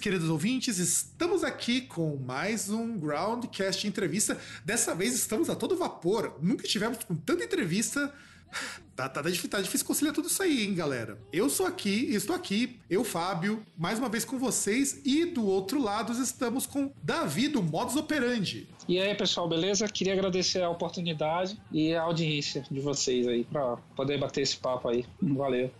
queridos 0.00 0.30
ouvintes, 0.30 0.78
estamos 0.78 1.44
aqui 1.44 1.82
com 1.82 2.16
mais 2.16 2.70
um 2.70 2.98
Groundcast 2.98 3.86
entrevista. 3.86 4.40
Dessa 4.64 4.94
vez 4.94 5.12
estamos 5.12 5.50
a 5.50 5.54
todo 5.54 5.76
vapor. 5.76 6.38
Nunca 6.40 6.66
tivemos 6.66 7.04
com 7.04 7.14
tanta 7.14 7.44
entrevista. 7.44 8.10
Tá, 9.00 9.08
tá, 9.08 9.22
difícil, 9.22 9.48
tá 9.48 9.60
difícil 9.62 9.86
conciliar 9.86 10.14
tudo 10.14 10.28
isso 10.28 10.42
aí, 10.42 10.64
hein, 10.64 10.74
galera? 10.74 11.16
Eu 11.32 11.48
sou 11.48 11.64
aqui, 11.64 12.14
estou 12.14 12.36
aqui, 12.36 12.78
eu, 12.90 13.02
Fábio, 13.02 13.64
mais 13.74 13.98
uma 13.98 14.10
vez 14.10 14.26
com 14.26 14.38
vocês, 14.38 15.00
e 15.06 15.24
do 15.24 15.46
outro 15.46 15.80
lado 15.82 16.12
estamos 16.12 16.66
com 16.66 16.92
Davi 17.02 17.48
do 17.48 17.62
Modus 17.62 17.96
Operandi. 17.96 18.68
E 18.86 18.98
aí, 18.98 19.14
pessoal, 19.14 19.48
beleza? 19.48 19.88
Queria 19.88 20.12
agradecer 20.12 20.62
a 20.62 20.68
oportunidade 20.68 21.58
e 21.72 21.94
a 21.94 22.02
audiência 22.02 22.62
de 22.70 22.80
vocês 22.80 23.26
aí 23.26 23.44
pra 23.44 23.76
poder 23.96 24.18
bater 24.18 24.42
esse 24.42 24.56
papo 24.56 24.88
aí. 24.88 25.06
Valeu. 25.22 25.70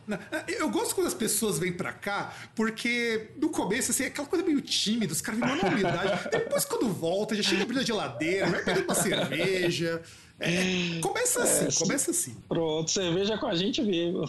Eu 0.48 0.70
gosto 0.70 0.94
quando 0.94 1.08
as 1.08 1.14
pessoas 1.14 1.58
vêm 1.58 1.72
pra 1.72 1.92
cá, 1.92 2.32
porque 2.54 3.32
no 3.36 3.50
começo, 3.50 3.90
assim, 3.90 4.04
é 4.04 4.06
aquela 4.06 4.28
coisa 4.28 4.44
meio 4.44 4.62
tímida, 4.62 5.12
os 5.12 5.20
caras 5.20 5.40
vêm 5.40 5.50
uma 5.50 5.68
humildade. 5.68 6.28
Depois, 6.32 6.64
quando 6.64 6.88
volta, 6.88 7.34
já 7.34 7.42
chega 7.42 7.64
abrindo 7.64 7.80
a 7.80 7.84
geladeira, 7.84 8.46
vai 8.46 8.64
pegando 8.64 8.84
uma 8.84 8.94
cerveja. 8.94 10.02
É, 10.40 11.00
começa 11.02 11.42
assim, 11.42 11.66
É, 11.66 11.78
começa 11.84 12.10
assim. 12.10 12.34
Pronto, 12.48 12.90
cerveja 12.90 13.36
com 13.36 13.46
a 13.46 13.54
gente 13.54 13.82
mesmo. 13.82 14.24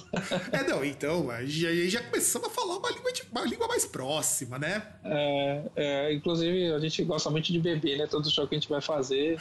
É, 0.51 0.61
não, 0.67 0.83
então, 0.83 1.27
já, 1.45 1.69
já 1.87 2.03
começamos 2.03 2.49
a 2.49 2.51
falar 2.51 2.77
uma 2.77 2.89
língua, 2.91 3.11
de- 3.13 3.23
uma 3.31 3.41
língua 3.45 3.67
mais 3.67 3.85
próxima, 3.85 4.59
né? 4.59 4.83
É, 5.05 5.61
é, 5.75 6.13
inclusive, 6.13 6.73
a 6.73 6.79
gente 6.79 7.01
gosta 7.03 7.29
muito 7.29 7.51
de 7.51 7.59
beber, 7.59 7.97
né? 7.97 8.07
Todo 8.07 8.29
show 8.29 8.45
que 8.47 8.55
a 8.55 8.59
gente 8.59 8.67
vai 8.69 8.81
fazer. 8.81 9.37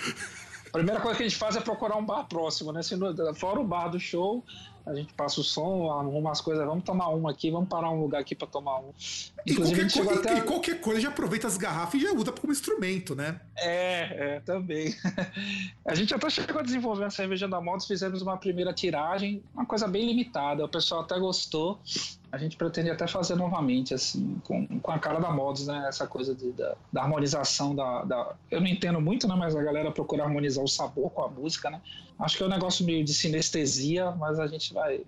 A 0.68 0.70
primeira 0.70 1.00
coisa 1.00 1.16
que 1.16 1.24
a 1.24 1.28
gente 1.28 1.36
faz 1.38 1.56
é 1.56 1.60
procurar 1.60 1.96
um 1.96 2.04
bar 2.06 2.24
próximo, 2.28 2.70
né? 2.70 2.82
Se 2.82 2.94
no- 2.94 3.34
fora 3.34 3.58
o 3.58 3.64
bar 3.64 3.88
do 3.88 3.98
show, 3.98 4.44
a 4.86 4.94
gente 4.94 5.12
passa 5.14 5.40
o 5.40 5.44
som, 5.44 5.90
arruma 5.90 6.30
as 6.32 6.40
coisas, 6.40 6.64
vamos 6.66 6.84
tomar 6.84 7.08
uma 7.08 7.30
aqui, 7.30 7.50
vamos 7.50 7.68
parar 7.68 7.90
um 7.90 8.00
lugar 8.00 8.20
aqui 8.20 8.34
pra 8.34 8.46
tomar 8.46 8.80
um. 8.80 8.92
E 9.46 9.52
Inclusive, 9.52 9.56
qualquer, 9.56 9.82
gente 9.82 9.92
chegou 9.92 10.12
co- 10.12 10.18
até. 10.18 10.34
e- 10.34 10.38
e 10.38 10.42
qualquer 10.42 10.80
coisa 10.80 11.00
já 11.00 11.08
aproveita 11.08 11.46
as 11.46 11.56
garrafas 11.56 12.00
e 12.00 12.04
já 12.04 12.12
usa 12.12 12.32
como 12.32 12.52
instrumento, 12.52 13.14
né? 13.14 13.40
É, 13.56 14.36
é, 14.36 14.40
também. 14.40 14.94
A 15.84 15.94
gente 15.94 16.14
até 16.14 16.28
chegou 16.30 16.60
a 16.60 16.62
desenvolver 16.62 17.04
a 17.04 17.10
cerveja 17.10 17.46
da 17.48 17.60
Modos, 17.60 17.86
fizemos 17.86 18.22
uma 18.22 18.36
primeira 18.36 18.72
tiragem, 18.72 19.42
uma 19.54 19.66
coisa 19.66 19.86
bem 19.88 20.06
limitada, 20.06 20.64
o 20.64 20.68
pessoal 20.68 21.02
até 21.02 21.18
gostou. 21.18 21.80
A 22.32 22.38
gente 22.38 22.56
pretende 22.56 22.90
até 22.90 23.06
fazer 23.08 23.34
novamente, 23.34 23.92
assim, 23.92 24.40
com, 24.44 24.64
com 24.80 24.90
a 24.92 24.98
cara 24.98 25.18
da 25.18 25.30
Modos, 25.30 25.66
né? 25.66 25.86
Essa 25.88 26.06
coisa 26.06 26.34
de- 26.34 26.52
da, 26.52 26.76
da 26.92 27.02
harmonização 27.02 27.74
da, 27.74 28.04
da- 28.04 28.34
Eu 28.50 28.60
não 28.60 28.68
entendo 28.68 29.00
muito, 29.00 29.26
né? 29.26 29.34
Mas 29.36 29.56
a 29.56 29.62
galera 29.62 29.90
procura 29.90 30.22
harmonizar 30.24 30.62
o 30.62 30.68
sabor 30.68 31.10
com 31.10 31.24
a 31.24 31.28
música, 31.28 31.68
né? 31.70 31.80
Acho 32.18 32.36
que 32.36 32.42
é 32.42 32.46
um 32.46 32.50
negócio 32.50 32.84
meio 32.84 33.02
de 33.02 33.12
sinestesia, 33.14 34.10
mas 34.12 34.38
a 34.38 34.46
gente 34.46 34.72
vai, 34.74 35.00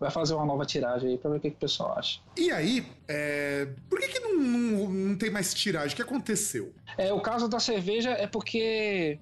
vai 0.00 0.10
fazer 0.10 0.34
uma 0.34 0.44
nova 0.44 0.66
tiragem 0.66 1.10
aí 1.10 1.18
pra 1.18 1.30
ver 1.30 1.36
o 1.36 1.40
que, 1.40 1.50
que 1.50 1.56
o 1.56 1.60
pessoal 1.60 1.96
acha. 1.96 2.18
E 2.36 2.50
aí, 2.50 2.84
é, 3.08 3.68
por 3.88 3.98
que, 4.00 4.08
que 4.08 4.18
não, 4.20 4.34
não, 4.36 4.90
não 4.90 5.16
tem 5.16 5.30
mais 5.30 5.54
tiragem? 5.54 5.92
O 5.92 5.96
que 5.96 6.02
aconteceu? 6.02 6.72
É, 6.98 7.12
o 7.12 7.20
caso 7.20 7.48
da 7.48 7.60
cerveja 7.60 8.10
é 8.10 8.26
porque 8.26 9.18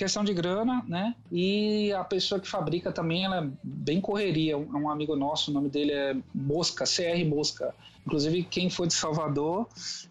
questão 0.00 0.24
de 0.24 0.32
grana, 0.32 0.82
né? 0.88 1.14
E 1.30 1.92
a 1.92 2.02
pessoa 2.02 2.40
que 2.40 2.48
fabrica 2.48 2.90
também, 2.90 3.26
ela 3.26 3.44
é 3.44 3.48
bem 3.62 4.00
correria. 4.00 4.56
Um, 4.56 4.84
um 4.84 4.88
amigo 4.88 5.14
nosso, 5.14 5.50
o 5.50 5.54
nome 5.54 5.68
dele 5.68 5.92
é 5.92 6.16
Mosca, 6.34 6.86
CR 6.86 7.22
Mosca. 7.28 7.74
Inclusive, 8.10 8.42
quem 8.42 8.68
for 8.68 8.88
de 8.88 8.92
Salvador 8.94 9.68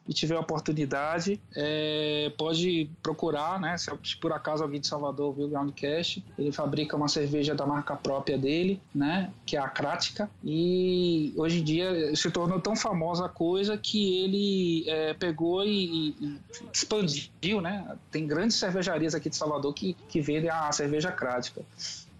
e 0.07 0.13
tiver 0.13 0.37
a 0.37 0.39
oportunidade, 0.39 1.37
é, 1.53 2.31
pode 2.37 2.89
procurar, 3.03 3.59
né? 3.59 3.77
Se, 3.77 3.91
por 4.21 4.31
acaso 4.31 4.63
alguém 4.63 4.79
de 4.79 4.87
Salvador 4.87 5.33
viu 5.33 5.47
o 5.47 5.49
Groundcast, 5.49 6.23
ele 6.37 6.49
fabrica 6.53 6.95
uma 6.95 7.09
cerveja 7.09 7.53
da 7.53 7.65
marca 7.65 7.97
própria 7.97 8.37
dele, 8.37 8.79
né? 8.95 9.33
Que 9.45 9.57
é 9.57 9.59
a 9.59 9.67
Crática. 9.67 10.29
E 10.41 11.33
hoje 11.35 11.59
em 11.59 11.63
dia 11.63 12.15
se 12.15 12.31
tornou 12.31 12.61
tão 12.61 12.73
famosa 12.73 13.25
a 13.25 13.29
coisa 13.29 13.77
que 13.77 14.23
ele 14.23 14.89
é, 14.89 15.13
pegou 15.13 15.65
e- 15.65 16.15
e 16.21 16.39
expandiu, 16.73 17.59
né? 17.59 17.97
Tem 18.09 18.25
grandes 18.25 18.55
cervejarias 18.55 19.13
aqui 19.13 19.29
de 19.29 19.35
Salvador 19.35 19.73
que, 19.73 19.93
que 20.07 20.21
vendem 20.21 20.49
a 20.49 20.71
cerveja 20.71 21.11
Crática. 21.11 21.61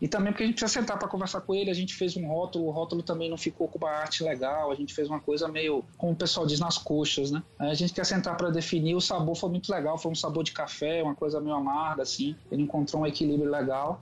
E 0.01 0.07
também 0.07 0.31
porque 0.31 0.43
a 0.43 0.45
gente 0.45 0.55
precisa 0.55 0.81
sentar 0.81 0.97
para 0.97 1.07
conversar 1.07 1.41
com 1.41 1.53
ele, 1.53 1.69
a 1.69 1.73
gente 1.73 1.93
fez 1.93 2.15
um 2.15 2.27
rótulo, 2.27 2.67
o 2.67 2.71
rótulo 2.71 3.03
também 3.03 3.29
não 3.29 3.37
ficou 3.37 3.67
com 3.67 3.77
uma 3.77 3.89
arte 3.89 4.23
legal, 4.23 4.71
a 4.71 4.75
gente 4.75 4.93
fez 4.93 5.09
uma 5.09 5.19
coisa 5.19 5.47
meio, 5.47 5.83
como 5.97 6.13
o 6.13 6.15
pessoal 6.15 6.45
diz, 6.45 6.59
nas 6.59 6.77
coxas, 6.77 7.31
né? 7.31 7.43
A 7.57 7.73
gente 7.73 7.93
quer 7.93 8.05
sentar 8.05 8.37
para 8.37 8.49
definir, 8.49 8.95
o 8.95 9.01
sabor 9.01 9.35
foi 9.35 9.49
muito 9.49 9.71
legal, 9.71 9.97
foi 9.97 10.11
um 10.11 10.15
sabor 10.15 10.43
de 10.43 10.51
café, 10.51 11.03
uma 11.03 11.15
coisa 11.15 11.41
meio 11.41 11.55
amarga, 11.55 12.03
assim, 12.03 12.35
ele 12.51 12.63
encontrou 12.63 13.03
um 13.03 13.05
equilíbrio 13.05 13.49
legal. 13.49 14.01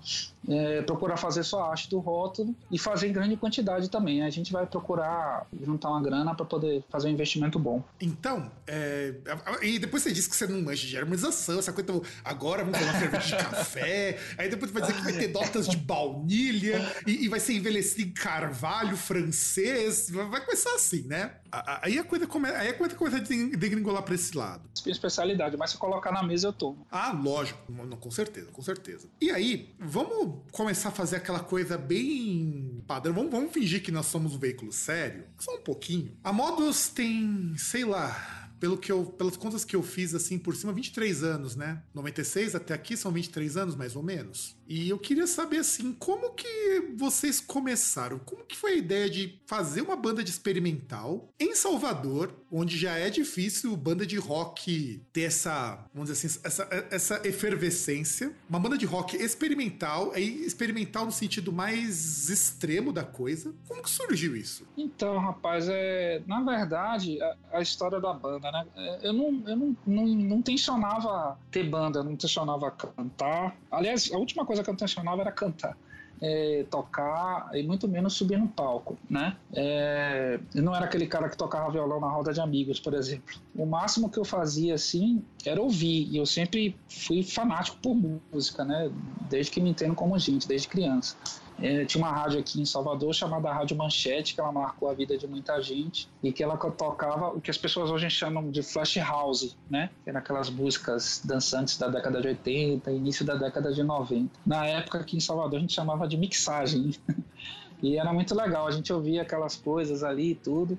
É, 0.50 0.82
procurar 0.84 1.18
fazer 1.18 1.44
só 1.44 1.62
a 1.62 1.72
arte 1.72 1.90
do 1.90 2.00
rótulo 2.00 2.56
e 2.72 2.80
fazer 2.80 3.10
em 3.10 3.12
grande 3.12 3.36
quantidade 3.36 3.90
também. 3.90 4.24
A 4.24 4.30
gente 4.30 4.54
vai 4.54 4.66
procurar 4.66 5.46
juntar 5.62 5.90
uma 5.90 6.02
grana 6.02 6.34
para 6.34 6.46
poder 6.46 6.86
fazer 6.90 7.10
um 7.10 7.12
investimento 7.12 7.60
bom. 7.60 7.84
Então, 8.00 8.50
é, 8.66 9.14
e 9.62 9.78
depois 9.78 10.04
você 10.04 10.12
disse 10.14 10.30
que 10.30 10.36
você 10.38 10.48
não 10.48 10.62
manja 10.62 10.88
de 10.88 10.98
harmonização, 10.98 11.60
essa 11.60 11.74
coisa, 11.74 11.92
então, 11.92 12.02
agora 12.24 12.64
vamos 12.64 12.80
fazer 12.80 12.92
uma 12.92 13.00
cerveja 13.00 13.38
de 13.38 13.44
café, 13.44 14.20
aí 14.38 14.50
depois 14.50 14.72
vai 14.72 14.84
dizer 14.84 14.96
que 14.96 15.02
vai 15.02 15.14
ter 15.14 15.28
notas 15.34 15.68
de 15.68 15.76
baunilha 15.88 16.82
e, 17.08 17.26
e 17.26 17.28
vai 17.30 17.40
ser 17.40 17.54
envelhecido 17.54 18.02
em 18.10 18.12
carvalho 18.12 18.98
francês, 18.98 20.10
vai 20.10 20.44
começar 20.44 20.76
assim, 20.76 21.04
né? 21.04 21.36
Aí 21.82 21.98
a 21.98 22.04
coisa, 22.04 22.28
come, 22.28 22.50
aí 22.50 22.70
a 22.70 22.74
coisa 22.74 22.94
começa 22.96 23.18
a 23.18 23.20
degring- 23.20 23.52
degringolar 23.58 24.04
pra 24.04 24.14
esse 24.16 24.36
lado. 24.36 24.70
Especialidade, 24.86 25.56
mas 25.58 25.72
se 25.72 25.78
colocar 25.78 26.12
na 26.12 26.22
mesa 26.24 26.48
eu 26.50 26.54
tomo. 26.54 26.86
Ah, 26.92 27.12
lógico, 27.14 27.60
não, 27.72 27.98
com 27.98 28.12
certeza, 28.12 28.48
com 28.52 28.62
certeza. 28.62 29.08
E 29.22 29.32
aí, 29.32 29.74
vamos 29.80 30.42
começar 30.52 30.90
a 30.90 30.92
fazer 30.92 31.16
aquela 31.16 31.40
coisa 31.40 31.78
bem 31.78 32.84
padrão. 32.86 33.14
Vamos, 33.14 33.32
vamos 33.32 33.54
fingir 33.54 33.82
que 33.82 33.92
nós 33.92 34.08
somos 34.08 34.36
um 34.36 34.40
veículo 34.40 34.72
sério? 34.72 35.24
Só 35.40 35.56
um 35.56 35.62
pouquinho. 35.62 36.12
A 36.24 36.34
Modus 36.34 36.90
tem, 36.90 37.54
sei 37.58 37.86
lá. 37.86 38.34
Pelo 38.60 38.76
que 38.76 38.92
eu, 38.92 39.06
pelas 39.06 39.38
contas 39.38 39.64
que 39.64 39.76
eu 39.76 39.84
fiz 39.84 40.16
assim 40.16 40.40
por 40.40 40.56
cima, 40.56 40.74
23 40.74 41.24
anos, 41.24 41.56
né? 41.56 41.80
96 41.94 42.56
até 42.56 42.74
aqui 42.74 42.98
são 42.98 43.12
23 43.12 43.56
anos, 43.56 43.76
mais 43.76 43.96
ou 43.96 44.02
menos. 44.02 44.57
E 44.68 44.90
eu 44.90 45.00
queria 45.00 45.28
saber 45.28 45.60
assim, 45.60 45.94
como 45.94 46.32
que 46.34 46.94
vocês 46.96 47.40
começaram? 47.40 48.20
Como 48.20 48.44
que 48.44 48.56
foi 48.56 48.74
a 48.74 48.76
ideia 48.76 49.10
de 49.10 49.40
fazer 49.46 49.82
uma 49.82 49.96
banda 49.96 50.24
de 50.24 50.30
experimental 50.30 51.30
em 51.40 51.56
Salvador, 51.56 52.34
onde 52.52 52.78
já 52.78 52.98
é 52.98 53.10
difícil 53.10 53.76
banda 53.76 54.06
de 54.06 54.18
rock 54.18 55.02
ter 55.14 55.24
essa, 55.24 55.86
vamos 55.94 56.10
dizer 56.10 56.28
assim, 56.28 56.40
essa, 56.44 56.88
essa 56.92 57.28
efervescência. 57.28 58.34
Uma 58.50 58.60
banda 58.60 58.78
de 58.78 58.86
rock 58.86 59.16
experimental, 59.16 60.12
aí 60.14 60.46
experimental 60.46 61.06
no 61.06 61.12
sentido 61.12 61.52
mais 61.52 62.30
extremo 62.30 62.92
da 62.92 63.04
coisa. 63.04 63.54
Como 63.68 63.82
que 63.82 63.90
surgiu 63.90 64.36
isso? 64.36 64.66
Então, 64.78 65.18
rapaz, 65.18 65.68
é, 65.70 66.22
na 66.26 66.42
verdade, 66.42 67.22
a, 67.22 67.36
a 67.54 67.62
história 67.62 68.00
da 68.00 68.14
banda, 68.14 68.52
né? 68.52 68.66
é, 68.76 69.08
Eu 69.08 69.14
não, 69.14 69.44
eu 69.48 69.56
não, 69.56 69.78
não, 69.86 70.06
não 70.06 70.42
tensionava 70.42 71.38
ter 71.52 71.64
banda, 71.64 72.04
não 72.04 72.16
tensionava 72.16 72.70
cantar. 72.72 73.56
Aliás, 73.72 74.12
a 74.12 74.18
última 74.18 74.46
coisa 74.46 74.57
que 74.64 74.70
eu 74.70 74.76
tensionava 74.76 75.22
era 75.22 75.32
cantar. 75.32 75.78
é, 76.22 76.66
tocar 76.70 77.50
e 77.54 77.64
muito 77.64 77.88
menos 77.88 78.14
subir 78.14 78.38
no 78.38 78.48
palco, 78.48 78.98
né? 79.10 79.38
É, 79.54 80.40
eu 80.56 80.64
não 80.64 80.76
era 80.76 80.86
aquele 80.86 81.06
cara 81.08 81.30
que 81.30 81.38
tocava 81.38 81.72
violão 81.72 82.00
na 82.00 82.10
roda 82.10 82.34
de 82.34 82.42
amigos, 82.42 82.80
por 82.80 82.94
exemplo. 82.94 83.36
O 83.56 83.66
máximo 83.66 84.10
que 84.10 84.18
eu 84.18 84.26
fazia 84.26 84.74
assim 84.76 85.24
era 85.46 85.62
ouvir 85.62 86.08
e 86.10 86.18
eu 86.18 86.26
sempre 86.26 86.76
fui 86.90 87.24
fanático 87.24 87.78
por 87.82 87.96
música, 88.34 88.66
né? 88.66 88.90
Desde 88.94 89.52
que 89.52 89.62
me 89.62 89.70
entendo 89.70 89.96
como 89.96 90.18
gente, 90.18 90.48
desde 90.48 90.68
criança. 90.68 91.16
É, 91.62 91.86
tinha 91.86 92.04
uma 92.04 92.12
rádio 92.12 92.40
aqui 92.40 92.62
em 92.62 92.66
Salvador 92.66 93.14
chamada 93.14 93.52
Rádio 93.52 93.76
Manchete, 93.76 94.36
que 94.36 94.40
ela 94.40 94.52
marcou 94.52 94.90
a 94.90 94.94
vida 94.94 95.18
de 95.18 95.28
muita 95.28 95.62
gente 95.62 96.08
e 96.22 96.32
que 96.32 96.44
ela 96.44 96.58
tocava 96.58 97.30
o 97.30 97.42
que 97.42 97.50
as 97.50 97.58
pessoas 97.58 97.90
hoje 97.90 98.10
chamam 98.10 98.52
de 98.52 98.62
flash 98.62 98.98
house, 98.98 99.56
né? 99.70 99.90
Que 100.04 100.10
eram 100.10 100.20
aquelas 100.20 100.50
músicas 100.50 101.22
dançantes 101.24 101.78
da 101.78 101.88
década 101.88 102.22
de 102.22 102.28
80, 102.28 102.92
início 102.92 103.26
da 103.26 103.36
década 103.36 103.74
de 103.74 103.84
90. 103.84 104.30
Na 104.46 104.66
época 104.68 105.00
aqui 105.00 105.18
em 105.18 105.20
Salvador 105.20 105.58
a 105.58 105.62
gente 105.62 105.74
chamava 105.74 106.08
de 106.08 106.18
mixagem. 106.18 106.94
E 107.82 107.98
era 107.98 108.12
muito 108.12 108.34
legal, 108.34 108.66
a 108.66 108.72
gente 108.72 108.92
ouvia 108.92 109.22
aquelas 109.22 109.56
coisas 109.56 110.04
ali 110.04 110.32
e 110.32 110.36
tudo, 110.36 110.78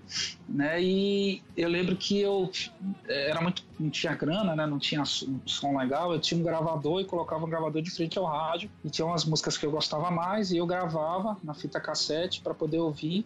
né? 0.48 0.82
E 0.82 1.42
eu 1.56 1.68
lembro 1.68 1.96
que 1.96 2.18
eu 2.20 2.50
era 3.06 3.40
muito 3.40 3.62
não 3.78 3.90
tinha 3.90 4.14
grana, 4.14 4.56
né? 4.56 4.66
Não 4.66 4.78
tinha 4.78 5.04
som 5.04 5.78
legal. 5.78 6.12
Eu 6.12 6.20
tinha 6.20 6.38
um 6.40 6.42
gravador 6.42 7.00
e 7.00 7.04
colocava 7.04 7.44
um 7.44 7.48
gravador 7.48 7.80
de 7.80 7.90
frente 7.90 8.18
ao 8.18 8.24
rádio 8.24 8.68
e 8.84 8.90
tinha 8.90 9.06
umas 9.06 9.24
músicas 9.24 9.56
que 9.56 9.64
eu 9.64 9.70
gostava 9.70 10.10
mais 10.10 10.50
e 10.50 10.56
eu 10.56 10.66
gravava 10.66 11.36
na 11.44 11.54
fita 11.54 11.80
cassete 11.80 12.40
para 12.40 12.54
poder 12.54 12.78
ouvir. 12.78 13.24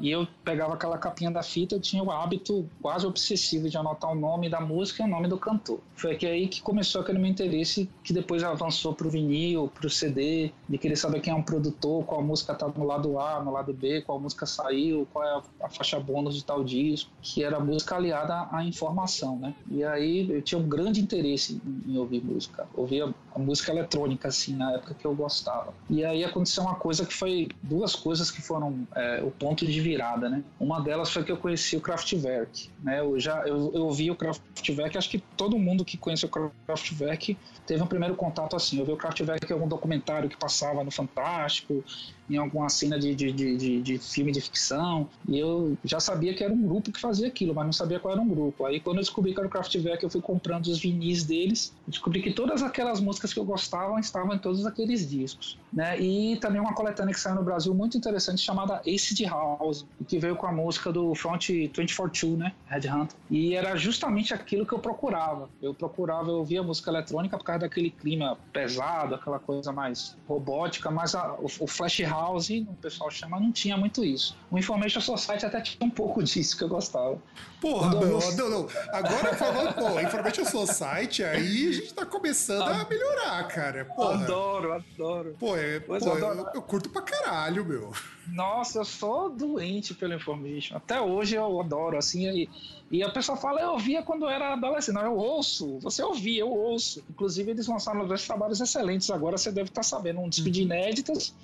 E 0.00 0.10
eu 0.10 0.26
pegava 0.44 0.74
aquela 0.74 0.98
capinha 0.98 1.30
da 1.30 1.42
fita, 1.42 1.76
eu 1.76 1.80
tinha 1.80 2.02
o 2.02 2.10
hábito 2.10 2.68
quase 2.82 3.06
obsessivo 3.06 3.68
de 3.68 3.76
anotar 3.76 4.10
o 4.10 4.14
nome 4.14 4.48
da 4.48 4.60
música 4.60 5.02
e 5.02 5.06
o 5.06 5.08
nome 5.08 5.28
do 5.28 5.38
cantor. 5.38 5.80
Foi 5.94 6.18
aí 6.22 6.48
que 6.48 6.60
começou 6.60 7.00
aquele 7.00 7.18
meu 7.18 7.30
interesse, 7.30 7.88
que 8.02 8.12
depois 8.12 8.42
avançou 8.42 8.92
pro 8.94 9.08
vinil, 9.08 9.70
pro 9.72 9.88
CD, 9.88 10.52
de 10.68 10.78
querer 10.78 10.96
saber 10.96 11.20
quem 11.20 11.32
é 11.32 11.36
um 11.36 11.42
produtor, 11.42 12.04
qual 12.04 12.22
música 12.22 12.54
tá 12.54 12.68
no 12.68 12.84
lado 12.84 13.18
A, 13.18 13.42
no 13.42 13.52
lado 13.52 13.72
B, 13.72 14.02
qual 14.02 14.18
música 14.18 14.46
saiu, 14.46 15.06
qual 15.12 15.24
é 15.24 15.42
a, 15.62 15.68
faixa 15.68 15.98
bônus 16.00 16.34
de 16.34 16.44
tal 16.44 16.64
disco, 16.64 17.10
que 17.22 17.44
era 17.44 17.60
música 17.60 17.96
aliada 17.96 18.48
à 18.50 18.64
informação, 18.64 19.38
né? 19.38 19.54
E 19.70 19.84
aí 19.84 20.28
eu 20.30 20.42
tinha 20.42 20.58
um 20.58 20.68
grande 20.68 21.00
interesse 21.00 21.60
em, 21.86 21.96
ouvir 21.96 22.22
música, 22.24 22.66
ouvir 22.74 23.02
a, 23.02 23.06
a 23.06 23.23
música 23.38 23.72
eletrônica, 23.72 24.28
assim, 24.28 24.54
na 24.54 24.72
época 24.72 24.94
que 24.94 25.04
eu 25.04 25.14
gostava. 25.14 25.74
E 25.88 26.04
aí 26.04 26.24
aconteceu 26.24 26.62
uma 26.62 26.74
coisa 26.74 27.04
que 27.04 27.12
foi, 27.12 27.48
duas 27.62 27.94
coisas 27.94 28.30
que 28.30 28.40
foram 28.40 28.86
é, 28.94 29.22
o 29.22 29.30
ponto 29.30 29.66
de 29.66 29.80
virada, 29.80 30.28
né? 30.28 30.42
Uma 30.58 30.80
delas 30.80 31.10
foi 31.10 31.24
que 31.24 31.32
eu 31.32 31.36
conheci 31.36 31.76
o 31.76 31.80
Kraftwerk, 31.80 32.70
né? 32.82 33.00
Eu 33.00 33.18
já 33.18 33.40
eu, 33.46 33.72
eu 33.74 33.82
ouvi 33.82 34.10
o 34.10 34.16
Kraftwerk, 34.16 34.96
acho 34.96 35.10
que 35.10 35.18
todo 35.36 35.58
mundo 35.58 35.84
que 35.84 35.96
conhece 35.96 36.24
o 36.26 36.28
Kraftwerk 36.28 37.36
teve 37.66 37.82
um 37.82 37.86
primeiro 37.86 38.14
contato 38.14 38.56
assim. 38.56 38.78
Eu 38.78 38.86
vi 38.86 38.92
o 38.92 38.96
Kraftwerk 38.96 39.50
em 39.50 39.52
algum 39.52 39.68
documentário 39.68 40.28
que 40.28 40.36
passava 40.36 40.84
no 40.84 40.90
Fantástico, 40.90 41.84
em 42.28 42.36
alguma 42.36 42.68
cena 42.68 42.98
de, 42.98 43.14
de, 43.14 43.32
de, 43.32 43.82
de, 43.82 43.98
filme 43.98 44.32
de 44.32 44.40
ficção, 44.40 45.08
e 45.28 45.38
eu 45.38 45.76
já 45.84 46.00
sabia 46.00 46.34
que 46.34 46.42
era 46.42 46.52
um 46.52 46.62
grupo 46.62 46.90
que 46.90 47.00
fazia 47.00 47.28
aquilo, 47.28 47.54
mas 47.54 47.64
não 47.64 47.72
sabia 47.72 48.00
qual 48.00 48.12
era 48.12 48.20
um 48.20 48.28
grupo. 48.28 48.64
Aí 48.66 48.80
quando 48.80 48.96
eu 48.96 49.02
descobri 49.02 49.32
que 49.32 49.38
era 49.38 49.46
o 49.46 49.50
Kraftwerk, 49.50 50.02
eu 50.02 50.10
fui 50.10 50.20
comprando 50.20 50.66
os 50.66 50.78
vinis 50.78 51.24
deles, 51.24 51.74
descobri 51.86 52.22
que 52.22 52.32
todas 52.32 52.62
aquelas 52.62 53.00
músicas 53.00 53.32
que 53.32 53.38
eu 53.38 53.44
gostava 53.44 53.98
estavam 54.00 54.34
em 54.34 54.38
todos 54.38 54.64
aqueles 54.66 55.08
discos. 55.08 55.58
Né? 55.72 56.00
E 56.00 56.36
também 56.36 56.60
uma 56.60 56.72
coletânea 56.72 57.12
que 57.12 57.20
saiu 57.20 57.34
no 57.34 57.42
Brasil 57.42 57.74
muito 57.74 57.96
interessante 57.96 58.40
chamada 58.40 58.80
Ace 58.86 59.14
de 59.14 59.24
House, 59.24 59.84
que 60.06 60.18
veio 60.18 60.36
com 60.36 60.46
a 60.46 60.52
música 60.52 60.92
do 60.92 61.14
Front 61.14 61.48
242, 61.48 62.38
né? 62.38 62.52
Red 62.66 62.88
Hunter. 62.88 63.16
E 63.30 63.54
era 63.54 63.76
justamente 63.76 64.32
aquilo 64.32 64.64
que 64.64 64.72
eu 64.72 64.78
procurava. 64.78 65.48
Eu 65.60 65.74
procurava, 65.74 66.30
eu 66.30 66.36
ouvia 66.36 66.62
música 66.62 66.90
eletrônica 66.90 67.36
por 67.36 67.44
causa 67.44 67.60
daquele 67.60 67.90
clima 67.90 68.38
pesado, 68.52 69.14
aquela 69.14 69.38
coisa 69.38 69.72
mais 69.72 70.16
robótica, 70.28 70.90
mas 70.90 71.14
a, 71.14 71.34
o, 71.34 71.46
o 71.60 71.66
Flash 71.66 72.00
House, 72.14 72.50
o 72.50 72.74
pessoal 72.80 73.10
chama, 73.10 73.40
não 73.40 73.50
tinha 73.50 73.76
muito 73.76 74.04
isso. 74.04 74.36
O 74.50 74.58
Information 74.58 75.00
Society 75.00 75.46
até 75.46 75.60
tinha 75.60 75.86
um 75.86 75.90
pouco 75.90 76.22
disso 76.22 76.56
que 76.56 76.64
eu 76.64 76.68
gostava. 76.68 77.18
Porra, 77.60 77.98
meu, 77.98 78.18
não, 78.36 78.50
não. 78.50 78.68
Agora 78.92 79.34
falando, 79.34 79.74
pô, 79.74 80.00
Information 80.00 80.44
Society, 80.44 81.24
aí 81.24 81.68
a 81.68 81.72
gente 81.72 81.94
tá 81.94 82.06
começando 82.06 82.62
a 82.62 82.84
melhorar, 82.84 83.48
cara. 83.48 83.84
Porra. 83.84 84.22
Adoro, 84.22 84.72
adoro. 84.72 85.36
Pô, 85.38 85.56
é, 85.56 85.80
pô 85.80 85.96
eu, 85.96 86.18
eu, 86.18 86.46
eu 86.54 86.62
curto 86.62 86.88
pra 86.90 87.02
caralho, 87.02 87.64
meu. 87.64 87.92
Nossa, 88.26 88.78
eu 88.78 88.84
sou 88.84 89.30
doente 89.30 89.94
pelo 89.94 90.14
Information. 90.14 90.76
Até 90.76 91.00
hoje 91.00 91.34
eu 91.34 91.60
adoro, 91.60 91.96
assim, 91.96 92.26
e, 92.28 92.48
e 92.94 93.02
a 93.02 93.10
pessoa 93.10 93.36
fala, 93.36 93.60
eu 93.60 93.72
ouvia 93.72 94.04
quando 94.04 94.28
era 94.28 94.52
adolescente. 94.52 94.94
Não, 94.94 95.02
eu 95.02 95.16
ouço. 95.16 95.80
Você 95.80 96.00
ouvia, 96.00 96.42
eu 96.42 96.48
ouço. 96.48 97.02
Inclusive, 97.10 97.50
eles 97.50 97.66
lançaram 97.66 98.06
dois 98.06 98.24
trabalhos 98.24 98.60
excelentes 98.60 99.10
agora, 99.10 99.36
você 99.36 99.50
deve 99.50 99.68
estar 99.68 99.82
sabendo. 99.82 100.20
Um 100.20 100.28
disco 100.28 100.48
de 100.48 100.62
inéditas 100.62 101.34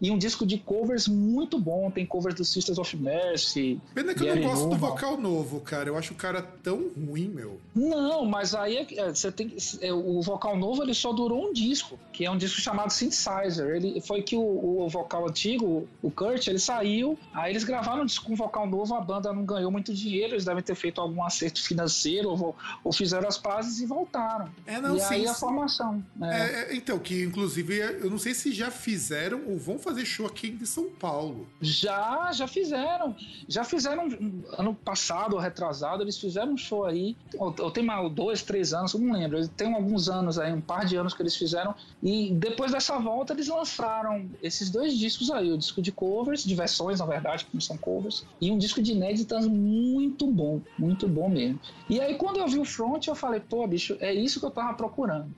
e 0.00 0.10
um 0.10 0.18
disco 0.18 0.46
de 0.46 0.58
covers 0.58 1.08
muito 1.08 1.58
bom. 1.58 1.90
Tem 1.90 2.06
covers 2.06 2.34
do 2.34 2.44
Sisters 2.44 2.78
of 2.78 2.96
Mercy. 2.96 3.80
Pena 3.94 4.14
que 4.14 4.24
eu 4.24 4.36
não 4.36 4.42
gosto 4.42 4.68
do 4.68 4.76
vocal 4.76 5.16
novo, 5.16 5.60
cara. 5.60 5.88
Eu 5.88 5.96
acho 5.96 6.12
o 6.12 6.16
cara 6.16 6.42
tão 6.42 6.90
ruim, 6.96 7.28
meu. 7.28 7.60
Não, 7.74 8.24
mas 8.24 8.54
aí 8.54 8.76
é, 8.76 8.86
é, 8.96 9.08
você 9.14 9.32
tem 9.32 9.56
é, 9.80 9.92
o 9.92 10.20
vocal 10.22 10.56
novo 10.56 10.82
ele 10.82 10.94
só 10.94 11.12
durou 11.12 11.48
um 11.48 11.52
disco, 11.52 11.98
que 12.12 12.24
é 12.24 12.30
um 12.30 12.36
disco 12.36 12.60
chamado 12.60 12.92
Synthesizer. 12.92 13.76
Ele 13.76 14.00
foi 14.00 14.22
que 14.22 14.36
o, 14.36 14.84
o 14.84 14.88
vocal 14.88 15.28
antigo, 15.28 15.88
o 16.02 16.10
Kurt, 16.10 16.46
ele 16.46 16.58
saiu. 16.58 17.18
Aí 17.32 17.52
eles 17.52 17.64
gravaram 17.64 18.02
um 18.02 18.06
disco 18.06 18.26
com 18.26 18.36
vocal 18.36 18.66
novo, 18.66 18.94
a 18.94 19.00
banda 19.00 19.32
não 19.32 19.44
ganhou 19.44 19.70
muito 19.70 19.92
dinheiro, 19.92 20.34
eles 20.34 20.44
devem 20.44 20.62
ter 20.62 20.74
feito 20.74 20.97
algum 21.00 21.22
acerto 21.22 21.62
financeiro 21.62 22.30
ou, 22.30 22.56
ou 22.84 22.92
fizeram 22.92 23.28
as 23.28 23.38
pazes 23.38 23.80
e 23.80 23.86
voltaram. 23.86 24.48
É, 24.66 24.80
não, 24.80 24.96
e 24.96 25.00
sim, 25.00 25.14
aí 25.14 25.22
sim. 25.22 25.28
a 25.28 25.34
formação. 25.34 26.04
Né? 26.16 26.68
É, 26.68 26.76
então, 26.76 26.98
que 26.98 27.22
inclusive 27.22 27.78
eu 27.78 28.10
não 28.10 28.18
sei 28.18 28.34
se 28.34 28.52
já 28.52 28.70
fizeram 28.70 29.42
ou 29.46 29.58
vão 29.58 29.78
fazer 29.78 30.04
show 30.04 30.26
aqui 30.26 30.48
em 30.60 30.64
São 30.64 30.90
Paulo. 30.90 31.46
Já, 31.60 32.30
já 32.32 32.46
fizeram. 32.46 33.14
Já 33.46 33.64
fizeram 33.64 34.08
ano 34.56 34.74
passado, 34.74 35.36
retrasado, 35.36 36.02
eles 36.02 36.18
fizeram 36.18 36.52
um 36.52 36.56
show 36.56 36.84
aí. 36.84 37.16
Eu 37.34 37.70
tenho 37.70 37.86
mal 37.86 38.08
dois, 38.08 38.42
três 38.42 38.72
anos, 38.72 38.94
não 38.94 39.12
lembro. 39.12 39.46
Tem 39.48 39.72
alguns 39.72 40.08
anos 40.08 40.38
aí, 40.38 40.52
um 40.52 40.60
par 40.60 40.84
de 40.84 40.96
anos 40.96 41.14
que 41.14 41.22
eles 41.22 41.36
fizeram. 41.36 41.74
E 42.02 42.32
depois 42.34 42.72
dessa 42.72 42.98
volta, 42.98 43.32
eles 43.32 43.48
lançaram 43.48 44.28
esses 44.42 44.70
dois 44.70 44.96
discos 44.96 45.30
aí: 45.30 45.52
o 45.52 45.58
disco 45.58 45.82
de 45.82 45.92
covers, 45.92 46.44
de 46.44 46.54
versões, 46.54 47.00
na 47.00 47.06
verdade, 47.06 47.44
que 47.44 47.50
não 47.54 47.60
são 47.60 47.76
covers, 47.76 48.24
e 48.40 48.50
um 48.50 48.58
disco 48.58 48.82
de 48.82 48.92
inéditas 48.92 49.46
muito 49.46 50.26
bom, 50.26 50.60
muito 50.78 50.87
bom 51.08 51.28
mesmo. 51.28 51.60
E 51.88 52.00
aí, 52.00 52.14
quando 52.14 52.38
eu 52.38 52.46
vi 52.46 52.58
o 52.58 52.64
front, 52.64 53.06
eu 53.06 53.14
falei, 53.14 53.40
pô, 53.40 53.66
bicho, 53.66 53.96
é 54.00 54.12
isso 54.12 54.40
que 54.40 54.46
eu 54.46 54.50
tava 54.50 54.74
procurando. 54.74 55.28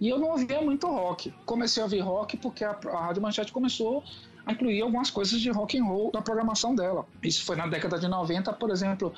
E 0.00 0.08
eu 0.08 0.18
não 0.18 0.30
ouvia 0.30 0.60
muito 0.60 0.86
rock. 0.86 1.32
Comecei 1.46 1.82
a 1.82 1.84
ouvir 1.84 2.00
rock 2.00 2.36
porque 2.36 2.64
a, 2.64 2.70
a 2.70 3.06
Rádio 3.06 3.22
Manchete 3.22 3.52
começou 3.52 4.02
a 4.46 4.52
incluir 4.52 4.80
algumas 4.80 5.10
coisas 5.10 5.40
de 5.40 5.50
rock 5.50 5.78
and 5.78 5.84
roll 5.84 6.10
na 6.12 6.22
programação 6.22 6.74
dela. 6.74 7.06
Isso 7.22 7.44
foi 7.44 7.56
na 7.56 7.66
década 7.66 7.98
de 7.98 8.08
90, 8.08 8.52
por 8.54 8.70
exemplo, 8.70 9.12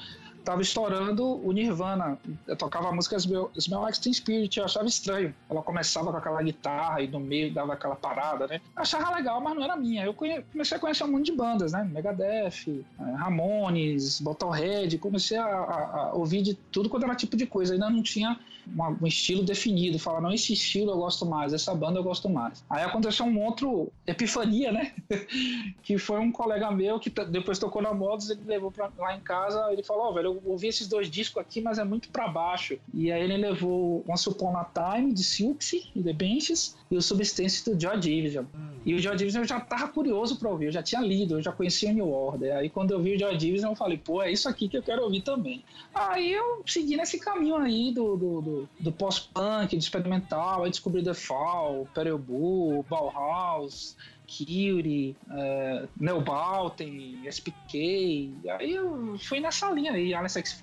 tava 0.44 0.62
estourando 0.62 1.44
o 1.46 1.52
Nirvana. 1.52 2.18
Eu 2.46 2.56
tocava 2.56 2.88
a 2.88 2.92
música 2.92 3.16
Smell, 3.16 3.50
Smell 3.56 3.80
Like 3.80 4.00
Teen 4.00 4.12
Spirit, 4.12 4.58
eu 4.58 4.64
achava 4.64 4.86
estranho. 4.86 5.34
Ela 5.48 5.62
começava 5.62 6.10
com 6.10 6.16
aquela 6.16 6.42
guitarra 6.42 7.00
e 7.00 7.08
no 7.08 7.20
meio 7.20 7.52
dava 7.52 7.72
aquela 7.72 7.96
parada, 7.96 8.46
né? 8.46 8.60
Achava 8.76 9.14
legal, 9.14 9.40
mas 9.40 9.54
não 9.54 9.64
era 9.64 9.76
minha. 9.76 10.04
Eu 10.04 10.14
comecei 10.14 10.76
a 10.76 10.80
conhecer 10.80 11.04
um 11.04 11.12
monte 11.12 11.26
de 11.26 11.32
bandas, 11.32 11.72
né? 11.72 11.84
Megadeth, 11.84 12.68
eh, 12.68 12.82
Ramones, 13.16 14.20
Bottlehead, 14.20 14.98
comecei 14.98 15.38
a, 15.38 15.44
a, 15.44 16.08
a 16.10 16.14
ouvir 16.14 16.42
de 16.42 16.54
tudo 16.54 16.88
quando 16.88 17.04
era 17.04 17.14
tipo 17.14 17.36
de 17.36 17.46
coisa. 17.46 17.74
Ainda 17.74 17.88
não 17.88 18.02
tinha 18.02 18.38
uma, 18.66 18.88
um 18.90 19.06
estilo 19.06 19.42
definido. 19.42 19.98
Falar, 19.98 20.20
não, 20.20 20.32
esse 20.32 20.52
estilo 20.52 20.92
eu 20.92 20.98
gosto 20.98 21.26
mais, 21.26 21.52
essa 21.52 21.74
banda 21.74 21.98
eu 21.98 22.04
gosto 22.04 22.28
mais. 22.28 22.64
Aí 22.68 22.82
aconteceu 22.82 23.26
um 23.26 23.40
outro 23.40 23.92
epifania, 24.06 24.72
né? 24.72 24.92
que 25.82 25.98
foi 25.98 26.20
um 26.20 26.30
colega 26.32 26.70
meu 26.70 26.98
que 26.98 27.10
depois 27.10 27.58
tocou 27.58 27.82
na 27.82 27.92
Modos, 27.92 28.30
ele 28.30 28.40
levou 28.46 28.70
pra, 28.70 28.90
lá 28.98 29.14
em 29.14 29.20
casa, 29.20 29.70
ele 29.72 29.82
falou, 29.82 30.06
ó, 30.06 30.10
oh, 30.10 30.14
velho, 30.14 30.31
eu 30.32 30.50
ouvi 30.50 30.68
esses 30.68 30.88
dois 30.88 31.10
discos 31.10 31.40
aqui, 31.40 31.60
mas 31.60 31.78
é 31.78 31.84
muito 31.84 32.08
para 32.08 32.28
baixo. 32.28 32.78
E 32.92 33.10
aí 33.10 33.22
ele 33.22 33.36
levou 33.36 34.04
Once 34.08 34.28
Upon 34.28 34.56
a 34.56 34.64
Time, 34.64 35.12
de 35.12 35.22
Silksy 35.22 35.90
e 35.94 36.02
The 36.02 36.12
Benches, 36.12 36.76
e 36.90 36.96
o 36.96 37.02
Substance 37.02 37.64
do 37.64 37.80
Joy 37.80 37.98
Division. 37.98 38.44
Hum. 38.54 38.72
E 38.84 38.94
o 38.94 38.98
Joy 38.98 39.16
Division 39.16 39.42
eu 39.42 39.48
já 39.48 39.60
tava 39.60 39.88
curioso 39.88 40.36
para 40.36 40.48
ouvir, 40.48 40.66
eu 40.66 40.72
já 40.72 40.82
tinha 40.82 41.00
lido, 41.00 41.38
eu 41.38 41.42
já 41.42 41.52
conhecia 41.52 41.90
o 41.90 41.92
New 41.92 42.10
Order. 42.10 42.56
Aí 42.56 42.68
quando 42.68 42.92
eu 42.92 43.02
vi 43.02 43.16
o 43.16 43.18
Joy 43.18 43.36
Division, 43.36 43.72
eu 43.72 43.76
falei, 43.76 43.98
pô, 43.98 44.22
é 44.22 44.30
isso 44.30 44.48
aqui 44.48 44.68
que 44.68 44.76
eu 44.76 44.82
quero 44.82 45.02
ouvir 45.02 45.22
também. 45.22 45.64
Aí 45.94 46.32
eu 46.32 46.62
segui 46.66 46.96
nesse 46.96 47.18
caminho 47.18 47.56
aí 47.56 47.92
do, 47.92 48.16
do, 48.16 48.40
do, 48.40 48.68
do 48.80 48.92
pós-punk, 48.92 49.76
do 49.76 49.80
experimental, 49.80 50.64
aí 50.64 50.70
descobri 50.70 51.02
The 51.02 51.14
Fall, 51.14 51.86
Perebu, 51.94 52.84
Bauhaus, 52.88 53.96
Curie, 54.36 55.14
uh, 55.28 55.88
Neil 56.00 56.20
Balten, 56.22 57.20
SPK. 57.26 58.32
Aí 58.58 58.72
eu 58.72 59.16
fui 59.18 59.40
nessa 59.40 59.70
linha 59.70 59.92
aí, 59.92 60.14
Alex 60.14 60.36
X 60.36 60.62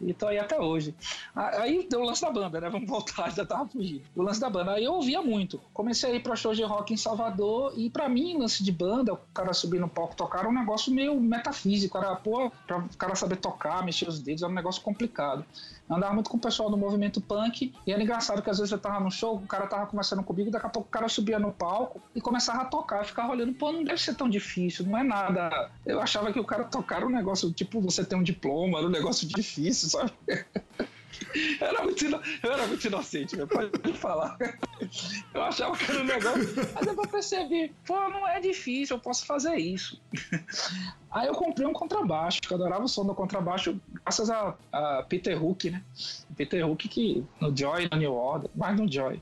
e 0.00 0.14
tô 0.14 0.28
aí 0.28 0.38
até 0.38 0.60
hoje. 0.60 0.94
Aí 1.34 1.86
deu 1.90 2.00
o 2.00 2.04
lance 2.04 2.22
da 2.22 2.30
banda, 2.30 2.60
né? 2.60 2.70
Vamos 2.70 2.88
voltar, 2.88 3.30
já 3.34 3.44
tava 3.44 3.66
fugindo. 3.66 4.02
O 4.14 4.22
lance 4.22 4.40
da 4.40 4.48
banda. 4.48 4.72
Aí 4.72 4.84
eu 4.84 4.94
ouvia 4.94 5.20
muito. 5.20 5.60
Comecei 5.74 6.12
a 6.12 6.14
ir 6.14 6.22
pra 6.22 6.36
show 6.36 6.54
de 6.54 6.62
rock 6.62 6.94
em 6.94 6.96
Salvador, 6.96 7.72
e 7.76 7.90
para 7.90 8.08
mim, 8.08 8.38
lance 8.38 8.62
de 8.62 8.70
banda, 8.70 9.12
o 9.12 9.18
cara 9.34 9.52
subir 9.52 9.80
no 9.80 9.88
palco 9.88 10.14
tocar, 10.14 10.40
era 10.40 10.48
um 10.48 10.54
negócio 10.54 10.92
meio 10.92 11.20
metafísico. 11.20 11.98
Era, 11.98 12.14
pô, 12.14 12.50
pra 12.66 12.78
o 12.78 12.96
cara 12.96 13.14
saber 13.16 13.36
tocar, 13.36 13.84
mexer 13.84 14.08
os 14.08 14.20
dedos, 14.20 14.42
era 14.42 14.50
um 14.50 14.54
negócio 14.54 14.80
complicado 14.82 15.44
andava 15.94 16.14
muito 16.14 16.30
com 16.30 16.36
o 16.36 16.40
pessoal 16.40 16.70
do 16.70 16.76
movimento 16.76 17.20
punk, 17.20 17.72
e 17.86 17.92
era 17.92 18.02
engraçado 18.02 18.40
que 18.42 18.48
às 18.48 18.58
vezes 18.58 18.70
eu 18.70 18.78
tava 18.78 19.00
no 19.00 19.10
show, 19.10 19.36
o 19.36 19.46
cara 19.46 19.66
tava 19.66 19.86
conversando 19.86 20.22
comigo, 20.22 20.50
daqui 20.50 20.66
a 20.66 20.68
pouco 20.68 20.88
o 20.88 20.90
cara 20.90 21.08
subia 21.08 21.38
no 21.38 21.52
palco 21.52 22.00
e 22.14 22.20
começava 22.20 22.62
a 22.62 22.64
tocar, 22.64 22.99
ficava 23.04 23.32
olhando, 23.32 23.52
pô, 23.54 23.72
não 23.72 23.84
deve 23.84 24.00
ser 24.00 24.14
tão 24.14 24.28
difícil, 24.28 24.86
não 24.86 24.98
é 24.98 25.02
nada. 25.02 25.70
Eu 25.84 26.00
achava 26.00 26.32
que 26.32 26.40
o 26.40 26.44
cara 26.44 26.64
tocar 26.64 27.04
um 27.04 27.10
negócio, 27.10 27.52
tipo, 27.52 27.80
você 27.80 28.04
tem 28.04 28.18
um 28.18 28.22
diploma, 28.22 28.78
era 28.78 28.86
um 28.86 28.90
negócio 28.90 29.26
difícil, 29.28 29.88
sabe? 29.88 30.12
Eu 31.60 31.66
era 31.66 31.82
muito, 31.82 32.04
ino- 32.04 32.20
eu 32.42 32.52
era 32.52 32.66
muito 32.66 32.84
inocente, 32.86 33.36
meu, 33.36 33.46
pode 33.46 33.92
falar. 33.94 34.36
Eu 35.34 35.42
achava 35.42 35.76
que 35.76 35.90
era 35.90 36.00
um 36.00 36.04
negócio. 36.04 36.48
Mas 36.74 36.86
eu 36.86 36.96
percebi, 37.08 37.74
pô, 37.86 37.94
não 38.08 38.26
é 38.26 38.40
difícil, 38.40 38.96
eu 38.96 39.00
posso 39.00 39.26
fazer 39.26 39.56
isso. 39.56 40.00
Aí 41.10 41.26
eu 41.26 41.34
comprei 41.34 41.66
um 41.66 41.72
contrabaixo, 41.72 42.40
que 42.40 42.52
eu 42.52 42.56
adorava 42.56 42.84
o 42.84 42.88
som 42.88 43.04
do 43.04 43.14
contrabaixo, 43.14 43.80
graças 44.04 44.30
a, 44.30 44.54
a 44.72 45.02
Peter 45.08 45.42
Hook, 45.42 45.70
né? 45.70 45.82
Peter 46.36 46.66
Hook 46.68 46.88
que 46.88 47.24
no 47.40 47.54
Joy, 47.56 47.88
no 47.90 47.98
New 47.98 48.14
Order, 48.14 48.50
mais 48.54 48.78
no 48.78 48.90
Joy. 48.90 49.20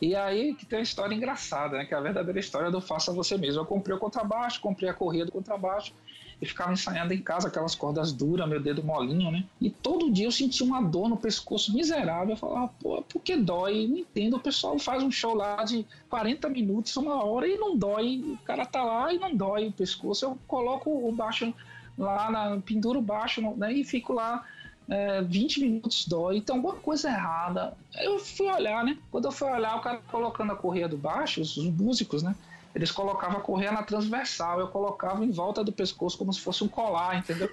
E 0.00 0.14
aí 0.14 0.54
que 0.54 0.64
tem 0.64 0.78
uma 0.78 0.82
história 0.82 1.14
engraçada, 1.14 1.76
né? 1.78 1.84
Que 1.84 1.94
é 1.94 1.96
a 1.96 2.00
verdadeira 2.00 2.38
história 2.38 2.70
do 2.70 2.80
faça 2.80 3.12
você 3.12 3.36
mesmo. 3.36 3.60
Eu 3.60 3.66
comprei 3.66 3.94
o 3.94 3.98
contrabaixo, 3.98 4.60
comprei 4.60 4.88
a 4.88 4.94
correia 4.94 5.26
do 5.26 5.32
contrabaixo 5.32 5.92
e 6.40 6.46
ficava 6.46 6.72
ensaiando 6.72 7.14
em 7.14 7.20
casa 7.20 7.48
aquelas 7.48 7.74
cordas 7.74 8.12
duras, 8.12 8.48
meu 8.48 8.60
dedo 8.60 8.84
molinho, 8.84 9.30
né? 9.30 9.44
E 9.60 9.70
todo 9.70 10.10
dia 10.10 10.26
eu 10.26 10.32
sentia 10.32 10.66
uma 10.66 10.82
dor 10.82 11.08
no 11.08 11.16
pescoço 11.16 11.74
miserável. 11.74 12.30
Eu 12.30 12.36
falava, 12.36 12.68
pô, 12.80 13.02
por 13.02 13.22
que 13.22 13.36
dói? 13.36 13.86
Não 13.86 13.98
entendo. 13.98 14.36
O 14.36 14.40
pessoal 14.40 14.78
faz 14.78 15.02
um 15.02 15.10
show 15.10 15.34
lá 15.34 15.64
de 15.64 15.86
40 16.10 16.48
minutos, 16.50 16.96
uma 16.96 17.24
hora 17.24 17.48
e 17.48 17.56
não 17.56 17.76
dói. 17.76 18.18
O 18.18 18.38
cara 18.44 18.66
tá 18.66 18.84
lá 18.84 19.12
e 19.12 19.18
não 19.18 19.34
dói 19.34 19.68
o 19.68 19.72
pescoço. 19.72 20.26
Eu 20.26 20.38
coloco 20.46 20.90
o 20.90 21.10
baixo 21.10 21.54
lá, 21.96 22.30
na, 22.30 22.60
penduro 22.60 23.00
baixo 23.00 23.40
né? 23.56 23.72
e 23.72 23.82
fico 23.82 24.12
lá 24.12 24.44
é, 24.88 25.22
20 25.22 25.60
minutos 25.60 26.06
dói, 26.06 26.36
então 26.36 26.56
alguma 26.56 26.74
coisa 26.74 27.08
errada. 27.08 27.74
Eu 27.94 28.18
fui 28.18 28.46
olhar, 28.46 28.84
né? 28.84 28.98
Quando 29.10 29.24
eu 29.24 29.32
fui 29.32 29.48
olhar, 29.48 29.76
o 29.76 29.80
cara 29.80 30.00
colocando 30.10 30.52
a 30.52 30.56
correia 30.56 30.88
do 30.88 30.96
baixo, 30.96 31.40
os 31.40 31.56
músicos, 31.56 32.22
né? 32.22 32.34
Eles 32.76 32.90
colocavam 32.90 33.38
a 33.38 33.40
correia 33.40 33.72
na 33.72 33.82
transversal, 33.82 34.60
eu 34.60 34.68
colocava 34.68 35.24
em 35.24 35.30
volta 35.30 35.64
do 35.64 35.72
pescoço 35.72 36.18
como 36.18 36.30
se 36.30 36.42
fosse 36.42 36.62
um 36.62 36.68
colar, 36.68 37.16
entendeu? 37.16 37.50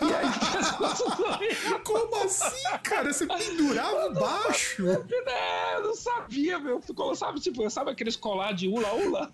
E 0.00 0.14
aí 0.14 0.24
o 0.24 0.52
pescoço 0.56 1.16
doía. 1.16 1.80
Como 1.84 2.22
assim, 2.22 2.68
cara? 2.84 3.12
Você 3.12 3.26
pendurava 3.26 4.10
baixo? 4.10 4.88
É, 4.88 5.74
eu 5.78 5.82
não 5.82 5.96
sabia, 5.96 6.60
meu. 6.60 6.80
Ficou, 6.80 7.12
sabe, 7.16 7.40
tipo, 7.40 7.68
sabe 7.68 7.90
aqueles 7.90 8.14
colar 8.14 8.52
de 8.52 8.68
ula-ula? 8.68 9.32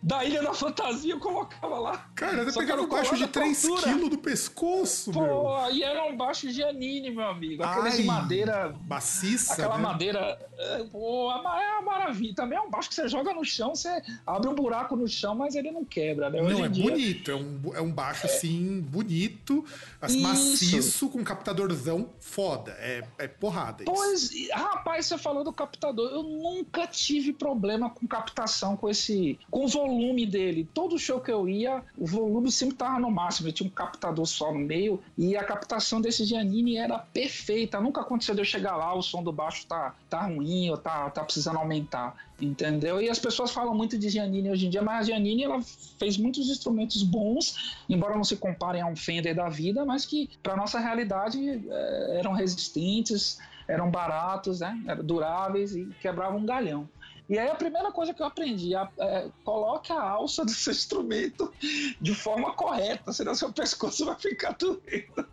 Da 0.00 0.24
Ilha 0.24 0.42
da 0.42 0.54
Fantasia, 0.54 1.14
eu 1.14 1.18
colocava 1.18 1.80
lá. 1.80 2.08
Cara, 2.14 2.44
você 2.44 2.56
pegava 2.56 2.86
baixo 2.86 3.16
de 3.16 3.22
da 3.22 3.28
3 3.28 3.60
tortura. 3.62 3.82
quilos 3.92 4.10
do 4.10 4.18
pescoço, 4.18 5.12
meu. 5.12 5.26
Pô, 5.26 5.70
e 5.70 5.82
era 5.82 6.04
um 6.04 6.16
baixo 6.16 6.48
Giannini, 6.48 7.10
meu 7.10 7.26
amigo. 7.26 7.64
Aqueles 7.64 7.96
de 7.96 8.04
madeira 8.04 8.76
Maciça, 8.86 9.54
Aquela 9.54 9.76
né? 9.76 9.82
madeira, 9.82 10.38
é, 10.56 10.84
pô, 10.84 11.32
é 11.32 11.78
uma 11.80 11.82
maravilha. 11.82 12.34
Também 12.36 12.56
é 12.56 12.60
um 12.60 12.70
baixo 12.70 12.88
que 12.88 12.94
você 12.94 13.08
joga 13.08 13.34
no 13.34 13.44
chão, 13.44 13.74
você 13.74 13.87
abre 14.26 14.48
um 14.48 14.54
buraco 14.54 14.96
no 14.96 15.06
chão, 15.08 15.34
mas 15.34 15.54
ele 15.54 15.70
não 15.70 15.84
quebra, 15.84 16.30
né? 16.30 16.40
Hoje 16.40 16.54
Não, 16.54 16.64
é 16.64 16.68
dia- 16.68 16.82
bonito. 16.84 17.30
É 17.30 17.34
um, 17.34 17.60
é 17.74 17.80
um 17.80 17.90
baixo, 17.92 18.26
assim, 18.26 18.80
bonito, 18.80 19.64
assim, 20.00 20.20
maciço, 20.20 21.08
com 21.08 21.22
captadorzão 21.24 22.10
foda. 22.20 22.72
É, 22.78 23.04
é 23.18 23.28
porrada 23.28 23.82
isso. 23.84 23.92
Pois, 23.92 24.30
rapaz, 24.50 25.06
você 25.06 25.18
falou 25.18 25.44
do 25.44 25.52
captador. 25.52 26.10
Eu 26.10 26.22
nunca 26.22 26.86
tive 26.86 27.32
problema 27.32 27.90
com 27.90 28.06
captação 28.06 28.76
com 28.76 28.88
esse. 28.88 29.38
com 29.50 29.64
o 29.64 29.68
volume 29.68 30.26
dele. 30.26 30.68
Todo 30.72 30.98
show 30.98 31.20
que 31.20 31.30
eu 31.30 31.48
ia, 31.48 31.82
o 31.96 32.06
volume 32.06 32.50
sempre 32.50 32.76
tava 32.76 32.98
no 32.98 33.10
máximo. 33.10 33.48
Eu 33.48 33.52
tinha 33.52 33.66
um 33.66 33.72
captador 33.72 34.26
só 34.26 34.52
no 34.52 34.58
meio 34.58 35.00
e 35.16 35.36
a 35.36 35.44
captação 35.44 36.00
desse 36.00 36.24
Giannini 36.24 36.76
era 36.76 36.98
perfeita. 36.98 37.80
Nunca 37.80 38.00
aconteceu 38.00 38.34
de 38.34 38.40
eu 38.40 38.44
chegar 38.44 38.76
lá, 38.76 38.94
o 38.94 39.02
som 39.02 39.22
do 39.22 39.32
baixo 39.32 39.66
tá, 39.66 39.94
tá 40.08 40.22
ruim 40.26 40.70
ou 40.70 40.76
tá, 40.76 41.08
tá 41.10 41.24
precisando 41.24 41.58
aumentar. 41.58 42.27
Entendeu? 42.40 43.00
E 43.00 43.08
as 43.08 43.18
pessoas 43.18 43.50
falam 43.50 43.74
muito 43.74 43.98
de 43.98 44.08
Giannini 44.08 44.48
hoje 44.48 44.66
em 44.66 44.70
dia, 44.70 44.80
mas 44.80 45.00
a 45.00 45.02
Giannini 45.02 45.42
ela 45.42 45.60
fez 45.98 46.16
muitos 46.16 46.48
instrumentos 46.48 47.02
bons, 47.02 47.82
embora 47.88 48.14
não 48.14 48.22
se 48.22 48.36
comparem 48.36 48.80
a 48.80 48.86
um 48.86 48.94
Fender 48.94 49.34
da 49.34 49.48
vida, 49.48 49.84
mas 49.84 50.06
que 50.06 50.30
para 50.40 50.56
nossa 50.56 50.78
realidade 50.78 51.38
eh, 51.68 52.16
eram 52.18 52.32
resistentes, 52.32 53.38
eram 53.66 53.90
baratos, 53.90 54.60
né? 54.60 54.80
eram 54.86 55.04
duráveis 55.04 55.74
e 55.74 55.86
quebravam 56.00 56.38
um 56.38 56.46
galhão. 56.46 56.88
E 57.28 57.38
aí 57.38 57.48
a 57.48 57.54
primeira 57.54 57.92
coisa 57.92 58.14
que 58.14 58.22
eu 58.22 58.26
aprendi, 58.26 58.74
é, 58.74 59.28
coloque 59.44 59.92
a 59.92 60.00
alça 60.00 60.42
do 60.46 60.50
seu 60.50 60.72
instrumento 60.72 61.52
de 62.00 62.14
forma 62.14 62.54
correta, 62.54 63.12
senão 63.12 63.34
seu 63.34 63.52
pescoço 63.52 64.06
vai 64.06 64.16
ficar 64.16 64.56
doendo. 64.58 65.28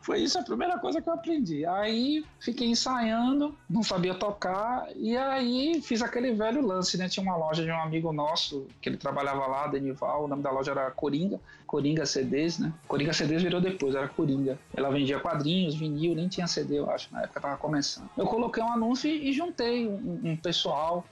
Foi 0.00 0.20
isso 0.20 0.38
a 0.38 0.42
primeira 0.42 0.78
coisa 0.78 1.00
que 1.00 1.08
eu 1.08 1.14
aprendi. 1.14 1.64
Aí 1.64 2.24
fiquei 2.40 2.68
ensaiando, 2.68 3.56
não 3.70 3.82
sabia 3.82 4.14
tocar, 4.14 4.88
e 4.96 5.16
aí 5.16 5.80
fiz 5.80 6.02
aquele 6.02 6.32
velho 6.32 6.66
lance, 6.66 6.98
né? 6.98 7.08
Tinha 7.08 7.22
uma 7.22 7.36
loja 7.36 7.64
de 7.64 7.70
um 7.70 7.80
amigo 7.80 8.12
nosso, 8.12 8.66
que 8.80 8.88
ele 8.88 8.96
trabalhava 8.96 9.46
lá, 9.46 9.68
Denival, 9.68 10.24
o 10.24 10.28
nome 10.28 10.42
da 10.42 10.50
loja 10.50 10.72
era 10.72 10.90
Coringa, 10.90 11.40
Coringa 11.66 12.04
CDs, 12.04 12.58
né? 12.58 12.72
Coringa 12.88 13.12
CDs 13.12 13.42
virou 13.42 13.60
depois, 13.60 13.94
era 13.94 14.08
Coringa. 14.08 14.58
Ela 14.74 14.90
vendia 14.90 15.20
quadrinhos, 15.20 15.76
vinil, 15.76 16.14
nem 16.16 16.28
tinha 16.28 16.46
CD, 16.48 16.80
eu 16.80 16.90
acho, 16.90 17.08
na 17.12 17.22
época 17.22 17.40
tava 17.40 17.56
começando. 17.56 18.10
Eu 18.16 18.26
coloquei 18.26 18.62
um 18.62 18.72
anúncio 18.72 19.08
e, 19.08 19.32
juntei 19.32 19.86
um, 19.86 20.20
um 20.24 20.36
pessoal, 20.36 21.06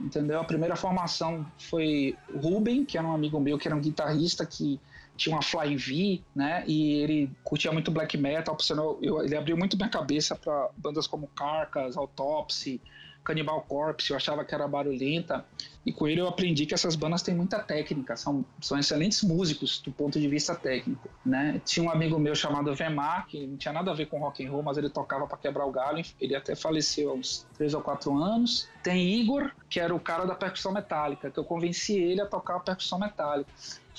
entendeu? 0.00 0.40
A 0.40 0.44
primeira 0.44 0.76
formação 0.76 1.46
foi 1.58 2.16
Ruben, 2.34 2.84
que 2.86 2.96
era 2.96 3.06
um 3.06 3.14
amigo 3.14 3.38
meu, 3.38 3.58
que 3.58 3.68
era 3.68 3.76
um 3.76 3.80
guitarrista 3.80 4.46
que 4.46 4.80
tinha 5.20 5.36
uma 5.36 5.42
Flying 5.42 5.76
V, 5.76 6.22
né? 6.34 6.64
E 6.66 6.94
ele 7.02 7.30
curtia 7.44 7.70
muito 7.70 7.90
black 7.90 8.16
metal, 8.16 8.56
por 8.56 8.64
sinal, 8.64 8.98
eu- 9.02 9.22
ele 9.22 9.36
abriu 9.36 9.56
muito 9.56 9.76
minha 9.76 9.88
cabeça 9.90 10.34
para 10.34 10.70
bandas 10.78 11.06
como 11.06 11.28
Carcass, 11.28 11.94
Autopsy, 11.96 12.80
Cannibal 13.22 13.60
Corpse, 13.68 14.10
eu 14.10 14.16
achava 14.16 14.42
que 14.46 14.54
era 14.54 14.66
barulhenta. 14.66 15.44
E 15.84 15.92
com 15.92 16.06
ele 16.08 16.20
eu 16.20 16.26
aprendi 16.28 16.64
que 16.66 16.72
essas 16.74 16.94
bandas 16.96 17.22
têm 17.22 17.34
muita 17.34 17.58
técnica, 17.58 18.16
são, 18.16 18.44
são 18.60 18.78
excelentes 18.78 19.22
músicos 19.22 19.78
do 19.80 19.90
ponto 19.92 20.18
de 20.18 20.26
vista 20.26 20.54
técnico, 20.54 21.08
né? 21.24 21.60
Tinha 21.64 21.84
um 21.84 21.90
amigo 21.90 22.18
meu 22.18 22.34
chamado 22.34 22.74
Vemar, 22.74 23.26
que 23.26 23.46
não 23.46 23.56
tinha 23.56 23.72
nada 23.72 23.90
a 23.90 23.94
ver 23.94 24.06
com 24.06 24.18
rock 24.18 24.44
and 24.44 24.50
roll, 24.50 24.62
mas 24.62 24.78
ele 24.78 24.88
tocava 24.90 25.26
para 25.26 25.36
quebrar 25.38 25.66
o 25.66 25.70
galho, 25.70 26.02
ele 26.18 26.34
até 26.34 26.54
faleceu 26.54 27.10
há 27.10 27.14
uns 27.14 27.46
3 27.56 27.72
ou 27.74 27.82
4 27.82 28.14
anos. 28.16 28.68
Tem 28.82 29.20
Igor, 29.20 29.50
que 29.68 29.78
era 29.80 29.94
o 29.94 30.00
cara 30.00 30.24
da 30.24 30.34
percussão 30.34 30.72
metálica, 30.72 31.30
que 31.30 31.38
eu 31.38 31.44
convenci 31.44 31.98
ele 31.98 32.20
a 32.22 32.26
tocar 32.26 32.56
a 32.56 32.60
percussão 32.60 32.98
metálica. 32.98 33.50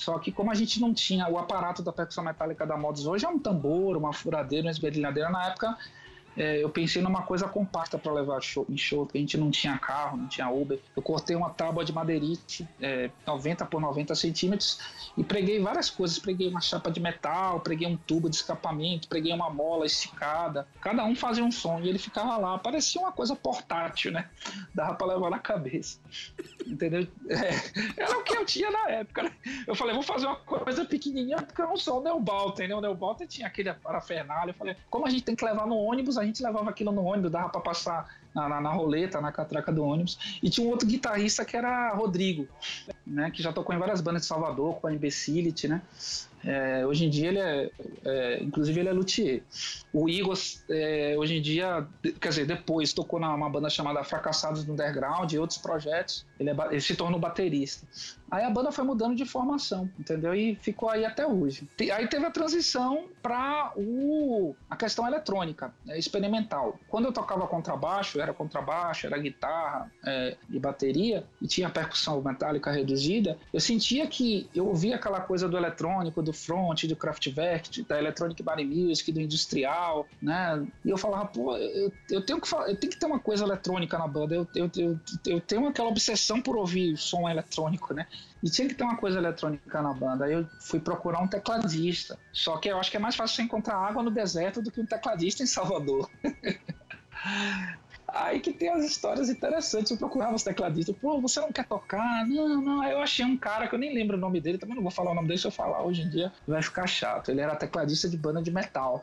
Só 0.02 0.18
que 0.18 0.32
como 0.32 0.50
a 0.50 0.54
gente 0.54 0.80
não 0.80 0.92
tinha 0.92 1.28
o 1.28 1.38
aparato 1.38 1.80
da 1.80 1.92
percussão 1.92 2.24
metálica 2.24 2.66
da 2.66 2.76
Modus 2.76 3.06
hoje 3.06 3.24
é 3.24 3.28
um 3.28 3.38
tambor, 3.38 3.96
uma 3.96 4.12
furadeira, 4.12 4.66
uma 4.66 4.72
esmerilhadeira, 4.72 5.30
na 5.30 5.46
época 5.46 5.78
é, 6.36 6.62
eu 6.62 6.70
pensei 6.70 7.02
numa 7.02 7.22
coisa 7.22 7.46
compacta 7.46 7.98
para 7.98 8.12
levar 8.12 8.40
show, 8.40 8.66
em 8.68 8.76
show, 8.76 9.04
porque 9.04 9.18
a 9.18 9.20
gente 9.20 9.36
não 9.36 9.50
tinha 9.50 9.76
carro, 9.78 10.16
não 10.16 10.28
tinha 10.28 10.48
Uber. 10.48 10.78
Eu 10.96 11.02
cortei 11.02 11.36
uma 11.36 11.50
tábua 11.50 11.84
de 11.84 11.92
madeirite, 11.92 12.66
é, 12.80 13.10
90 13.26 13.66
por 13.66 13.80
90 13.80 14.14
centímetros, 14.14 14.78
e 15.16 15.22
preguei 15.22 15.60
várias 15.60 15.90
coisas. 15.90 16.18
Preguei 16.18 16.48
uma 16.48 16.60
chapa 16.60 16.90
de 16.90 17.00
metal, 17.00 17.60
preguei 17.60 17.86
um 17.86 17.96
tubo 17.96 18.30
de 18.30 18.36
escapamento, 18.36 19.08
preguei 19.08 19.32
uma 19.32 19.50
mola 19.50 19.84
esticada. 19.84 20.66
Cada 20.80 21.04
um 21.04 21.14
fazia 21.14 21.44
um 21.44 21.52
som 21.52 21.80
e 21.80 21.88
ele 21.88 21.98
ficava 21.98 22.36
lá. 22.38 22.58
Parecia 22.58 23.00
uma 23.00 23.12
coisa 23.12 23.36
portátil, 23.36 24.12
né? 24.12 24.28
Dava 24.74 24.94
para 24.94 25.06
levar 25.08 25.30
na 25.30 25.38
cabeça. 25.38 25.98
Entendeu? 26.66 27.06
É, 27.28 28.00
era 28.02 28.18
o 28.18 28.22
que 28.22 28.36
eu 28.36 28.46
tinha 28.46 28.70
na 28.70 28.90
época. 28.90 29.24
Né? 29.24 29.32
Eu 29.66 29.74
falei, 29.74 29.94
vou 29.94 30.02
fazer 30.02 30.26
uma 30.26 30.36
coisa 30.36 30.84
pequenininha 30.84 31.42
porque 31.42 31.60
eu 31.60 31.66
não 31.66 31.76
sou 31.76 32.00
o 32.00 32.02
Neo 32.02 32.20
Balter, 32.20 32.68
né? 32.68 32.74
O 32.74 32.80
Neo 32.80 32.94
Balter 32.94 33.26
tinha 33.26 33.46
aquele 33.46 33.72
parafernália. 33.74 34.52
Eu 34.52 34.54
falei, 34.54 34.76
como 34.88 35.06
a 35.06 35.10
gente 35.10 35.24
tem 35.24 35.36
que 35.36 35.44
levar 35.44 35.66
no 35.66 35.76
ônibus, 35.76 36.16
a 36.22 36.26
gente 36.26 36.42
levava 36.42 36.70
aquilo 36.70 36.92
no 36.92 37.04
ônibus, 37.04 37.30
dava 37.30 37.48
para 37.48 37.60
passar 37.60 38.08
na, 38.34 38.48
na, 38.48 38.60
na 38.60 38.70
roleta, 38.70 39.20
na 39.20 39.30
catraca 39.30 39.72
do 39.72 39.84
ônibus. 39.84 40.38
E 40.42 40.48
tinha 40.48 40.66
um 40.66 40.70
outro 40.70 40.86
guitarrista 40.86 41.44
que 41.44 41.56
era 41.56 41.94
Rodrigo, 41.94 42.48
né? 43.06 43.30
Que 43.30 43.42
já 43.42 43.52
tocou 43.52 43.74
em 43.74 43.78
várias 43.78 44.00
bandas 44.00 44.22
de 44.22 44.28
Salvador, 44.28 44.76
com 44.76 44.86
a 44.86 44.92
Imbecility, 44.92 45.68
né? 45.68 45.82
É, 46.44 46.84
hoje 46.84 47.04
em 47.04 47.10
dia 47.10 47.28
ele 47.28 47.38
é, 47.38 47.70
é, 48.04 48.42
inclusive 48.42 48.80
ele 48.80 48.88
é 48.88 48.92
luthier. 48.92 49.42
O 49.92 50.08
Igor, 50.08 50.36
é, 50.68 51.14
hoje 51.16 51.36
em 51.36 51.42
dia, 51.42 51.86
quer 52.20 52.30
dizer, 52.30 52.46
depois 52.46 52.92
tocou 52.92 53.20
numa 53.20 53.48
banda 53.48 53.70
chamada 53.70 54.02
Fracassados 54.02 54.66
no 54.66 54.72
Underground 54.72 55.30
e 55.32 55.38
outros 55.38 55.58
projetos. 55.58 56.26
Ele, 56.42 56.50
é 56.50 56.66
ele 56.70 56.80
se 56.80 56.94
tornou 56.94 57.18
baterista. 57.18 57.86
Aí 58.30 58.44
a 58.44 58.50
banda 58.50 58.72
foi 58.72 58.82
mudando 58.82 59.14
de 59.14 59.26
formação, 59.26 59.90
entendeu? 59.98 60.34
E 60.34 60.56
ficou 60.56 60.88
aí 60.88 61.04
até 61.04 61.26
hoje. 61.26 61.68
Aí 61.94 62.08
teve 62.08 62.24
a 62.24 62.30
transição 62.30 63.04
para 63.22 63.74
a 64.70 64.76
questão 64.76 65.06
eletrônica, 65.06 65.72
né, 65.84 65.98
experimental. 65.98 66.78
Quando 66.88 67.04
eu 67.04 67.12
tocava 67.12 67.46
contrabaixo, 67.46 68.18
era 68.18 68.32
contrabaixo, 68.32 69.06
era 69.06 69.18
guitarra 69.18 69.92
é, 70.06 70.36
e 70.48 70.58
bateria, 70.58 71.26
e 71.42 71.46
tinha 71.46 71.68
percussão 71.68 72.22
metálica 72.22 72.70
reduzida, 72.70 73.36
eu 73.52 73.60
sentia 73.60 74.06
que 74.06 74.48
eu 74.54 74.66
ouvia 74.66 74.96
aquela 74.96 75.20
coisa 75.20 75.46
do 75.46 75.56
eletrônico, 75.56 76.22
do 76.22 76.32
front, 76.32 76.84
do 76.84 76.96
Kraftwerk, 76.96 77.82
da 77.82 77.98
electronic 77.98 78.42
body 78.42 78.64
music, 78.64 79.12
do 79.12 79.20
industrial, 79.20 80.06
né? 80.22 80.66
E 80.82 80.88
eu 80.88 80.96
falava, 80.96 81.26
pô, 81.26 81.54
eu, 81.56 81.92
eu 82.10 82.24
tenho 82.24 82.40
que 82.40 82.52
eu 82.54 82.76
tenho 82.76 82.92
que 82.92 82.98
ter 82.98 83.04
uma 83.04 83.18
coisa 83.18 83.44
eletrônica 83.44 83.98
na 83.98 84.06
banda. 84.06 84.34
Eu, 84.34 84.48
eu, 84.54 84.70
eu, 84.76 85.00
eu 85.26 85.40
tenho 85.40 85.68
aquela 85.68 85.88
obsessão 85.88 86.31
por 86.40 86.56
ouvir 86.56 86.96
som 86.96 87.28
eletrônico, 87.28 87.92
né? 87.92 88.06
E 88.42 88.48
tinha 88.50 88.68
que 88.68 88.74
ter 88.74 88.84
uma 88.84 88.96
coisa 88.96 89.18
eletrônica 89.18 89.82
na 89.82 89.92
banda. 89.92 90.24
Aí 90.24 90.32
eu 90.32 90.46
fui 90.60 90.80
procurar 90.80 91.20
um 91.20 91.28
tecladista. 91.28 92.18
Só 92.32 92.56
que 92.56 92.68
eu 92.68 92.78
acho 92.78 92.90
que 92.90 92.96
é 92.96 93.00
mais 93.00 93.16
fácil 93.16 93.36
você 93.36 93.42
encontrar 93.42 93.76
água 93.76 94.02
no 94.02 94.10
deserto 94.10 94.62
do 94.62 94.70
que 94.70 94.80
um 94.80 94.86
tecladista 94.86 95.42
em 95.42 95.46
Salvador. 95.46 96.08
Aí 98.14 98.40
que 98.40 98.52
tem 98.52 98.68
as 98.68 98.84
histórias 98.84 99.30
interessantes. 99.30 99.90
Eu 99.90 99.96
procurava 99.96 100.34
os 100.34 100.42
tecladistas. 100.42 100.94
Pô, 100.96 101.18
você 101.20 101.40
não 101.40 101.50
quer 101.50 101.66
tocar? 101.66 102.26
Não, 102.26 102.60
não. 102.60 102.82
Aí 102.82 102.92
eu 102.92 103.00
achei 103.00 103.24
um 103.24 103.38
cara 103.38 103.66
que 103.66 103.74
eu 103.74 103.78
nem 103.78 103.94
lembro 103.94 104.16
o 104.18 104.20
nome 104.20 104.38
dele. 104.38 104.58
Também 104.58 104.76
não 104.76 104.82
vou 104.82 104.92
falar 104.92 105.12
o 105.12 105.14
nome 105.14 105.28
dele. 105.28 105.40
Se 105.40 105.46
eu 105.46 105.50
falar 105.50 105.82
hoje 105.82 106.02
em 106.02 106.10
dia, 106.10 106.30
vai 106.46 106.62
ficar 106.62 106.86
chato. 106.86 107.30
Ele 107.30 107.40
era 107.40 107.56
tecladista 107.56 108.08
de 108.08 108.18
banda 108.18 108.42
de 108.42 108.50
metal. 108.50 109.02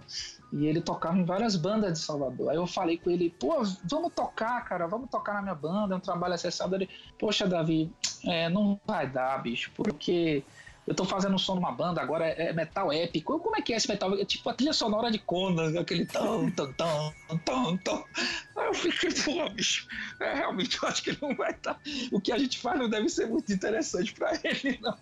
E 0.53 0.67
ele 0.67 0.79
tocava 0.79 1.17
em 1.17 1.25
várias 1.25 1.55
bandas 1.55 1.93
de 1.93 1.99
Salvador. 1.99 2.49
Aí 2.49 2.55
eu 2.55 2.67
falei 2.67 2.97
com 2.97 3.09
ele, 3.09 3.29
pô, 3.39 3.63
vamos 3.83 4.13
tocar, 4.13 4.63
cara, 4.65 4.87
vamos 4.87 5.09
tocar 5.09 5.33
na 5.33 5.41
minha 5.41 5.55
banda, 5.55 5.95
é 5.95 5.97
um 5.97 6.01
trabalho 6.01 6.33
acessado. 6.33 6.75
Ele, 6.75 6.89
poxa, 7.19 7.47
Davi, 7.47 7.91
é, 8.25 8.49
não 8.49 8.79
vai 8.85 9.07
dar, 9.07 9.41
bicho, 9.41 9.71
porque 9.75 10.43
eu 10.89 10.95
tô 10.95 11.05
fazendo 11.05 11.37
som 11.37 11.53
numa 11.53 11.71
banda, 11.71 12.01
agora 12.01 12.25
é, 12.25 12.47
é 12.47 12.53
metal 12.53 12.91
épico. 12.91 13.39
Como 13.39 13.55
é 13.55 13.61
que 13.61 13.71
é 13.71 13.77
esse 13.77 13.87
metal? 13.87 14.11
É 14.19 14.25
tipo 14.25 14.49
a 14.49 14.55
trilha 14.55 14.73
sonora 14.73 15.11
de 15.11 15.19
Conan, 15.19 15.79
aquele 15.79 16.03
tão, 16.03 16.49
tão, 16.49 16.73
tão, 16.73 17.13
tão, 17.45 17.77
tão. 17.77 18.05
Aí 18.57 18.65
eu 18.65 18.73
fiquei, 18.73 19.11
pô, 19.11 19.47
bicho, 19.51 19.87
é, 20.19 20.33
realmente 20.33 20.81
eu 20.81 20.89
acho 20.89 21.03
que 21.03 21.15
não 21.21 21.35
vai 21.35 21.51
estar. 21.51 21.75
Tá... 21.75 21.79
O 22.11 22.19
que 22.19 22.31
a 22.31 22.39
gente 22.39 22.57
faz 22.57 22.79
não 22.79 22.89
deve 22.89 23.07
ser 23.07 23.27
muito 23.27 23.53
interessante 23.53 24.13
para 24.13 24.33
ele, 24.43 24.79
não. 24.81 24.97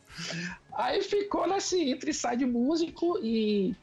Aí 0.77 1.01
ficou 1.01 1.47
nesse 1.47 1.89
entre 1.89 2.13
sai 2.13 2.37
de 2.37 2.45
músico 2.45 3.17
e, 3.23 3.75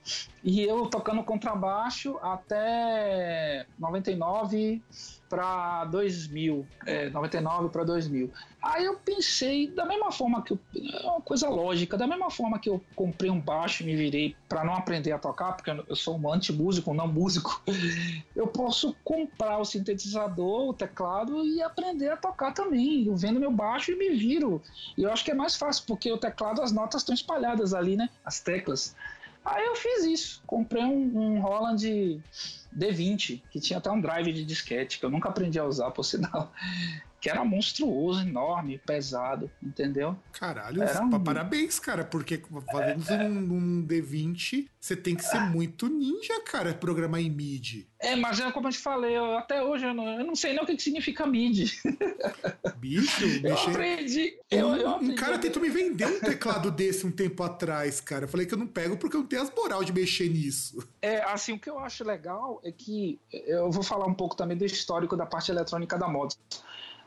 e 0.45 0.63
eu 0.63 0.87
tocando 0.87 1.25
contrabaixo 1.25 2.17
até 2.23 3.67
99 3.77 4.81
para 5.29 5.87
2000, 5.87 6.65
é, 6.87 7.11
99 7.11 7.69
para 7.71 7.83
2000. 7.83 8.31
Aí 8.63 8.85
eu 8.85 8.97
pensei, 8.97 9.67
da 9.67 9.85
mesma 9.85 10.13
forma 10.13 10.43
que 10.43 10.55
é 10.55 11.07
uma 11.07 11.21
coisa 11.21 11.49
lógica, 11.49 11.99
da 11.99 12.07
mesma 12.07 12.31
forma 12.31 12.59
que 12.59 12.71
eu 12.71 12.81
comprei 12.95 13.31
um 13.31 13.41
baixo 13.41 13.83
e 13.83 13.87
me 13.87 13.97
virei 13.97 14.37
para 14.49 14.65
não 14.65 14.75
aprender 14.75 15.11
a 15.11 15.19
tocar, 15.19 15.55
porque 15.55 15.71
eu 15.71 15.97
sou 15.97 16.17
um 16.17 16.33
anti-músico, 16.33 16.95
não 16.95 17.09
músico, 17.09 17.61
eu 18.37 18.47
posso 18.47 18.95
comprar 19.03 19.59
o 19.59 19.65
sintetizador, 19.65 20.69
o 20.69 20.73
teclado 20.73 21.45
e 21.45 21.61
aprender 21.61 22.11
a 22.11 22.17
tocar 22.17 22.53
também. 22.53 23.07
Eu 23.07 23.17
vendo 23.17 23.41
meu 23.41 23.51
baixo 23.51 23.91
e 23.91 23.97
me 23.97 24.11
viro. 24.11 24.63
E 24.97 25.03
eu 25.03 25.13
acho 25.13 25.25
que 25.25 25.33
é 25.33 25.35
mais 25.35 25.57
fácil, 25.57 25.85
porque 25.87 26.11
o 26.13 26.17
teclado, 26.17 26.63
as 26.63 26.71
notas 26.71 26.84
estão 26.93 27.15
espalhadas 27.15 27.75
ali, 27.75 27.97
né? 27.97 28.09
As 28.25 28.41
teclas. 28.41 28.95
Aí 29.45 29.65
eu 29.65 29.77
fiz 29.77 30.05
isso. 30.05 30.43
Comprei 30.47 30.85
um, 30.85 31.37
um 31.37 31.41
Roland 31.41 31.77
D20, 32.77 33.43
que 33.51 33.61
tinha 33.61 33.79
até 33.79 33.91
um 33.91 34.01
drive 34.01 34.33
de 34.33 34.45
disquete, 34.45 34.99
que 34.99 35.05
eu 35.05 35.11
nunca 35.11 35.29
aprendi 35.29 35.59
a 35.59 35.65
usar, 35.65 35.91
por 35.91 36.05
sinal 36.05 36.53
que 37.25 37.31
era 37.31 37.43
monstruoso, 37.43 38.21
enorme, 38.21 38.79
pesado, 38.85 39.51
entendeu? 39.63 40.15
Caralho, 40.31 40.83
um... 41.03 41.25
parabéns, 41.25 41.81
cara, 41.81 42.05
porque 42.05 42.43
fazendo 42.71 43.11
é, 43.11 43.27
um, 43.27 43.55
um, 43.55 43.87
D20, 43.87 44.69
você 44.79 44.95
tem 44.95 45.17
que 45.17 45.25
ser 45.25 45.39
é. 45.39 45.41
muito 45.41 45.89
ninja, 45.89 46.39
cara, 46.45 46.75
programar 46.75 47.23
em 47.23 47.31
MIDI. 47.31 47.89
É, 47.99 48.15
mas 48.15 48.39
é 48.41 48.53
como 48.53 48.69
eu 48.69 48.73
te 48.73 48.79
falei, 48.79 49.17
eu, 49.17 49.39
até 49.39 49.63
hoje 49.63 49.87
eu 49.87 49.95
não, 49.95 50.21
eu 50.21 50.27
não, 50.27 50.37
sei 50.37 50.53
nem 50.53 50.63
o 50.63 50.67
que, 50.67 50.77
que 50.77 50.83
significa 50.83 51.27
MIDI. 51.27 51.73
Bicho, 52.77 53.25
eu 53.43 53.59
aprendi. 53.59 54.39
Eu, 54.51 54.69
um, 54.69 54.77
eu 54.77 54.89
aprendi. 54.91 55.13
um 55.13 55.17
cara 55.17 55.39
tentou 55.39 55.63
me 55.63 55.71
vender 55.71 56.07
um 56.07 56.21
teclado 56.21 56.69
desse 56.77 57.07
um 57.07 57.11
tempo 57.11 57.43
atrás, 57.43 58.03
cara. 58.03 58.25
Eu 58.25 58.29
falei 58.29 58.45
que 58.45 58.53
eu 58.53 58.59
não 58.59 58.67
pego 58.67 58.99
porque 58.99 59.17
eu 59.17 59.21
não 59.21 59.27
tenho 59.27 59.41
as 59.41 59.51
moral 59.55 59.83
de 59.83 59.95
mexer 59.95 60.29
nisso. 60.29 60.87
É, 61.01 61.23
assim, 61.23 61.55
o 61.55 61.59
que 61.59 61.71
eu 61.71 61.79
acho 61.79 62.05
legal 62.05 62.61
é 62.63 62.71
que 62.71 63.19
eu 63.33 63.71
vou 63.71 63.83
falar 63.83 64.05
um 64.05 64.15
pouco 64.15 64.37
também 64.37 64.59
do 64.59 64.67
histórico 64.67 65.17
da 65.17 65.25
parte 65.25 65.51
eletrônica 65.51 65.97
da 65.97 66.07
moda 66.07 66.35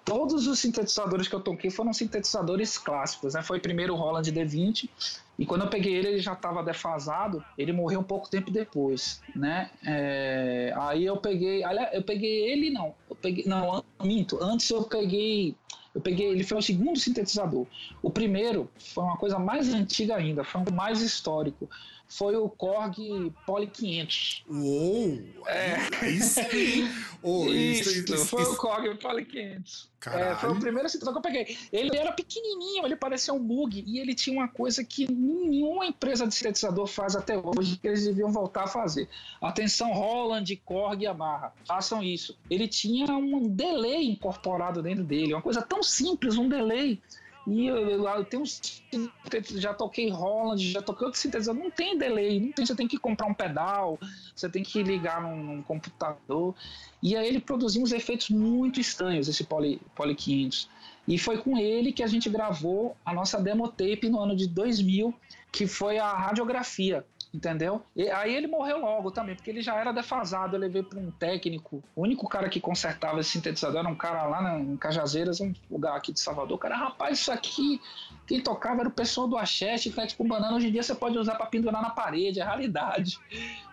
todos 0.07 0.47
os 0.47 0.57
sintetizadores 0.59 1.27
que 1.27 1.35
eu 1.35 1.41
toquei 1.41 1.69
foram 1.69 1.91
sintetizadores 1.91 2.77
clássicos, 2.77 3.33
né? 3.33 3.43
Foi 3.43 3.59
primeiro 3.59 3.93
o 3.93 3.97
Roland 3.97 4.21
D20 4.21 4.89
e 5.37 5.45
quando 5.45 5.65
eu 5.65 5.69
peguei 5.69 5.95
ele 5.95 6.07
ele 6.07 6.19
já 6.19 6.31
estava 6.31 6.63
defasado. 6.63 7.43
Ele 7.57 7.73
morreu 7.73 7.99
um 7.99 8.03
pouco 8.03 8.29
tempo 8.29 8.49
depois, 8.49 9.21
né? 9.35 9.69
É, 9.85 10.73
aí 10.77 11.05
eu 11.05 11.17
peguei, 11.17 11.61
aliás, 11.61 11.93
eu 11.93 12.01
peguei 12.01 12.49
ele 12.49 12.69
não, 12.69 12.95
eu 13.09 13.17
peguei 13.17 13.43
não 13.45 13.83
minto. 14.01 14.41
Antes 14.41 14.69
eu 14.69 14.83
peguei 14.83 15.53
eu 15.93 15.99
peguei, 15.99 16.27
ele 16.27 16.43
foi 16.43 16.57
o 16.59 16.61
segundo 16.61 16.97
sintetizador. 16.97 17.65
O 18.01 18.09
primeiro 18.09 18.69
foi 18.77 19.03
uma 19.03 19.17
coisa 19.17 19.37
mais 19.37 19.73
antiga 19.73 20.15
ainda, 20.15 20.43
foi 20.43 20.61
um 20.61 20.73
mais 20.73 21.01
histórico 21.01 21.67
foi 22.07 22.35
o 22.35 22.49
Korg 22.49 23.33
Poly 23.45 23.67
500. 23.67 24.45
Uou! 24.49 25.19
É. 25.45 25.77
Sim! 26.19 26.89
Oh, 27.23 27.47
isso, 27.47 27.89
isso, 27.89 28.13
isso, 28.13 28.25
foi 28.27 28.43
isso. 28.43 28.53
o 28.53 28.55
Korg 28.55 28.95
Poly 28.95 29.25
500. 29.25 29.89
É, 30.05 30.35
foi 30.35 30.51
o 30.51 30.59
primeiro 30.59 30.87
sintetizador 30.87 31.21
que 31.21 31.27
eu 31.27 31.33
peguei. 31.33 31.57
Ele 31.73 31.97
era 31.97 32.11
pequenininho, 32.11 32.85
ele 32.85 32.95
parecia 32.95 33.33
um 33.33 33.39
bug 33.39 33.83
e 33.85 33.99
ele 33.99 34.13
tinha 34.13 34.37
uma 34.37 34.47
coisa 34.47 34.83
que 34.83 35.11
nenhuma 35.11 35.85
empresa 35.85 36.27
de 36.27 36.33
sintetizador 36.33 36.85
faz 36.87 37.15
até 37.15 37.37
hoje, 37.37 37.77
que 37.77 37.87
eles 37.87 38.05
deviam 38.05 38.31
voltar 38.31 38.63
a 38.65 38.67
fazer. 38.67 39.09
Atenção, 39.41 39.91
Roland, 39.91 40.45
Korg 40.63 41.01
e 41.01 41.05
Yamaha, 41.05 41.51
façam 41.65 42.03
isso. 42.03 42.37
Ele 42.49 42.67
tinha 42.67 43.07
um 43.17 43.49
delay 43.49 44.05
incorporado 44.05 44.81
dentro 44.81 45.03
dele, 45.03 45.33
uma 45.33 45.41
coisa 45.41 45.61
tão 45.61 45.81
simples, 45.81 46.37
um 46.37 46.47
delay 46.47 47.01
e 47.47 47.65
eu, 47.65 47.77
eu, 47.77 48.05
eu 48.05 48.25
tenho 48.25 48.43
um 48.43 49.57
já 49.57 49.73
toquei 49.73 50.09
Roland, 50.09 50.57
já 50.57 50.81
toquei 50.81 51.05
outro 51.05 51.19
sintetizador, 51.19 51.63
não 51.63 51.71
tem 51.71 51.97
delay, 51.97 52.41
não 52.41 52.51
tem, 52.51 52.65
você 52.65 52.75
tem 52.75 52.87
que 52.87 52.97
comprar 52.97 53.25
um 53.25 53.33
pedal, 53.33 53.97
você 54.35 54.49
tem 54.49 54.63
que 54.63 54.83
ligar 54.83 55.21
num, 55.21 55.37
num 55.37 55.61
computador. 55.61 56.53
E 57.01 57.15
aí 57.15 57.25
ele 57.25 57.39
produziu 57.39 57.81
uns 57.81 57.93
efeitos 57.93 58.29
muito 58.29 58.81
estranhos, 58.81 59.29
esse 59.29 59.45
Poly, 59.45 59.79
Poly 59.95 60.13
500. 60.13 60.69
E 61.07 61.17
foi 61.17 61.37
com 61.37 61.57
ele 61.57 61.93
que 61.93 62.03
a 62.03 62.07
gente 62.07 62.29
gravou 62.29 62.97
a 63.05 63.13
nossa 63.13 63.41
demo 63.41 63.69
tape 63.69 64.09
no 64.09 64.19
ano 64.19 64.35
de 64.35 64.45
2000, 64.47 65.13
que 65.49 65.65
foi 65.65 65.97
a 65.97 66.11
radiografia 66.11 67.05
entendeu? 67.33 67.81
E 67.95 68.09
aí 68.09 68.35
ele 68.35 68.47
morreu 68.47 68.79
logo 68.79 69.11
também, 69.11 69.35
porque 69.35 69.49
ele 69.49 69.61
já 69.61 69.75
era 69.75 69.91
defasado. 69.91 70.55
Eu 70.55 70.59
levei 70.59 70.83
para 70.83 70.99
um 70.99 71.11
técnico, 71.11 71.83
o 71.95 72.01
único 72.01 72.27
cara 72.27 72.49
que 72.49 72.59
consertava 72.59 73.19
esse 73.19 73.31
sintetizador 73.31 73.79
era 73.79 73.89
um 73.89 73.95
cara 73.95 74.25
lá 74.25 74.59
em 74.59 74.77
Cajazeiras, 74.77 75.41
um 75.41 75.53
lugar 75.69 75.95
aqui 75.95 76.11
de 76.11 76.19
Salvador. 76.19 76.57
Cara, 76.57 76.75
rapaz, 76.75 77.19
isso 77.19 77.31
aqui, 77.31 77.81
quem 78.25 78.41
tocava 78.41 78.81
era 78.81 78.89
o 78.89 78.91
pessoal 78.91 79.27
do 79.27 79.37
Axé, 79.37 79.77
chiclete 79.77 80.15
com 80.15 80.27
banana. 80.27 80.55
Hoje 80.55 80.67
em 80.67 80.71
dia 80.71 80.83
você 80.83 80.95
pode 80.95 81.17
usar 81.17 81.35
para 81.35 81.45
pendurar 81.45 81.81
na 81.81 81.89
parede, 81.89 82.39
é 82.39 82.43
realidade. 82.43 83.19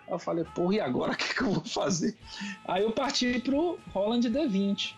Eu 0.07 0.19
falei, 0.19 0.45
porra, 0.53 0.75
e 0.75 0.79
agora 0.79 1.13
o 1.13 1.15
que, 1.17 1.33
que 1.33 1.41
eu 1.41 1.51
vou 1.51 1.65
fazer? 1.65 2.15
Aí 2.67 2.83
eu 2.83 2.91
parti 2.91 3.39
pro 3.39 3.79
Roland 3.93 4.21
D20. 4.21 4.93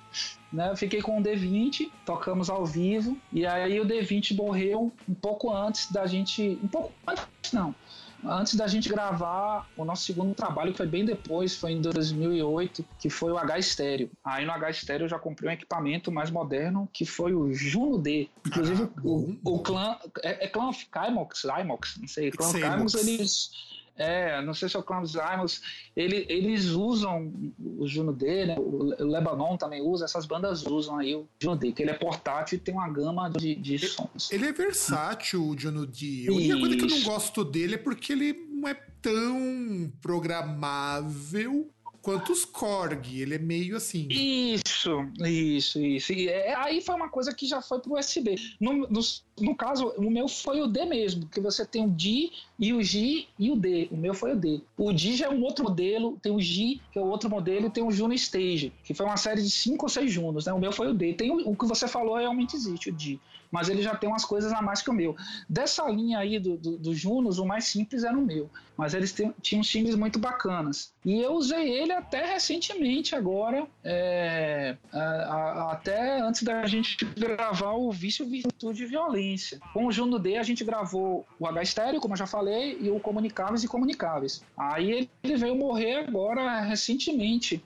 Né, 0.51 0.71
eu 0.71 0.77
fiquei 0.77 1.01
com 1.01 1.19
o 1.19 1.21
D20, 1.21 1.91
tocamos 2.05 2.49
ao 2.49 2.65
vivo, 2.65 3.17
e 3.33 3.45
aí 3.45 3.81
o 3.81 3.85
D20 3.85 4.33
morreu 4.33 4.93
um 5.07 5.13
pouco 5.13 5.53
antes 5.53 5.91
da 5.91 6.07
gente. 6.07 6.57
Um 6.63 6.67
pouco 6.69 6.93
antes, 7.05 7.51
não 7.51 7.75
antes 8.23 8.55
da 8.55 8.67
gente 8.67 8.89
gravar 8.89 9.67
o 9.75 9.85
nosso 9.85 10.03
segundo 10.03 10.33
trabalho, 10.33 10.71
que 10.71 10.77
foi 10.77 10.87
bem 10.87 11.05
depois, 11.05 11.55
foi 11.55 11.71
em 11.71 11.81
2008, 11.81 12.85
que 12.99 13.09
foi 13.09 13.31
o 13.31 13.37
H 13.37 13.59
Estéreo. 13.59 14.11
Aí 14.23 14.45
no 14.45 14.51
H 14.51 14.69
Estéreo 14.69 15.05
eu 15.05 15.09
já 15.09 15.19
comprei 15.19 15.49
um 15.49 15.53
equipamento 15.53 16.11
mais 16.11 16.31
moderno, 16.31 16.89
que 16.91 17.05
foi 17.05 17.33
o 17.33 17.53
Juno 17.53 17.97
D. 17.97 18.29
Inclusive, 18.45 18.83
ah, 18.83 19.01
o, 19.03 19.37
o 19.43 19.59
clã. 19.59 19.97
É, 20.23 20.45
é 20.45 20.47
clã 20.47 20.71
Kymox, 20.71 21.43
Imox, 21.61 21.97
não 21.99 22.07
sei. 22.07 22.31
Clã 22.31 22.51
Kymox, 22.51 22.93
eles 22.95 23.51
é, 23.97 24.41
não 24.41 24.53
sei 24.53 24.69
se 24.69 24.75
é 24.75 24.79
o 24.79 24.83
Clowns 24.83 25.11
Diamonds, 25.11 25.61
ele, 25.95 26.25
eles 26.29 26.65
usam 26.65 27.33
o 27.77 27.87
Juno 27.87 28.13
D, 28.13 28.45
né? 28.45 28.55
O 28.57 28.83
Lebanon 29.03 29.57
também 29.57 29.81
usa, 29.81 30.05
essas 30.05 30.25
bandas 30.25 30.65
usam 30.65 30.97
aí 30.97 31.15
o 31.15 31.27
Juno 31.41 31.55
D, 31.55 31.71
que 31.71 31.81
ele 31.81 31.91
é 31.91 31.95
portátil 31.95 32.57
e 32.57 32.59
tem 32.59 32.73
uma 32.73 32.89
gama 32.89 33.29
de, 33.29 33.55
de 33.55 33.79
sons. 33.79 34.31
Ele 34.31 34.45
é 34.45 34.51
versátil, 34.51 35.43
o 35.43 35.57
Juno 35.57 35.85
D. 35.85 36.27
A 36.29 36.31
única 36.31 36.59
coisa 36.59 36.75
que 36.75 36.83
eu 36.83 36.89
não 36.89 37.03
gosto 37.03 37.43
dele 37.43 37.75
é 37.75 37.77
porque 37.77 38.13
ele 38.13 38.33
não 38.49 38.67
é 38.67 38.73
tão 39.01 39.91
programável 40.01 41.69
quanto 42.07 42.31
os 42.31 42.45
Korg. 42.45 43.05
Ele 43.21 43.35
é 43.35 43.37
meio 43.37 43.75
assim. 43.75 44.07
Isso, 44.09 45.05
isso, 45.19 45.77
isso. 45.81 46.13
E 46.13 46.29
é, 46.29 46.55
aí 46.55 46.79
foi 46.79 46.95
uma 46.95 47.09
coisa 47.09 47.35
que 47.35 47.45
já 47.45 47.61
foi 47.61 47.81
pro 47.81 47.99
USB. 47.99 48.35
No, 48.61 48.87
no, 48.87 49.01
no, 49.41 49.53
caso, 49.53 49.93
o 49.97 50.09
meu 50.09 50.29
foi 50.29 50.61
o 50.61 50.67
D 50.67 50.85
mesmo, 50.85 51.27
que 51.27 51.41
você 51.41 51.65
tem 51.65 51.83
o 51.83 51.89
D 51.89 52.31
e 52.57 52.73
o 52.73 52.81
G 52.81 53.27
e 53.37 53.51
o 53.51 53.57
D. 53.57 53.89
O 53.91 53.97
meu 53.97 54.13
foi 54.13 54.31
o 54.31 54.35
D. 54.37 54.61
O 54.77 54.93
D 54.93 55.17
já 55.17 55.25
é 55.25 55.29
um 55.29 55.43
outro 55.43 55.65
modelo, 55.65 56.17
tem 56.21 56.31
o 56.31 56.39
G, 56.39 56.79
que 56.93 56.97
é 56.97 57.01
outro 57.01 57.29
modelo, 57.29 57.67
e 57.67 57.69
tem 57.69 57.83
o 57.83 57.91
Juno 57.91 58.13
Stage, 58.13 58.71
que 58.85 58.93
foi 58.93 59.05
uma 59.05 59.17
série 59.17 59.41
de 59.41 59.49
cinco 59.49 59.85
ou 59.85 59.89
seis 59.89 60.09
Junos, 60.09 60.45
né? 60.45 60.53
O 60.53 60.59
meu 60.59 60.71
foi 60.71 60.87
o 60.87 60.93
D. 60.93 61.13
Tem 61.13 61.29
o, 61.29 61.49
o 61.49 61.57
que 61.57 61.65
você 61.65 61.89
falou 61.89 62.15
realmente 62.15 62.55
existe, 62.55 62.89
o 62.89 62.93
D 62.93 63.19
mas 63.51 63.69
ele 63.69 63.81
já 63.81 63.95
tem 63.95 64.09
umas 64.09 64.25
coisas 64.25 64.51
a 64.51 64.61
mais 64.61 64.81
que 64.81 64.89
o 64.89 64.93
meu. 64.93 65.15
Dessa 65.47 65.87
linha 65.89 66.19
aí 66.19 66.39
do, 66.39 66.57
do, 66.57 66.77
do 66.77 66.93
Junos, 66.93 67.39
o 67.39 67.45
mais 67.45 67.65
simples 67.65 68.03
era 68.03 68.17
o 68.17 68.21
meu, 68.21 68.49
mas 68.75 68.93
eles 68.93 69.15
tinham 69.41 69.61
timbres 69.61 69.95
muito 69.95 70.19
bacanas. 70.19 70.93
E 71.03 71.19
eu 71.19 71.33
usei 71.33 71.69
ele 71.71 71.91
até 71.91 72.25
recentemente, 72.25 73.15
agora, 73.15 73.65
é, 73.83 74.77
a, 74.91 74.99
a, 74.99 75.71
até 75.71 76.19
antes 76.21 76.43
da 76.43 76.65
gente 76.65 77.03
gravar 77.17 77.73
o 77.73 77.91
Vício, 77.91 78.25
Virtude 78.27 78.83
e 78.83 78.87
Violência. 78.87 79.59
Com 79.73 79.87
o 79.87 79.91
Juno 79.91 80.19
D, 80.19 80.37
a 80.37 80.43
gente 80.43 80.63
gravou 80.63 81.25
o 81.39 81.47
H 81.47 81.63
estéreo, 81.63 81.99
como 81.99 82.13
eu 82.13 82.17
já 82.17 82.27
falei, 82.27 82.77
e 82.79 82.89
o 82.89 82.99
Comunicáveis 82.99 83.63
e 83.63 83.67
Comunicáveis. 83.67 84.43
Aí 84.57 85.09
ele 85.23 85.37
veio 85.37 85.55
morrer 85.55 86.07
agora 86.07 86.61
recentemente 86.61 87.63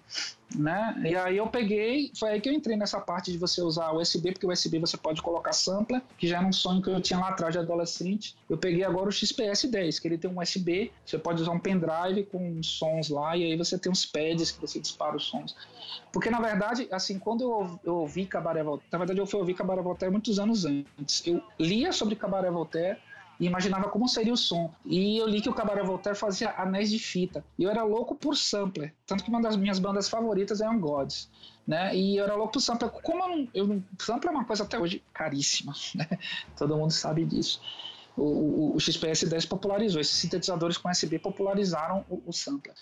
né? 0.55 0.95
E 1.05 1.15
aí 1.15 1.37
eu 1.37 1.47
peguei, 1.47 2.11
foi 2.17 2.31
aí 2.31 2.41
que 2.41 2.49
eu 2.49 2.53
entrei 2.53 2.75
nessa 2.75 2.99
parte 2.99 3.31
de 3.31 3.37
você 3.37 3.61
usar 3.61 3.91
USB, 3.93 4.31
porque 4.31 4.45
USB 4.45 4.79
você 4.79 4.97
pode 4.97 5.21
colocar 5.21 5.53
sampler, 5.53 6.01
que 6.17 6.27
já 6.27 6.37
era 6.37 6.45
um 6.45 6.53
sonho 6.53 6.81
que 6.81 6.89
eu 6.89 7.01
tinha 7.01 7.19
lá 7.19 7.29
atrás 7.29 7.53
de 7.53 7.59
adolescente. 7.59 8.35
Eu 8.49 8.57
peguei 8.57 8.83
agora 8.83 9.09
o 9.09 9.11
XPS 9.11 9.65
10, 9.65 9.99
que 9.99 10.07
ele 10.07 10.17
tem 10.17 10.29
um 10.29 10.39
USB, 10.39 10.91
você 11.05 11.17
pode 11.17 11.41
usar 11.41 11.51
um 11.51 11.59
pendrive 11.59 12.23
com 12.31 12.61
sons 12.63 13.09
lá, 13.09 13.35
e 13.35 13.43
aí 13.43 13.57
você 13.57 13.77
tem 13.77 13.91
uns 13.91 14.05
pads 14.05 14.51
que 14.51 14.61
você 14.61 14.79
dispara 14.79 15.15
os 15.15 15.25
sons. 15.25 15.55
Porque, 16.11 16.29
na 16.29 16.39
verdade, 16.39 16.87
assim, 16.91 17.17
quando 17.17 17.43
eu, 17.43 17.79
eu 17.83 17.95
ouvi 17.97 18.25
Cabaré 18.25 18.63
Voltaire, 18.63 18.89
na 18.91 18.97
verdade 18.97 19.19
eu 19.19 19.25
fui 19.25 19.39
ouvir 19.39 19.53
Cabaré 19.53 19.81
Voltaire 19.81 20.11
muitos 20.11 20.39
anos 20.39 20.65
antes. 20.65 21.25
Eu 21.25 21.41
lia 21.57 21.91
sobre 21.91 22.15
Cabaré 22.15 22.51
Voltaire, 22.51 22.97
e 23.41 23.47
imaginava 23.47 23.89
como 23.89 24.07
seria 24.07 24.31
o 24.31 24.37
som. 24.37 24.71
E 24.85 25.17
eu 25.17 25.27
li 25.27 25.41
que 25.41 25.49
o 25.49 25.53
Cabaré 25.53 25.81
Voltaire 25.81 26.17
fazia 26.17 26.51
anéis 26.51 26.91
de 26.91 26.99
fita. 26.99 27.43
E 27.57 27.63
eu 27.63 27.71
era 27.71 27.81
louco 27.83 28.13
por 28.13 28.37
sampler. 28.37 28.93
Tanto 29.03 29.23
que 29.23 29.31
uma 29.31 29.41
das 29.41 29.57
minhas 29.57 29.79
bandas 29.79 30.07
favoritas 30.07 30.61
é 30.61 30.69
On 30.69 30.79
Gods. 30.79 31.27
Né? 31.65 31.95
E 31.95 32.17
eu 32.17 32.23
era 32.23 32.35
louco 32.35 32.53
por 32.53 32.59
sampler. 32.59 32.91
Como 32.91 33.23
eu 33.23 33.49
eu, 33.51 33.83
sampler 33.97 34.31
é 34.31 34.35
uma 34.37 34.45
coisa 34.45 34.63
até 34.63 34.77
hoje 34.77 35.03
caríssima. 35.11 35.73
Né? 35.95 36.07
Todo 36.55 36.77
mundo 36.77 36.91
sabe 36.91 37.25
disso. 37.25 37.59
O, 38.15 38.23
o, 38.23 38.75
o 38.75 38.79
XPS 38.79 39.23
10 39.27 39.47
popularizou. 39.47 39.99
Esses 39.99 40.17
sintetizadores 40.17 40.77
com 40.77 40.87
USB 40.87 41.17
popularizaram 41.17 42.05
o, 42.07 42.21
o 42.27 42.31
sampler. 42.31 42.75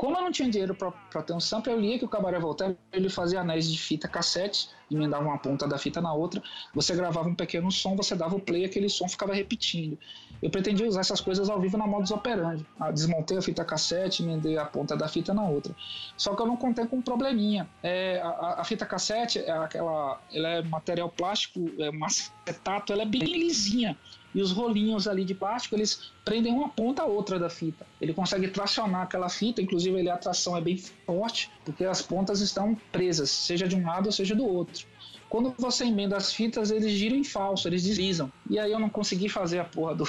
Como 0.00 0.16
eu 0.16 0.22
não 0.22 0.32
tinha 0.32 0.48
dinheiro 0.48 0.74
para 0.74 1.22
ter 1.22 1.34
um 1.34 1.40
sampler, 1.40 1.76
eu 1.76 1.78
lia 1.78 1.98
que 1.98 2.06
o 2.06 2.08
Cabaré 2.08 2.40
Voltaire 2.40 2.74
ele 2.90 3.10
fazia 3.10 3.42
anéis 3.42 3.70
de 3.70 3.78
fita 3.78 4.08
cassete, 4.08 4.70
emendava 4.90 5.22
uma 5.22 5.36
ponta 5.36 5.68
da 5.68 5.76
fita 5.76 6.00
na 6.00 6.10
outra, 6.10 6.42
você 6.74 6.96
gravava 6.96 7.28
um 7.28 7.34
pequeno 7.34 7.70
som, 7.70 7.94
você 7.94 8.16
dava 8.16 8.34
o 8.34 8.40
play, 8.40 8.64
aquele 8.64 8.88
som 8.88 9.06
ficava 9.06 9.34
repetindo. 9.34 9.98
Eu 10.42 10.48
pretendia 10.48 10.88
usar 10.88 11.00
essas 11.00 11.20
coisas 11.20 11.50
ao 11.50 11.60
vivo 11.60 11.76
na 11.76 11.86
modus 11.86 12.10
operandi. 12.12 12.64
Ah, 12.80 12.90
desmontei 12.90 13.36
a 13.36 13.42
fita 13.42 13.62
cassete, 13.62 14.22
emendei 14.22 14.56
a 14.56 14.64
ponta 14.64 14.96
da 14.96 15.06
fita 15.06 15.34
na 15.34 15.46
outra. 15.46 15.76
Só 16.16 16.34
que 16.34 16.40
eu 16.40 16.46
não 16.46 16.56
contei 16.56 16.86
com 16.86 16.96
um 16.96 17.02
probleminha. 17.02 17.68
É, 17.82 18.22
a, 18.22 18.62
a, 18.62 18.64
fita 18.64 18.86
cassete, 18.86 19.40
é 19.40 19.52
aquela, 19.52 20.18
ela 20.32 20.48
é 20.48 20.62
material 20.62 21.10
plástico, 21.10 21.60
é 21.78 21.90
um 21.90 22.02
acetato, 22.02 22.90
ela 22.90 23.02
é 23.02 23.06
bem 23.06 23.20
lisinha 23.20 23.98
e 24.34 24.40
os 24.40 24.52
rolinhos 24.52 25.08
ali 25.08 25.24
de 25.24 25.34
plástico 25.34 25.74
eles 25.74 26.12
prendem 26.24 26.52
uma 26.52 26.68
ponta 26.68 27.02
a 27.02 27.06
outra 27.06 27.38
da 27.38 27.50
fita. 27.50 27.86
Ele 28.00 28.14
consegue 28.14 28.48
tracionar 28.48 29.02
aquela 29.02 29.28
fita, 29.28 29.60
inclusive 29.60 29.98
ele, 29.98 30.10
a 30.10 30.16
tração 30.16 30.56
é 30.56 30.60
bem 30.60 30.76
forte, 31.06 31.50
porque 31.64 31.84
as 31.84 32.02
pontas 32.02 32.40
estão 32.40 32.76
presas, 32.92 33.30
seja 33.30 33.66
de 33.66 33.76
um 33.76 33.86
lado 33.86 34.06
ou 34.06 34.12
seja 34.12 34.34
do 34.34 34.46
outro. 34.46 34.86
Quando 35.28 35.54
você 35.56 35.84
emenda 35.84 36.16
as 36.16 36.32
fitas, 36.32 36.70
eles 36.70 36.92
giram 36.92 37.16
em 37.16 37.24
falso, 37.24 37.68
eles 37.68 37.84
deslizam. 37.84 38.32
E 38.48 38.58
aí 38.58 38.72
eu 38.72 38.80
não 38.80 38.88
consegui 38.88 39.28
fazer 39.28 39.60
a 39.60 39.64
porra 39.64 39.94
do, 39.94 40.04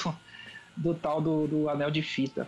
do 0.82 0.94
tal 0.94 1.22
do, 1.22 1.48
do 1.48 1.70
anel 1.70 1.92
de 1.92 2.02
fita. 2.02 2.48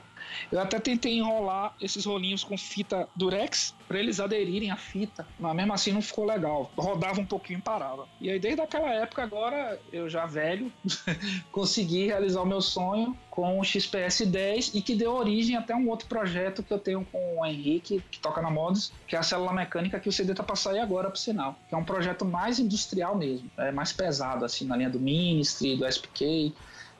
Eu 0.52 0.60
até 0.60 0.80
tentei 0.80 1.18
enrolar 1.18 1.76
esses 1.82 2.06
rolinhos 2.06 2.44
com 2.44 2.58
fita 2.58 3.08
durex 3.16 3.76
para 3.88 4.00
eles 4.00 4.20
aderirem 4.20 4.72
à 4.72 4.76
fita, 4.76 5.28
mas 5.40 5.56
mesmo 5.56 5.74
assim 5.74 5.92
não 5.92 6.02
ficou 6.02 6.26
legal. 6.26 6.72
Rodava 6.78 7.20
um 7.20 7.26
pouquinho 7.26 7.60
e 7.60 7.62
parava. 7.62 8.08
E 8.20 8.30
aí 8.30 8.40
desde 8.40 8.62
aquela 8.62 8.90
época 8.90 9.22
agora 9.24 9.80
eu 9.92 10.10
já 10.10 10.26
velho 10.26 10.72
consegui 11.52 12.08
realizar 12.08 12.42
o 12.42 12.46
meu 12.46 12.62
sonho 12.62 13.18
com 13.30 13.60
o 13.60 13.64
XPS 13.64 14.26
10 14.26 14.76
e 14.76 14.82
que 14.82 14.96
deu 14.96 15.12
origem 15.14 15.56
até 15.56 15.76
um 15.76 15.90
outro 15.90 16.08
projeto 16.08 16.64
que 16.64 16.72
eu 16.72 16.80
tenho 16.80 17.06
com 17.06 17.40
o 17.40 17.46
Henrique, 17.46 18.04
que 18.12 18.20
toca 18.20 18.42
na 18.42 18.50
Mods, 18.50 18.94
que 19.08 19.16
é 19.16 19.20
a 19.20 19.24
célula 19.24 19.54
mecânica 19.54 20.00
que 20.00 20.10
o 20.10 20.12
CD 20.12 20.34
tá 20.34 20.44
para 20.44 20.56
sair 20.56 20.80
agora 20.80 21.10
por 21.10 21.18
sinal, 21.18 21.56
que 21.68 21.76
é 21.76 21.78
um 21.78 21.84
projeto 21.84 22.26
mais 22.26 22.60
industrial 22.60 23.16
mesmo, 23.18 23.50
é 23.58 23.72
mais 23.72 23.92
pesado 23.92 24.46
assim 24.46 24.66
na 24.66 24.78
linha 24.78 24.90
do 24.90 25.00
Ministry, 25.00 25.76
do 25.76 25.88
SPK 25.88 26.54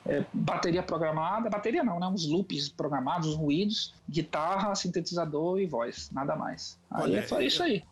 é, 0.06 0.26
bateria 0.34 0.84
programada, 0.84 1.50
bateria 1.50 1.84
não, 1.84 2.00
né? 2.00 2.08
Uns 2.08 2.28
loops 2.28 2.70
programados, 2.70 3.30
os 3.30 3.36
ruídos, 3.36 3.94
guitarra, 4.10 4.76
sintetizador 4.76 5.60
e 5.60 5.66
voz, 5.66 6.10
nada 6.12 6.36
mais. 6.36 6.78
Aí 6.92 7.04
Olha, 7.04 7.20
é 7.20 7.28
só 7.28 7.42
isso 7.42 7.64
aí. 7.64 7.84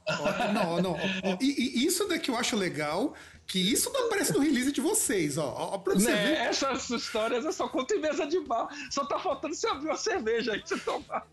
Não, 0.53 0.81
não. 0.81 0.97
E, 1.39 1.45
e, 1.45 1.85
isso 1.85 2.07
daqui 2.07 2.29
eu 2.29 2.35
acho 2.35 2.55
legal, 2.55 3.13
que 3.47 3.59
isso 3.59 3.91
não 3.91 4.07
aparece 4.07 4.33
no 4.33 4.39
release 4.39 4.71
de 4.71 4.81
vocês, 4.81 5.37
ó. 5.37 5.73
ó 5.73 5.77
pra 5.77 5.93
você 5.93 6.11
né? 6.11 6.25
ver. 6.25 6.37
Essas 6.37 6.89
histórias 6.89 7.45
eu 7.45 7.53
só 7.53 7.67
conto 7.67 7.93
em 7.93 7.99
mesa 7.99 8.25
de 8.27 8.39
bar. 8.41 8.67
Só 8.89 9.05
tá 9.05 9.17
faltando 9.17 9.55
você 9.55 9.67
abrir 9.67 9.87
uma 9.87 9.97
cerveja 9.97 10.53
aí 10.53 10.59
pra 10.59 10.67
você 10.67 10.77
tomar. 10.79 11.27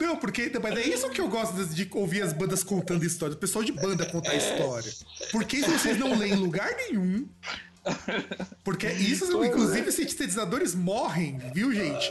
Não, 0.00 0.16
porque 0.16 0.50
mas 0.62 0.76
é 0.76 0.88
isso 0.88 1.10
que 1.10 1.20
eu 1.20 1.28
gosto 1.28 1.54
de 1.66 1.88
ouvir 1.92 2.22
as 2.22 2.32
bandas 2.32 2.62
contando 2.62 3.04
histórias. 3.04 3.36
O 3.36 3.40
pessoal 3.40 3.64
de 3.64 3.72
banda 3.72 4.06
contar 4.06 4.34
é. 4.34 4.36
história. 4.36 4.92
Porque 5.32 5.60
vocês 5.60 5.98
não 5.98 6.16
leem 6.16 6.32
em 6.32 6.36
lugar 6.36 6.74
nenhum. 6.76 7.28
Porque 8.64 8.86
isso, 8.86 9.44
inclusive, 9.44 9.88
os 9.88 9.94
sintetizadores 9.94 10.74
morrem, 10.74 11.38
viu, 11.52 11.72
gente? 11.72 12.10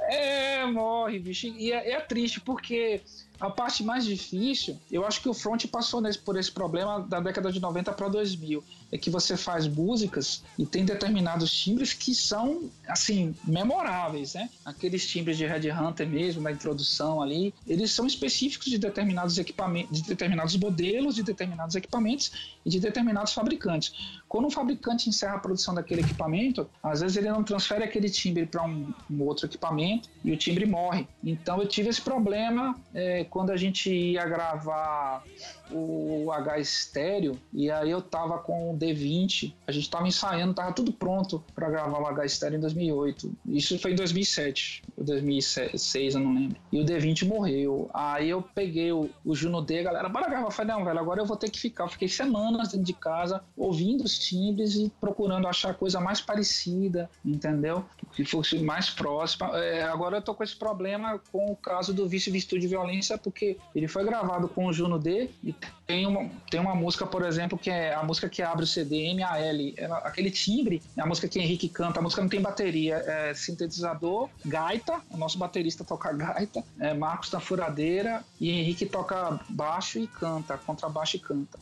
É, 0.00 0.66
morre, 0.66 1.18
bicho. 1.18 1.46
E 1.46 1.72
é, 1.72 1.92
é 1.92 2.00
triste, 2.00 2.40
porque 2.40 3.00
a 3.40 3.50
parte 3.50 3.82
mais 3.84 4.04
difícil, 4.04 4.78
eu 4.90 5.06
acho 5.06 5.20
que 5.20 5.28
o 5.28 5.34
front 5.34 5.66
passou 5.66 6.00
nesse, 6.00 6.18
por 6.18 6.38
esse 6.38 6.50
problema 6.50 7.00
da 7.00 7.20
década 7.20 7.52
de 7.52 7.60
90 7.60 7.92
para 7.92 8.08
2000. 8.08 8.62
É 8.92 8.98
que 8.98 9.10
você 9.10 9.36
faz 9.36 9.66
músicas 9.66 10.44
e 10.58 10.66
tem 10.66 10.84
determinados 10.84 11.50
timbres 11.50 11.94
que 11.94 12.14
são, 12.14 12.70
assim, 12.86 13.34
memoráveis, 13.44 14.34
né? 14.34 14.50
Aqueles 14.64 15.06
timbres 15.06 15.38
de 15.38 15.46
Red 15.46 15.70
Hunter 15.72 16.06
mesmo, 16.06 16.42
na 16.42 16.52
introdução 16.52 17.22
ali, 17.22 17.54
eles 17.66 17.90
são 17.90 18.06
específicos 18.06 18.66
de 18.66 18.78
determinados 18.78 19.38
equipamentos, 19.38 20.00
de 20.00 20.06
determinados 20.06 20.56
modelos, 20.56 21.14
de 21.14 21.22
determinados 21.22 21.74
equipamentos 21.74 22.30
e 22.64 22.70
de 22.70 22.78
determinados 22.78 23.32
fabricantes. 23.32 23.94
Quando 24.28 24.46
um 24.46 24.50
fabricante 24.50 25.08
encerra 25.08 25.34
a 25.34 25.38
produção 25.38 25.74
daquele 25.74 26.00
equipamento, 26.00 26.68
às 26.82 27.00
vezes 27.00 27.16
ele 27.16 27.30
não 27.30 27.42
transfere 27.42 27.84
aquele 27.84 28.08
timbre 28.08 28.46
para 28.46 28.64
um, 28.64 28.92
um, 29.10 29.22
outro 29.22 29.46
equipamento 29.46 30.08
e 30.24 30.32
o 30.32 30.36
timbre 30.36 30.66
morre. 30.66 31.06
Então 31.22 31.60
eu 31.60 31.68
tive 31.68 31.88
esse 31.88 32.00
problema 32.00 32.74
é, 32.94 33.24
quando 33.24 33.50
a 33.50 33.56
gente 33.56 33.90
ia 33.90 34.24
gravar 34.24 35.24
o 35.70 36.30
H 36.32 36.58
estéreo 36.58 37.38
e 37.52 37.70
aí 37.70 37.90
eu 37.90 38.02
tava 38.02 38.38
com 38.38 38.76
D20, 38.82 39.52
a 39.66 39.72
gente 39.72 39.88
tava 39.88 40.08
ensaiando, 40.08 40.54
tava 40.54 40.72
tudo 40.72 40.92
pronto 40.92 41.42
para 41.54 41.70
gravar 41.70 42.00
o 42.00 42.06
H 42.06 42.24
estéreo 42.24 42.56
em 42.56 42.60
2008. 42.60 43.32
Isso 43.46 43.78
foi 43.78 43.92
em 43.92 43.94
2007, 43.94 44.82
ou 44.96 45.04
2006, 45.04 46.14
eu 46.14 46.20
não 46.20 46.34
lembro. 46.34 46.56
E 46.72 46.80
o 46.80 46.84
D20 46.84 47.26
morreu. 47.26 47.90
Aí 47.94 48.30
eu 48.30 48.42
peguei 48.42 48.92
o, 48.92 49.08
o 49.24 49.34
Juno 49.34 49.62
D, 49.62 49.80
a 49.80 49.82
galera, 49.84 50.08
bora 50.08 50.28
gravar. 50.28 50.46
Eu 50.46 50.50
falei, 50.50 50.74
não, 50.74 50.84
velho, 50.84 50.98
agora 50.98 51.20
eu 51.20 51.26
vou 51.26 51.36
ter 51.36 51.50
que 51.50 51.60
ficar. 51.60 51.84
Eu 51.84 51.88
fiquei 51.88 52.08
semanas 52.08 52.68
dentro 52.68 52.86
de 52.86 52.92
casa 52.92 53.42
ouvindo 53.56 54.04
os 54.04 54.18
timbres 54.18 54.74
e 54.74 54.90
procurando 55.00 55.46
achar 55.46 55.74
coisa 55.74 56.00
mais 56.00 56.20
parecida, 56.20 57.08
entendeu? 57.24 57.84
Que 58.12 58.24
fosse 58.24 58.58
mais 58.58 58.90
próxima. 58.90 59.58
É, 59.58 59.82
agora 59.84 60.16
eu 60.16 60.22
tô 60.22 60.34
com 60.34 60.42
esse 60.42 60.56
problema 60.56 61.20
com 61.30 61.52
o 61.52 61.56
caso 61.56 61.92
do 61.92 62.08
Vício 62.08 62.32
Virtude 62.32 62.62
de 62.62 62.68
Violência, 62.68 63.18
porque 63.18 63.56
ele 63.74 63.88
foi 63.88 64.04
gravado 64.04 64.48
com 64.48 64.66
o 64.66 64.72
Juno 64.72 64.98
D 64.98 65.28
e 65.42 65.54
tem 65.86 66.06
uma, 66.06 66.30
tem 66.50 66.60
uma 66.60 66.74
música, 66.74 67.06
por 67.06 67.24
exemplo, 67.24 67.58
que 67.58 67.70
é 67.70 67.94
a 67.94 68.02
música 68.02 68.28
que 68.28 68.40
abre 68.40 68.66
CD, 68.72 69.14
MAL. 69.14 69.36
Ela, 69.76 69.98
aquele 69.98 70.30
timbre, 70.30 70.82
a 70.98 71.06
música 71.06 71.28
que 71.28 71.38
Henrique 71.38 71.68
canta. 71.68 72.00
A 72.00 72.02
música 72.02 72.22
não 72.22 72.28
tem 72.28 72.40
bateria, 72.40 72.96
é 72.96 73.34
sintetizador, 73.34 74.28
gaita. 74.44 75.00
O 75.10 75.16
nosso 75.16 75.38
baterista 75.38 75.84
toca 75.84 76.12
gaita. 76.12 76.64
É 76.78 76.94
Marcos 76.94 77.30
da 77.30 77.40
Furadeira. 77.40 78.24
E 78.40 78.50
Henrique 78.50 78.86
toca 78.86 79.40
baixo 79.48 79.98
e 79.98 80.06
canta, 80.06 80.58
contrabaixo 80.58 81.16
e 81.16 81.20
canta. 81.20 81.58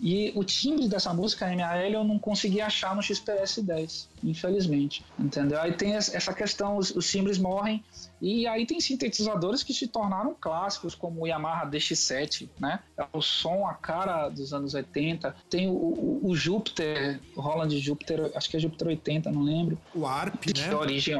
E 0.00 0.32
o 0.34 0.44
timbre 0.44 0.88
dessa 0.88 1.12
música, 1.12 1.46
MAL, 1.46 1.78
eu 1.80 2.04
não 2.04 2.18
consegui 2.18 2.60
achar 2.60 2.94
no 2.94 3.02
XPS 3.02 3.58
10, 3.62 4.08
infelizmente. 4.24 5.04
Entendeu? 5.18 5.60
Aí 5.60 5.72
tem 5.72 5.94
essa 5.94 6.32
questão, 6.32 6.76
os, 6.76 6.90
os 6.90 7.10
timbres 7.10 7.38
morrem. 7.38 7.82
E 8.20 8.46
aí 8.46 8.66
tem 8.66 8.80
sintetizadores 8.80 9.62
que 9.62 9.72
se 9.72 9.86
tornaram 9.86 10.36
clássicos, 10.40 10.94
como 10.94 11.22
o 11.22 11.26
Yamaha 11.26 11.66
DX7, 11.66 12.48
né? 12.58 12.80
É 12.96 13.06
o 13.12 13.20
som, 13.20 13.66
a 13.66 13.74
cara 13.74 14.28
dos 14.28 14.52
anos 14.52 14.74
80. 14.74 15.34
Tem 15.48 15.68
o, 15.68 15.72
o, 15.72 16.20
o 16.24 16.36
Júpiter, 16.36 17.20
o 17.36 17.40
Roland 17.40 17.76
Júpiter, 17.78 18.30
acho 18.34 18.50
que 18.50 18.56
é 18.56 18.60
Júpiter 18.60 18.88
80, 18.88 19.30
não 19.30 19.42
lembro. 19.42 19.78
O 19.94 20.06
ARP, 20.06 20.46
né? 20.46 20.68
De 20.68 20.74
origem, 20.74 21.16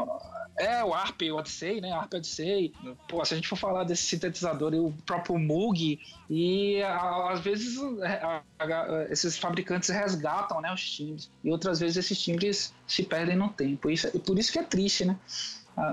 é, 0.58 0.84
o 0.84 0.92
ARP, 0.92 1.22
Odyssey, 1.32 1.80
né? 1.80 1.92
ARP 1.92 2.14
Odyssey. 2.14 2.72
Pô, 3.08 3.24
se 3.24 3.34
a 3.34 3.36
gente 3.36 3.48
for 3.48 3.56
falar 3.56 3.84
desse 3.84 4.02
sintetizador 4.02 4.74
e 4.74 4.78
o 4.78 4.92
próprio 5.06 5.38
Moog, 5.38 5.98
e 6.28 6.82
às 6.82 7.40
vezes 7.40 7.78
a, 8.02 8.42
a, 8.58 9.06
esses 9.10 9.38
fabricantes 9.38 9.88
resgatam 9.88 10.60
né, 10.60 10.72
os 10.72 10.90
timbres, 10.90 11.30
e 11.42 11.50
outras 11.50 11.80
vezes 11.80 11.96
esses 11.96 12.20
timbres 12.20 12.74
se 12.86 13.02
perdem 13.02 13.36
no 13.36 13.48
tempo. 13.48 13.88
Isso, 13.88 14.08
e 14.12 14.18
por 14.18 14.38
isso 14.38 14.52
que 14.52 14.58
é 14.58 14.64
triste, 14.64 15.04
né? 15.04 15.16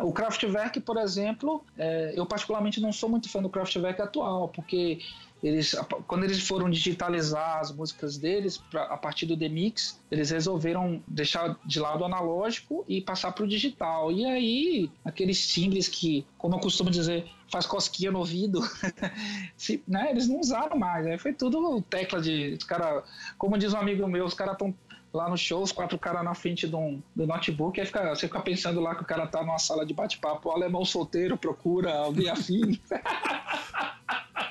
O 0.01 0.11
Kraftwerk, 0.11 0.79
por 0.79 0.97
exemplo, 0.97 1.63
é, 1.77 2.13
eu 2.15 2.25
particularmente 2.25 2.81
não 2.81 2.91
sou 2.91 3.07
muito 3.07 3.29
fã 3.29 3.39
do 3.39 3.49
Kraftwerk 3.49 4.01
atual, 4.01 4.47
porque 4.49 4.99
eles, 5.43 5.75
quando 6.07 6.23
eles 6.23 6.39
foram 6.47 6.69
digitalizar 6.69 7.59
as 7.59 7.71
músicas 7.71 8.17
deles 8.17 8.57
pra, 8.57 8.83
a 8.85 8.97
partir 8.97 9.25
do 9.25 9.35
Demix, 9.35 10.01
eles 10.09 10.31
resolveram 10.31 11.03
deixar 11.07 11.59
de 11.65 11.79
lado 11.79 12.01
o 12.01 12.05
analógico 12.05 12.83
e 12.87 13.01
passar 13.01 13.31
para 13.31 13.43
o 13.43 13.47
digital. 13.47 14.11
E 14.11 14.25
aí, 14.25 14.91
aqueles 15.03 15.47
timbres 15.47 15.87
que, 15.87 16.25
como 16.37 16.55
eu 16.55 16.59
costumo 16.59 16.89
dizer, 16.89 17.25
faz 17.51 17.65
cosquinha 17.65 18.11
no 18.11 18.19
ouvido, 18.19 18.61
se, 19.55 19.83
né, 19.87 20.09
eles 20.09 20.27
não 20.27 20.39
usaram 20.39 20.77
mais. 20.77 21.05
Aí 21.05 21.17
foi 21.17 21.33
tudo 21.33 21.81
tecla 21.81 22.21
de. 22.21 22.55
Os 22.57 22.63
cara, 22.63 23.03
como 23.37 23.57
diz 23.57 23.73
um 23.73 23.77
amigo 23.77 24.07
meu, 24.07 24.25
os 24.25 24.33
caras 24.33 24.53
estão 24.53 24.73
lá 25.13 25.29
no 25.29 25.37
show, 25.37 25.61
os 25.61 25.71
quatro 25.71 25.97
caras 25.97 26.23
na 26.23 26.33
frente 26.33 26.67
do, 26.67 27.01
do 27.15 27.25
notebook, 27.25 27.79
aí 27.79 27.85
fica, 27.85 28.13
você 28.13 28.27
fica 28.27 28.41
pensando 28.41 28.81
lá 28.81 28.95
que 28.95 29.03
o 29.03 29.05
cara 29.05 29.25
tá 29.25 29.41
numa 29.41 29.57
sala 29.57 29.85
de 29.85 29.93
bate-papo, 29.93 30.49
o 30.49 30.51
alemão 30.51 30.83
solteiro 30.83 31.37
procura 31.37 31.93
alguém 31.93 32.29
afim. 32.29 32.79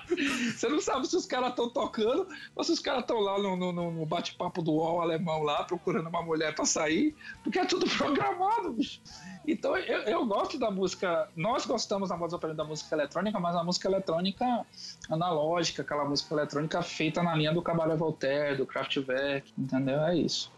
Você 0.55 0.69
não 0.69 0.81
sabe 0.81 1.07
se 1.07 1.17
os 1.17 1.27
caras 1.27 1.51
estão 1.51 1.69
tocando 1.69 2.27
ou 2.55 2.65
se 2.65 2.73
os 2.73 2.81
caras 2.81 3.03
estão 3.03 3.19
lá 3.21 3.39
no, 3.39 3.57
no, 3.57 3.73
no 3.73 4.07
bate-papo 4.07 4.63
do 4.63 4.73
UOL 4.73 5.01
alemão 5.01 5.43
lá, 5.43 5.65
procurando 5.65 6.09
uma 6.09 6.23
mulher 6.23 6.55
para 6.55 6.65
sair, 6.65 7.15
porque 7.43 7.59
é 7.59 7.65
tudo 7.65 7.87
programado, 7.97 8.73
bicho. 8.73 9.01
Então 9.47 9.77
eu, 9.77 10.03
eu 10.03 10.27
gosto 10.27 10.59
da 10.59 10.71
música. 10.71 11.29
Nós 11.37 11.67
gostamos 11.67 12.11
na 12.11 12.17
voz 12.17 12.33
da 12.33 12.65
música 12.65 12.95
eletrônica, 12.95 13.39
mas 13.39 13.57
a 13.57 13.65
música 13.65 13.89
eletrônica 13.89 14.67
analógica, 15.11 15.83
aquela 15.83 16.05
música 16.05 16.35
eletrônica 16.35 16.83
feita 16.83 17.23
na 17.23 17.35
linha 17.35 17.53
do 17.53 17.63
Cabaré 17.63 17.97
Voltaire, 17.97 18.57
do 18.57 18.67
Kraftwerk, 18.67 19.53
entendeu? 19.59 20.01
É 20.01 20.17
isso. 20.17 20.51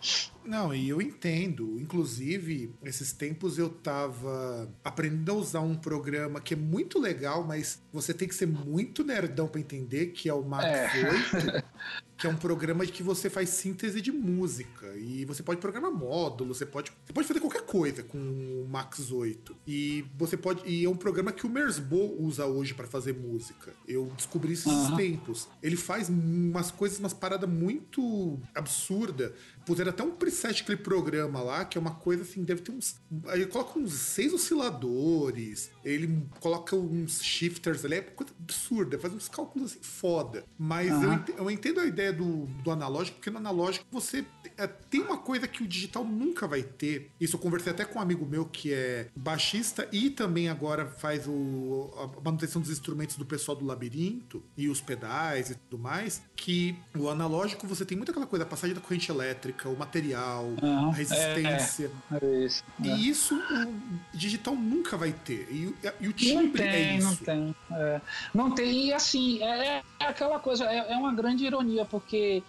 Não, 0.46 0.74
e 0.74 0.88
eu 0.88 1.02
entendo. 1.02 1.78
Inclusive, 1.80 2.72
esses 2.82 3.12
tempos 3.12 3.59
eu 3.59 3.68
tava 3.68 4.70
aprendendo 4.85 5.32
a 5.32 5.35
usar 5.35 5.61
um 5.61 5.74
programa 5.74 6.40
que 6.40 6.54
é 6.54 6.56
muito 6.56 6.98
legal, 6.98 7.44
mas 7.44 7.82
você 7.92 8.14
tem 8.14 8.28
que 8.28 8.35
ser 8.35 8.46
muito 8.46 9.02
nerdão 9.02 9.48
para 9.48 9.61
entender, 9.61 10.06
que 10.09 10.28
é 10.28 10.35
o 10.35 10.42
Max 10.42 10.64
é. 10.64 11.11
8. 11.50 11.64
que 12.16 12.26
é 12.26 12.31
um 12.31 12.37
programa 12.37 12.87
de 12.87 12.92
que 12.92 13.02
você 13.02 13.29
faz 13.29 13.50
síntese 13.50 14.00
de 14.00 14.11
música 14.11 14.94
e 14.96 15.24
você 15.24 15.42
pode 15.42 15.61
programar 15.61 15.92
módulos, 15.92 16.59
você 16.59 16.66
pode, 16.66 16.90
você 17.05 17.12
pode 17.12 17.29
fazer 17.29 17.40
qualquer 17.40 17.62
coisa 17.62 18.02
com 18.02 18.18
o 18.18 18.66
Max 18.68 19.11
8. 19.12 19.55
E 19.66 20.05
você 20.16 20.37
pode 20.37 20.66
e 20.66 20.85
é 20.85 20.88
um 20.88 20.96
programa 20.96 21.33
que 21.33 21.46
o 21.46 21.50
Mersbo 21.50 22.16
usa 22.18 22.46
hoje 22.46 22.72
para 22.72 22.87
fazer 22.87 23.12
música. 23.12 23.72
Eu 23.87 24.11
descobri 24.16 24.55
esses 24.55 24.66
uhum. 24.66 24.96
tempos. 24.96 25.48
Ele 25.62 25.76
faz 25.76 26.09
umas 26.09 26.70
coisas, 26.70 26.98
umas 26.98 27.12
paradas 27.12 27.48
muito 27.48 28.40
absurda. 28.55 29.35
Puseram 29.66 29.90
até 29.90 30.02
um 30.02 30.12
preset 30.12 30.64
que 30.64 30.72
ele 30.72 30.81
programa 30.81 31.42
lá, 31.42 31.64
que 31.64 31.76
é 31.76 31.81
uma 31.81 31.94
coisa 31.96 32.22
assim, 32.22 32.44
deve 32.44 32.62
ter 32.62 32.72
uns. 32.72 32.96
Ele 33.26 33.46
coloca 33.46 33.79
uns 33.79 33.92
seis 33.92 34.33
osciladores, 34.33 35.70
ele 35.87 36.27
coloca 36.40 36.75
uns 36.75 37.22
shifters 37.22 37.85
ali, 37.85 37.94
é 37.94 38.01
coisa 38.01 38.33
absurda, 38.42 38.99
faz 38.99 39.14
uns 39.14 39.29
cálculos 39.29 39.72
assim 39.72 39.79
foda. 39.81 40.44
Mas 40.59 40.90
uhum. 40.90 41.03
eu, 41.03 41.12
entendo, 41.12 41.38
eu 41.38 41.51
entendo 41.51 41.81
a 41.81 41.87
ideia 41.87 42.12
do, 42.12 42.46
do 42.46 42.70
analógico, 42.72 43.16
porque 43.18 43.31
no 43.31 43.38
analógico 43.38 43.87
você 43.90 44.25
é, 44.57 44.66
tem 44.66 45.01
uma 45.01 45.18
coisa 45.18 45.46
que 45.46 45.62
o 45.62 45.68
digital 45.68 46.05
nunca 46.05 46.49
vai 46.49 46.62
ter. 46.62 47.11
Isso 47.20 47.37
eu 47.37 47.40
conversei 47.40 47.72
até 47.72 47.85
com 47.85 48.01
um 48.01 48.03
amigo 48.03 48.27
meu 48.27 48.44
que 48.44 48.72
é 48.72 49.09
baixista 49.14 49.88
e 49.92 50.11
também 50.11 50.49
agora 50.49 50.87
faz 50.87 51.27
o, 51.29 51.92
a 51.96 52.20
manutenção 52.20 52.61
dos 52.61 52.70
instrumentos 52.70 53.16
do 53.16 53.25
pessoal 53.25 53.57
do 53.57 53.64
labirinto 53.64 54.42
e 54.57 54.68
os 54.68 54.81
pedais 54.81 55.51
e 55.51 55.55
tudo 55.55 55.81
mais. 55.81 56.20
Que 56.35 56.77
o 56.96 57.09
analógico 57.09 57.66
você 57.66 57.85
tem 57.85 57.96
muita 57.96 58.11
aquela 58.16 58.27
coisa, 58.27 58.44
a 58.44 58.49
passagem 58.49 58.75
da 58.75 58.81
corrente 58.81 59.11
elétrica, 59.11 59.68
o 59.68 59.77
material, 59.77 60.44
uhum, 60.61 60.90
a 60.90 60.92
resistência. 60.92 61.90
É, 62.11 62.25
é, 62.25 62.44
isso, 62.44 62.64
é. 62.83 62.87
E 62.87 63.09
isso 63.09 63.37
o 63.37 64.16
digital 64.16 64.57
nunca 64.57 64.96
vai 64.96 65.12
ter. 65.12 65.46
E, 65.51 65.75
e 66.00 66.08
o 66.08 66.12
timbre 66.12 66.62
não 66.62 66.68
é 66.68 66.72
tem, 66.72 66.84
é 66.84 66.96
isso. 66.96 67.06
Não 67.06 67.16
tem, 67.16 67.56
é. 67.70 68.00
Não 68.34 68.50
tem. 68.50 68.86
E 68.86 68.92
assim, 68.92 69.42
é, 69.42 69.82
é 70.00 70.04
aquela 70.04 70.38
coisa, 70.38 70.64
é, 70.64 70.92
é, 70.92 70.96
uma 70.96 71.12
grande 71.14 71.44
ironia, 71.44 71.84
porque 71.84 72.42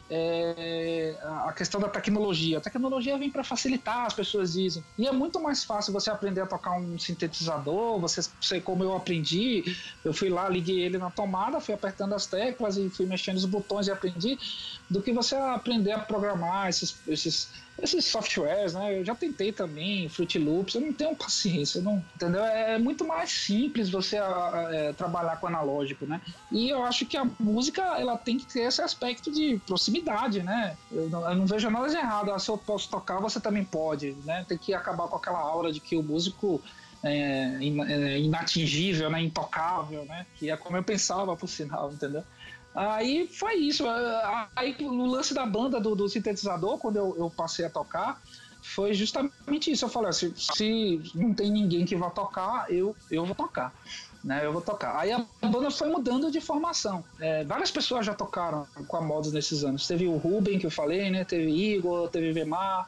a 1.23 1.53
questão 1.53 1.79
da 1.79 1.89
tecnologia. 1.89 2.57
A 2.57 2.61
tecnologia 2.61 3.17
vem 3.17 3.29
para 3.29 3.43
facilitar, 3.43 4.05
as 4.05 4.13
pessoas 4.13 4.53
dizem. 4.53 4.83
E 4.97 5.07
é 5.07 5.11
muito 5.11 5.39
mais 5.39 5.63
fácil 5.63 5.93
você 5.93 6.09
aprender 6.09 6.41
a 6.41 6.45
tocar 6.45 6.77
um 6.77 6.97
sintetizador, 6.97 7.99
você, 7.99 8.21
você 8.41 8.59
como 8.59 8.83
eu 8.83 8.95
aprendi, 8.95 9.75
eu 10.03 10.13
fui 10.13 10.29
lá, 10.29 10.47
liguei 10.49 10.79
ele 10.79 10.97
na 10.97 11.09
tomada, 11.09 11.59
fui 11.59 11.73
apertando 11.73 12.13
as 12.13 12.25
teclas 12.25 12.77
e 12.77 12.89
fui 12.89 13.05
mexendo 13.05 13.37
os 13.37 13.45
botões 13.45 13.87
e 13.87 13.91
aprendi, 13.91 14.37
do 14.89 15.01
que 15.01 15.11
você 15.11 15.35
aprender 15.35 15.91
a 15.91 15.99
programar 15.99 16.69
esses, 16.69 16.97
esses 17.07 17.49
esses 17.81 18.05
softwares, 18.05 18.73
né? 18.73 18.99
Eu 18.99 19.05
já 19.05 19.13
tentei 19.13 19.51
também, 19.51 20.09
Fruit 20.09 20.39
Loops, 20.39 20.75
eu 20.75 20.81
não 20.81 20.93
tenho 20.93 21.15
paciência, 21.15 21.81
não, 21.81 22.03
entendeu? 22.15 22.43
É 22.43 22.77
muito 22.79 23.05
mais 23.05 23.31
simples 23.31 23.89
você 23.89 24.17
é, 24.17 24.93
trabalhar 24.93 25.39
com 25.39 25.47
analógico, 25.47 26.05
né? 26.05 26.21
E 26.51 26.69
eu 26.69 26.83
acho 26.83 27.05
que 27.05 27.15
a 27.15 27.25
música, 27.39 27.81
ela 27.99 28.17
tem 28.17 28.37
que 28.37 28.45
ter 28.45 28.61
esse 28.61 28.81
aspecto 28.81 29.31
de 29.31 29.61
proximidade, 29.65 30.41
né? 30.41 30.75
Eu 30.91 31.09
não, 31.09 31.29
eu 31.29 31.35
não 31.35 31.45
vejo 31.45 31.69
nada 31.69 31.87
de 31.87 31.95
errado, 31.95 32.31
ah, 32.31 32.39
se 32.39 32.49
eu 32.49 32.57
posso 32.57 32.89
tocar, 32.89 33.19
você 33.19 33.39
também 33.39 33.63
pode, 33.63 34.15
né? 34.25 34.43
Tem 34.47 34.57
que 34.57 34.73
acabar 34.73 35.07
com 35.07 35.15
aquela 35.15 35.39
aura 35.39 35.71
de 35.71 35.79
que 35.79 35.95
o 35.95 36.01
músico 36.01 36.61
é, 37.03 37.59
é 37.59 38.19
inatingível, 38.19 39.09
né? 39.09 39.21
Intocável, 39.21 40.03
né? 40.05 40.25
Que 40.35 40.49
é 40.49 40.57
como 40.57 40.77
eu 40.77 40.83
pensava, 40.83 41.35
por 41.35 41.47
sinal, 41.47 41.91
entendeu? 41.91 42.23
Aí 42.77 43.27
foi 43.27 43.55
isso. 43.55 43.85
Aí 44.55 44.75
no 44.79 45.07
lance 45.07 45.33
da 45.33 45.47
banda 45.47 45.79
do, 45.79 45.95
do 45.95 46.07
sintetizador, 46.07 46.77
quando 46.77 46.97
eu, 46.97 47.15
eu, 47.17 47.27
passei 47.27 47.65
a 47.65 47.69
tocar, 47.71 48.21
foi 48.61 48.93
justamente 48.93 49.71
isso. 49.71 49.85
Eu 49.85 49.89
falei 49.89 50.11
assim, 50.11 50.31
se 50.35 51.01
não 51.15 51.33
tem 51.33 51.49
ninguém 51.49 51.85
que 51.85 51.95
vá 51.95 52.11
tocar, 52.11 52.71
eu, 52.71 52.95
eu 53.09 53.25
vou 53.25 53.33
tocar. 53.33 53.73
Né, 54.23 54.45
eu 54.45 54.53
vou 54.53 54.61
tocar. 54.61 54.95
Aí 54.99 55.11
a 55.11 55.25
banda 55.47 55.71
foi 55.71 55.89
mudando 55.89 56.29
de 56.29 56.39
formação. 56.39 57.03
É, 57.19 57.43
várias 57.45 57.71
pessoas 57.71 58.05
já 58.05 58.13
tocaram 58.13 58.67
com 58.87 58.97
a 58.97 59.01
Modos 59.01 59.31
nesses 59.31 59.63
anos. 59.63 59.87
Teve 59.87 60.07
o 60.07 60.17
Ruben, 60.17 60.59
que 60.59 60.65
eu 60.67 60.71
falei, 60.71 61.09
né? 61.09 61.23
Teve 61.23 61.49
Igor, 61.49 62.09
teve 62.09 62.31
Vemar. 62.31 62.87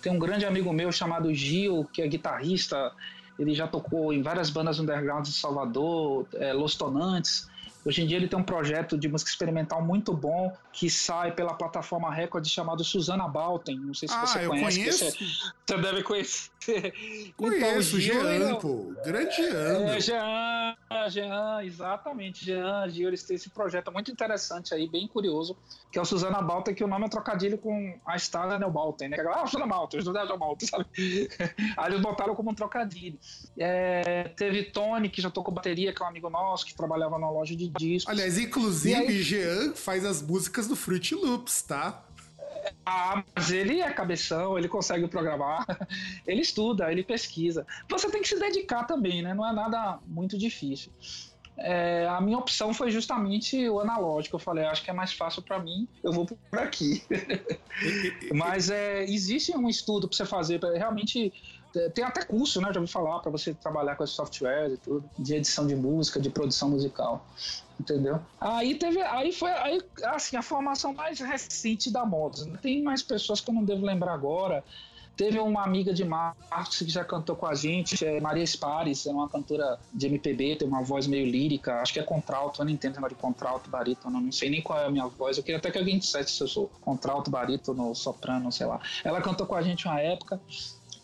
Tem 0.00 0.10
um 0.10 0.18
grande 0.18 0.46
amigo 0.46 0.72
meu 0.72 0.90
chamado 0.90 1.34
Gil, 1.34 1.86
que 1.92 2.00
é 2.00 2.06
guitarrista. 2.06 2.92
Ele 3.38 3.54
já 3.54 3.66
tocou 3.66 4.10
em 4.10 4.22
várias 4.22 4.48
bandas 4.48 4.78
underground 4.78 5.26
de 5.26 5.32
Salvador, 5.32 6.26
é, 6.34 6.54
Los 6.54 6.76
Tonantes. 6.76 7.46
Hoje 7.84 8.02
em 8.02 8.06
dia 8.06 8.16
ele 8.16 8.28
tem 8.28 8.38
um 8.38 8.42
projeto 8.42 8.98
de 8.98 9.08
música 9.08 9.30
experimental 9.30 9.82
muito 9.82 10.12
bom 10.12 10.52
que 10.72 10.90
sai 10.90 11.32
pela 11.32 11.54
plataforma 11.54 12.12
Record 12.12 12.46
chamado 12.46 12.84
Susana 12.84 13.26
Balten. 13.26 13.78
Não 13.78 13.94
sei 13.94 14.08
se 14.08 14.14
ah, 14.14 14.26
você 14.26 14.44
eu 14.44 14.50
conhece. 14.50 14.78
Conheço. 14.78 15.44
Você 15.66 15.78
deve 15.78 16.02
conhecer. 16.02 16.50
Conheço, 17.36 17.98
então, 17.98 18.00
Jean, 18.00 18.38
Jean, 18.38 18.54
pô. 18.56 18.92
Grande 19.04 19.36
Jean. 19.36 19.88
É, 19.88 20.00
Jean, 20.00 20.76
Jean, 21.08 21.64
exatamente. 21.64 22.44
Jean, 22.44 22.88
Gil, 22.90 23.08
eles 23.08 23.22
têm 23.22 23.36
esse 23.36 23.48
projeto 23.48 23.90
muito 23.90 24.10
interessante 24.10 24.74
aí, 24.74 24.88
bem 24.88 25.06
curioso, 25.06 25.56
que 25.90 25.98
é 25.98 26.02
o 26.02 26.04
Susana 26.04 26.42
Balten, 26.42 26.74
que 26.74 26.84
o 26.84 26.88
nome 26.88 27.06
é 27.06 27.08
trocadilho 27.08 27.56
com 27.58 27.98
a 28.04 28.18
Star 28.18 28.58
Nel 28.58 28.70
Balten, 28.70 29.08
né? 29.08 29.16
Ah, 29.32 29.46
Susana 29.46 29.66
Balten, 29.66 30.02
Susana 30.02 30.36
Balten, 30.36 30.68
sabe? 30.68 30.86
aí 31.76 31.90
eles 31.90 32.00
botaram 32.00 32.34
como 32.34 32.50
um 32.50 32.54
trocadilho. 32.54 33.18
É, 33.58 34.24
teve 34.36 34.64
Tony, 34.64 35.08
que 35.08 35.22
já 35.22 35.30
tocou 35.30 35.54
bateria, 35.54 35.92
que 35.92 36.02
é 36.02 36.04
um 36.04 36.08
amigo 36.08 36.28
nosso, 36.28 36.66
que 36.66 36.74
trabalhava 36.74 37.18
na 37.18 37.30
loja 37.30 37.56
de 37.56 37.70
discos. 37.78 38.12
Aliás, 38.12 38.38
inclusive, 38.38 38.94
aí... 38.94 39.22
Jean 39.22 39.74
faz 39.74 40.04
as 40.04 40.20
músicas 40.22 40.66
do 40.66 40.76
Fruit 40.76 41.14
Loops, 41.14 41.62
tá? 41.62 42.04
Ah, 42.84 43.22
mas 43.34 43.50
ele 43.50 43.80
é 43.80 43.90
cabeção, 43.90 44.58
ele 44.58 44.68
consegue 44.68 45.06
programar, 45.08 45.64
ele 46.26 46.42
estuda, 46.42 46.90
ele 46.90 47.02
pesquisa. 47.02 47.66
Você 47.88 48.10
tem 48.10 48.22
que 48.22 48.28
se 48.28 48.38
dedicar 48.38 48.84
também, 48.84 49.22
né? 49.22 49.34
Não 49.34 49.46
é 49.46 49.52
nada 49.52 49.98
muito 50.06 50.36
difícil. 50.36 50.92
É, 51.60 52.06
a 52.08 52.20
minha 52.20 52.38
opção 52.38 52.72
foi 52.72 52.90
justamente 52.90 53.68
o 53.68 53.80
analógico. 53.80 54.36
Eu 54.36 54.40
falei, 54.40 54.64
acho 54.64 54.82
que 54.82 54.90
é 54.90 54.92
mais 54.92 55.12
fácil 55.12 55.42
para 55.42 55.58
mim, 55.58 55.88
eu 56.04 56.12
vou 56.12 56.24
por 56.24 56.58
aqui. 56.58 57.02
Mas 58.32 58.70
é, 58.70 59.04
existe 59.04 59.56
um 59.56 59.68
estudo 59.68 60.08
para 60.08 60.16
você 60.16 60.24
fazer, 60.24 60.60
realmente 60.60 61.32
tem 61.94 62.04
até 62.04 62.24
curso, 62.24 62.60
né? 62.60 62.72
Já 62.72 62.80
ouvi 62.80 62.90
falar 62.90 63.20
para 63.20 63.30
você 63.30 63.54
trabalhar 63.54 63.96
com 63.96 64.04
esses 64.04 64.16
softwares 64.16 64.74
e 64.74 64.76
tudo, 64.78 65.08
de 65.18 65.34
edição 65.34 65.66
de 65.66 65.76
música, 65.76 66.20
de 66.20 66.30
produção 66.30 66.70
musical, 66.70 67.24
entendeu? 67.78 68.20
Aí 68.40 68.74
teve, 68.74 69.00
aí 69.02 69.32
foi, 69.32 69.50
aí 69.50 69.80
assim 70.04 70.36
a 70.36 70.42
formação 70.42 70.92
mais 70.92 71.20
recente 71.20 71.90
da 71.90 72.04
Modos. 72.04 72.46
Né? 72.46 72.58
Tem 72.60 72.82
mais 72.82 73.02
pessoas 73.02 73.40
que 73.40 73.50
eu 73.50 73.54
não 73.54 73.64
devo 73.64 73.84
lembrar 73.84 74.14
agora. 74.14 74.64
Teve 75.18 75.40
uma 75.40 75.64
amiga 75.64 75.92
de 75.92 76.04
Marcos 76.04 76.78
que 76.78 76.88
já 76.88 77.04
cantou 77.04 77.34
com 77.34 77.44
a 77.44 77.52
gente, 77.52 78.04
é 78.06 78.20
Maria 78.20 78.46
Spares, 78.46 79.04
é 79.04 79.10
uma 79.10 79.28
cantora 79.28 79.76
de 79.92 80.06
MPB, 80.06 80.54
tem 80.54 80.68
uma 80.68 80.80
voz 80.80 81.08
meio 81.08 81.26
lírica, 81.26 81.80
acho 81.80 81.92
que 81.92 81.98
é 81.98 82.04
contralto, 82.04 82.60
eu 82.60 82.64
não 82.64 82.70
entendo 82.70 83.00
de 83.08 83.16
contralto, 83.16 83.68
barítono, 83.68 84.20
não 84.20 84.30
sei 84.30 84.48
nem 84.48 84.62
qual 84.62 84.78
é 84.78 84.84
a 84.84 84.90
minha 84.90 85.08
voz, 85.08 85.36
eu 85.36 85.42
queria 85.42 85.58
até 85.58 85.72
que 85.72 85.78
alguém 85.78 85.98
dissesse 85.98 86.34
se 86.34 86.40
eu 86.40 86.46
sou 86.46 86.70
contralto, 86.80 87.32
barítono, 87.32 87.92
soprano, 87.96 88.52
sei 88.52 88.66
lá. 88.66 88.80
Ela 89.02 89.20
cantou 89.20 89.44
com 89.44 89.56
a 89.56 89.62
gente 89.62 89.88
uma 89.88 90.00
época, 90.00 90.40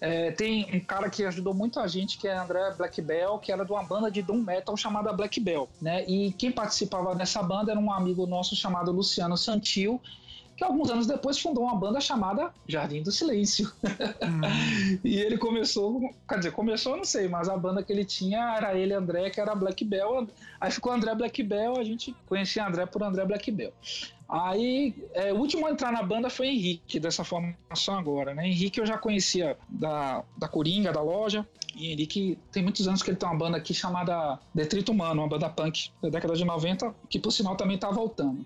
é, 0.01 0.31
tem 0.33 0.69
um 0.75 0.81
cara 0.81 1.09
que 1.09 1.25
ajudou 1.25 1.55
muito 1.55 1.81
a 1.81 1.87
gente, 1.87 2.19
que 2.19 2.29
é 2.29 2.37
André 2.37 2.73
Black 2.77 3.01
Bell, 3.01 3.39
que 3.39 3.53
era 3.53 3.65
de 3.65 3.73
uma 3.73 3.83
banda 3.83 4.11
de 4.11 4.23
doom 4.23 4.43
metal 4.43 4.77
chamada 4.77 5.13
Black 5.13 5.41
Bell, 5.41 5.69
né? 5.81 6.05
E 6.07 6.33
quem 6.33 6.51
participava 6.51 7.15
dessa 7.15 7.43
banda 7.43 7.73
era 7.73 7.81
um 7.81 7.93
amigo 7.93 8.27
nosso 8.27 8.55
chamado 8.55 8.93
Luciano 8.93 9.37
Santil, 9.37 10.01
que 10.57 10.65
alguns 10.65 10.91
anos 10.91 11.07
depois 11.07 11.39
fundou 11.39 11.65
uma 11.65 11.75
banda 11.75 12.01
chamada 12.01 12.53
Jardim 12.69 13.03
do 13.03 13.11
Silêncio. 13.11 13.71
Hum. 14.23 14.41
e 15.05 15.17
ele 15.17 15.37
começou, 15.37 16.01
quer 16.29 16.39
dizer, 16.39 16.53
começou, 16.53 16.97
não 16.97 17.05
sei, 17.05 17.29
mas 17.29 17.49
a 17.49 17.57
banda 17.57 17.83
que 17.83 17.93
ele 17.93 18.05
tinha 18.05 18.55
era 18.57 18.77
ele 18.77 18.95
André, 18.95 19.31
que 19.31 19.41
era 19.41 19.55
Black 19.55 19.85
Bell. 19.85 20.29
Aí 20.61 20.71
ficou 20.71 20.93
André 20.93 21.15
Black 21.15 21.43
Bell, 21.43 21.77
a 21.79 21.85
gente 21.85 22.15
conhecia 22.27 22.67
André 22.67 22.87
por 22.87 23.03
André 23.03 23.25
Black 23.25 23.51
Bell. 23.51 23.73
Aí, 24.29 24.95
é, 25.13 25.33
o 25.33 25.37
último 25.37 25.67
a 25.67 25.71
entrar 25.71 25.93
na 25.93 26.03
banda 26.03 26.31
foi 26.31 26.49
Henrique, 26.49 26.99
dessa 26.99 27.23
formação 27.23 27.99
agora, 27.99 28.35
né? 28.35 28.49
Henrique 28.49 28.81
eu 28.81 28.87
já 28.87 28.97
conhecia 28.97 29.57
da, 29.69 30.25
da 30.37 30.49
Coringa, 30.49 30.93
da 30.93 31.03
loja, 31.03 31.47
e 31.77 31.93
Henrique 31.93 32.39
tem 32.51 32.63
muitos 32.63 32.89
anos 32.89 33.03
que 33.03 33.11
ele 33.11 33.17
tem 33.17 33.29
uma 33.29 33.37
banda 33.37 33.59
aqui 33.59 33.75
chamada 33.75 34.39
Detrito 34.55 34.93
Humano, 34.93 35.23
uma 35.23 35.29
banda 35.29 35.51
punk 35.51 35.91
da 36.01 36.09
década 36.09 36.35
de 36.35 36.45
90, 36.45 36.95
que 37.11 37.19
por 37.19 37.33
sinal 37.33 37.55
também 37.55 37.77
tá 37.77 37.91
voltando. 37.91 38.45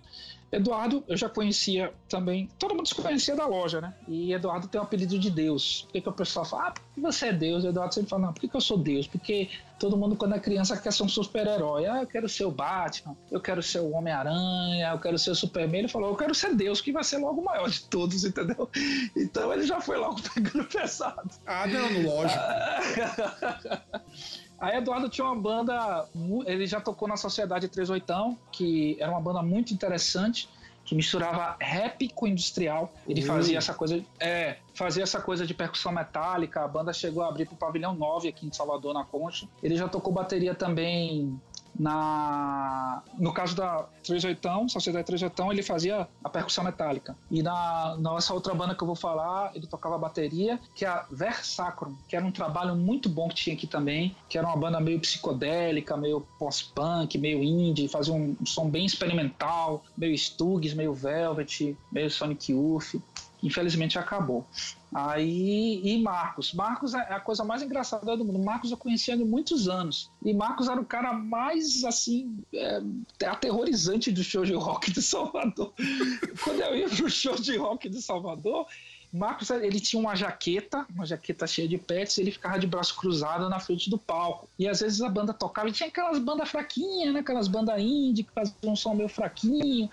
Eduardo, 0.50 1.04
eu 1.06 1.16
já 1.16 1.28
conhecia 1.28 1.92
também, 2.08 2.48
todo 2.58 2.74
mundo 2.74 2.88
se 2.88 2.94
conhecia 2.94 3.36
da 3.36 3.46
loja, 3.46 3.80
né? 3.80 3.94
E 4.08 4.32
Eduardo 4.32 4.66
tem 4.66 4.80
o 4.80 4.84
apelido 4.84 5.18
de 5.18 5.30
Deus. 5.30 5.82
Por 5.82 5.92
que, 5.92 6.00
que 6.00 6.08
o 6.08 6.12
pessoal 6.12 6.44
fala, 6.44 6.68
ah, 6.68 6.70
por 6.70 6.82
que 6.94 7.00
você 7.00 7.26
é 7.26 7.32
Deus? 7.32 7.64
Eduardo 7.64 7.94
sempre 7.94 8.08
fala, 8.08 8.26
não, 8.26 8.32
por 8.32 8.40
que, 8.40 8.48
que 8.48 8.56
eu 8.56 8.60
sou 8.60 8.78
Deus? 8.78 9.06
Porque 9.06 9.50
todo 9.78 9.96
mundo, 9.96 10.16
quando 10.16 10.34
é 10.34 10.40
criança, 10.40 10.76
quer 10.76 10.92
ser 10.92 11.02
um 11.02 11.08
super-herói. 11.08 11.86
Ah, 11.86 12.00
eu 12.00 12.06
quero 12.06 12.28
ser 12.28 12.46
o 12.46 12.50
Batman, 12.50 13.16
eu 13.30 13.40
quero 13.40 13.62
ser 13.62 13.80
o 13.80 13.90
Homem-Aranha, 13.90 14.90
eu 14.90 14.98
quero 14.98 15.18
ser 15.18 15.30
o 15.30 15.34
Superman. 15.34 15.80
Ele 15.80 15.88
falou, 15.88 16.10
eu 16.10 16.16
quero 16.16 16.34
ser 16.34 16.54
Deus, 16.54 16.80
que 16.80 16.92
vai 16.92 17.04
ser 17.04 17.18
logo 17.18 17.42
o 17.42 17.44
maior 17.44 17.68
de 17.68 17.82
todos, 17.82 18.24
entendeu? 18.24 18.68
Então 19.14 19.52
ele 19.52 19.66
já 19.66 19.80
foi 19.80 19.98
logo 19.98 20.20
pegando 20.34 20.64
pesado. 20.64 21.30
Ah, 21.46 21.66
não, 21.66 22.02
lógico. 22.02 22.42
Aí 24.60 24.76
Eduardo 24.76 25.08
tinha 25.08 25.24
uma 25.24 25.36
banda, 25.36 26.08
ele 26.46 26.66
já 26.66 26.80
tocou 26.80 27.06
na 27.06 27.16
Sociedade 27.16 27.68
38, 27.68 28.36
que 28.50 28.96
era 28.98 29.10
uma 29.10 29.20
banda 29.20 29.40
muito 29.42 29.72
interessante, 29.72 30.48
que 30.84 30.94
misturava 30.94 31.54
rap 31.60 32.08
com 32.14 32.26
industrial. 32.26 32.90
Ele 33.06 33.20
fazia 33.20 33.58
essa 33.58 33.74
coisa, 33.74 34.02
é, 34.18 34.56
fazia 34.74 35.02
essa 35.02 35.20
coisa 35.20 35.46
de 35.46 35.52
percussão 35.52 35.92
metálica. 35.92 36.64
A 36.64 36.68
banda 36.68 36.94
chegou 36.94 37.22
a 37.22 37.28
abrir 37.28 37.44
pro 37.44 37.56
Pavilhão 37.56 37.94
9 37.94 38.28
aqui 38.28 38.46
em 38.46 38.52
Salvador, 38.52 38.94
na 38.94 39.04
Concha. 39.04 39.46
Ele 39.62 39.76
já 39.76 39.86
tocou 39.86 40.12
bateria 40.12 40.54
também 40.54 41.38
na 41.78 43.02
no 43.18 43.32
caso 43.32 43.54
da 43.56 43.86
38, 44.04 44.68
Sociedade 44.68 45.06
38, 45.06 45.52
ele 45.52 45.62
fazia 45.62 46.08
a 46.22 46.28
percussão 46.28 46.64
metálica. 46.64 47.16
E 47.30 47.42
na 47.42 47.96
nossa 47.98 48.32
outra 48.34 48.54
banda 48.54 48.74
que 48.74 48.82
eu 48.82 48.86
vou 48.86 48.96
falar, 48.96 49.52
ele 49.54 49.66
tocava 49.66 49.98
bateria, 49.98 50.58
que 50.74 50.84
é 50.84 50.88
a 50.88 51.04
Versacrum, 51.10 51.96
que 52.08 52.16
era 52.16 52.24
um 52.24 52.32
trabalho 52.32 52.74
muito 52.74 53.08
bom 53.08 53.28
que 53.28 53.34
tinha 53.34 53.56
aqui 53.56 53.66
também, 53.66 54.14
que 54.28 54.38
era 54.38 54.46
uma 54.46 54.56
banda 54.56 54.80
meio 54.80 55.00
psicodélica, 55.00 55.96
meio 55.96 56.20
pós-punk, 56.38 57.18
meio 57.18 57.42
indie, 57.42 57.88
fazia 57.88 58.14
um, 58.14 58.36
um 58.40 58.46
som 58.46 58.68
bem 58.68 58.84
experimental, 58.84 59.84
meio 59.96 60.16
Stugs, 60.16 60.74
meio 60.74 60.92
Velvet, 60.92 61.76
meio 61.90 62.10
Sonic 62.10 62.52
Youth. 62.52 62.96
Infelizmente 63.42 63.98
acabou. 63.98 64.46
Aí, 64.92 65.80
e 65.84 66.02
Marcos. 66.02 66.52
Marcos 66.52 66.94
é 66.94 66.98
a 66.98 67.20
coisa 67.20 67.44
mais 67.44 67.62
engraçada 67.62 68.16
do 68.16 68.24
mundo. 68.24 68.38
Marcos 68.38 68.70
eu 68.70 68.76
conhecia 68.76 69.14
há 69.14 69.16
muitos 69.18 69.68
anos. 69.68 70.10
E 70.24 70.32
Marcos 70.32 70.68
era 70.68 70.80
o 70.80 70.84
cara 70.84 71.12
mais, 71.12 71.84
assim, 71.84 72.38
é, 72.52 72.80
aterrorizante 73.26 74.10
do 74.10 74.24
show 74.24 74.44
de 74.44 74.54
rock 74.54 74.90
de 74.90 75.02
Salvador. 75.02 75.72
Quando 76.42 76.60
eu 76.60 76.76
ia 76.76 76.88
pro 76.88 77.08
show 77.08 77.36
de 77.36 77.56
rock 77.56 77.88
de 77.88 78.02
Salvador, 78.02 78.66
Marcos, 79.12 79.48
ele 79.50 79.80
tinha 79.80 80.00
uma 80.00 80.16
jaqueta, 80.16 80.86
uma 80.94 81.06
jaqueta 81.06 81.46
cheia 81.46 81.68
de 81.68 81.78
pets, 81.78 82.18
e 82.18 82.22
ele 82.22 82.30
ficava 82.30 82.58
de 82.58 82.66
braço 82.66 82.96
cruzado 82.96 83.48
na 83.48 83.60
frente 83.60 83.88
do 83.88 83.96
palco. 83.96 84.48
E 84.58 84.68
às 84.68 84.80
vezes 84.80 85.00
a 85.00 85.08
banda 85.08 85.32
tocava, 85.32 85.68
e 85.68 85.72
tinha 85.72 85.88
aquelas 85.88 86.18
bandas 86.18 86.48
fraquinhas, 86.48 87.14
né? 87.14 87.20
Aquelas 87.20 87.48
bandas 87.48 87.80
indie 87.80 88.24
que 88.24 88.32
faziam 88.32 88.56
um 88.64 88.76
som 88.76 88.94
meio 88.94 89.08
fraquinho 89.08 89.88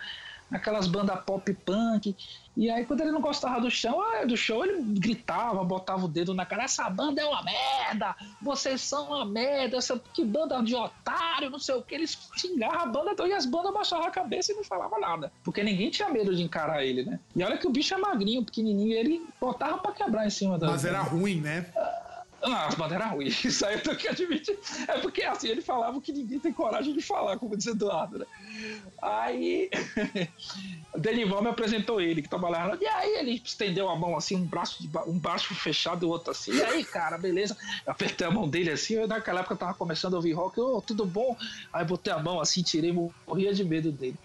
aquelas 0.52 0.88
bandas 0.88 1.20
pop 1.26 1.54
punk. 1.54 2.16
E 2.58 2.70
aí, 2.70 2.86
quando 2.86 3.02
ele 3.02 3.12
não 3.12 3.20
gostava 3.20 3.60
do 3.60 3.70
show, 3.70 4.02
ah, 4.02 4.26
do 4.26 4.38
show, 4.38 4.66
ele 4.66 4.82
gritava, 4.82 5.62
botava 5.64 6.06
o 6.06 6.08
dedo 6.08 6.34
na 6.34 6.46
cara: 6.46 6.64
essa 6.64 6.90
banda 6.90 7.22
é 7.22 7.26
uma 7.26 7.44
merda, 7.44 8.16
vocês 8.42 8.82
são 8.82 9.08
uma 9.08 9.26
merda, 9.26 9.78
essa, 9.78 10.02
que 10.14 10.24
banda 10.24 10.62
de 10.62 10.74
otário, 10.74 11.50
não 11.50 11.60
sei 11.60 11.76
o 11.76 11.82
que. 11.82 11.96
Eles 11.96 12.18
xingavam 12.38 12.80
a 12.80 12.86
banda 12.86 13.28
e 13.28 13.34
as 13.34 13.46
bandas 13.46 13.74
baixavam 13.74 14.06
a 14.06 14.12
cabeça 14.12 14.54
e 14.54 14.56
não 14.56 14.64
falavam 14.64 15.00
nada. 15.00 15.32
Porque 15.44 15.64
ninguém 15.64 15.90
tinha 15.90 16.10
medo 16.10 16.34
de 16.34 16.44
encarar 16.44 16.86
ele, 16.86 17.04
né? 17.04 17.20
E 17.36 17.44
olha 17.44 17.58
que 17.58 17.68
o 17.68 17.72
bicho 17.72 17.94
é 17.94 17.98
magrinho, 17.98 18.46
pequenininho, 18.46 18.94
ele 18.94 19.26
botava 19.40 19.78
pra 19.80 19.92
quebrar 19.92 20.26
em 20.26 20.30
cima 20.30 20.58
da. 20.58 20.68
Mas 20.68 20.86
era 20.86 21.02
ruim, 21.02 21.42
né? 21.42 21.66
Não, 22.46 22.56
as 22.56 22.76
bandas 22.76 23.02
eram 23.02 23.16
ruins, 23.16 23.42
isso 23.44 23.66
aí 23.66 23.76
eu 23.76 23.82
tenho 23.82 23.98
que 23.98 24.08
admitir. 24.08 24.58
É 24.88 25.00
porque 25.00 25.24
assim, 25.24 25.48
ele 25.48 25.62
falava 25.62 26.00
que 26.00 26.14
ninguém 26.14 26.40
tem 26.40 26.54
coragem 26.54 26.94
de 26.94 27.02
falar, 27.02 27.38
como 27.40 27.58
diz 27.58 27.66
Eduardo, 27.66 28.20
né? 28.20 28.26
Aí, 29.02 29.70
Denival 30.96 31.42
me 31.42 31.50
apresentou 31.50 32.00
ele, 32.00 32.22
que 32.22 32.30
trabalhava 32.30 32.78
E 32.80 32.86
aí 32.86 33.18
ele 33.18 33.42
estendeu 33.44 33.90
a 33.90 33.96
mão 33.96 34.16
assim, 34.16 34.36
um 34.36 34.46
braço, 34.46 34.82
de, 34.82 34.90
um 35.08 35.18
braço 35.18 35.54
fechado 35.56 36.06
e 36.06 36.10
outro 36.10 36.32
assim. 36.32 36.54
E 36.54 36.64
aí, 36.64 36.84
cara, 36.84 37.18
beleza? 37.18 37.58
Eu 37.86 37.92
apertei 37.92 38.28
a 38.28 38.32
mão 38.32 38.48
dele 38.48 38.72
assim, 38.72 38.94
eu, 38.94 39.08
naquela 39.08 39.40
época 39.40 39.56
eu 39.56 39.60
tava 39.60 39.74
começando 39.74 40.14
a 40.14 40.18
ouvir 40.18 40.34
rock, 40.34 40.60
ô, 40.60 40.78
oh, 40.78 40.82
tudo 40.82 41.06
bom? 41.06 41.36
Aí 41.74 41.84
botei 41.84 42.14
a 42.14 42.20
mão 42.20 42.40
assim, 42.40 42.62
tirei, 42.62 42.94
morria 43.28 43.54
de 43.54 43.64
medo 43.64 43.92
dele. 43.92 44.18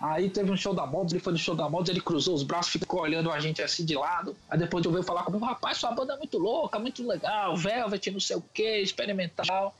Aí 0.00 0.30
teve 0.30 0.50
um 0.50 0.56
show 0.56 0.72
da 0.72 0.86
Mods, 0.86 1.12
ele 1.12 1.22
foi 1.22 1.34
no 1.34 1.38
show 1.38 1.54
da 1.54 1.68
Mods, 1.68 1.90
ele 1.90 2.00
cruzou 2.00 2.34
os 2.34 2.42
braços, 2.42 2.72
ficou 2.72 3.02
olhando 3.02 3.30
a 3.30 3.38
gente 3.38 3.60
assim 3.60 3.84
de 3.84 3.94
lado. 3.94 4.34
Aí 4.48 4.58
depois 4.58 4.82
eu 4.82 4.90
veio 4.90 5.04
falar 5.04 5.24
comigo, 5.24 5.44
rapaz, 5.44 5.76
sua 5.76 5.92
banda 5.92 6.14
é 6.14 6.16
muito 6.16 6.38
louca, 6.38 6.78
muito 6.78 7.06
legal, 7.06 7.54
Velvet, 7.54 8.10
não 8.10 8.20
sei 8.20 8.36
o 8.36 8.40
que, 8.54 8.78
experimental. 8.78 9.74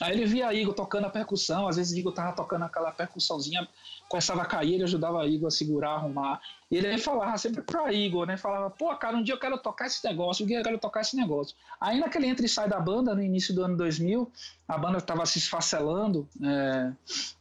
Aí 0.00 0.12
ele 0.12 0.24
via 0.24 0.48
a 0.48 0.54
Igor 0.54 0.72
tocando 0.72 1.04
a 1.04 1.10
percussão, 1.10 1.68
às 1.68 1.76
vezes 1.76 1.92
Igor 1.92 2.12
tava 2.14 2.32
tocando 2.32 2.64
aquela 2.64 2.90
percussãozinha, 2.90 3.68
começava 4.08 4.40
a 4.40 4.46
cair, 4.46 4.74
ele 4.74 4.84
ajudava 4.84 5.20
a 5.20 5.26
Igor 5.26 5.48
a 5.48 5.50
segurar, 5.50 5.90
arrumar. 5.90 6.40
E 6.70 6.76
ele 6.78 6.96
falava 6.96 7.36
sempre 7.36 7.60
pra 7.60 7.92
Igor, 7.92 8.26
né? 8.26 8.38
Falava, 8.38 8.70
pô, 8.70 8.94
cara, 8.96 9.14
um 9.14 9.22
dia 9.22 9.34
eu 9.34 9.38
quero 9.38 9.58
tocar 9.58 9.88
esse 9.88 10.02
negócio, 10.08 10.44
um 10.44 10.48
dia 10.48 10.60
eu 10.60 10.64
quero 10.64 10.78
tocar 10.78 11.02
esse 11.02 11.14
negócio. 11.16 11.54
Aí 11.78 12.00
naquele 12.00 12.28
entra 12.28 12.46
e 12.46 12.48
sai 12.48 12.66
da 12.66 12.80
banda, 12.80 13.14
no 13.14 13.22
início 13.22 13.54
do 13.54 13.62
ano 13.62 13.76
2000, 13.76 14.32
a 14.66 14.78
banda 14.78 15.02
tava 15.02 15.26
se 15.26 15.38
esfacelando, 15.38 16.26
é... 16.42 16.92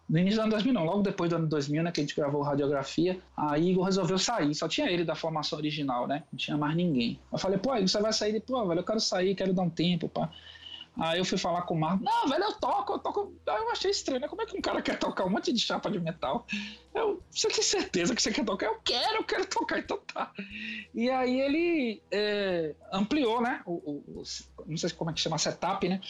no 0.09 0.17
início 0.17 0.39
do 0.39 0.43
ano 0.43 0.51
2000 0.51 0.73
não, 0.73 0.83
logo 0.83 1.01
depois 1.03 1.29
do 1.29 1.35
ano 1.35 1.47
2000, 1.47 1.83
né, 1.83 1.91
que 1.91 2.01
a 2.01 2.03
gente 2.03 2.15
gravou 2.15 2.41
Radiografia, 2.41 3.19
a 3.37 3.59
Igor 3.59 3.85
resolveu 3.85 4.17
sair, 4.17 4.55
só 4.55 4.67
tinha 4.67 4.89
ele 4.89 5.05
da 5.05 5.13
formação 5.13 5.59
original, 5.59 6.07
né? 6.07 6.23
Não 6.31 6.37
tinha 6.37 6.57
mais 6.57 6.75
ninguém. 6.75 7.19
Eu 7.31 7.37
falei, 7.37 7.59
pô, 7.59 7.75
Igor, 7.75 7.87
você 7.87 8.01
vai 8.01 8.11
sair? 8.11 8.29
Ele, 8.29 8.39
pô, 8.39 8.65
velho, 8.67 8.79
eu 8.79 8.83
quero 8.83 8.99
sair, 8.99 9.35
quero 9.35 9.53
dar 9.53 9.61
um 9.61 9.69
tempo, 9.69 10.09
pá. 10.09 10.29
Aí 10.97 11.17
eu 11.17 11.23
fui 11.23 11.37
falar 11.37 11.61
com 11.61 11.75
o 11.75 11.79
Marco, 11.79 12.03
não, 12.03 12.27
velho, 12.27 12.43
eu 12.43 12.53
toco, 12.53 12.93
eu 12.93 12.99
toco. 12.99 13.33
Aí 13.47 13.61
eu 13.61 13.71
achei 13.71 13.91
estranho, 13.91 14.19
né? 14.19 14.27
Como 14.27 14.41
é 14.41 14.45
que 14.45 14.57
um 14.57 14.61
cara 14.61 14.81
quer 14.83 14.97
tocar 14.97 15.25
um 15.25 15.29
monte 15.29 15.53
de 15.53 15.59
chapa 15.59 15.89
de 15.89 15.99
metal? 15.99 16.45
Eu, 16.93 17.23
você 17.29 17.47
tem 17.47 17.63
certeza 17.63 18.13
que 18.13 18.21
você 18.21 18.31
quer 18.31 18.43
tocar? 18.43 18.65
Eu 18.65 18.79
quero, 18.83 19.17
eu 19.17 19.23
quero 19.23 19.45
tocar, 19.45 19.79
então 19.79 19.97
tá. 20.13 20.31
E 20.93 21.09
aí 21.09 21.39
ele 21.39 22.01
é, 22.11 22.75
ampliou, 22.91 23.41
né? 23.41 23.61
O, 23.65 23.73
o, 23.73 24.23
não 24.65 24.77
sei 24.77 24.89
como 24.89 25.11
é 25.11 25.13
que 25.13 25.21
chama, 25.21 25.37
setup, 25.37 25.87
né? 25.87 26.01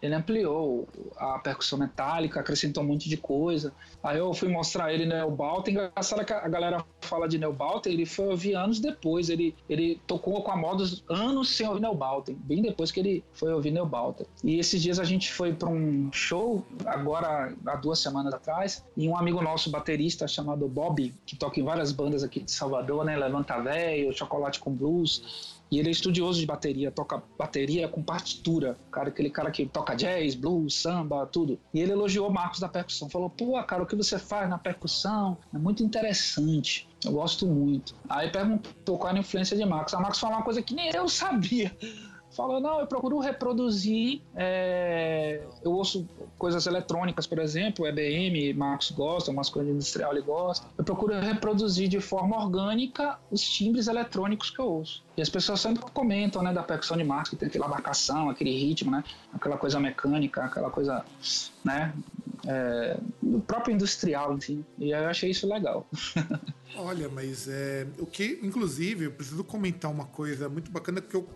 Ele 0.00 0.14
ampliou 0.14 0.88
a 1.16 1.38
percussão 1.38 1.78
metálica, 1.78 2.40
acrescentou 2.40 2.82
um 2.82 2.86
monte 2.86 3.08
de 3.08 3.16
coisa. 3.16 3.72
Aí 4.02 4.18
eu 4.18 4.32
fui 4.32 4.48
mostrar 4.48 4.92
ele 4.92 5.04
no 5.04 5.30
Balta. 5.30 5.70
Engraçado 5.70 6.24
que 6.24 6.32
a 6.32 6.48
galera 6.48 6.84
fala 7.00 7.28
de 7.28 7.38
Balta, 7.38 7.88
ele 7.88 8.06
foi 8.06 8.28
ouvir 8.28 8.54
anos 8.54 8.78
depois. 8.78 9.28
Ele, 9.28 9.54
ele 9.68 10.00
tocou 10.06 10.42
com 10.42 10.52
a 10.52 10.56
Modos 10.56 11.04
anos 11.08 11.50
sem 11.50 11.66
ouvir 11.68 11.80
Balta, 11.94 12.32
bem 12.36 12.62
depois 12.62 12.90
que 12.90 13.00
ele 13.00 13.24
foi 13.32 13.52
ouvir 13.52 13.72
Balta. 13.84 14.26
E 14.44 14.58
esses 14.58 14.80
dias 14.80 15.00
a 15.00 15.04
gente 15.04 15.32
foi 15.32 15.52
para 15.52 15.68
um 15.68 16.10
show, 16.12 16.64
agora 16.86 17.54
há 17.66 17.76
duas 17.76 17.98
semanas 17.98 18.32
atrás, 18.32 18.84
e 18.96 19.08
um 19.08 19.16
amigo 19.16 19.42
nosso, 19.42 19.70
baterista 19.70 20.26
chamado 20.28 20.68
Bob, 20.68 21.14
que 21.26 21.36
toca 21.36 21.58
em 21.58 21.64
várias 21.64 21.92
bandas 21.92 22.22
aqui 22.22 22.40
de 22.40 22.50
Salvador, 22.50 23.04
né? 23.04 23.16
Levanta 23.16 23.60
Velho, 23.60 24.12
Chocolate 24.12 24.60
com 24.60 24.72
Blues 24.72 25.58
e 25.70 25.78
ele 25.78 25.88
é 25.88 25.92
estudioso 25.92 26.40
de 26.40 26.46
bateria, 26.46 26.90
toca 26.90 27.22
bateria 27.38 27.88
com 27.88 28.02
partitura. 28.02 28.76
Cara, 28.90 29.08
aquele 29.08 29.30
cara 29.30 29.50
que 29.50 29.66
toca 29.66 29.94
jazz, 29.94 30.34
blues, 30.34 30.74
samba, 30.74 31.26
tudo. 31.26 31.58
E 31.72 31.80
ele 31.80 31.92
elogiou 31.92 32.30
Marcos 32.30 32.60
da 32.60 32.68
percussão. 32.68 33.08
Falou, 33.08 33.28
pô, 33.28 33.62
cara, 33.62 33.82
o 33.82 33.86
que 33.86 33.96
você 33.96 34.18
faz 34.18 34.48
na 34.48 34.58
percussão 34.58 35.36
é 35.54 35.58
muito 35.58 35.82
interessante. 35.82 36.88
Eu 37.04 37.12
gosto 37.12 37.46
muito. 37.46 37.94
Aí 38.08 38.30
perguntou 38.30 38.98
qual 38.98 39.14
a 39.14 39.18
influência 39.18 39.56
de 39.56 39.64
Marcos. 39.64 39.94
A 39.94 40.00
Marcos 40.00 40.18
falou 40.18 40.36
uma 40.36 40.44
coisa 40.44 40.62
que 40.62 40.74
nem 40.74 40.90
eu 40.90 41.08
sabia 41.08 41.76
falou, 42.38 42.60
não, 42.60 42.78
eu 42.78 42.86
procuro 42.86 43.18
reproduzir, 43.18 44.22
é, 44.36 45.42
eu 45.64 45.72
ouço 45.72 46.08
coisas 46.38 46.68
eletrônicas, 46.68 47.26
por 47.26 47.40
exemplo, 47.40 47.84
EBM, 47.84 48.56
Marcos 48.56 48.92
gosta, 48.92 49.32
umas 49.32 49.50
coisas 49.50 49.74
industrial 49.74 50.12
ele 50.12 50.22
gosta. 50.22 50.64
Eu 50.78 50.84
procuro 50.84 51.18
reproduzir 51.18 51.88
de 51.88 51.98
forma 52.00 52.36
orgânica 52.40 53.18
os 53.28 53.42
timbres 53.42 53.88
eletrônicos 53.88 54.50
que 54.50 54.60
eu 54.60 54.66
ouço. 54.66 55.02
E 55.16 55.20
as 55.20 55.28
pessoas 55.28 55.60
sempre 55.60 55.82
comentam, 55.92 56.40
né, 56.40 56.52
da 56.52 56.62
percussão 56.62 56.96
de 56.96 57.02
Marcos, 57.02 57.30
que 57.30 57.36
tem 57.36 57.48
aquela 57.48 57.66
marcação, 57.66 58.30
aquele 58.30 58.56
ritmo, 58.56 58.92
né, 58.92 59.02
aquela 59.34 59.56
coisa 59.56 59.80
mecânica, 59.80 60.44
aquela 60.44 60.70
coisa, 60.70 61.04
né, 61.64 61.92
é, 62.46 62.96
do 63.28 63.40
próprio 63.40 63.74
industrial, 63.74 64.34
enfim. 64.34 64.64
E 64.78 64.90
eu 64.90 65.06
achei 65.06 65.30
isso 65.30 65.48
legal. 65.48 65.88
Olha, 66.76 67.08
mas 67.08 67.48
é, 67.48 67.86
o 67.98 68.06
que, 68.06 68.40
inclusive, 68.42 69.06
eu 69.06 69.12
preciso 69.12 69.42
comentar 69.42 69.90
uma 69.90 70.04
coisa 70.04 70.48
muito 70.48 70.70
bacana, 70.70 71.00
porque 71.00 71.16
eu, 71.16 71.28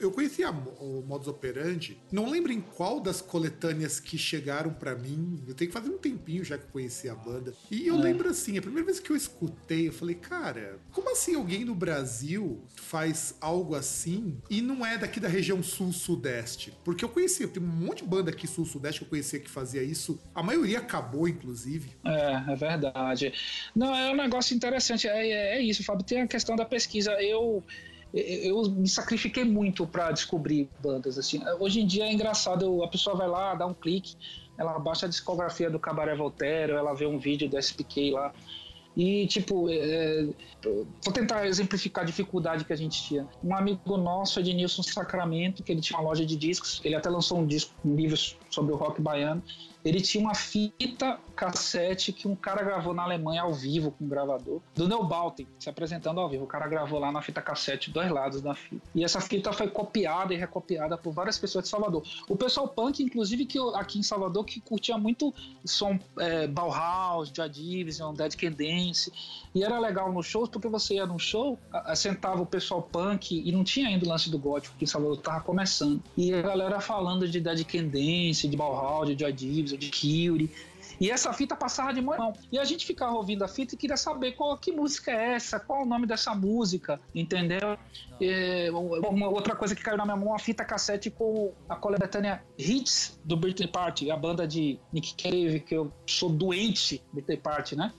eu 0.00 0.10
conheci 0.10 0.44
a, 0.44 0.50
o 0.50 1.04
Modus 1.06 1.28
Operandi, 1.28 2.00
não 2.12 2.30
lembro 2.30 2.52
em 2.52 2.60
qual 2.60 3.00
das 3.00 3.20
coletâneas 3.20 3.98
que 3.98 4.16
chegaram 4.16 4.72
para 4.72 4.94
mim, 4.94 5.42
eu 5.46 5.54
tenho 5.54 5.70
que 5.70 5.76
fazer 5.76 5.90
um 5.90 5.98
tempinho 5.98 6.44
já 6.44 6.56
que 6.56 6.64
eu 6.64 6.70
conheci 6.70 7.08
a 7.08 7.14
banda, 7.14 7.52
e 7.70 7.86
eu 7.86 7.96
é. 7.96 7.98
lembro 7.98 8.28
assim, 8.28 8.56
a 8.58 8.62
primeira 8.62 8.86
vez 8.86 9.00
que 9.00 9.10
eu 9.10 9.16
escutei, 9.16 9.88
eu 9.88 9.92
falei, 9.92 10.14
cara, 10.14 10.78
como 10.92 11.10
assim 11.10 11.34
alguém 11.34 11.64
no 11.64 11.74
Brasil 11.74 12.62
faz 12.76 13.34
algo 13.40 13.74
assim 13.74 14.38
e 14.48 14.60
não 14.60 14.84
é 14.84 14.96
daqui 14.96 15.18
da 15.18 15.28
região 15.28 15.62
sul-sudeste? 15.62 16.76
Porque 16.84 17.04
eu 17.04 17.08
conhecia, 17.08 17.48
tem 17.48 17.62
um 17.62 17.66
monte 17.66 18.02
de 18.02 18.08
banda 18.08 18.30
aqui 18.30 18.46
sul-sudeste 18.46 19.00
que 19.00 19.06
eu 19.06 19.10
conhecia 19.10 19.40
que 19.40 19.50
fazia 19.50 19.82
isso, 19.82 20.18
a 20.34 20.42
maioria 20.42 20.78
acabou, 20.78 21.26
inclusive. 21.36 21.90
É, 22.04 22.52
é 22.52 22.56
verdade. 22.56 23.32
Não, 23.74 23.94
é 23.94 24.10
um 24.10 24.16
negócio 24.16 24.54
interessante, 24.56 25.06
é, 25.06 25.28
é, 25.28 25.58
é 25.58 25.62
isso, 25.62 25.84
Fábio, 25.84 26.04
tem 26.04 26.20
a 26.20 26.26
questão 26.26 26.56
da 26.56 26.64
pesquisa, 26.64 27.12
eu 27.22 27.62
eu 28.14 28.62
me 28.70 28.88
sacrifiquei 28.88 29.44
muito 29.44 29.86
para 29.86 30.10
descobrir 30.10 30.70
bandas 30.82 31.18
assim. 31.18 31.42
Hoje 31.60 31.80
em 31.80 31.86
dia 31.86 32.04
é 32.04 32.12
engraçado, 32.12 32.82
a 32.82 32.88
pessoa 32.88 33.14
vai 33.14 33.28
lá, 33.28 33.54
dá 33.54 33.66
um 33.66 33.74
clique, 33.74 34.16
ela 34.56 34.78
baixa 34.78 35.06
a 35.06 35.08
discografia 35.08 35.68
do 35.68 35.78
Cabaré 35.78 36.14
Voltaire, 36.14 36.72
ela 36.72 36.94
vê 36.94 37.06
um 37.06 37.18
vídeo 37.18 37.48
do 37.48 37.58
SPK 37.58 38.12
lá. 38.12 38.32
E, 38.96 39.26
tipo, 39.26 39.68
é, 39.68 40.26
vou 41.04 41.12
tentar 41.12 41.46
exemplificar 41.46 42.02
a 42.02 42.06
dificuldade 42.06 42.64
que 42.64 42.72
a 42.72 42.76
gente 42.76 43.02
tinha. 43.02 43.28
Um 43.44 43.54
amigo 43.54 43.98
nosso, 43.98 44.40
Ednilson 44.40 44.82
Sacramento, 44.82 45.62
que 45.62 45.70
ele 45.70 45.82
tinha 45.82 45.98
uma 45.98 46.08
loja 46.08 46.24
de 46.24 46.34
discos, 46.34 46.80
ele 46.82 46.94
até 46.94 47.10
lançou 47.10 47.38
um 47.38 47.46
disco, 47.46 47.74
um 47.84 47.94
livro 47.94 48.16
sobre 48.48 48.72
o 48.72 48.76
rock 48.76 49.02
baiano 49.02 49.42
ele 49.86 50.00
tinha 50.00 50.20
uma 50.20 50.34
fita 50.34 51.20
cassete 51.36 52.12
que 52.12 52.26
um 52.26 52.34
cara 52.34 52.64
gravou 52.64 52.92
na 52.92 53.04
Alemanha 53.04 53.42
ao 53.42 53.54
vivo 53.54 53.92
com 53.92 54.04
um 54.04 54.08
gravador, 54.08 54.60
do 54.74 54.88
Neil 54.88 55.04
Balten, 55.04 55.46
se 55.60 55.70
apresentando 55.70 56.18
ao 56.18 56.28
vivo. 56.28 56.42
O 56.42 56.46
cara 56.46 56.66
gravou 56.66 56.98
lá 56.98 57.12
na 57.12 57.22
fita 57.22 57.40
cassete 57.40 57.90
dois 57.90 58.10
lados 58.10 58.40
da 58.40 58.52
fita. 58.52 58.82
E 58.92 59.04
essa 59.04 59.20
fita 59.20 59.52
foi 59.52 59.68
copiada 59.68 60.34
e 60.34 60.36
recopiada 60.36 60.98
por 60.98 61.12
várias 61.12 61.38
pessoas 61.38 61.64
de 61.64 61.70
Salvador. 61.70 62.02
O 62.28 62.34
pessoal 62.34 62.66
punk, 62.66 63.00
inclusive, 63.00 63.46
que 63.46 63.60
aqui 63.74 64.00
em 64.00 64.02
Salvador, 64.02 64.44
que 64.44 64.60
curtia 64.60 64.98
muito 64.98 65.32
som 65.64 65.96
é, 66.18 66.48
Bauhaus, 66.48 67.30
Joy 67.32 67.48
Division, 67.48 68.12
Dead 68.12 68.34
Can 68.34 68.52
Dance. 68.52 69.12
E 69.54 69.62
era 69.62 69.78
legal 69.78 70.12
nos 70.12 70.26
shows, 70.26 70.48
porque 70.48 70.66
você 70.66 70.94
ia 70.94 71.06
num 71.06 71.18
show, 71.18 71.56
sentava 71.94 72.42
o 72.42 72.46
pessoal 72.46 72.82
punk 72.82 73.40
e 73.46 73.52
não 73.52 73.62
tinha 73.62 73.86
ainda 73.88 74.04
o 74.04 74.08
lance 74.08 74.28
do 74.30 74.38
gótico, 74.38 74.76
que 74.76 74.84
em 74.84 74.88
Salvador 74.88 75.18
tava 75.18 75.40
começando. 75.42 76.02
E 76.16 76.34
a 76.34 76.42
galera 76.42 76.80
falando 76.80 77.28
de 77.28 77.40
Dead 77.40 77.64
Can 77.64 77.84
Dance, 77.84 78.48
de 78.48 78.56
Bauhaus, 78.56 79.06
de 79.06 79.18
Joy 79.18 79.32
Division, 79.32 79.75
de 79.76 79.90
Curie. 79.90 80.50
E 80.98 81.10
essa 81.10 81.30
fita 81.32 81.54
passava 81.54 81.92
de 81.92 82.00
mão. 82.00 82.32
E 82.50 82.58
a 82.58 82.64
gente 82.64 82.86
ficava 82.86 83.12
ouvindo 83.14 83.44
a 83.44 83.48
fita 83.48 83.74
e 83.74 83.76
queria 83.76 83.98
saber 83.98 84.32
qual 84.32 84.56
que 84.56 84.72
música 84.72 85.10
é 85.10 85.34
essa, 85.34 85.60
qual 85.60 85.82
o 85.82 85.84
nome 85.84 86.06
dessa 86.06 86.34
música, 86.34 86.98
entendeu? 87.14 87.76
Uma 89.10 89.28
outra 89.28 89.54
coisa 89.54 89.74
que 89.74 89.82
caiu 89.82 89.98
na 89.98 90.04
minha 90.04 90.16
mão, 90.16 90.28
uma 90.28 90.38
fita 90.38 90.64
cassete 90.64 91.10
com 91.10 91.52
a 91.68 91.76
coletânea 91.76 92.42
Hits 92.56 93.20
do 93.24 93.36
Birthday 93.36 93.68
Party, 93.68 94.10
a 94.10 94.16
banda 94.16 94.46
de 94.48 94.78
Nick 94.90 95.14
Cave, 95.22 95.60
que 95.60 95.74
eu 95.76 95.92
sou 96.06 96.30
doente, 96.30 97.02
Birthday 97.12 97.36
Party, 97.36 97.76
né? 97.76 97.92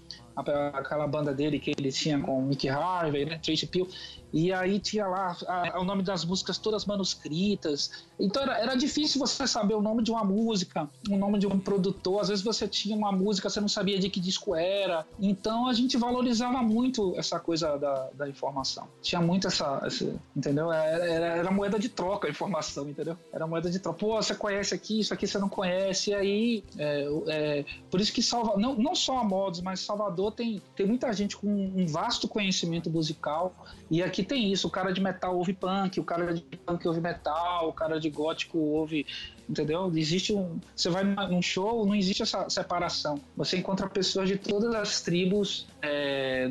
Aquela 0.74 1.08
banda 1.08 1.34
dele 1.34 1.60
que 1.60 1.72
ele 1.78 1.92
tinha 1.92 2.20
com 2.20 2.44
Nick 2.44 2.68
Harvey, 2.68 3.26
né? 3.26 3.38
Tracy 3.38 3.68
Pill. 3.68 3.88
E 4.34 4.52
aí 4.52 4.80
tinha 4.80 5.08
lá 5.08 5.38
a, 5.48 5.80
o 5.80 5.84
nome 5.84 6.04
das 6.04 6.26
músicas 6.26 6.58
todas 6.58 6.86
manuscritas. 6.86 8.06
Então 8.20 8.42
era, 8.42 8.58
era 8.60 8.76
difícil 8.76 9.20
você 9.20 9.48
saber 9.48 9.74
o 9.74 9.82
nome 9.82 10.04
de 10.04 10.12
uma 10.12 10.24
música, 10.24 10.90
o 11.10 11.18
nome 11.18 11.40
de 11.40 11.48
um 11.48 11.60
produtor. 11.60 12.22
Às 12.22 12.30
vezes 12.30 12.44
você 12.44 12.68
tinha 12.68 12.96
uma 12.96 13.12
música, 13.12 13.50
você 13.50 13.62
não 13.62 13.68
sabia 13.68 14.00
de 14.00 14.10
que 14.10 14.20
disco 14.20 14.56
era. 14.56 15.06
Então 15.20 15.68
a 15.68 15.74
gente 15.74 15.98
valorizava 15.98 16.62
muito 16.62 17.14
essa 17.18 17.40
coisa 17.40 17.78
da, 17.78 18.10
da 18.14 18.30
informação. 18.30 18.88
Tinha 19.02 19.22
muito 19.22 19.48
essa. 19.48 19.82
essa 19.84 20.14
entendeu? 20.36 20.72
Era, 20.72 21.06
era, 21.06 21.26
era, 21.38 21.52
moeda 21.52 21.80
de 21.80 21.90
troca 21.90 22.28
a 22.28 22.32
informação, 22.32 22.90
entendeu? 22.90 23.18
Era 23.32 23.48
moeda 23.48 23.70
de 23.70 23.80
troca. 23.80 24.00
Pô, 24.00 24.16
você 24.16 24.36
conhece 24.36 24.74
aqui, 24.74 25.00
isso 25.00 25.14
aqui 25.14 25.28
você 25.28 25.40
não 25.40 25.50
conhece. 25.50 26.12
E 26.12 26.14
aí. 26.14 26.64
É, 26.78 27.08
é, 27.28 27.66
por 27.90 28.02
isso 28.02 28.12
que 28.12 28.22
Salvador. 28.22 28.60
Não, 28.60 28.76
não 28.76 28.96
só 28.96 29.20
a 29.20 29.24
Modos, 29.24 29.62
mas 29.62 29.80
Salvador 29.80 30.32
tem, 30.32 30.62
tem 30.76 30.86
muita 30.86 31.12
gente 31.14 31.38
com 31.38 31.48
um 31.48 31.86
vasto 31.88 32.28
conhecimento 32.28 32.90
musical. 32.90 33.54
E 33.90 34.04
aqui 34.04 34.17
tem 34.24 34.52
isso, 34.52 34.68
o 34.68 34.72
cara 34.72 34.92
de 34.92 35.02
metal 35.02 35.36
ouve 35.38 35.54
punk, 35.54 36.00
o 36.00 36.04
cara 36.04 36.34
de 36.34 36.42
punk 36.42 36.88
ouve 36.88 37.02
metal, 37.02 37.70
o 37.70 37.74
cara 37.74 38.00
de 38.00 38.10
gótico 38.10 38.58
ouve, 38.58 39.06
entendeu? 39.50 39.92
Existe 39.96 40.34
um, 40.34 40.60
você 40.76 40.90
vai 40.90 41.04
num 41.04 41.42
show, 41.42 41.86
não 41.86 41.96
existe 41.96 42.24
essa 42.24 42.50
separação. 42.50 43.20
Você 43.36 43.58
encontra 43.58 43.88
pessoas 43.88 44.28
de 44.30 44.38
todas 44.38 44.74
as 44.76 45.02
tribos, 45.02 45.68
é, 45.82 46.50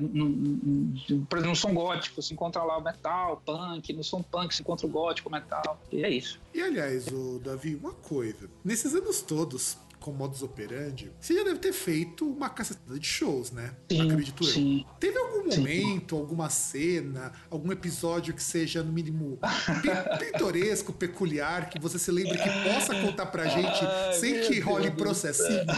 por 1.29 1.39
exemplo, 1.39 1.51
no 1.51 1.57
som 1.57 1.75
gótico, 1.75 2.21
você 2.21 2.35
encontra 2.35 2.63
lá 2.63 2.79
o 2.79 2.83
metal, 2.83 3.43
punk, 3.45 3.93
no 3.93 4.03
som 4.03 4.23
punk 4.23 4.55
você 4.55 4.63
encontra 4.63 4.87
o 4.87 4.91
gótico, 4.91 5.31
metal, 5.31 5.81
e 5.93 6.05
é 6.05 6.11
isso. 6.11 6.41
E 6.55 6.61
aliás, 6.61 7.07
o 7.09 7.39
Davi, 7.45 7.75
uma 7.75 7.93
coisa, 7.93 8.49
nesses 8.65 8.95
anos 8.95 9.21
todos, 9.21 9.79
com 10.07 10.13
modus 10.13 10.41
operandi, 10.41 11.11
você 11.19 11.35
já 11.35 11.43
deve 11.43 11.59
ter 11.59 11.73
feito 11.73 12.31
uma 12.31 12.49
cacetada 12.49 12.97
de 12.97 13.05
shows, 13.05 13.51
né? 13.51 13.75
Sim, 13.91 14.03
Acredito 14.03 14.45
sim. 14.45 14.85
eu. 14.89 14.95
Teve 15.01 15.19
algum 15.19 15.49
momento, 15.49 16.15
sim. 16.15 16.23
alguma 16.23 16.49
cena, 16.49 17.33
algum 17.51 17.73
episódio 17.73 18.33
que 18.33 18.41
seja, 18.41 18.85
no 18.85 18.93
mínimo, 18.93 19.37
pintoresco, 20.21 20.93
peculiar, 20.93 21.69
que 21.69 21.81
você 21.81 21.99
se 21.99 22.13
lembre 22.13 22.39
que 22.39 22.73
possa 22.73 22.95
contar 23.01 23.27
pra 23.27 23.49
gente 23.49 23.85
Ai, 23.85 24.13
sem 24.13 24.43
que 24.43 24.61
role 24.61 24.93
processinho? 24.93 25.67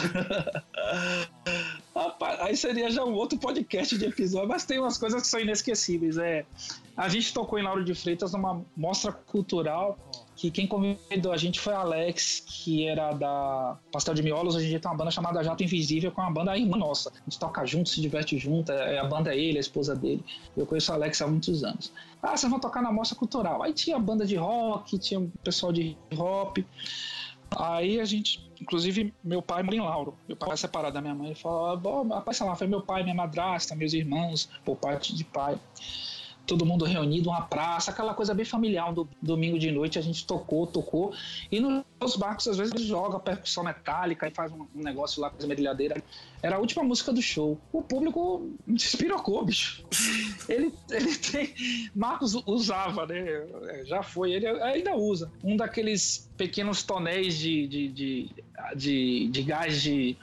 Rapaz, 1.96 2.40
aí 2.42 2.54
seria 2.54 2.90
já 2.90 3.02
um 3.02 3.14
outro 3.14 3.38
podcast 3.38 3.96
de 3.96 4.04
episódio, 4.04 4.46
mas 4.46 4.66
tem 4.66 4.78
umas 4.78 4.98
coisas 4.98 5.22
que 5.22 5.28
são 5.28 5.40
inesquecíveis. 5.40 6.18
É, 6.18 6.44
a 6.94 7.08
gente 7.08 7.32
tocou 7.32 7.58
em 7.58 7.62
Lauro 7.62 7.82
de 7.82 7.94
Freitas 7.94 8.32
numa 8.32 8.62
mostra 8.76 9.10
cultural 9.10 9.98
que 10.38 10.52
quem 10.52 10.68
convidou 10.68 11.32
a 11.32 11.36
gente 11.36 11.58
foi 11.58 11.74
Alex, 11.74 12.44
que 12.46 12.86
era 12.86 13.12
da 13.12 13.76
Pastel 13.90 14.14
de 14.14 14.22
Miolos. 14.22 14.54
A 14.54 14.60
gente 14.60 14.78
tem 14.78 14.88
uma 14.88 14.96
banda 14.96 15.10
chamada 15.10 15.42
Jato 15.42 15.64
Invisível, 15.64 16.12
com 16.12 16.22
é 16.22 16.24
uma 16.24 16.30
banda 16.30 16.56
irmã 16.56 16.76
nossa. 16.76 17.10
A 17.10 17.28
gente 17.28 17.40
toca 17.40 17.66
junto, 17.66 17.88
se 17.88 18.00
diverte 18.00 18.38
junto. 18.38 18.70
É, 18.70 19.00
a 19.00 19.04
banda 19.04 19.34
é 19.34 19.36
ele, 19.38 19.58
a 19.58 19.60
esposa 19.60 19.96
dele. 19.96 20.24
Eu 20.56 20.64
conheço 20.64 20.92
o 20.92 20.94
Alex 20.94 21.20
há 21.20 21.26
muitos 21.26 21.64
anos. 21.64 21.92
Ah, 22.22 22.36
vocês 22.36 22.48
vão 22.48 22.60
tocar 22.60 22.80
na 22.80 22.92
mostra 22.92 23.18
cultural. 23.18 23.64
Aí 23.64 23.72
tinha 23.72 23.98
banda 23.98 24.24
de 24.24 24.36
rock, 24.36 24.96
tinha 25.00 25.28
pessoal 25.42 25.72
de 25.72 25.96
hop. 26.16 26.58
Aí 27.56 27.98
a 27.98 28.04
gente, 28.04 28.48
inclusive, 28.60 29.12
meu 29.24 29.42
pai 29.42 29.64
mora 29.64 29.74
em 29.74 29.80
Lauro. 29.80 30.16
Meu 30.28 30.36
pai 30.36 30.52
é 30.52 30.56
separado 30.56 30.94
da 30.94 31.00
minha 31.00 31.16
mãe. 31.16 31.26
Ele 31.26 31.34
falou: 31.34 32.06
rapaz, 32.10 32.36
sei 32.36 32.46
lá, 32.46 32.54
foi 32.54 32.68
meu 32.68 32.80
pai, 32.80 33.02
minha 33.02 33.14
madrasta, 33.14 33.74
meus 33.74 33.92
irmãos, 33.92 34.48
por 34.64 34.76
parte 34.76 35.16
de 35.16 35.24
pai 35.24 35.58
todo 36.48 36.64
mundo 36.64 36.86
reunido, 36.86 37.28
uma 37.28 37.42
praça, 37.42 37.90
aquela 37.90 38.14
coisa 38.14 38.32
bem 38.32 38.44
familiar. 38.44 38.90
Do 38.92 39.06
domingo 39.20 39.58
de 39.58 39.70
noite 39.70 39.98
a 39.98 40.02
gente 40.02 40.26
tocou, 40.26 40.66
tocou. 40.66 41.12
E 41.52 41.60
nos 41.60 42.16
barcos, 42.16 42.48
às 42.48 42.56
vezes, 42.56 42.80
joga 42.80 43.20
percussão 43.20 43.62
metálica 43.62 44.26
e 44.26 44.30
faz 44.30 44.50
um, 44.50 44.66
um 44.74 44.82
negócio 44.82 45.20
lá 45.20 45.28
com 45.28 45.36
as 45.36 45.44
medilhadeiras. 45.44 46.02
Era 46.42 46.56
a 46.56 46.58
última 46.58 46.82
música 46.82 47.12
do 47.12 47.20
show. 47.20 47.60
O 47.70 47.82
público 47.82 48.50
despirocou, 48.66 49.44
bicho. 49.44 49.84
Ele, 50.48 50.72
ele 50.90 51.16
tem. 51.16 51.54
Marcos 51.94 52.34
usava, 52.46 53.06
né? 53.06 53.18
É, 53.18 53.84
já 53.84 54.02
foi, 54.02 54.32
ele 54.32 54.46
ainda 54.46 54.96
usa. 54.96 55.30
Um 55.44 55.54
daqueles 55.54 56.30
pequenos 56.38 56.82
tonéis 56.82 57.36
de, 57.36 57.68
de, 57.68 57.88
de, 57.88 58.30
de, 58.74 59.28
de 59.28 59.42
gás 59.42 59.82
de. 59.82 60.16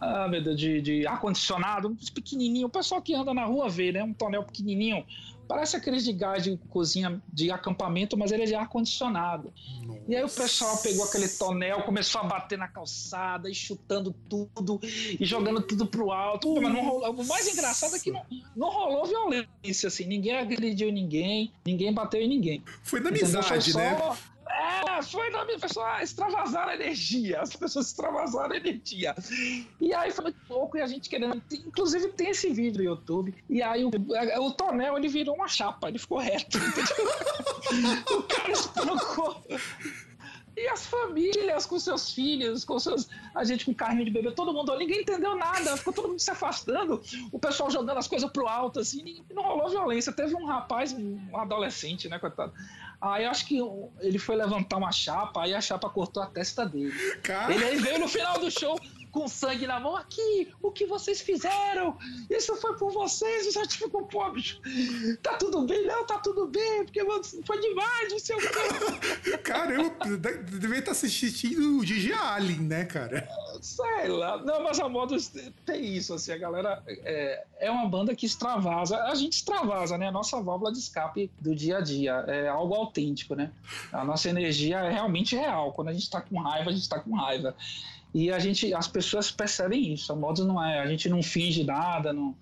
Ah, 0.00 0.28
meu 0.28 0.42
Deus, 0.42 0.58
de, 0.58 0.80
de 0.80 1.06
ar-condicionado, 1.06 1.94
pequenininho. 2.14 2.68
O 2.68 2.70
pessoal 2.70 3.02
que 3.02 3.14
anda 3.14 3.34
na 3.34 3.44
rua 3.44 3.68
vê, 3.68 3.92
né? 3.92 4.02
Um 4.02 4.14
tonel 4.14 4.44
pequenininho 4.44 5.04
Parece 5.48 5.76
aqueles 5.76 6.04
de 6.04 6.12
gás 6.12 6.44
de 6.44 6.58
cozinha 6.68 7.22
de 7.32 7.50
acampamento, 7.50 8.18
mas 8.18 8.30
ele 8.30 8.42
é 8.42 8.46
de 8.46 8.54
ar-condicionado. 8.54 9.50
E 10.06 10.14
aí 10.14 10.22
o 10.22 10.28
pessoal 10.28 10.76
pegou 10.78 11.04
aquele 11.04 11.26
tonel, 11.26 11.82
começou 11.82 12.20
a 12.20 12.24
bater 12.24 12.58
na 12.58 12.68
calçada, 12.68 13.50
e 13.50 13.54
chutando 13.54 14.14
tudo, 14.28 14.78
e 14.82 15.24
jogando 15.24 15.62
tudo 15.62 15.86
pro 15.86 16.12
alto. 16.12 16.54
Mas 16.60 16.72
não 16.72 16.84
rolou, 16.84 17.12
o 17.12 17.26
mais 17.26 17.48
engraçado 17.48 17.96
é 17.96 17.98
que 17.98 18.10
não, 18.10 18.22
não 18.54 18.68
rolou 18.68 19.06
violência, 19.06 19.88
assim. 19.88 20.04
Ninguém 20.04 20.36
agrediu 20.36 20.92
ninguém, 20.92 21.50
ninguém 21.64 21.92
bateu 21.92 22.20
em 22.20 22.28
ninguém. 22.28 22.62
Foi 22.82 23.00
na 23.00 23.08
amizade, 23.08 23.74
né? 23.74 23.96
É, 24.58 25.02
foi 25.02 25.30
na 25.30 25.44
minha 25.44 25.58
pessoa 25.58 26.02
extravasar 26.02 26.68
a 26.68 26.74
energia. 26.74 27.40
As 27.40 27.54
pessoas 27.54 27.86
extravasaram 27.86 28.52
a 28.52 28.56
energia. 28.56 29.14
E 29.80 29.94
aí 29.94 30.10
foi 30.10 30.24
muito 30.24 30.40
pouco 30.48 30.76
e 30.76 30.80
a 30.80 30.86
gente 30.86 31.08
querendo. 31.08 31.40
Inclusive 31.52 32.08
tem 32.08 32.30
esse 32.30 32.52
vídeo 32.52 32.78
no 32.78 32.84
YouTube. 32.84 33.34
E 33.48 33.62
aí 33.62 33.84
o, 33.84 33.90
o 34.40 34.52
tonel 34.52 34.96
ele 34.96 35.08
virou 35.08 35.36
uma 35.36 35.46
chapa, 35.46 35.88
ele 35.88 35.98
ficou 35.98 36.18
reto. 36.18 36.58
o 38.10 38.22
cara 38.24 38.50
espancou. 38.50 39.44
E 40.58 40.68
as 40.68 40.84
famílias 40.86 41.66
com 41.66 41.78
seus 41.78 42.12
filhos, 42.12 42.64
com 42.64 42.80
seus. 42.80 43.08
A 43.32 43.44
gente 43.44 43.64
com 43.64 43.72
carrinho 43.72 44.04
de 44.04 44.10
bebê, 44.10 44.32
todo 44.32 44.52
mundo, 44.52 44.76
ninguém 44.76 45.02
entendeu 45.02 45.36
nada, 45.36 45.76
ficou 45.76 45.92
todo 45.92 46.08
mundo 46.08 46.18
se 46.18 46.32
afastando, 46.32 47.00
o 47.30 47.38
pessoal 47.38 47.70
jogando 47.70 47.98
as 47.98 48.08
coisas 48.08 48.28
pro 48.30 48.48
alto, 48.48 48.80
assim, 48.80 49.22
e 49.30 49.34
não 49.34 49.44
rolou 49.44 49.70
violência. 49.70 50.12
Teve 50.12 50.34
um 50.34 50.44
rapaz, 50.44 50.92
um 50.92 51.36
adolescente, 51.36 52.08
né, 52.08 52.18
coitado. 52.18 52.52
Aí 53.00 53.24
acho 53.24 53.46
que 53.46 53.60
ele 54.00 54.18
foi 54.18 54.34
levantar 54.34 54.78
uma 54.78 54.90
chapa, 54.90 55.44
aí 55.44 55.54
a 55.54 55.60
chapa 55.60 55.88
cortou 55.88 56.20
a 56.20 56.26
testa 56.26 56.66
dele. 56.66 56.92
Cara. 57.22 57.54
Ele 57.54 57.64
aí 57.64 57.76
veio 57.76 58.00
no 58.00 58.08
final 58.08 58.40
do 58.40 58.50
show 58.50 58.76
com 59.10 59.26
sangue 59.28 59.66
na 59.66 59.80
mão, 59.80 59.96
aqui, 59.96 60.48
o 60.62 60.70
que 60.70 60.86
vocês 60.86 61.20
fizeram? 61.20 61.96
Isso 62.30 62.54
foi 62.56 62.76
por 62.76 62.92
vocês, 62.92 63.46
o 63.46 63.52
certificou, 63.52 64.06
pô, 64.06 64.30
bicho, 64.30 64.60
tá 65.22 65.36
tudo 65.36 65.62
bem? 65.66 65.86
Não, 65.86 66.06
tá 66.06 66.18
tudo 66.18 66.46
bem, 66.46 66.84
porque 66.84 67.00
foi 67.44 67.60
demais, 67.60 68.12
não 68.12 68.18
sei 68.18 68.36
o 68.36 68.38
quê. 68.38 69.38
Caramba, 69.44 69.94
devia 70.44 70.78
estar 70.78 70.92
assistindo 70.92 71.78
o 71.78 71.84
Gigi 71.84 72.12
Allen, 72.12 72.60
né, 72.60 72.84
cara? 72.84 73.28
Sei 73.60 74.08
lá, 74.08 74.38
não, 74.38 74.62
mas 74.62 74.78
a 74.78 74.88
moda 74.88 75.16
tem 75.64 75.96
isso, 75.96 76.14
assim, 76.14 76.32
a 76.32 76.38
galera 76.38 76.82
é, 76.86 77.44
é 77.60 77.70
uma 77.70 77.88
banda 77.88 78.14
que 78.14 78.26
extravasa, 78.26 79.04
a 79.04 79.14
gente 79.14 79.34
extravasa, 79.34 79.96
né, 79.98 80.08
a 80.08 80.12
nossa 80.12 80.40
válvula 80.40 80.72
de 80.72 80.78
escape 80.78 81.30
do 81.40 81.54
dia 81.54 81.78
a 81.78 81.80
dia, 81.80 82.24
é 82.28 82.48
algo 82.48 82.74
autêntico, 82.74 83.34
né, 83.34 83.50
a 83.92 84.04
nossa 84.04 84.28
energia 84.28 84.78
é 84.78 84.92
realmente 84.92 85.34
real, 85.34 85.72
quando 85.72 85.88
a 85.88 85.92
gente 85.92 86.08
tá 86.08 86.20
com 86.20 86.38
raiva, 86.38 86.70
a 86.70 86.72
gente 86.72 86.88
tá 86.88 86.98
com 86.98 87.14
raiva. 87.14 87.54
E 88.14 88.30
a 88.30 88.38
gente, 88.38 88.72
as 88.72 88.88
pessoas 88.88 89.30
percebem 89.30 89.92
isso. 89.92 90.12
A 90.12 90.16
moda 90.16 90.44
não 90.44 90.62
é, 90.62 90.80
a 90.80 90.86
gente 90.86 91.08
não 91.08 91.22
finge 91.22 91.64
nada, 91.64 92.12
não, 92.12 92.34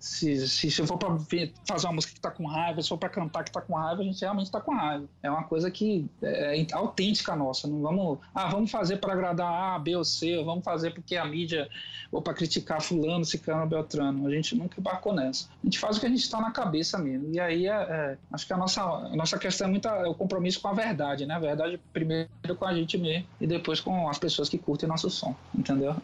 Se, 0.00 0.48
se, 0.48 0.70
se 0.70 0.86
for 0.86 0.96
pra 0.96 1.10
ver- 1.10 1.52
fazer 1.68 1.86
uma 1.86 1.92
música 1.94 2.14
que 2.14 2.20
tá 2.20 2.30
com 2.30 2.46
raiva, 2.46 2.80
se 2.82 2.88
for 2.88 2.96
pra 2.98 3.08
cantar 3.10 3.44
que 3.44 3.52
tá 3.52 3.60
com 3.60 3.74
raiva, 3.74 4.00
a 4.00 4.04
gente 4.04 4.20
realmente 4.20 4.50
tá 4.50 4.60
com 4.60 4.74
raiva. 4.74 5.04
É 5.22 5.30
uma 5.30 5.44
coisa 5.44 5.70
que 5.70 6.06
é, 6.22 6.60
é 6.62 6.66
autêntica 6.72 7.36
nossa. 7.36 7.68
Não 7.68 7.82
vamos, 7.82 8.18
ah, 8.34 8.48
vamos 8.48 8.70
fazer 8.70 8.96
pra 8.96 9.12
agradar 9.12 9.74
A, 9.74 9.78
B 9.78 9.94
ou 9.94 10.04
C, 10.04 10.36
ou 10.38 10.44
vamos 10.44 10.64
fazer 10.64 10.92
porque 10.94 11.16
a 11.16 11.24
mídia, 11.26 11.68
ou 12.10 12.22
pra 12.22 12.32
criticar 12.32 12.80
fulano, 12.80 13.24
ciclano, 13.24 13.66
beltrano. 13.66 14.26
A 14.26 14.30
gente 14.34 14.56
nunca 14.56 14.80
embarcou 14.80 15.12
nessa. 15.12 15.48
A 15.62 15.66
gente 15.66 15.78
faz 15.78 15.96
o 15.96 16.00
que 16.00 16.06
a 16.06 16.08
gente 16.08 16.28
tá 16.30 16.40
na 16.40 16.50
cabeça 16.50 16.96
mesmo. 16.98 17.28
E 17.34 17.38
aí, 17.38 17.66
é, 17.66 17.70
é, 17.72 18.18
acho 18.32 18.46
que 18.46 18.52
a 18.52 18.56
nossa, 18.56 18.82
a 18.82 19.14
nossa 19.16 19.38
questão 19.38 19.68
é 19.68 19.70
muito 19.70 19.86
é 19.86 20.08
o 20.08 20.14
compromisso 20.14 20.60
com 20.60 20.68
a 20.68 20.72
verdade, 20.72 21.26
né? 21.26 21.34
A 21.34 21.38
verdade 21.38 21.78
primeiro 21.92 22.30
com 22.58 22.64
a 22.64 22.72
gente 22.74 22.96
mesmo 22.96 23.26
e 23.40 23.46
depois 23.46 23.80
com 23.80 24.08
as 24.08 24.18
pessoas 24.18 24.48
que 24.48 24.56
curtem 24.56 24.88
nosso 24.88 25.10
som, 25.10 25.36
entendeu? 25.54 25.94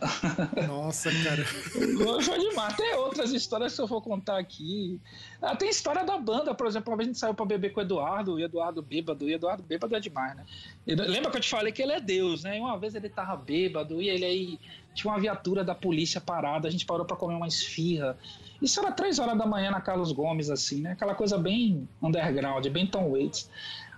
Nossa, 0.68 1.10
cara. 1.24 1.44
Foi 2.22 2.38
demais. 2.38 2.76
Tem 2.76 2.94
outras 2.94 3.32
histórias 3.32 3.72
que 3.72 3.76
eu 3.86 4.00
vou 4.00 4.02
contar 4.02 4.38
aqui. 4.38 5.00
Ah, 5.40 5.56
tem 5.56 5.68
história 5.68 6.04
da 6.04 6.18
banda, 6.18 6.54
por 6.54 6.66
exemplo, 6.66 6.90
uma 6.90 6.96
vez 6.96 7.08
a 7.08 7.10
gente 7.10 7.18
saiu 7.18 7.34
pra 7.34 7.46
beber 7.46 7.72
com 7.72 7.80
o 7.80 7.82
Eduardo, 7.82 8.34
o 8.34 8.40
Eduardo 8.40 8.82
bêbado, 8.82 9.28
e 9.28 9.34
Eduardo 9.34 9.62
bêbado 9.62 9.94
é 9.96 10.00
demais, 10.00 10.36
né? 10.36 10.44
Lembra 10.86 11.30
que 11.30 11.36
eu 11.36 11.40
te 11.40 11.48
falei 11.48 11.72
que 11.72 11.82
ele 11.82 11.92
é 11.92 12.00
Deus, 12.00 12.44
né? 12.44 12.58
E 12.58 12.60
uma 12.60 12.78
vez 12.78 12.94
ele 12.94 13.08
tava 13.08 13.36
bêbado 13.36 14.02
e 14.02 14.08
ele 14.08 14.24
aí 14.24 14.58
tinha 14.94 15.12
uma 15.12 15.20
viatura 15.20 15.62
da 15.62 15.74
polícia 15.74 16.20
parada, 16.20 16.66
a 16.66 16.70
gente 16.70 16.86
parou 16.86 17.04
pra 17.04 17.16
comer 17.16 17.34
uma 17.34 17.46
esfirra. 17.46 18.16
Isso 18.60 18.80
era 18.80 18.90
três 18.90 19.18
horas 19.18 19.36
da 19.36 19.46
manhã 19.46 19.70
na 19.70 19.80
Carlos 19.80 20.10
Gomes, 20.12 20.48
assim, 20.48 20.80
né? 20.80 20.92
Aquela 20.92 21.14
coisa 21.14 21.36
bem 21.36 21.86
underground, 22.02 22.66
bem 22.68 22.86
Tom 22.86 23.10
Waits. 23.10 23.50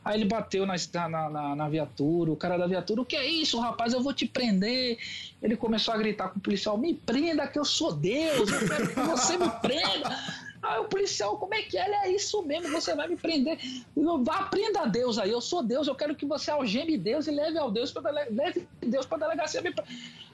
Aí 0.08 0.16
ele 0.16 0.24
bateu 0.24 0.64
na, 0.64 0.74
na, 1.06 1.28
na, 1.28 1.54
na 1.54 1.68
viatura, 1.68 2.32
o 2.32 2.36
cara 2.36 2.56
da 2.56 2.66
viatura, 2.66 3.02
o 3.02 3.04
que 3.04 3.14
é 3.14 3.26
isso, 3.26 3.60
rapaz? 3.60 3.92
Eu 3.92 4.00
vou 4.02 4.14
te 4.14 4.26
prender. 4.26 4.96
Ele 5.42 5.54
começou 5.54 5.92
a 5.92 5.98
gritar 5.98 6.30
com 6.30 6.38
o 6.38 6.40
policial: 6.40 6.78
Me 6.78 6.94
prenda, 6.94 7.46
que 7.46 7.58
eu 7.58 7.64
sou 7.64 7.92
Deus, 7.92 8.50
eu 8.50 8.68
quero 8.68 8.88
que 8.88 9.00
você 9.00 9.36
me 9.36 9.50
prenda. 9.60 10.08
Aí 10.62 10.80
o 10.80 10.84
policial, 10.84 11.36
como 11.36 11.54
é 11.54 11.60
que 11.60 11.76
é? 11.76 11.84
Ele 11.84 11.94
é 11.94 12.10
isso 12.12 12.42
mesmo, 12.42 12.70
você 12.70 12.94
vai 12.94 13.06
me 13.06 13.16
prender. 13.16 13.58
Vá, 14.24 14.44
prenda 14.44 14.80
a 14.80 14.86
Deus 14.86 15.18
aí, 15.18 15.30
eu 15.30 15.42
sou 15.42 15.62
Deus, 15.62 15.86
eu 15.86 15.94
quero 15.94 16.16
que 16.16 16.24
você 16.24 16.50
algeme 16.50 16.96
Deus 16.96 17.26
e 17.26 17.30
leve 17.30 17.58
ao 17.58 17.70
Deus 17.70 17.92
pra 17.92 18.10
dele- 18.10 18.66
Deus 18.80 19.04
para 19.04 19.18
delegacia. 19.18 19.60
me 19.60 19.74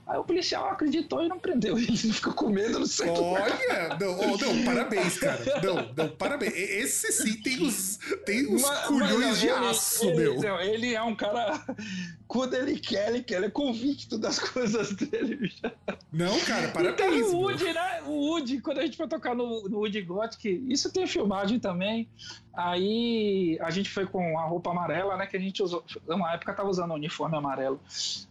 Aí 0.07 0.19
o 0.19 0.25
policial 0.25 0.69
acreditou 0.69 1.25
e 1.25 1.29
não 1.29 1.39
prendeu. 1.39 1.79
Ele 1.79 1.97
ficou 1.97 2.35
com 2.35 2.51
medo, 2.51 2.79
não 2.79 2.87
sei 2.87 3.09
Olha, 3.09 3.97
não, 3.99 4.19
oh, 4.21 4.37
não, 4.37 4.65
parabéns, 4.65 5.19
cara. 5.19 5.43
Não, 5.63 5.93
não, 5.97 6.09
parabéns. 6.17 6.53
Esse 6.55 7.11
sim 7.11 7.41
tem 7.41 7.63
os, 7.67 7.99
tem 8.27 8.55
os 8.55 8.61
Mas- 8.63 8.81
culhões 8.87 9.15
mas 9.27 9.41
de 9.41 9.47
ele- 9.49 9.67
aço, 9.67 10.05
ele, 10.07 10.17
meu. 10.17 10.41
não, 10.41 10.61
ele 10.61 10.95
é 10.95 11.03
um 11.03 11.17
cara. 11.17 11.59
Quando 12.29 12.55
ele 12.55 12.79
quer, 12.79 13.09
ele 13.09 13.23
quer, 13.23 13.37
ele 13.37 13.47
é 13.47 13.51
convicto 13.51 14.19
das 14.19 14.39
coisas 14.51 14.93
dele. 14.93 15.51
Não, 16.13 16.39
cara, 16.41 16.69
parabéns. 16.69 17.27
o 17.29 17.31
meu. 17.31 17.39
Woody, 17.41 17.73
né? 17.73 18.03
O 18.07 18.11
Woody, 18.11 18.61
quando 18.61 18.79
a 18.81 18.83
gente 18.85 18.97
foi 18.99 19.09
tocar 19.09 19.35
no, 19.35 19.69
no 19.69 19.79
Woody 19.79 20.03
Gothic, 20.03 20.65
isso 20.69 20.93
tem 20.93 21.07
filmagem 21.07 21.59
também. 21.59 22.09
Aí 22.57 23.59
a 23.61 23.71
gente 23.71 23.91
foi 23.91 24.07
com 24.07 24.39
a 24.39 24.45
roupa 24.45 24.71
amarela, 24.71 25.17
né? 25.17 25.27
Que 25.27 25.37
a 25.37 25.41
gente 25.41 25.63
usou. 25.63 25.85
Uma 26.09 26.33
época 26.33 26.55
tava 26.55 26.69
usando 26.69 26.93
o 26.93 26.95
uniforme 26.95 27.37
amarelo. 27.37 27.81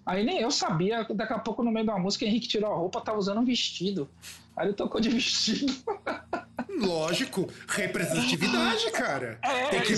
Aí 0.06 0.24
nem 0.24 0.40
eu 0.40 0.52
sabia, 0.52 1.06
daqui 1.14 1.34
a 1.34 1.40
pouco 1.40 1.64
no 1.64 1.72
meio 1.72 1.86
da 1.86 1.98
música, 1.98 2.26
Henrique 2.26 2.48
tirou 2.48 2.72
a 2.72 2.76
roupa, 2.76 3.02
tava 3.02 3.18
usando 3.18 3.40
um 3.40 3.46
vestido. 3.46 4.10
Aí 4.56 4.68
ele 4.68 4.74
tocou 4.74 5.02
de 5.02 5.10
vestido. 5.10 5.74
Lógico, 6.80 7.48
representatividade, 7.68 8.92
cara. 8.92 9.38
É, 9.44 9.70
tem, 9.70 9.82
que 9.82 9.98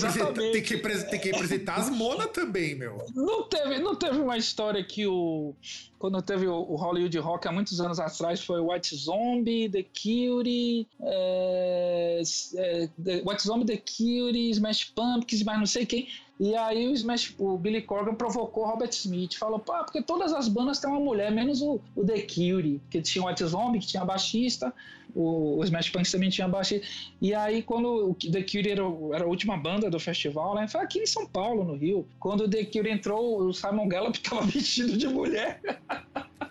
tem, 0.51 0.61
que 0.61 0.77
tem 1.09 1.19
que 1.19 1.31
representar 1.31 1.75
as 1.75 1.89
monas 1.89 2.27
também, 2.31 2.75
meu. 2.75 2.97
Não 3.15 3.43
teve, 3.43 3.79
não 3.79 3.95
teve 3.95 4.19
uma 4.19 4.37
história 4.37 4.83
que 4.83 5.05
o. 5.07 5.53
Quando 5.97 6.21
teve 6.21 6.45
o, 6.47 6.53
o 6.55 6.75
Hollywood 6.75 7.17
Rock 7.19 7.47
há 7.47 7.51
muitos 7.51 7.79
anos 7.79 7.99
atrás, 7.99 8.43
foi 8.43 8.59
White 8.59 8.95
Zombie, 8.95 9.69
The 9.69 9.83
Cure, 9.83 10.87
é, 11.01 12.21
é, 12.55 12.89
The- 13.03 13.23
White 13.25 13.43
Zombie, 13.43 13.65
The 13.65 13.77
Cure, 13.77 14.49
Smash 14.51 14.85
Pumpkins, 14.95 15.43
mas 15.43 15.57
não 15.57 15.65
sei 15.65 15.85
quem. 15.85 16.07
E 16.37 16.53
aí 16.55 16.87
o, 16.87 16.93
Smash, 16.93 17.33
o 17.37 17.57
Billy 17.57 17.81
Corgan 17.81 18.13
provocou 18.13 18.65
Robert 18.65 18.89
Smith. 18.89 19.35
Falou, 19.35 19.59
pá, 19.59 19.83
porque 19.83 20.01
todas 20.01 20.33
as 20.33 20.47
bandas 20.47 20.79
têm 20.79 20.89
uma 20.89 20.99
mulher, 20.99 21.31
menos 21.31 21.61
o, 21.61 21.79
o 21.95 22.05
The 22.05 22.21
Cure, 22.21 22.81
que 22.89 23.01
tinha 23.01 23.23
o 23.23 23.27
White 23.27 23.45
Zombie, 23.45 23.79
que 23.79 23.87
tinha 23.87 24.03
baixista, 24.03 24.73
o, 25.15 25.57
o 25.57 25.63
Smash 25.63 25.89
Pumpkins 25.89 26.11
também 26.11 26.29
tinha 26.29 26.47
baixista. 26.47 26.85
E 27.21 27.33
aí, 27.33 27.63
quando 27.63 28.09
o 28.09 28.15
The 28.15 28.43
Cure 28.43 28.69
era, 28.69 28.83
era 29.13 29.23
a 29.23 29.27
última 29.27 29.55
banda 29.55 29.89
do 29.89 29.99
festival, 29.99 30.55
né? 30.55 30.67
Foi 30.67 30.81
aqui 30.81 30.99
em 30.99 31.05
São 31.05 31.25
Paulo, 31.25 31.63
no 31.63 31.75
Rio. 31.75 32.05
Quando 32.19 32.41
o 32.41 32.49
The 32.49 32.65
Cure 32.65 32.89
entrou, 32.89 33.41
o 33.41 33.53
Simon 33.53 33.87
Gallup 33.87 34.19
tava 34.19 34.41
vestido 34.45 34.97
de 34.97 35.07
mulher. 35.07 35.61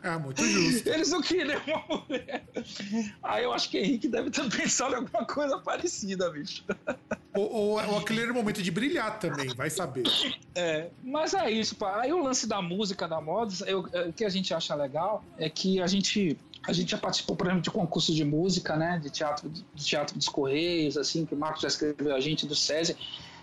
Ah, 0.05 0.19
muito 0.19 0.45
justo. 0.47 0.87
Eles 0.89 1.11
não 1.11 1.23
queriam 1.23 1.61
uma 1.67 2.05
mulher. 2.07 2.45
Aí 3.23 3.43
eu 3.45 3.53
acho 3.55 3.71
que 3.71 3.79
Henrique 3.79 4.07
deve 4.07 4.31
ter 4.31 4.49
pensado 4.51 4.93
em 4.93 4.97
alguma 4.99 5.25
coisa 5.25 5.59
parecida, 5.59 6.31
bicho. 6.31 6.63
Ou, 7.35 7.51
ou, 7.51 7.71
ou 7.89 7.99
aquele 7.99 8.21
era 8.23 8.31
o 8.31 8.35
momento 8.35 8.63
de 8.63 8.71
brilhar 8.71 9.19
também, 9.19 9.49
vai 9.55 9.71
saber. 9.71 10.05
É, 10.55 10.91
mas 11.03 11.33
é 11.33 11.51
isso, 11.51 11.75
pá. 11.77 12.03
Aí 12.03 12.13
o 12.13 12.23
lance 12.23 12.47
da 12.47 12.61
música, 12.61 13.09
da 13.09 13.21
moda, 13.21 13.53
eu- 13.67 13.89
é, 13.93 14.03
o 14.03 14.13
que 14.13 14.25
a 14.25 14.29
gente 14.29 14.53
acha 14.53 14.75
legal 14.75 15.25
é 15.39 15.49
que 15.49 15.81
a 15.81 15.87
gente. 15.87 16.37
A 16.67 16.73
gente 16.73 16.91
já 16.93 16.99
participou, 16.99 17.37
por 17.37 17.47
exemplo, 17.47 17.63
de 17.63 17.71
concursos 17.71 18.15
de 18.15 18.25
música, 18.25 18.75
né? 18.77 18.99
De 19.03 19.11
teatro, 19.11 19.51
de 19.51 19.85
teatro 19.85 20.17
dos 20.17 20.29
Correios, 20.29 20.97
assim, 20.97 21.27
que 21.27 21.35
o 21.35 21.37
Marcos 21.39 21.61
já 21.63 21.69
escreveu 21.69 22.15
a 22.15 22.21
gente, 22.21 22.47
do 22.47 22.55
SESI. 22.55 22.97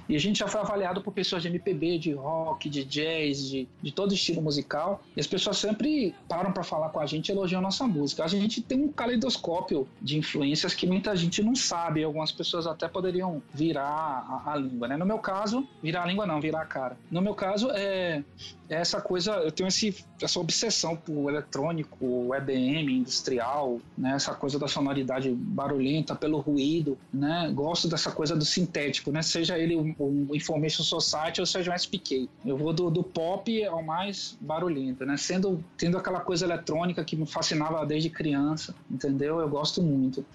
E 0.07 0.15
a 0.15 0.19
gente 0.19 0.39
já 0.39 0.47
foi 0.47 0.61
avaliado 0.61 1.01
por 1.01 1.13
pessoas 1.13 1.41
de 1.41 1.47
MPB, 1.47 1.97
de 1.97 2.13
rock, 2.13 2.69
de 2.69 2.83
jazz, 2.83 3.49
de, 3.49 3.67
de 3.81 3.91
todo 3.91 4.13
estilo 4.13 4.41
musical. 4.41 5.01
E 5.15 5.19
as 5.19 5.27
pessoas 5.27 5.57
sempre 5.57 6.13
param 6.27 6.51
para 6.51 6.63
falar 6.63 6.89
com 6.89 6.99
a 6.99 7.05
gente 7.05 7.29
e 7.29 7.31
elogiam 7.31 7.59
a 7.59 7.61
nossa 7.61 7.87
música. 7.87 8.23
A 8.23 8.27
gente 8.27 8.61
tem 8.61 8.81
um 8.81 8.91
caleidoscópio 8.91 9.87
de 10.01 10.17
influências 10.17 10.73
que 10.73 10.85
muita 10.87 11.15
gente 11.15 11.41
não 11.41 11.55
sabe. 11.55 12.03
Algumas 12.03 12.31
pessoas 12.31 12.67
até 12.67 12.87
poderiam 12.87 13.41
virar 13.53 13.83
a, 13.83 14.53
a 14.53 14.55
língua, 14.55 14.87
né? 14.87 14.97
No 14.97 15.05
meu 15.05 15.19
caso, 15.19 15.67
virar 15.81 16.03
a 16.03 16.05
língua 16.05 16.25
não, 16.25 16.41
virar 16.41 16.61
a 16.61 16.65
cara. 16.65 16.97
No 17.09 17.21
meu 17.21 17.33
caso, 17.33 17.69
é, 17.71 18.23
é 18.69 18.75
essa 18.75 19.01
coisa, 19.01 19.33
eu 19.33 19.51
tenho 19.51 19.67
esse, 19.67 20.03
essa 20.21 20.39
obsessão 20.39 20.95
por 20.95 21.29
eletrônico, 21.29 22.33
EBM, 22.33 22.99
industrial, 22.99 23.79
né? 23.97 24.13
Essa 24.15 24.33
coisa 24.33 24.57
da 24.57 24.67
sonoridade 24.67 25.29
barulhenta, 25.29 26.15
pelo 26.15 26.39
ruído, 26.39 26.97
né? 27.13 27.51
Gosto 27.53 27.87
dessa 27.87 28.11
coisa 28.11 28.35
do 28.35 28.45
sintético, 28.45 29.11
né? 29.11 29.21
Seja 29.21 29.57
ele 29.57 29.75
um, 29.75 29.90
um 29.99 30.35
Information 30.35 30.83
Society 30.83 31.39
ou 31.39 31.45
seja 31.45 31.71
um 31.71 31.75
SPK. 31.75 32.29
Eu 32.45 32.57
vou 32.57 32.73
do, 32.73 32.89
do 32.89 33.03
pop 33.03 33.63
ao 33.65 33.83
mais 33.83 34.37
barulhento, 34.41 35.05
né? 35.05 35.17
Sendo, 35.17 35.63
tendo 35.77 35.97
aquela 35.97 36.19
coisa 36.19 36.45
eletrônica 36.45 37.03
que 37.03 37.15
me 37.15 37.25
fascinava 37.25 37.85
desde 37.85 38.09
criança, 38.09 38.75
entendeu? 38.89 39.39
Eu 39.39 39.49
gosto 39.49 39.81
muito. 39.81 40.25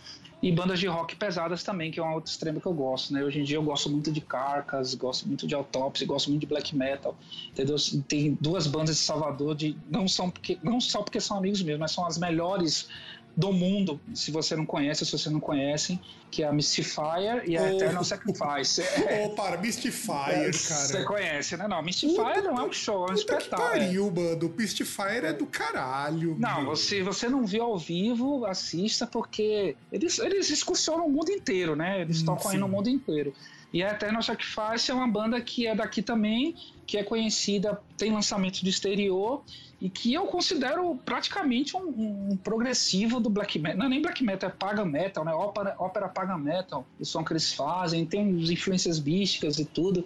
E 0.42 0.52
bandas 0.52 0.78
de 0.78 0.86
rock 0.86 1.16
pesadas 1.16 1.62
também, 1.62 1.90
que 1.90 1.98
é 1.98 2.02
um 2.02 2.12
outro 2.12 2.30
extremo 2.30 2.60
que 2.60 2.66
eu 2.66 2.72
gosto, 2.74 3.12
né? 3.12 3.24
Hoje 3.24 3.40
em 3.40 3.42
dia 3.42 3.56
eu 3.56 3.62
gosto 3.62 3.88
muito 3.88 4.12
de 4.12 4.20
Carcas, 4.20 4.94
gosto 4.94 5.26
muito 5.26 5.46
de 5.46 5.54
Autopsy, 5.54 6.04
gosto 6.04 6.28
muito 6.28 6.42
de 6.42 6.46
Black 6.46 6.76
Metal, 6.76 7.16
entendeu? 7.48 7.76
Tem 8.06 8.36
duas 8.38 8.66
bandas 8.66 8.96
de 8.96 9.02
Salvador, 9.02 9.54
de, 9.54 9.76
não, 9.90 10.06
são 10.06 10.30
porque, 10.30 10.58
não 10.62 10.78
só 10.78 11.02
porque 11.02 11.20
são 11.20 11.38
amigos 11.38 11.62
meus, 11.62 11.78
mas 11.80 11.90
são 11.90 12.06
as 12.06 12.18
melhores 12.18 12.88
do 13.36 13.52
mundo, 13.52 14.00
se 14.14 14.30
você 14.30 14.56
não 14.56 14.64
conhece, 14.64 15.04
se 15.04 15.12
você 15.12 15.28
não 15.28 15.40
conhece, 15.40 16.00
que 16.30 16.42
é 16.42 16.46
a 16.46 16.52
Mystifier 16.52 17.42
e 17.46 17.56
a 17.58 17.62
Oh. 17.62 17.66
Eternal 17.66 18.02
Sacrifice. 18.02 18.82
É, 19.06 19.28
para, 19.28 19.58
Mystifier, 19.60 20.52
Você 20.54 20.92
cara. 20.94 21.04
conhece, 21.06 21.56
né? 21.56 21.68
Não, 21.68 21.82
Mystifier 21.82 22.42
não 22.42 22.58
é 22.58 22.62
um 22.62 22.72
show, 22.72 23.06
é 23.06 23.12
um 23.12 23.14
Puta 23.14 23.36
que 23.36 23.42
espetáculo. 23.42 23.68
é. 23.68 23.78
pariu, 23.78 24.10
mano. 24.10 24.46
O 24.46 24.54
Mystifier 24.58 25.24
é 25.26 25.32
do 25.34 25.46
caralho. 25.46 26.34
Não, 26.38 26.62
meu. 26.62 26.76
se 26.76 27.02
você 27.02 27.28
não 27.28 27.44
viu 27.44 27.62
ao 27.64 27.76
vivo, 27.78 28.46
assista, 28.46 29.06
porque 29.06 29.76
eles, 29.92 30.18
eles 30.18 30.50
excursionam 30.50 31.06
o 31.06 31.10
mundo 31.10 31.30
inteiro, 31.30 31.76
né? 31.76 32.00
Eles 32.00 32.22
Hum, 32.22 32.26
tocam 32.26 32.48
aí 32.50 32.54
sim. 32.56 32.60
no 32.60 32.68
mundo 32.68 32.88
inteiro. 32.88 33.34
E 33.72 33.82
a 33.82 33.90
Eternal 33.90 34.22
Sacrifice 34.22 34.90
é 34.90 34.94
uma 34.94 35.06
banda 35.08 35.38
que 35.42 35.66
é 35.66 35.74
daqui 35.74 36.00
também, 36.00 36.54
que 36.86 36.96
é 36.96 37.02
conhecida, 37.02 37.78
tem 37.98 38.12
lançamento 38.12 38.62
do 38.62 38.68
exterior, 38.70 39.44
e 39.80 39.90
que 39.90 40.12
eu 40.14 40.26
considero 40.26 40.98
praticamente 41.04 41.76
um, 41.76 42.30
um 42.30 42.36
progressivo 42.36 43.20
do 43.20 43.28
black 43.28 43.58
metal. 43.58 43.78
Não 43.78 43.86
é 43.86 43.88
nem 43.88 44.00
black 44.00 44.24
metal, 44.24 44.48
é 44.48 44.52
pagan 44.52 44.86
metal, 44.86 45.24
né? 45.24 45.32
Ópera, 45.32 45.74
ópera 45.78 46.08
pagan 46.08 46.38
metal, 46.38 46.86
o 46.98 47.04
som 47.04 47.22
que 47.22 47.32
eles 47.32 47.52
fazem, 47.52 48.06
tem 48.06 48.34
uns 48.34 48.50
influências 48.50 48.98
místicas 48.98 49.58
e 49.58 49.64
tudo. 49.64 50.04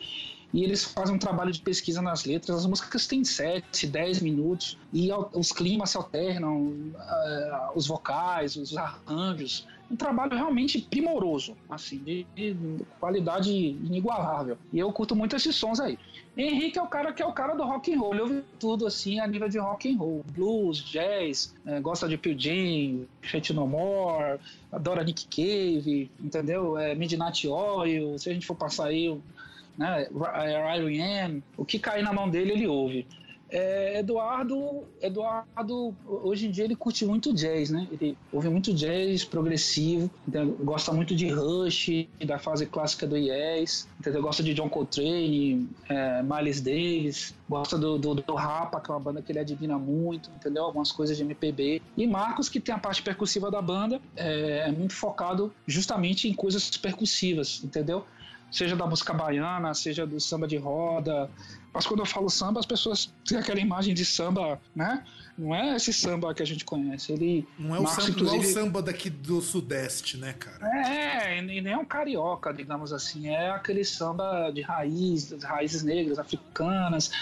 E 0.53 0.65
eles 0.65 0.85
fazem 0.85 1.15
um 1.15 1.19
trabalho 1.19 1.53
de 1.53 1.61
pesquisa 1.61 2.03
nas 2.03 2.25
letras. 2.25 2.59
As 2.59 2.67
músicas 2.67 3.07
têm 3.07 3.23
7, 3.23 3.87
10 3.87 4.21
minutos. 4.21 4.77
E 4.93 5.09
os 5.33 5.53
climas 5.53 5.91
se 5.91 5.97
alternam, 5.97 6.75
ah, 6.99 7.73
os 7.75 7.87
vocais, 7.87 8.57
os 8.57 8.77
arranjos. 8.77 9.69
Um 9.89 9.95
trabalho 9.95 10.37
realmente 10.37 10.81
primoroso, 10.81 11.57
assim, 11.69 11.99
de, 11.99 12.27
de 12.35 12.57
qualidade 12.99 13.53
inigualável. 13.53 14.59
E 14.73 14.79
eu 14.79 14.93
curto 14.93 15.15
muito 15.15 15.37
esses 15.37 15.55
sons 15.55 15.79
aí. 15.79 15.97
Henrique 16.37 16.79
é 16.79 16.83
o 16.83 16.87
cara 16.87 17.13
que 17.13 17.23
é 17.23 17.27
o 17.27 17.33
cara 17.33 17.55
do 17.55 17.65
rock 17.65 17.93
and 17.93 17.99
roll. 17.99 18.13
Ele 18.13 18.23
ouve 18.23 18.45
tudo 18.59 18.87
assim 18.87 19.19
a 19.21 19.27
nível 19.27 19.49
de 19.49 19.59
rock 19.59 19.93
and 19.93 19.99
roll. 19.99 20.25
Blues, 20.33 20.79
jazz, 20.79 21.55
eh, 21.67 21.81
gosta 21.81 22.09
de 22.09 22.17
Pearl 22.17 22.39
Jam, 22.39 23.07
No 23.55 23.67
More, 23.67 24.39
adora 24.71 25.03
Nick 25.03 25.27
Cave, 25.27 26.11
entendeu? 26.21 26.79
É, 26.79 26.95
Midnight 26.95 27.49
Oil, 27.49 28.19
se 28.19 28.31
a 28.31 28.33
gente 28.33 28.47
for 28.47 28.55
passar 28.55 28.87
aí, 28.87 29.19
né, 29.77 30.07
R.I.M., 30.13 31.43
o 31.57 31.65
que 31.65 31.79
cair 31.79 32.03
na 32.03 32.13
mão 32.13 32.29
dele 32.29 32.53
ele 32.53 32.67
ouve. 32.67 33.07
É, 33.51 33.99
Eduardo, 33.99 34.85
Eduardo, 35.01 35.95
hoje 36.07 36.47
em 36.47 36.51
dia 36.51 36.65
ele 36.65 36.77
curte 36.77 37.05
muito 37.05 37.33
jazz, 37.33 37.71
né? 37.71 37.87
Ele 37.91 38.17
ouve 38.33 38.49
muito 38.49 38.73
jazz 38.73 39.25
progressivo, 39.25 40.11
entendeu? 40.27 40.57
gosta 40.63 40.93
muito 40.93 41.15
de 41.15 41.29
Rush, 41.29 42.07
da 42.25 42.39
fase 42.39 42.67
clássica 42.67 43.07
do 43.07 43.17
Yes, 43.17 43.89
entendeu? 43.99 44.23
Gosta 44.23 44.43
de 44.43 44.55
John 44.55 44.69
Coltrane, 44.69 45.69
é, 45.89 46.23
Miles 46.23 46.61
Davis, 46.61 47.35
gosta 47.49 47.77
do, 47.77 47.99
do, 47.99 48.15
do, 48.15 48.35
Rapa, 48.35 48.81
que 48.81 48.91
é 48.91 48.95
uma 48.95 49.01
banda 49.01 49.21
que 49.21 49.33
ele 49.33 49.41
admira 49.41 49.79
muito, 49.79 50.31
entendeu? 50.37 50.65
Algumas 50.65 50.93
coisas 50.93 51.17
de 51.17 51.23
MPB. 51.25 51.83
E 51.97 52.07
Marcos, 52.07 52.49
que 52.49 52.61
tem 52.61 52.75
a 52.75 52.79
parte 52.79 53.03
percussiva 53.03 53.51
da 53.51 53.61
banda, 53.61 54.01
é, 54.17 54.65
é 54.69 54.73
muito 54.73 54.95
focado 54.95 55.53
justamente 55.67 56.29
em 56.29 56.35
coisas 56.35 56.77
percussivas, 56.77 57.63
entendeu? 57.65 58.05
Seja 58.51 58.75
da 58.75 58.87
música 58.87 59.13
baiana, 59.13 59.73
seja 59.75 60.07
do 60.07 60.19
samba 60.21 60.47
de 60.47 60.57
roda, 60.57 61.31
mas 61.73 61.87
quando 61.87 62.01
eu 62.01 62.07
falo 62.07 62.29
samba, 62.29 62.59
as 62.59 62.67
pessoas 62.67 63.13
têm 63.25 63.39
aquela 63.39 63.61
imagem 63.61 63.95
de 63.95 64.05
samba, 64.05 64.61
né? 64.75 65.05
Não 65.39 65.55
é 65.55 65.77
esse 65.77 65.93
samba 65.93 66.35
que 66.35 66.43
a 66.43 66.47
gente 66.47 66.65
conhece. 66.65 67.13
Ele 67.13 67.47
não 67.59 67.77
é 67.77 67.79
o, 67.79 67.87
samba, 67.87 68.11
inclusive... 68.11 68.39
não 68.39 68.45
é 68.45 68.47
o 68.47 68.53
samba 68.53 68.83
daqui 68.83 69.09
do 69.09 69.41
Sudeste, 69.41 70.17
né, 70.17 70.33
cara? 70.33 70.67
É, 70.85 71.39
e 71.39 71.43
nem 71.43 71.73
é 71.73 71.77
um 71.77 71.85
carioca, 71.85 72.53
digamos 72.53 72.93
assim. 72.93 73.29
É 73.29 73.51
aquele 73.51 73.85
samba 73.85 74.51
de 74.51 74.63
raiz, 74.63 75.33
raízes 75.43 75.83
negras, 75.85 76.19
africanas. 76.19 77.13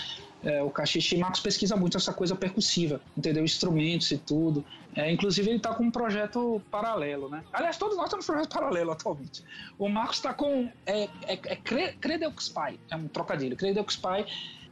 É, 0.42 0.62
o 0.62 0.70
Caxixe 0.70 1.16
Marcos 1.16 1.40
pesquisa 1.40 1.74
muito 1.74 1.96
essa 1.96 2.12
coisa 2.12 2.36
percussiva, 2.36 3.00
entendeu? 3.16 3.44
Instrumentos 3.44 4.10
e 4.10 4.18
tudo. 4.18 4.64
É, 4.94 5.10
inclusive, 5.10 5.48
ele 5.48 5.56
está 5.56 5.74
com 5.74 5.84
um 5.84 5.90
projeto 5.90 6.62
paralelo, 6.70 7.28
né? 7.28 7.42
Aliás, 7.52 7.76
todos 7.76 7.96
nós 7.96 8.08
temos 8.08 8.28
um 8.28 8.32
projeto 8.32 8.52
paralelo 8.52 8.90
atualmente. 8.92 9.42
O 9.78 9.88
Marcos 9.88 10.16
está 10.16 10.32
com. 10.32 10.70
É, 10.86 11.04
é, 11.26 11.38
é 11.44 12.78
é 12.90 12.96
um 12.96 13.08
trocadilho. 13.08 13.56
Credeuxpai 13.56 14.26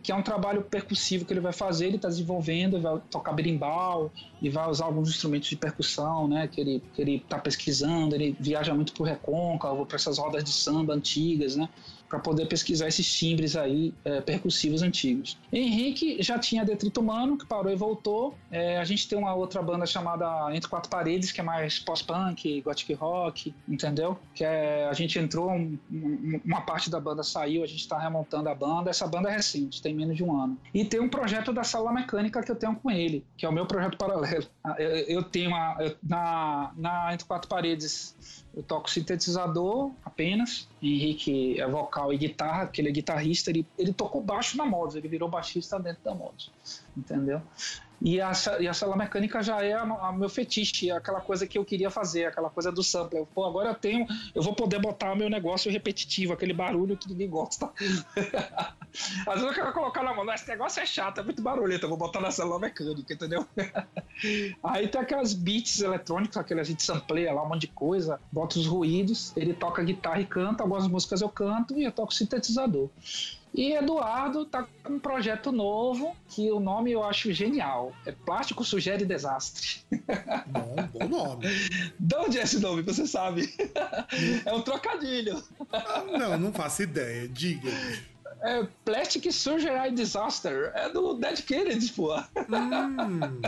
que 0.06 0.12
é 0.12 0.14
um 0.14 0.22
trabalho 0.22 0.62
percussivo 0.62 1.24
que 1.24 1.32
ele 1.32 1.40
vai 1.40 1.52
fazer, 1.52 1.86
ele 1.86 1.96
está 1.96 2.06
desenvolvendo, 2.06 2.80
vai 2.80 3.00
tocar 3.10 3.32
berimbau 3.32 4.12
e 4.40 4.48
vai 4.48 4.70
usar 4.70 4.84
alguns 4.84 5.08
instrumentos 5.08 5.48
de 5.48 5.56
percussão, 5.56 6.28
né, 6.28 6.46
que 6.46 6.60
ele 6.60 6.80
que 6.94 7.02
ele 7.02 7.16
está 7.16 7.40
pesquisando, 7.40 8.14
ele 8.14 8.36
viaja 8.38 8.72
muito 8.72 8.92
para 8.92 9.02
o 9.02 9.04
Recôncavo, 9.04 9.84
para 9.84 9.96
essas 9.96 10.18
rodas 10.18 10.44
de 10.44 10.50
samba 10.50 10.94
antigas, 10.94 11.56
né, 11.56 11.68
para 12.09 12.18
poder 12.18 12.46
pesquisar 12.46 12.88
esses 12.88 13.11
timbres 13.12 13.57
aí 13.57 13.92
é, 14.04 14.20
percussivos 14.20 14.82
antigos. 14.82 15.38
Henrique 15.52 16.22
já 16.22 16.38
tinha 16.38 16.64
Detrito 16.64 17.00
Humano, 17.00 17.36
que 17.36 17.46
parou 17.46 17.72
e 17.72 17.76
voltou. 17.76 18.34
É, 18.50 18.78
a 18.78 18.84
gente 18.84 19.09
tem 19.09 19.18
uma 19.18 19.34
outra 19.34 19.62
banda 19.62 19.86
chamada 19.86 20.26
Entre 20.54 20.68
Quatro 20.68 20.90
Paredes, 20.90 21.32
que 21.32 21.40
é 21.40 21.44
mais 21.44 21.78
pós-punk, 21.78 22.61
gothic 22.62 22.92
rock, 22.94 23.54
entendeu? 23.68 24.18
Que 24.34 24.44
é, 24.44 24.86
a 24.88 24.92
gente 24.92 25.18
entrou, 25.18 25.50
um, 25.50 25.78
uma 26.44 26.61
parte 26.61 26.90
da 26.90 27.00
banda 27.00 27.22
saiu, 27.22 27.62
a 27.62 27.66
gente 27.66 27.80
está 27.80 27.98
remontando 27.98 28.48
a 28.48 28.54
banda. 28.54 28.90
Essa 28.90 29.07
banda 29.07 29.30
é 29.30 29.36
recente, 29.36 29.82
tem 29.82 29.94
menos 29.94 30.16
de 30.16 30.24
um 30.24 30.40
ano. 30.40 30.57
E 30.72 30.84
tem 30.84 31.00
um 31.00 31.09
projeto 31.09 31.52
da 31.52 31.64
Sala 31.64 31.92
Mecânica 31.92 32.42
que 32.42 32.50
eu 32.50 32.57
tenho 32.57 32.76
com 32.76 32.90
ele, 32.90 33.24
que 33.36 33.44
é 33.44 33.48
o 33.48 33.52
meu 33.52 33.66
projeto 33.66 33.96
paralelo. 33.96 34.46
Eu, 34.78 34.90
eu 34.90 35.22
tenho 35.22 35.50
uma, 35.50 35.76
eu, 35.80 35.96
na, 36.02 36.72
na 36.76 37.14
Entre 37.14 37.26
Quatro 37.26 37.48
Paredes 37.48 38.14
eu 38.57 38.62
toco 38.62 38.90
sintetizador 38.90 39.92
apenas. 40.02 40.66
Henrique 40.82 41.61
é 41.61 41.68
vocal 41.68 42.11
e 42.11 42.16
guitarra, 42.16 42.66
que 42.66 42.80
ele 42.80 42.88
é 42.88 42.92
guitarrista. 42.92 43.50
Ele, 43.50 43.66
ele 43.78 43.92
tocou 43.92 44.22
baixo 44.22 44.57
na 44.57 44.64
Modus, 44.64 44.96
ele 44.96 45.09
virou 45.09 45.28
baixista 45.28 45.78
dentro 45.78 46.02
da 46.02 46.14
Modus, 46.14 46.50
entendeu? 46.96 47.42
E 48.00 48.20
a, 48.20 48.32
e 48.61 48.68
a 48.68 48.74
sala 48.74 48.96
mecânica 48.96 49.42
já 49.42 49.62
é 49.62 49.72
a, 49.72 50.12
meu 50.12 50.28
fetiche, 50.28 50.90
é 50.90 50.96
aquela 50.96 51.20
coisa 51.20 51.46
que 51.46 51.59
eu 51.59 51.64
queria 51.64 51.90
fazer, 51.90 52.26
aquela 52.26 52.50
coisa 52.50 52.70
do 52.70 52.82
sampler. 52.82 53.26
Pô, 53.34 53.44
agora 53.44 53.70
eu 53.70 53.74
tenho, 53.74 54.07
eu 54.34 54.42
vou 54.42 54.54
poder 54.54 54.78
botar 54.78 55.14
meu 55.14 55.30
negócio 55.30 55.70
repetitivo, 55.70 56.32
aquele 56.32 56.52
barulho 56.52 56.96
que 56.96 57.09
ninguém 57.09 57.28
gosta. 57.28 57.70
Às 59.26 59.34
vezes 59.34 59.49
eu 59.49 59.55
quero 59.55 59.72
colocar 59.72 60.03
na 60.03 60.14
mão, 60.14 60.32
esse 60.32 60.49
negócio 60.49 60.82
é 60.82 60.86
chato, 60.86 61.20
é 61.20 61.24
muito 61.24 61.42
barulhento, 61.42 61.84
eu 61.84 61.88
vou 61.88 61.99
botar 61.99 62.20
na 62.20 62.30
sala 62.30 62.59
mecânica, 62.59 63.12
entendeu? 63.12 63.47
Aí 64.62 64.88
tem 64.88 65.01
aquelas 65.01 65.32
beats 65.32 65.80
eletrônicas, 65.80 66.36
aquele 66.36 66.61
a 66.61 66.64
gente 66.64 66.82
sampleia 66.82 67.32
lá 67.32 67.42
um 67.42 67.49
monte 67.49 67.62
de 67.62 67.68
coisa, 67.68 68.20
bota 68.32 68.59
os 68.59 68.66
ruídos, 68.66 69.32
ele 69.36 69.55
toca 69.55 69.82
guitarra 69.82 70.20
e 70.20 70.26
canta, 70.26 70.62
algumas 70.62 70.88
músicas 70.88 71.20
eu 71.20 71.28
canto 71.28 71.78
e 71.78 71.84
eu 71.84 71.92
toco 71.92 72.14
sintetizador. 72.14 72.88
E 73.57 73.72
Eduardo 73.72 74.44
tá 74.44 74.66
com 74.84 74.94
um 74.94 74.99
projeto 74.99 75.51
novo 75.51 76.14
que 76.28 76.51
o 76.53 76.61
nome 76.61 76.92
eu 76.92 77.03
acho 77.03 77.32
genial. 77.32 77.90
É 78.05 78.12
Plástico 78.12 78.62
Sugere 78.62 79.07
Desastre. 79.07 79.78
Bom, 80.47 80.76
bom 80.92 81.09
nome. 81.09 81.47
De 81.99 82.16
onde 82.16 82.38
é 82.38 82.42
esse 82.42 82.61
nome? 82.61 82.82
Você 82.82 83.07
sabe? 83.07 83.49
é 84.44 84.53
um 84.53 84.61
trocadilho. 84.61 85.42
Ah, 85.72 86.05
não, 86.18 86.38
não 86.38 86.53
faço 86.53 86.82
ideia. 86.82 87.26
Diga. 87.28 87.70
É 88.43 88.66
Plastic 88.84 89.30
Surgery 89.32 89.93
Disaster. 89.93 90.72
É 90.74 90.89
do 90.89 91.14
Dead 91.14 91.41
Kennedys, 91.43 91.91
pô. 91.91 92.14
Hum. 92.16 93.41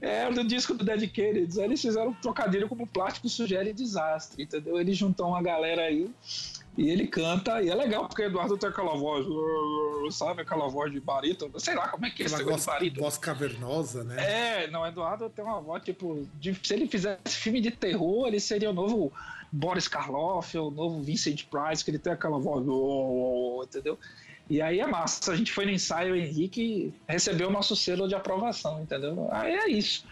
É, 0.00 0.30
do 0.30 0.44
disco 0.44 0.74
do 0.74 0.84
Dead 0.84 1.10
Kennedys. 1.10 1.56
Eles 1.56 1.80
fizeram 1.80 2.10
um 2.10 2.14
trocadilho 2.14 2.68
como 2.68 2.86
Plástico 2.86 3.28
Sugere 3.28 3.72
Desastre, 3.72 4.42
entendeu? 4.42 4.78
Eles 4.78 4.96
juntam 4.96 5.28
uma 5.28 5.42
galera 5.42 5.82
aí 5.82 6.10
e 6.76 6.90
ele 6.90 7.06
canta, 7.06 7.62
e 7.62 7.70
é 7.70 7.74
legal, 7.74 8.08
porque 8.08 8.22
o 8.22 8.26
Eduardo 8.26 8.58
tem 8.58 8.68
aquela 8.68 8.96
voz, 8.96 9.24
sabe? 10.10 10.42
Aquela 10.42 10.68
voz 10.68 10.92
de 10.92 10.98
barítono. 10.98 11.58
Sei 11.60 11.74
lá 11.74 11.88
como 11.88 12.04
é 12.04 12.10
que 12.10 12.24
é 12.24 12.26
esse 12.26 12.42
voz, 12.42 12.66
barítono. 12.66 13.02
voz 13.02 13.16
cavernosa, 13.16 14.02
né? 14.02 14.64
É, 14.64 14.70
não, 14.70 14.84
Eduardo 14.84 15.30
tem 15.30 15.44
uma 15.44 15.60
voz, 15.60 15.84
tipo, 15.84 16.28
de, 16.34 16.58
se 16.62 16.74
ele 16.74 16.88
fizesse 16.88 17.36
filme 17.36 17.60
de 17.60 17.70
terror, 17.70 18.26
ele 18.26 18.40
seria 18.40 18.70
o 18.70 18.72
novo 18.72 19.12
Boris 19.56 19.86
Karloff, 19.86 20.58
o 20.58 20.68
novo 20.68 21.00
Vincent 21.00 21.44
Price, 21.44 21.84
que 21.84 21.92
ele 21.92 21.98
tem 21.98 22.12
aquela 22.12 22.40
voz, 22.40 22.66
entendeu? 23.68 23.96
E 24.50 24.60
aí 24.60 24.80
é 24.80 24.86
massa. 24.86 25.32
A 25.32 25.36
gente 25.36 25.52
foi 25.52 25.64
no 25.64 25.70
ensaio, 25.70 26.12
o 26.12 26.16
Henrique 26.16 26.92
recebeu 27.08 27.48
o 27.48 27.52
nosso 27.52 27.76
selo 27.76 28.08
de 28.08 28.16
aprovação, 28.16 28.82
entendeu? 28.82 29.28
Aí 29.30 29.54
é 29.54 29.70
isso. 29.70 30.04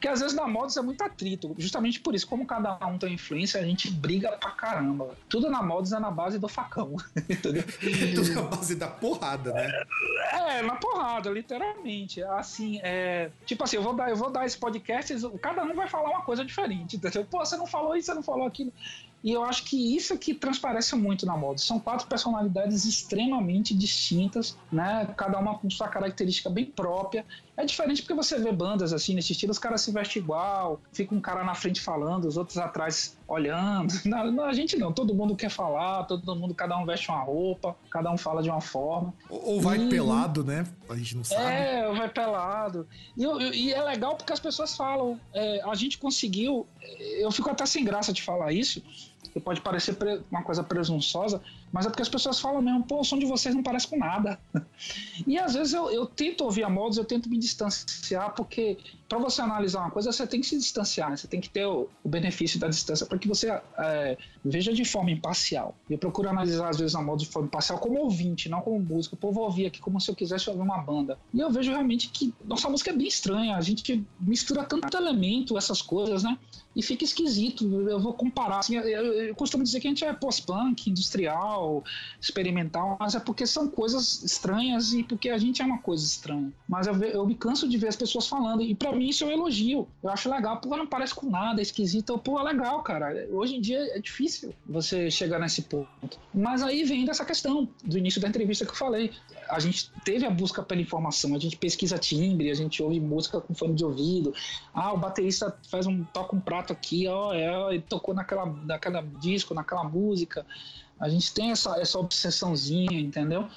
Porque 0.00 0.08
às 0.08 0.20
vezes 0.20 0.34
na 0.34 0.48
Modus 0.48 0.78
é 0.78 0.80
muito 0.80 1.04
atrito. 1.04 1.54
Justamente 1.58 2.00
por 2.00 2.14
isso, 2.14 2.26
como 2.26 2.46
cada 2.46 2.74
um 2.86 2.96
tem 2.96 3.12
influência, 3.12 3.60
a 3.60 3.62
gente 3.62 3.90
briga 3.90 4.32
pra 4.32 4.50
caramba. 4.52 5.14
Tudo 5.28 5.50
na 5.50 5.62
Modus 5.62 5.92
é 5.92 5.98
na 5.98 6.10
base 6.10 6.38
do 6.38 6.48
facão. 6.48 6.96
Entendeu? 7.28 7.62
Tudo 8.16 8.32
na 8.32 8.42
base 8.44 8.76
da 8.76 8.88
porrada, 8.88 9.52
né? 9.52 9.84
É, 10.32 10.62
na 10.62 10.76
porrada, 10.76 11.28
literalmente. 11.28 12.22
Assim, 12.22 12.80
é. 12.82 13.30
Tipo 13.44 13.64
assim, 13.64 13.76
eu 13.76 13.82
vou 13.82 13.92
dar, 13.92 14.08
eu 14.08 14.16
vou 14.16 14.30
dar 14.30 14.46
esse 14.46 14.56
podcast, 14.56 15.14
cada 15.42 15.62
um 15.64 15.74
vai 15.74 15.86
falar 15.86 16.08
uma 16.08 16.22
coisa 16.22 16.46
diferente. 16.46 16.96
Entendeu? 16.96 17.26
Pô, 17.26 17.44
você 17.44 17.58
não 17.58 17.66
falou 17.66 17.94
isso, 17.94 18.06
você 18.06 18.14
não 18.14 18.22
falou 18.22 18.46
aquilo. 18.46 18.72
E 19.22 19.32
eu 19.32 19.44
acho 19.44 19.64
que 19.64 19.94
isso 19.94 20.16
que 20.16 20.32
transparece 20.32 20.96
muito 20.96 21.26
na 21.26 21.36
moda. 21.36 21.58
São 21.58 21.78
quatro 21.78 22.06
personalidades 22.06 22.86
extremamente 22.86 23.74
distintas, 23.74 24.56
né? 24.72 25.12
Cada 25.14 25.38
uma 25.38 25.58
com 25.58 25.68
sua 25.68 25.88
característica 25.88 26.48
bem 26.48 26.64
própria. 26.64 27.26
É 27.60 27.64
diferente 27.66 28.00
porque 28.00 28.14
você 28.14 28.38
vê 28.38 28.50
bandas 28.50 28.90
assim 28.90 29.14
nesse 29.14 29.32
estilo, 29.32 29.52
os 29.52 29.58
caras 29.58 29.82
se 29.82 29.92
vestem 29.92 30.22
igual, 30.22 30.80
fica 30.90 31.14
um 31.14 31.20
cara 31.20 31.44
na 31.44 31.54
frente 31.54 31.78
falando, 31.78 32.24
os 32.24 32.38
outros 32.38 32.56
atrás 32.56 33.18
olhando. 33.28 33.92
Não, 34.06 34.32
não, 34.32 34.44
a 34.44 34.52
gente 34.52 34.76
não, 34.76 34.92
todo 34.92 35.14
mundo 35.14 35.36
quer 35.36 35.50
falar, 35.50 36.04
todo 36.04 36.34
mundo, 36.34 36.54
cada 36.54 36.76
um 36.76 36.86
veste 36.86 37.10
uma 37.10 37.20
roupa, 37.20 37.76
cada 37.90 38.10
um 38.10 38.16
fala 38.16 38.42
de 38.42 38.48
uma 38.48 38.60
forma. 38.60 39.12
Ou, 39.28 39.54
ou 39.54 39.60
vai 39.60 39.78
e, 39.78 39.88
pelado, 39.88 40.42
né? 40.42 40.66
A 40.88 40.96
gente 40.96 41.16
não 41.16 41.22
sabe. 41.22 41.42
É, 41.42 41.86
ou 41.86 41.94
vai 41.94 42.08
pelado. 42.08 42.88
E, 43.16 43.24
e 43.24 43.72
é 43.72 43.82
legal 43.82 44.16
porque 44.16 44.32
as 44.32 44.40
pessoas 44.40 44.74
falam, 44.74 45.20
é, 45.32 45.60
a 45.62 45.74
gente 45.74 45.98
conseguiu, 45.98 46.66
eu 47.18 47.30
fico 47.30 47.50
até 47.50 47.66
sem 47.66 47.84
graça 47.84 48.12
de 48.12 48.22
falar 48.22 48.52
isso, 48.52 48.82
que 49.32 49.38
pode 49.38 49.60
parecer 49.60 49.96
uma 50.30 50.42
coisa 50.42 50.62
presunçosa, 50.62 51.40
mas 51.72 51.86
é 51.86 51.88
porque 51.88 52.02
as 52.02 52.08
pessoas 52.08 52.40
falam 52.40 52.60
mesmo, 52.60 52.84
pô, 52.84 53.00
o 53.00 53.04
som 53.04 53.18
de 53.18 53.26
vocês 53.26 53.54
não 53.54 53.62
parece 53.62 53.86
com 53.86 53.96
nada. 53.96 54.40
e 55.26 55.38
às 55.38 55.54
vezes 55.54 55.72
eu, 55.72 55.90
eu 55.90 56.06
tento 56.06 56.44
ouvir 56.44 56.64
a 56.64 56.70
modos, 56.70 56.98
eu 56.98 57.04
tento 57.04 57.28
me 57.28 57.38
distanciar, 57.38 58.34
porque 58.34 58.76
para 59.10 59.18
você 59.18 59.42
analisar 59.42 59.80
uma 59.80 59.90
coisa, 59.90 60.12
você 60.12 60.24
tem 60.24 60.40
que 60.40 60.46
se 60.46 60.56
distanciar, 60.56 61.10
né? 61.10 61.16
você 61.16 61.26
tem 61.26 61.40
que 61.40 61.50
ter 61.50 61.66
o, 61.66 61.88
o 62.04 62.08
benefício 62.08 62.60
da 62.60 62.68
distância 62.68 63.04
para 63.04 63.18
que 63.18 63.26
você 63.26 63.50
é, 63.76 64.16
veja 64.44 64.72
de 64.72 64.84
forma 64.84 65.10
imparcial. 65.10 65.74
Eu 65.90 65.98
procuro 65.98 66.28
analisar, 66.28 66.68
às 66.68 66.78
vezes, 66.78 66.94
a 66.94 67.02
modos 67.02 67.24
de 67.24 67.28
forma 67.28 67.48
imparcial 67.48 67.80
como 67.80 67.98
ouvinte, 67.98 68.48
não 68.48 68.60
como 68.60 68.78
músico. 68.78 69.16
Pô, 69.16 69.32
vou 69.32 69.42
ouvir 69.42 69.66
aqui 69.66 69.80
como 69.80 70.00
se 70.00 70.08
eu 70.08 70.14
quisesse 70.14 70.48
ouvir 70.48 70.62
uma 70.62 70.78
banda. 70.78 71.18
E 71.34 71.40
eu 71.40 71.50
vejo 71.50 71.72
realmente 71.72 72.08
que 72.10 72.32
nossa 72.44 72.70
música 72.70 72.90
é 72.90 72.92
bem 72.92 73.08
estranha, 73.08 73.56
a 73.56 73.60
gente 73.60 74.06
mistura 74.20 74.62
tanto 74.62 74.96
elemento, 74.96 75.58
essas 75.58 75.82
coisas, 75.82 76.22
né? 76.22 76.38
E 76.76 76.80
fica 76.80 77.02
esquisito. 77.02 77.64
Eu 77.90 77.98
vou 77.98 78.14
comparar. 78.14 78.60
Assim, 78.60 78.76
eu, 78.76 78.84
eu 78.84 79.34
costumo 79.34 79.64
dizer 79.64 79.80
que 79.80 79.88
a 79.88 79.90
gente 79.90 80.04
é 80.04 80.12
pós-punk, 80.12 80.88
industrial 80.88 81.82
experimental, 82.20 82.96
mas 83.00 83.16
é 83.16 83.18
porque 83.18 83.44
são 83.44 83.66
coisas 83.66 84.22
estranhas 84.22 84.92
e 84.92 85.02
porque 85.02 85.30
a 85.30 85.38
gente 85.38 85.60
é 85.60 85.64
uma 85.64 85.78
coisa 85.78 86.04
estranha. 86.04 86.52
Mas 86.68 86.86
eu, 86.86 86.94
eu 87.02 87.26
me 87.26 87.34
canso 87.34 87.68
de 87.68 87.76
ver 87.76 87.88
as 87.88 87.96
pessoas 87.96 88.28
falando, 88.28 88.62
e 88.62 88.72
para 88.72 88.99
mim 89.00 89.08
isso 89.08 89.24
é 89.24 89.26
um 89.26 89.30
elogio. 89.30 89.88
Eu 90.02 90.10
acho 90.10 90.30
legal, 90.30 90.60
pô, 90.60 90.76
não 90.76 90.86
parece 90.86 91.14
com 91.14 91.28
nada, 91.28 91.60
é 91.60 91.62
esquisito. 91.62 92.16
Pô, 92.18 92.38
é 92.38 92.42
legal, 92.42 92.82
cara. 92.82 93.26
Hoje 93.32 93.56
em 93.56 93.60
dia 93.60 93.78
é 93.96 93.98
difícil 93.98 94.54
você 94.66 95.10
chegar 95.10 95.38
nesse 95.38 95.62
ponto. 95.62 95.88
Mas 96.32 96.62
aí 96.62 96.84
vem 96.84 97.04
dessa 97.04 97.24
questão 97.24 97.68
do 97.82 97.98
início 97.98 98.20
da 98.20 98.28
entrevista 98.28 98.64
que 98.64 98.72
eu 98.72 98.76
falei. 98.76 99.10
A 99.48 99.58
gente 99.58 99.90
teve 100.04 100.26
a 100.26 100.30
busca 100.30 100.62
pela 100.62 100.80
informação, 100.80 101.34
a 101.34 101.38
gente 101.38 101.56
pesquisa 101.56 101.98
timbre, 101.98 102.50
a 102.50 102.54
gente 102.54 102.82
ouve 102.82 103.00
música 103.00 103.40
com 103.40 103.54
fone 103.54 103.74
de 103.74 103.84
ouvido. 103.84 104.34
Ah, 104.74 104.92
o 104.92 104.98
baterista 104.98 105.56
faz 105.68 105.86
um 105.86 106.04
toca 106.04 106.36
um 106.36 106.40
prato 106.40 106.72
aqui, 106.72 107.08
ó, 107.08 107.32
é, 107.32 107.74
ele 107.74 107.82
tocou 107.82 108.14
naquela, 108.14 108.46
naquela 108.46 109.02
disco, 109.20 109.54
naquela 109.54 109.84
música. 109.84 110.44
A 111.00 111.08
gente 111.08 111.32
tem 111.32 111.50
essa, 111.50 111.80
essa 111.80 111.98
obsessãozinha, 111.98 113.00
entendeu? 113.00 113.48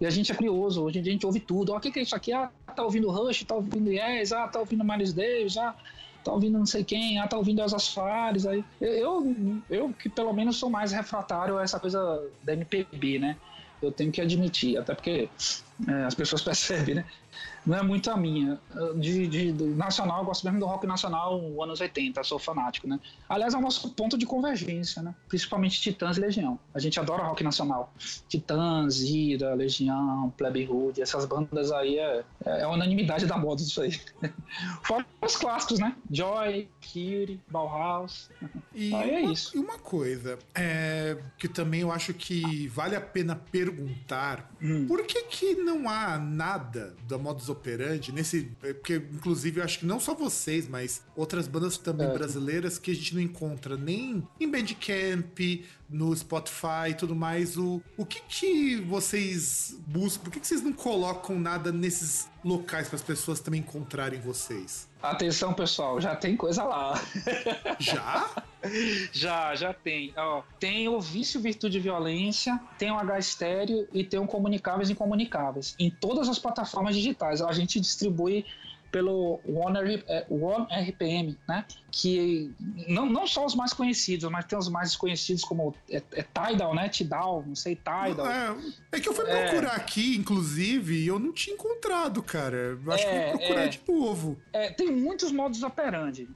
E 0.00 0.06
a 0.06 0.10
gente 0.10 0.32
é 0.32 0.34
curioso, 0.34 0.82
hoje 0.82 0.98
em 0.98 1.02
dia 1.02 1.12
a 1.12 1.14
gente 1.14 1.26
ouve 1.26 1.40
tudo. 1.40 1.72
Ó, 1.72 1.76
o 1.76 1.80
que, 1.80 1.90
que 1.90 1.98
é 1.98 2.02
isso 2.02 2.16
aqui? 2.16 2.32
Ah, 2.32 2.50
tá 2.74 2.82
ouvindo 2.82 3.10
Rush, 3.10 3.44
tá 3.44 3.54
ouvindo 3.54 3.92
Yes, 3.92 4.32
ah, 4.32 4.48
tá 4.48 4.58
ouvindo 4.58 4.82
Miles 4.82 5.12
Davis, 5.12 5.58
ah, 5.58 5.76
tá 6.24 6.32
ouvindo 6.32 6.58
não 6.58 6.64
sei 6.64 6.82
quem, 6.82 7.18
ah, 7.18 7.28
tá 7.28 7.36
ouvindo 7.36 7.60
Elza 7.60 7.78
Soares. 7.78 8.46
Aí. 8.46 8.64
Eu, 8.80 9.62
eu, 9.68 9.92
que 9.92 10.08
pelo 10.08 10.32
menos 10.32 10.56
sou 10.56 10.70
mais 10.70 10.90
refratário 10.92 11.58
a 11.58 11.62
essa 11.62 11.78
coisa 11.78 12.26
da 12.42 12.54
MPB, 12.54 13.18
né? 13.18 13.36
Eu 13.82 13.92
tenho 13.92 14.10
que 14.10 14.22
admitir, 14.22 14.78
até 14.78 14.94
porque 14.94 15.28
é, 15.86 16.04
as 16.04 16.14
pessoas 16.14 16.40
percebem, 16.42 16.94
né? 16.94 17.04
Não 17.64 17.76
é 17.76 17.82
muito 17.82 18.10
a 18.10 18.16
minha. 18.16 18.58
De, 18.96 19.26
de, 19.26 19.52
de, 19.52 19.64
nacional, 19.64 20.20
eu 20.20 20.24
gosto 20.24 20.44
mesmo 20.44 20.60
do 20.60 20.66
rock 20.66 20.86
nacional, 20.86 21.40
anos 21.62 21.80
80, 21.80 22.22
sou 22.24 22.38
fanático, 22.38 22.88
né? 22.88 22.98
Aliás, 23.28 23.54
é 23.54 23.56
o 23.58 23.60
nosso 23.60 23.90
ponto 23.90 24.16
de 24.16 24.26
convergência, 24.26 25.02
né? 25.02 25.14
Principalmente 25.28 25.80
Titãs 25.80 26.16
e 26.16 26.20
Legião. 26.20 26.58
A 26.74 26.78
gente 26.78 26.98
adora 26.98 27.22
rock 27.22 27.44
nacional. 27.44 27.92
Titãs, 28.28 29.00
Ira, 29.00 29.54
Legião, 29.54 30.32
Plebe 30.36 30.66
Hood, 30.66 31.00
essas 31.00 31.24
bandas 31.24 31.70
aí 31.70 31.98
é, 31.98 32.24
é 32.44 32.62
a 32.62 32.68
unanimidade 32.68 33.26
da 33.26 33.36
moda 33.36 33.60
isso 33.60 33.82
aí. 33.82 34.00
Fora 34.82 35.06
os 35.20 35.36
clássicos, 35.36 35.78
né? 35.78 35.94
Joy, 36.10 36.68
Kiri, 36.80 37.40
Bauhaus. 37.48 38.30
E 38.74 38.94
aí 38.94 39.16
é 39.16 39.20
uma, 39.20 39.32
isso. 39.32 39.56
E 39.56 39.60
uma 39.60 39.78
coisa 39.78 40.38
é, 40.54 41.18
que 41.38 41.48
também 41.48 41.80
eu 41.80 41.92
acho 41.92 42.14
que 42.14 42.66
vale 42.68 42.96
a 42.96 43.00
pena 43.00 43.36
perguntar: 43.36 44.50
hum. 44.62 44.86
por 44.86 45.04
que, 45.04 45.22
que 45.24 45.54
não 45.54 45.88
há 45.88 46.18
nada 46.18 46.94
da 47.06 47.18
modus 47.30 47.48
operandi 47.48 48.12
nesse. 48.12 48.50
É, 48.62 48.72
porque, 48.72 48.96
inclusive, 48.96 49.60
eu 49.60 49.64
acho 49.64 49.80
que 49.80 49.86
não 49.86 50.00
só 50.00 50.14
vocês, 50.14 50.68
mas 50.68 51.02
outras 51.16 51.46
bandas 51.46 51.78
também 51.78 52.06
é. 52.06 52.12
brasileiras 52.12 52.78
que 52.78 52.90
a 52.90 52.94
gente 52.94 53.14
não 53.14 53.22
encontra 53.22 53.76
nem 53.76 54.26
em 54.38 54.50
Bandcamp, 54.50 55.38
no 55.88 56.14
Spotify 56.14 56.90
e 56.90 56.94
tudo 56.94 57.14
mais. 57.14 57.56
O, 57.56 57.80
o 57.96 58.04
que 58.04 58.20
que 58.28 58.76
vocês 58.82 59.76
buscam? 59.86 60.24
Por 60.24 60.32
que, 60.32 60.40
que 60.40 60.46
vocês 60.46 60.62
não 60.62 60.72
colocam 60.72 61.38
nada 61.38 61.72
nesses 61.72 62.28
locais 62.44 62.88
para 62.88 62.96
as 62.96 63.02
pessoas 63.02 63.40
também 63.40 63.60
encontrarem 63.60 64.20
vocês? 64.20 64.89
Atenção, 65.02 65.54
pessoal, 65.54 65.98
já 66.00 66.14
tem 66.14 66.36
coisa 66.36 66.62
lá. 66.62 67.00
Já? 67.78 68.30
já, 69.12 69.54
já 69.54 69.72
tem. 69.72 70.12
Ó, 70.16 70.42
tem 70.58 70.88
o 70.88 71.00
Vício, 71.00 71.40
Virtude 71.40 71.78
e 71.78 71.80
Violência, 71.80 72.60
tem 72.78 72.90
o 72.90 72.98
H 72.98 73.18
Estéreo 73.18 73.88
e 73.94 74.04
tem 74.04 74.20
o 74.20 74.26
Comunicáveis 74.26 74.90
e 74.90 74.92
Incomunicáveis. 74.92 75.74
Em 75.78 75.90
todas 75.90 76.28
as 76.28 76.38
plataformas 76.38 76.94
digitais. 76.94 77.40
A 77.40 77.50
gente 77.52 77.80
distribui 77.80 78.44
pelo 78.90 79.40
One, 79.46 80.02
é, 80.08 80.26
One 80.28 80.66
RPM, 80.70 81.38
né? 81.48 81.64
Que 81.90 82.52
não, 82.88 83.06
não 83.06 83.26
só 83.26 83.44
os 83.44 83.54
mais 83.54 83.72
conhecidos, 83.72 84.30
mas 84.30 84.44
tem 84.44 84.58
os 84.58 84.68
mais 84.68 84.90
desconhecidos 84.90 85.42
como 85.44 85.74
é, 85.90 86.02
é 86.12 86.22
Tidal, 86.22 86.74
né? 86.74 86.88
Tidal, 86.88 87.44
não 87.46 87.54
sei, 87.54 87.76
Tidal. 87.76 88.26
É, 88.26 88.56
é 88.92 89.00
que 89.00 89.08
eu 89.08 89.14
fui 89.14 89.28
é. 89.28 89.48
procurar 89.48 89.76
aqui, 89.76 90.16
inclusive, 90.16 91.02
e 91.02 91.06
eu 91.06 91.18
não 91.18 91.32
tinha 91.32 91.54
encontrado, 91.54 92.22
cara. 92.22 92.78
Acho 92.88 93.06
que 93.06 93.12
vou 93.12 93.20
é, 93.20 93.30
procurar 93.30 93.66
de 93.66 93.80
novo. 93.88 94.38
tem 94.76 94.90
muitos 94.90 95.32
modos 95.32 95.62
operandi. 95.62 96.28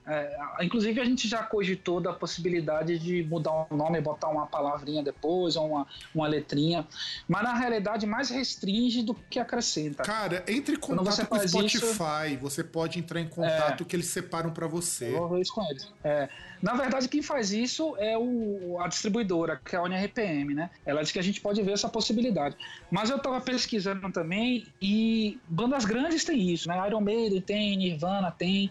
inclusive, 0.60 1.00
a 1.00 1.04
gente 1.04 1.28
já 1.28 1.42
cogitou 1.42 2.00
da 2.00 2.12
possibilidade 2.12 2.98
de 2.98 3.22
mudar 3.24 3.66
o 3.70 3.76
nome, 3.76 4.00
botar 4.00 4.28
uma 4.28 4.46
palavrinha 4.46 5.02
depois, 5.02 5.56
ou 5.56 5.68
uma, 5.68 5.86
uma 6.14 6.26
letrinha. 6.26 6.86
Mas 7.28 7.42
na 7.42 7.54
realidade, 7.54 8.06
mais 8.06 8.30
restringe 8.30 9.02
do 9.02 9.14
que 9.14 9.38
acrescenta. 9.38 10.02
Cara, 10.02 10.44
entre 10.48 10.76
em 10.76 10.78
contato 10.78 11.26
com 11.26 11.36
o 11.36 11.48
Spotify. 11.48 12.34
Isso, 12.34 12.43
você 12.44 12.62
pode 12.62 12.98
entrar 12.98 13.22
em 13.22 13.26
contato 13.26 13.82
é, 13.82 13.86
que 13.86 13.96
eles 13.96 14.08
separam 14.08 14.50
para 14.50 14.66
você. 14.66 15.16
Eu 15.16 15.26
vou 15.26 15.40
isso 15.40 15.54
com 15.54 15.62
eles. 15.70 15.90
É. 16.04 16.28
Na 16.60 16.74
verdade, 16.74 17.08
quem 17.08 17.22
faz 17.22 17.50
isso 17.52 17.96
é 17.96 18.18
o, 18.18 18.78
a 18.80 18.86
distribuidora, 18.86 19.58
que 19.64 19.74
é 19.74 19.78
a 19.78 19.82
UniRPM, 19.82 20.54
né? 20.54 20.68
Ela 20.84 21.02
diz 21.02 21.10
que 21.10 21.18
a 21.18 21.22
gente 21.22 21.40
pode 21.40 21.62
ver 21.62 21.72
essa 21.72 21.88
possibilidade. 21.88 22.54
Mas 22.90 23.08
eu 23.08 23.16
estava 23.16 23.40
pesquisando 23.40 24.12
também 24.12 24.66
e 24.80 25.40
bandas 25.48 25.86
grandes 25.86 26.22
têm 26.22 26.50
isso, 26.50 26.68
né? 26.68 26.86
Iron 26.86 27.00
Maiden 27.00 27.40
tem, 27.40 27.78
Nirvana 27.78 28.30
tem, 28.30 28.70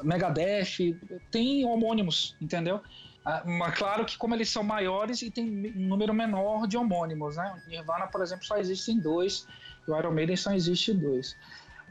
Megadeth, 0.00 0.96
tem 1.28 1.64
homônimos, 1.64 2.36
entendeu? 2.40 2.80
Ah, 3.24 3.42
mas 3.44 3.76
claro 3.76 4.04
que 4.04 4.16
como 4.16 4.36
eles 4.36 4.48
são 4.48 4.62
maiores 4.62 5.22
e 5.22 5.30
tem 5.30 5.44
um 5.76 5.88
número 5.88 6.14
menor 6.14 6.68
de 6.68 6.76
homônimos, 6.76 7.36
né? 7.36 7.62
Nirvana, 7.66 8.06
por 8.06 8.22
exemplo, 8.22 8.44
só 8.44 8.58
existem 8.58 9.00
dois, 9.00 9.44
e 9.88 9.90
o 9.90 9.98
Iron 9.98 10.12
Maiden 10.12 10.36
só 10.36 10.52
existe 10.52 10.94
dois. 10.94 11.36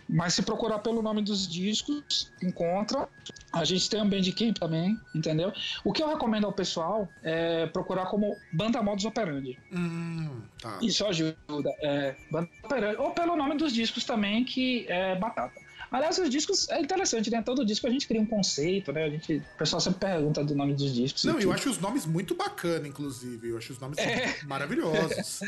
Mas 0.09 0.33
se 0.33 0.41
procurar 0.41 0.79
pelo 0.79 1.01
nome 1.01 1.21
dos 1.21 1.47
discos, 1.47 2.31
encontra. 2.41 3.09
A 3.51 3.65
gente 3.65 3.89
tem 3.89 4.01
um 4.01 4.09
Bandcamp 4.09 4.57
também, 4.57 4.99
entendeu? 5.13 5.51
O 5.83 5.91
que 5.91 6.01
eu 6.01 6.07
recomendo 6.07 6.45
ao 6.45 6.53
pessoal 6.53 7.09
é 7.23 7.65
procurar 7.67 8.05
como 8.05 8.37
Banda 8.53 8.81
Modus 8.81 9.05
Operandi. 9.05 9.59
Hum, 9.71 10.41
tá. 10.61 10.79
Isso 10.81 11.05
ajuda. 11.05 11.35
É, 11.81 12.15
Banda 12.31 12.49
Operandi. 12.63 13.01
Ou 13.01 13.11
pelo 13.11 13.35
nome 13.35 13.57
dos 13.57 13.73
discos 13.73 14.05
também, 14.05 14.43
que 14.45 14.85
é 14.87 15.15
Batata. 15.15 15.66
Aliás, 15.91 16.17
os 16.17 16.29
discos 16.29 16.69
é 16.69 16.81
interessante, 16.81 17.29
né? 17.29 17.41
Todo 17.41 17.65
disco 17.65 17.87
a 17.87 17.89
gente 17.89 18.07
cria 18.07 18.21
um 18.21 18.25
conceito, 18.25 18.91
né? 18.91 19.03
A 19.05 19.09
gente, 19.09 19.37
o 19.37 19.57
pessoal 19.57 19.79
sempre 19.79 19.99
pergunta 19.99 20.43
do 20.43 20.55
nome 20.55 20.73
dos 20.73 20.93
discos. 20.93 21.23
Não, 21.23 21.39
eu 21.39 21.51
acho 21.51 21.69
os 21.69 21.79
nomes 21.79 22.05
muito 22.05 22.35
bacana, 22.35 22.87
inclusive. 22.87 23.49
Eu 23.49 23.57
acho 23.57 23.73
os 23.73 23.79
nomes 23.79 23.97
é. 23.97 24.35
maravilhosos. 24.43 25.39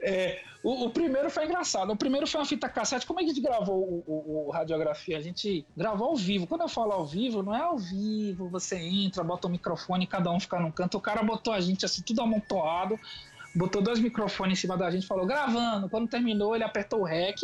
É, 0.00 0.42
o, 0.62 0.86
o, 0.86 0.90
primeiro 0.90 1.30
foi 1.30 1.46
engraçado. 1.46 1.90
O 1.90 1.96
primeiro 1.96 2.26
foi 2.26 2.40
uma 2.40 2.46
fita 2.46 2.68
cassete. 2.68 3.06
Como 3.06 3.20
é 3.20 3.24
que 3.24 3.30
a 3.30 3.34
gente 3.34 3.42
gravou 3.42 3.76
o, 3.76 4.04
o, 4.06 4.46
o, 4.48 4.50
radiografia? 4.50 5.16
A 5.16 5.20
gente 5.20 5.64
gravou 5.76 6.08
ao 6.08 6.16
vivo. 6.16 6.46
Quando 6.46 6.62
eu 6.62 6.68
falo 6.68 6.92
ao 6.92 7.06
vivo, 7.06 7.42
não 7.42 7.54
é 7.54 7.60
ao 7.60 7.78
vivo. 7.78 8.48
Você 8.50 8.76
entra, 8.76 9.24
bota 9.24 9.48
o 9.48 9.50
microfone, 9.50 10.06
cada 10.06 10.30
um 10.30 10.38
fica 10.38 10.58
num 10.58 10.70
canto. 10.70 10.98
O 10.98 11.00
cara 11.00 11.22
botou 11.22 11.52
a 11.52 11.60
gente 11.60 11.84
assim, 11.84 12.02
tudo 12.02 12.20
amontoado 12.20 12.98
botou 13.54 13.80
dois 13.80 14.00
microfones 14.00 14.58
em 14.58 14.60
cima 14.60 14.76
da 14.76 14.90
gente, 14.90 15.06
falou 15.06 15.26
gravando. 15.26 15.88
Quando 15.88 16.08
terminou, 16.08 16.54
ele 16.54 16.64
apertou 16.64 17.02
o 17.02 17.04
REC, 17.04 17.42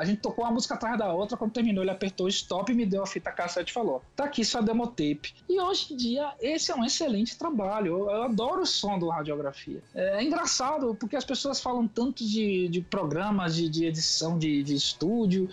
a 0.00 0.04
gente 0.06 0.22
tocou 0.22 0.44
uma 0.44 0.50
música 0.50 0.74
atrás 0.74 0.98
da 0.98 1.12
outra, 1.12 1.36
quando 1.36 1.52
terminou 1.52 1.84
ele 1.84 1.90
apertou 1.90 2.26
stop, 2.26 2.72
me 2.72 2.86
deu 2.86 3.02
a 3.02 3.06
fita 3.06 3.30
cassete 3.30 3.70
e 3.70 3.74
falou: 3.74 4.02
tá 4.16 4.24
aqui 4.24 4.42
sua 4.42 4.62
demo 4.62 4.86
tape. 4.86 5.34
E 5.46 5.60
hoje 5.60 5.92
em 5.92 5.96
dia 5.96 6.32
esse 6.40 6.72
é 6.72 6.74
um 6.74 6.82
excelente 6.82 7.36
trabalho. 7.36 7.98
Eu, 7.98 8.10
eu 8.10 8.22
adoro 8.22 8.62
o 8.62 8.66
som 8.66 8.98
do 8.98 9.10
radiografia. 9.10 9.82
É, 9.94 10.20
é, 10.20 10.24
engraçado 10.24 10.94
porque 10.94 11.16
as 11.16 11.24
pessoas 11.24 11.60
falam 11.60 11.86
tanto 11.86 12.24
de, 12.24 12.68
de 12.68 12.80
programas 12.80 13.54
de, 13.54 13.68
de 13.68 13.84
edição 13.84 14.38
de, 14.38 14.62
de 14.62 14.74
estúdio. 14.74 15.50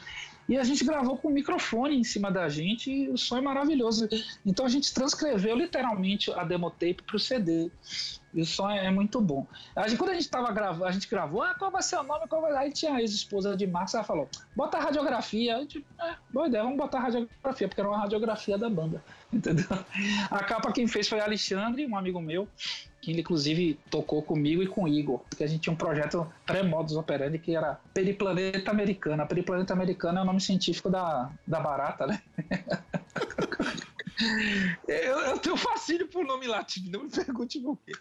E 0.47 0.57
a 0.57 0.63
gente 0.63 0.85
gravou 0.85 1.17
com 1.17 1.27
o 1.27 1.31
microfone 1.31 1.97
em 1.97 2.05
cima 2.05 2.31
da 2.31 2.47
gente 2.47 2.89
e 2.89 3.09
o 3.09 3.17
som 3.17 3.37
é 3.37 3.41
maravilhoso. 3.41 4.07
Então 4.45 4.65
a 4.65 4.69
gente 4.69 4.93
transcreveu 4.93 5.57
literalmente 5.57 6.31
a 6.31 6.45
demo 6.45 6.71
tape 6.71 7.03
para 7.05 7.17
o 7.17 7.19
CD. 7.19 7.69
E 8.37 8.41
o 8.41 8.45
som 8.45 8.69
é, 8.69 8.85
é 8.85 8.91
muito 8.91 9.19
bom. 9.19 9.47
A 9.75 9.87
gente, 9.87 9.97
quando 9.97 10.11
a 10.11 10.13
gente 10.13 10.29
tava 10.29 10.51
gravando, 10.51 10.85
a 10.85 10.91
gente 10.91 11.09
gravou, 11.09 11.41
ah, 11.41 11.55
qual 11.55 11.71
vai 11.71 11.81
ser 11.81 11.97
o 11.97 12.03
nome? 12.03 12.27
Qual 12.27 12.39
vai... 12.39 12.55
Aí 12.55 12.71
tinha 12.71 12.93
a 12.93 13.01
ex-esposa 13.01 13.57
de 13.57 13.65
Marcos, 13.65 13.95
ela 13.95 14.03
falou, 14.03 14.29
bota 14.55 14.77
a 14.77 14.81
radiografia. 14.81 15.59
Gente, 15.61 15.83
é, 15.99 16.13
boa 16.31 16.47
ideia, 16.47 16.63
vamos 16.63 16.77
botar 16.77 16.99
a 16.99 17.01
radiografia, 17.01 17.67
porque 17.67 17.81
era 17.81 17.89
uma 17.89 17.97
radiografia 17.97 18.55
da 18.55 18.69
banda, 18.69 19.03
entendeu? 19.33 19.65
A 20.29 20.43
capa 20.43 20.71
quem 20.71 20.85
fez 20.85 21.09
foi 21.09 21.19
Alexandre, 21.19 21.87
um 21.87 21.97
amigo 21.97 22.21
meu, 22.21 22.47
que 23.01 23.09
ele 23.09 23.21
inclusive 23.21 23.79
tocou 23.89 24.21
comigo 24.21 24.61
e 24.61 24.67
com 24.67 24.83
o 24.83 24.87
Igor, 24.87 25.17
porque 25.27 25.43
a 25.43 25.47
gente 25.47 25.61
tinha 25.61 25.73
um 25.73 25.77
projeto 25.77 26.31
pré-modus 26.45 26.95
operandi 26.95 27.39
que 27.39 27.55
era 27.55 27.79
Periplaneta 27.91 28.69
Americana. 28.69 29.25
Periplaneta 29.25 29.73
Americana 29.73 30.19
é 30.19 30.21
o 30.21 30.25
nome 30.25 30.41
científico 30.41 30.91
da, 30.91 31.31
da 31.47 31.59
barata, 31.59 32.05
né? 32.05 32.21
Eu, 34.87 35.19
eu, 35.19 35.37
tenho 35.37 35.55
fascínio 35.55 36.07
por 36.07 36.25
nome 36.25 36.47
latino, 36.47 36.91
não 36.91 37.03
me 37.03 37.11
pergunte 37.11 37.59
por 37.59 37.77
quê. 37.77 37.93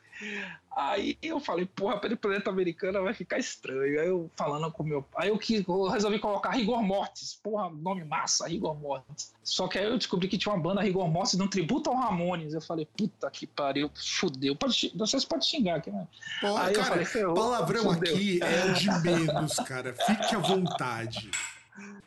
Aí 0.74 1.18
eu 1.20 1.38
falei, 1.38 1.66
porra, 1.66 1.98
pelo 1.98 2.16
planeta 2.16 2.48
americano 2.50 3.02
vai 3.02 3.12
ficar 3.12 3.38
estranho. 3.38 4.00
Aí 4.00 4.06
eu 4.06 4.30
falando 4.34 4.70
com 4.70 4.82
meu 4.82 5.02
pai, 5.02 5.28
eu, 5.30 5.38
que, 5.38 5.64
eu 5.66 5.88
resolvi 5.88 6.18
colocar 6.18 6.50
Rigor 6.50 6.82
Mortis. 6.82 7.38
Porra, 7.42 7.68
nome 7.70 8.04
massa, 8.04 8.48
Rigor 8.48 8.78
Mortis. 8.78 9.34
Só 9.42 9.68
que 9.68 9.78
aí 9.78 9.84
eu 9.84 9.98
descobri 9.98 10.28
que 10.28 10.38
tinha 10.38 10.54
uma 10.54 10.62
banda 10.62 10.80
Rigor 10.80 11.08
Mortis 11.08 11.36
de 11.36 11.42
um 11.42 11.48
tributo 11.48 11.90
ao 11.90 11.96
Ramones. 11.96 12.54
Eu 12.54 12.60
falei, 12.60 12.86
puta 12.96 13.30
que 13.30 13.46
pariu, 13.46 13.90
fudeu. 13.94 14.56
Pode, 14.56 14.92
vocês 14.94 15.24
podem 15.24 15.46
xingar 15.46 15.76
aqui, 15.76 15.90
né? 15.90 16.06
Pô, 16.40 16.56
aí 16.56 16.74
cara, 16.74 17.02
eu 17.02 17.06
falei, 17.06 17.34
palavrão 17.34 17.94
fudeu. 17.94 18.14
aqui 18.14 18.40
é 18.42 18.64
o 18.70 18.74
de 18.74 18.90
menos, 19.00 19.56
cara. 19.56 19.94
Fique 19.94 20.34
à 20.34 20.38
vontade. 20.38 21.30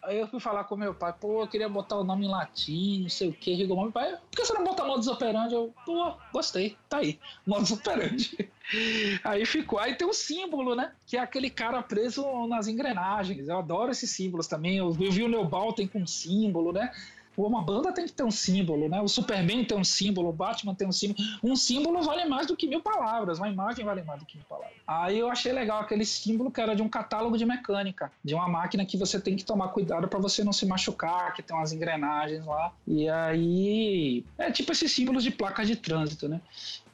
Aí 0.02 0.20
eu 0.20 0.28
fui 0.28 0.40
falar 0.40 0.64
com 0.64 0.76
meu 0.76 0.94
pai, 0.94 1.14
pô, 1.14 1.44
eu 1.44 1.48
queria 1.48 1.70
botar 1.70 1.98
o 1.98 2.04
nome 2.04 2.26
em 2.26 2.30
latim, 2.30 3.02
não 3.04 3.10
sei 3.10 3.30
o 3.30 3.34
que, 3.34 3.54
Rigor 3.54 3.82
Meu 3.82 3.92
pai, 3.92 4.12
por 4.12 4.38
que 4.38 4.46
você 4.46 4.54
não 4.54 4.64
bota 4.64 4.84
modus 4.84 5.08
operandi? 5.08 5.54
Eu, 5.54 5.74
pô, 5.86 6.14
gostei, 6.34 6.78
tá 6.88 6.98
aí, 6.98 7.20
modus 7.46 7.72
operandi. 7.72 8.50
Aí 9.24 9.46
ficou, 9.46 9.80
aí 9.80 9.96
tem 9.96 10.08
o 10.08 10.14
símbolo, 10.14 10.76
né? 10.76 10.92
Que 11.06 11.18
é 11.18 11.20
aquele 11.20 11.50
cara 11.50 11.82
preso 11.82 12.24
nas 12.48 12.68
engrenagens. 12.68 13.48
Eu 13.48 13.58
adoro 13.58 13.92
esses 13.92 14.12
símbolos 14.12 14.48
também. 14.48 14.78
Eu 14.78 14.92
vi 14.92 15.24
o 15.24 15.28
Neobalten 15.28 15.88
com 15.88 16.06
símbolo, 16.06 16.72
né? 16.72 16.92
Uma 17.38 17.62
banda 17.62 17.94
tem 17.94 18.06
que 18.06 18.12
ter 18.12 18.24
um 18.24 18.32
símbolo, 18.32 18.90
né? 18.90 19.02
O 19.02 19.08
Superman 19.08 19.64
tem 19.64 19.78
um 19.78 19.84
símbolo, 19.84 20.30
o 20.30 20.34
Batman 20.34 20.76
tem 20.76 20.88
um 20.88 20.92
símbolo. 20.92 21.20
Um 21.44 21.56
símbolo 21.56 22.02
vale 22.02 22.26
mais 22.26 22.48
do 22.48 22.56
que 22.56 22.68
mil 22.68 22.82
palavras, 22.82 23.38
uma 23.38 23.48
imagem 23.48 23.86
vale 23.86 24.04
mais 24.04 24.20
do 24.20 24.26
que 24.26 24.36
mil 24.36 24.46
palavras. 24.46 24.74
Aí 24.86 25.18
eu 25.18 25.30
achei 25.30 25.52
legal 25.52 25.80
aquele 25.80 26.04
símbolo 26.04 26.52
que 26.52 26.60
era 26.60 26.76
de 26.76 26.82
um 26.82 26.90
catálogo 26.90 27.38
de 27.38 27.46
mecânica, 27.46 28.12
de 28.24 28.34
uma 28.34 28.48
máquina 28.48 28.86
que 28.86 28.98
você 28.98 29.20
tem 29.20 29.36
que 29.36 29.46
tomar 29.46 29.70
cuidado 29.70 30.08
para 30.08 30.20
você 30.20 30.44
não 30.44 30.52
se 30.52 30.66
machucar, 30.66 31.34
que 31.34 31.42
tem 31.42 31.56
umas 31.56 31.72
engrenagens 31.72 32.46
lá. 32.46 32.74
E 32.86 33.08
aí 33.08 34.26
é 34.38 34.52
tipo 34.52 34.72
esses 34.72 34.92
símbolos 34.92 35.24
de 35.24 35.32
placas 35.32 35.68
de 35.68 35.76
trânsito, 35.76 36.28
né? 36.28 36.42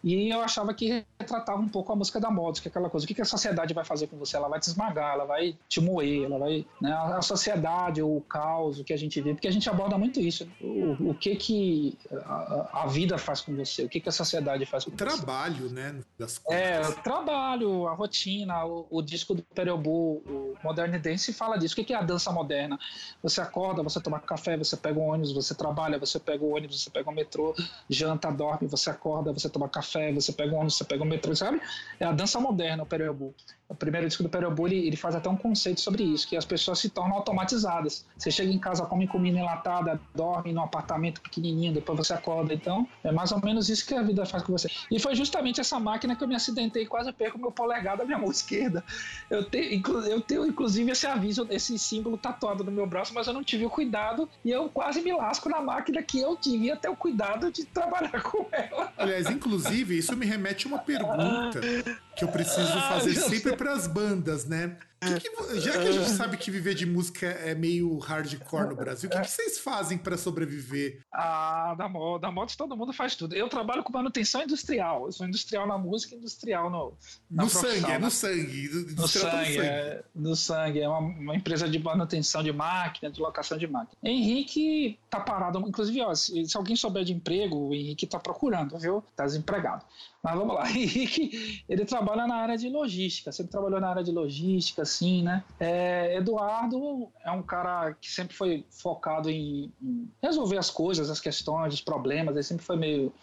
E 0.06 0.30
eu 0.30 0.40
achava 0.40 0.72
que 0.72 1.04
retratava 1.20 1.60
um 1.60 1.68
pouco 1.68 1.92
a 1.92 1.96
música 1.96 2.20
da 2.20 2.30
moda, 2.30 2.62
que 2.62 2.68
é 2.68 2.70
aquela 2.70 2.92
coisa, 2.92 3.06
o 3.06 3.08
que, 3.08 3.16
que 3.16 3.24
a 3.24 3.26
sociedade 3.26 3.74
vai 3.74 3.84
fazer 3.84 4.06
com 4.06 4.16
você? 4.18 4.38
Ela 4.38 4.48
vai 4.48 4.60
te 4.60 4.68
esmagar, 4.68 5.16
ela 5.16 5.26
vai 5.26 5.58
te 5.68 5.82
moer, 5.82 6.26
ela 6.26 6.38
vai. 6.38 6.64
Né, 6.80 6.94
a 6.94 7.24
sociedade, 7.24 8.04
o 8.04 8.22
caos, 8.22 8.80
o 8.80 8.84
que 8.84 8.94
a 8.94 8.98
gente 8.98 9.20
vê, 9.20 9.34
porque 9.34 9.48
a 9.48 9.52
gente 9.52 9.68
aborda 9.68 9.98
muito 9.98 10.20
isso. 10.20 10.46
Né? 10.46 10.52
O, 10.62 11.10
o 11.10 11.16
que 11.16 11.36
que 11.36 11.98
a, 12.24 12.84
a, 12.84 12.86
vida 12.86 13.18
faz 13.18 13.42
com 13.42 13.56
você? 13.56 13.84
O 13.84 13.90
que 13.90 14.00
que 14.00 14.08
a 14.08 14.12
sociedade 14.12 14.64
faz 14.68 14.86
com 14.86 14.92
o 14.92 14.94
você? 14.94 15.04
Trabalho, 15.04 15.72
né? 15.72 16.00
Das 16.20 16.40
É, 16.52 16.82
o 16.82 16.94
trabalho, 17.02 17.88
a 17.88 17.96
rotina, 17.96 18.64
o, 18.64 18.86
o 18.92 19.02
disco 19.02 19.34
do 19.34 19.42
Pereobu, 19.42 20.22
o 20.28 20.56
Modern 20.64 21.00
Dance 21.00 21.34
fala 21.34 21.58
disso. 21.58 21.74
O 21.74 21.78
que, 21.78 21.84
que 21.84 21.94
é 21.96 21.98
a 21.98 22.04
dança 22.04 22.32
moderna? 22.32 22.78
Você 23.24 23.42
acorda, 23.42 23.82
você 23.82 24.00
toma 24.00 24.20
café, 24.20 24.56
você 24.56 24.78
pega 24.78 25.00
um 25.00 25.10
ônibus, 25.10 25.34
você 25.34 25.56
trabalha, 25.56 25.98
você 25.98 26.20
pega 26.20 26.44
o 26.44 26.56
ônibus, 26.56 26.84
você 26.84 26.92
pega 26.92 27.10
o 27.10 27.14
metrô, 27.14 27.56
janta, 27.90 28.30
dorme, 28.30 28.68
você 28.68 28.92
acorda, 28.92 29.34
você 29.34 29.50
toma 29.50 29.68
café 29.68 29.95
café, 29.96 30.12
você 30.12 30.34
pega 30.34 30.58
um 30.58 30.70
você 30.70 30.84
pega 30.84 31.04
o 31.04 31.06
metrô, 31.06 31.36
sabe? 31.36 31.62
É 32.00 32.06
a 32.06 32.12
dança 32.12 32.40
moderna, 32.40 32.84
o 32.84 32.86
Pereobu. 32.86 33.34
O 33.68 33.74
primeiro 33.74 34.08
disco 34.08 34.22
do 34.22 34.30
Pereobu, 34.30 34.68
ele, 34.68 34.88
ele 34.88 34.96
faz 34.96 35.16
até 35.16 35.28
um 35.28 35.36
conceito 35.36 35.82
sobre 35.82 36.04
isso, 36.04 36.28
que 36.28 36.38
as 36.38 36.46
pessoas 36.46 36.78
se 36.78 36.90
tornam 36.90 37.16
automatizadas. 37.16 38.06
Você 38.16 38.30
chega 38.30 38.52
em 38.52 38.60
casa, 38.60 38.86
come 38.86 39.08
comida 39.08 39.40
enlatada, 39.40 40.00
dorme 40.14 40.54
num 40.54 40.62
apartamento 40.62 41.20
pequenininho, 41.20 41.74
depois 41.74 41.98
você 41.98 42.14
acorda. 42.14 42.54
Então, 42.54 42.88
é 43.04 43.12
mais 43.12 43.32
ou 43.32 43.44
menos 43.44 43.68
isso 43.68 43.86
que 43.86 43.96
a 43.96 44.04
vida 44.04 44.24
faz 44.26 44.44
com 44.44 44.52
você. 44.52 44.70
E 44.92 45.00
foi 45.00 45.16
justamente 45.16 45.60
essa 45.60 45.80
máquina 45.80 46.16
que 46.16 46.24
eu 46.24 46.28
me 46.28 46.36
acidentei 46.36 46.84
e 46.84 46.86
quase 46.86 47.12
perco 47.12 47.40
meu 47.40 47.52
polegar 47.52 47.98
da 47.98 48.06
minha 48.06 48.18
mão 48.20 48.30
esquerda. 48.30 48.84
Eu 49.32 49.44
tenho, 49.44 49.82
eu 50.06 50.22
tenho, 50.22 50.46
inclusive, 50.46 50.92
esse 50.92 51.08
aviso, 51.08 51.48
esse 51.50 51.78
símbolo 51.80 52.18
tatuado 52.18 52.64
no 52.64 52.72
meu 52.72 52.86
braço, 52.86 53.16
mas 53.16 53.26
eu 53.26 53.34
não 53.34 53.44
tive 53.44 53.66
o 53.66 53.70
cuidado 53.70 54.30
e 54.44 54.52
eu 54.52 54.70
quase 54.70 55.02
me 55.02 55.12
lasco 55.12 55.50
na 55.50 55.60
máquina 55.60 56.04
que 56.04 56.20
eu 56.20 56.38
devia 56.40 56.76
ter 56.76 56.90
o 56.90 56.96
cuidado 56.96 57.52
de 57.52 57.66
trabalhar 57.66 58.22
com 58.22 58.46
ela. 58.52 58.94
Aliás, 58.96 59.28
inclusive, 59.28 59.98
isso 59.98 60.16
me 60.16 60.26
remete 60.26 60.68
a 60.68 60.70
uma 60.70 60.80
pergunta 60.80 61.62
que 62.16 62.24
eu 62.24 62.30
preciso 62.30 62.72
fazer 62.90 63.16
sempre 63.16 63.56
para 63.56 63.74
as 63.74 63.88
bandas, 63.88 64.46
né? 64.46 64.78
Que 65.06 65.30
que, 65.30 65.60
já 65.60 65.72
que 65.72 65.88
a 65.88 65.92
gente 65.92 66.10
sabe 66.10 66.38
que 66.38 66.50
viver 66.50 66.74
de 66.74 66.86
música 66.86 67.28
é 67.28 67.54
meio 67.54 67.98
hardcore 68.00 68.70
no 68.70 68.76
Brasil, 68.76 69.10
o 69.10 69.12
que, 69.12 69.20
que 69.22 69.32
vocês 69.32 69.60
fazem 69.60 69.98
para 69.98 70.18
sobreviver? 70.18 71.02
Ah, 71.12 71.76
da 71.78 71.88
moda, 71.88 72.28
da 72.28 72.32
moda 72.32 72.52
todo 72.58 72.76
mundo 72.76 72.94
faz 72.94 73.16
tudo. 73.16 73.36
Eu 73.36 73.48
trabalho 73.50 73.84
com 73.84 73.92
manutenção 73.92 74.42
industrial. 74.44 75.06
Eu 75.06 75.12
sou 75.12 75.28
industrial 75.28 75.68
na 75.68 75.78
música, 75.78 76.16
industrial 76.16 76.70
no 76.70 76.94
no 77.30 77.50
sangue, 77.50 77.92
é 77.92 77.98
no 77.98 78.12
sangue, 78.12 78.70
no 78.96 79.08
sangue, 79.08 79.58
é, 79.60 80.04
no 80.14 80.36
sangue. 80.36 80.80
É 80.82 80.88
uma, 80.88 81.00
uma, 81.00 81.36
empresa 81.36 81.68
de 81.68 81.80
manutenção 81.80 82.44
de 82.44 82.52
máquina, 82.52 83.12
de 83.12 83.20
locação 83.20 83.58
de 83.58 83.68
máquina. 83.68 83.98
Henrique 84.04 85.00
tá 85.10 85.20
parado, 85.20 85.60
inclusive, 85.60 86.02
ó, 86.02 86.14
se, 86.14 86.46
se 86.46 86.56
alguém 86.56 86.76
souber 86.76 87.04
de 87.04 87.14
emprego, 87.14 87.70
o 87.70 87.74
Henrique 87.74 88.06
tá 88.06 88.20
procurando, 88.20 88.78
viu? 88.78 89.04
Tá 89.16 89.26
desempregado. 89.26 89.84
Mas 90.26 90.36
vamos 90.36 90.56
lá, 90.56 90.70
Henrique, 90.72 91.64
ele 91.70 91.86
trabalha 91.86 92.26
na 92.26 92.36
área 92.36 92.58
de 92.58 92.70
logística, 92.70 93.32
sempre 93.32 93.52
trabalhou 93.52 93.80
na 93.80 93.90
área 93.90 94.04
de 94.04 94.12
logística, 94.12 94.84
assim, 94.96 95.22
né? 95.22 95.44
É, 95.60 96.16
Eduardo 96.18 97.10
é 97.24 97.32
um 97.32 97.44
cara 97.44 97.94
que 97.94 98.10
sempre 98.10 98.36
foi 98.36 98.66
focado 98.70 99.30
em, 99.30 99.72
em, 99.82 100.10
resolver 100.22 100.58
as 100.58 100.70
coisas, 100.70 101.10
as 101.10 101.20
questões, 101.20 101.74
os 101.74 101.82
problemas, 101.82 102.36
ele 102.36 102.44
sempre 102.44 102.66
foi 102.66 102.78
meio 102.78 103.14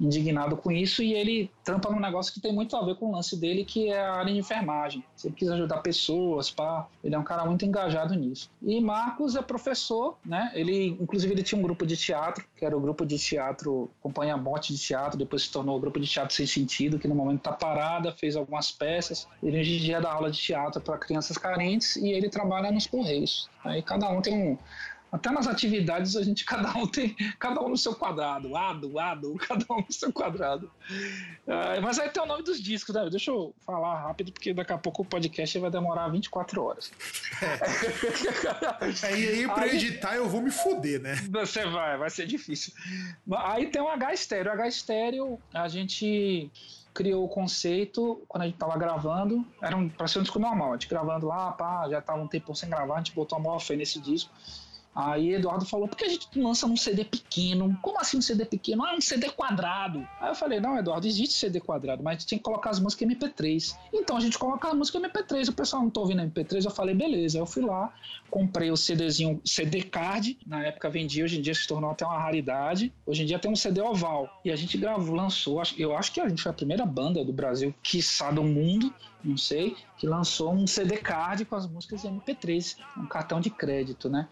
indignado 0.00 0.56
com 0.56 0.70
isso 0.70 1.02
e 1.02 1.14
ele 1.14 1.50
trampa 1.64 1.90
num 1.90 2.00
negócio 2.00 2.32
que 2.32 2.40
tem 2.40 2.52
muito 2.52 2.76
a 2.76 2.84
ver 2.84 2.96
com 2.96 3.06
o 3.06 3.12
lance 3.12 3.36
dele, 3.36 3.64
que 3.64 3.88
é 3.88 4.00
a 4.00 4.14
área 4.14 4.32
de 4.32 4.38
enfermagem. 4.38 5.02
Sempre 5.16 5.38
quis 5.38 5.48
ajudar 5.48 5.78
pessoas, 5.78 6.50
pá. 6.50 6.86
Ele 7.02 7.14
é 7.14 7.18
um 7.18 7.24
cara 7.24 7.44
muito 7.44 7.64
engajado 7.64 8.14
nisso. 8.14 8.50
E 8.62 8.80
Marcos 8.80 9.36
é 9.36 9.42
professor, 9.42 10.16
né? 10.24 10.50
Ele, 10.54 10.96
inclusive, 11.00 11.32
ele 11.32 11.42
tinha 11.42 11.58
um 11.58 11.62
grupo 11.62 11.86
de 11.86 11.96
teatro, 11.96 12.44
que 12.56 12.64
era 12.64 12.76
o 12.76 12.80
grupo 12.80 13.04
de 13.04 13.18
teatro 13.18 13.90
Companhia 14.00 14.36
Morte 14.36 14.72
de 14.72 14.78
Teatro, 14.78 15.18
depois 15.18 15.42
se 15.42 15.50
tornou 15.50 15.76
o 15.76 15.80
grupo 15.80 15.98
de 15.98 16.06
teatro 16.06 16.34
Sem 16.34 16.46
Sentido, 16.46 16.98
que 16.98 17.08
no 17.08 17.14
momento 17.14 17.38
está 17.38 17.52
parada, 17.52 18.12
fez 18.12 18.36
algumas 18.36 18.70
peças. 18.70 19.26
Ele 19.42 19.58
hoje 19.58 19.76
em 19.76 19.80
dia 19.80 20.00
dá 20.00 20.12
aula 20.12 20.30
de 20.30 20.38
teatro 20.38 20.80
para 20.80 20.98
crianças 20.98 21.36
carentes 21.36 21.96
e 21.96 22.10
ele 22.10 22.28
trabalha 22.28 22.70
nos 22.70 22.86
Correios. 22.86 23.48
Aí 23.64 23.82
cada 23.82 24.08
um 24.08 24.20
tem 24.20 24.34
um 24.34 24.58
até 25.10 25.30
nas 25.30 25.46
atividades 25.46 26.16
a 26.16 26.22
gente 26.22 26.44
cada 26.46 26.76
um 26.76 26.86
tem 26.86 27.14
cada 27.38 27.60
um 27.62 27.68
no 27.68 27.76
seu 27.76 27.94
quadrado, 27.94 28.56
ado, 28.56 28.98
ado, 28.98 29.34
cada 29.46 29.64
um 29.70 29.80
no 29.80 29.92
seu 29.92 30.12
quadrado. 30.12 30.70
Uh, 31.46 31.80
mas 31.82 31.98
aí 31.98 32.08
tem 32.08 32.22
o 32.22 32.26
nome 32.26 32.42
dos 32.42 32.60
discos, 32.60 32.94
né? 32.94 33.08
Deixa 33.10 33.30
eu 33.30 33.54
falar 33.64 34.02
rápido 34.02 34.32
porque 34.32 34.52
daqui 34.52 34.72
a 34.72 34.78
pouco 34.78 35.02
o 35.02 35.04
podcast 35.04 35.58
vai 35.58 35.70
demorar 35.70 36.08
24 36.08 36.62
horas. 36.62 36.90
É. 37.42 39.06
aí, 39.06 39.28
aí 39.28 39.48
para 39.48 39.68
editar 39.68 40.16
eu 40.16 40.28
vou 40.28 40.42
me 40.42 40.50
foder, 40.50 41.00
né? 41.00 41.14
Você 41.30 41.64
vai, 41.66 41.96
vai 41.96 42.10
ser 42.10 42.26
difícil. 42.26 42.72
Aí 43.38 43.66
tem 43.66 43.80
o 43.80 43.88
H 43.88 44.12
estéreo, 44.12 44.50
o 44.50 44.54
H 44.54 44.68
estéreo 44.68 45.40
a 45.52 45.68
gente 45.68 46.50
criou 46.96 47.24
o 47.24 47.28
conceito 47.28 48.22
quando 48.26 48.42
a 48.44 48.46
gente 48.46 48.56
tava 48.56 48.76
gravando, 48.78 49.44
era 49.60 49.76
um, 49.76 49.86
pra 49.86 50.08
ser 50.08 50.18
um 50.18 50.22
disco 50.22 50.38
normal, 50.38 50.70
a 50.70 50.72
gente 50.72 50.88
gravando 50.88 51.26
lá, 51.26 51.52
pá, 51.52 51.86
já 51.90 52.00
tava 52.00 52.22
um 52.22 52.26
tempo 52.26 52.54
sem 52.54 52.70
gravar, 52.70 52.94
a 52.94 52.98
gente 52.98 53.12
botou 53.12 53.36
a 53.36 53.40
maior 53.40 53.58
fé 53.58 53.76
nesse 53.76 54.00
disco. 54.00 54.32
Aí 54.96 55.34
Eduardo 55.34 55.66
falou, 55.66 55.86
por 55.86 55.98
que 55.98 56.06
a 56.06 56.08
gente 56.08 56.26
lança 56.40 56.66
um 56.66 56.74
CD 56.74 57.04
pequeno? 57.04 57.78
Como 57.82 58.00
assim 58.00 58.16
um 58.16 58.22
CD 58.22 58.46
pequeno? 58.46 58.82
Ah, 58.82 58.94
um 58.94 59.00
CD 59.00 59.28
quadrado. 59.28 60.08
Aí 60.18 60.30
eu 60.30 60.34
falei, 60.34 60.58
não, 60.58 60.78
Eduardo, 60.78 61.06
existe 61.06 61.34
CD 61.34 61.60
quadrado, 61.60 62.02
mas 62.02 62.16
a 62.16 62.18
gente 62.18 62.28
tem 62.30 62.38
que 62.38 62.44
colocar 62.44 62.70
as 62.70 62.80
músicas 62.80 63.06
MP3. 63.06 63.76
Então 63.92 64.16
a 64.16 64.20
gente 64.20 64.38
coloca 64.38 64.68
a 64.68 64.74
música 64.74 64.98
MP3, 64.98 65.50
o 65.50 65.52
pessoal 65.52 65.82
não 65.82 65.90
tá 65.90 66.00
ouvindo 66.00 66.22
MP3, 66.22 66.64
eu 66.64 66.70
falei, 66.70 66.94
beleza. 66.94 67.36
Aí 67.36 67.42
eu 67.42 67.46
fui 67.46 67.62
lá, 67.62 67.92
comprei 68.30 68.70
o 68.70 68.76
CDzinho, 68.76 69.38
CD 69.44 69.82
card, 69.82 70.38
na 70.46 70.64
época 70.64 70.88
vendia, 70.88 71.24
hoje 71.24 71.38
em 71.38 71.42
dia 71.42 71.54
se 71.54 71.68
tornou 71.68 71.90
até 71.90 72.06
uma 72.06 72.18
raridade. 72.18 72.90
Hoje 73.04 73.22
em 73.22 73.26
dia 73.26 73.38
tem 73.38 73.50
um 73.50 73.56
CD 73.56 73.82
oval. 73.82 74.40
E 74.42 74.50
a 74.50 74.56
gente 74.56 74.78
gravou, 74.78 75.14
lançou, 75.14 75.62
eu 75.76 75.94
acho 75.94 76.10
que 76.10 76.20
a 76.20 76.28
gente 76.28 76.42
foi 76.42 76.50
a 76.50 76.54
primeira 76.54 76.86
banda 76.86 77.22
do 77.22 77.34
Brasil, 77.34 77.74
quiçá 77.82 78.30
do 78.30 78.42
mundo, 78.42 78.94
não 79.24 79.36
sei, 79.36 79.76
que 79.98 80.06
lançou 80.06 80.52
um 80.52 80.66
CD 80.66 80.96
card 80.96 81.44
com 81.44 81.56
as 81.56 81.66
músicas 81.66 82.04
MP3, 82.04 82.76
um 82.96 83.06
cartão 83.06 83.40
de 83.40 83.50
crédito, 83.50 84.08
né? 84.08 84.28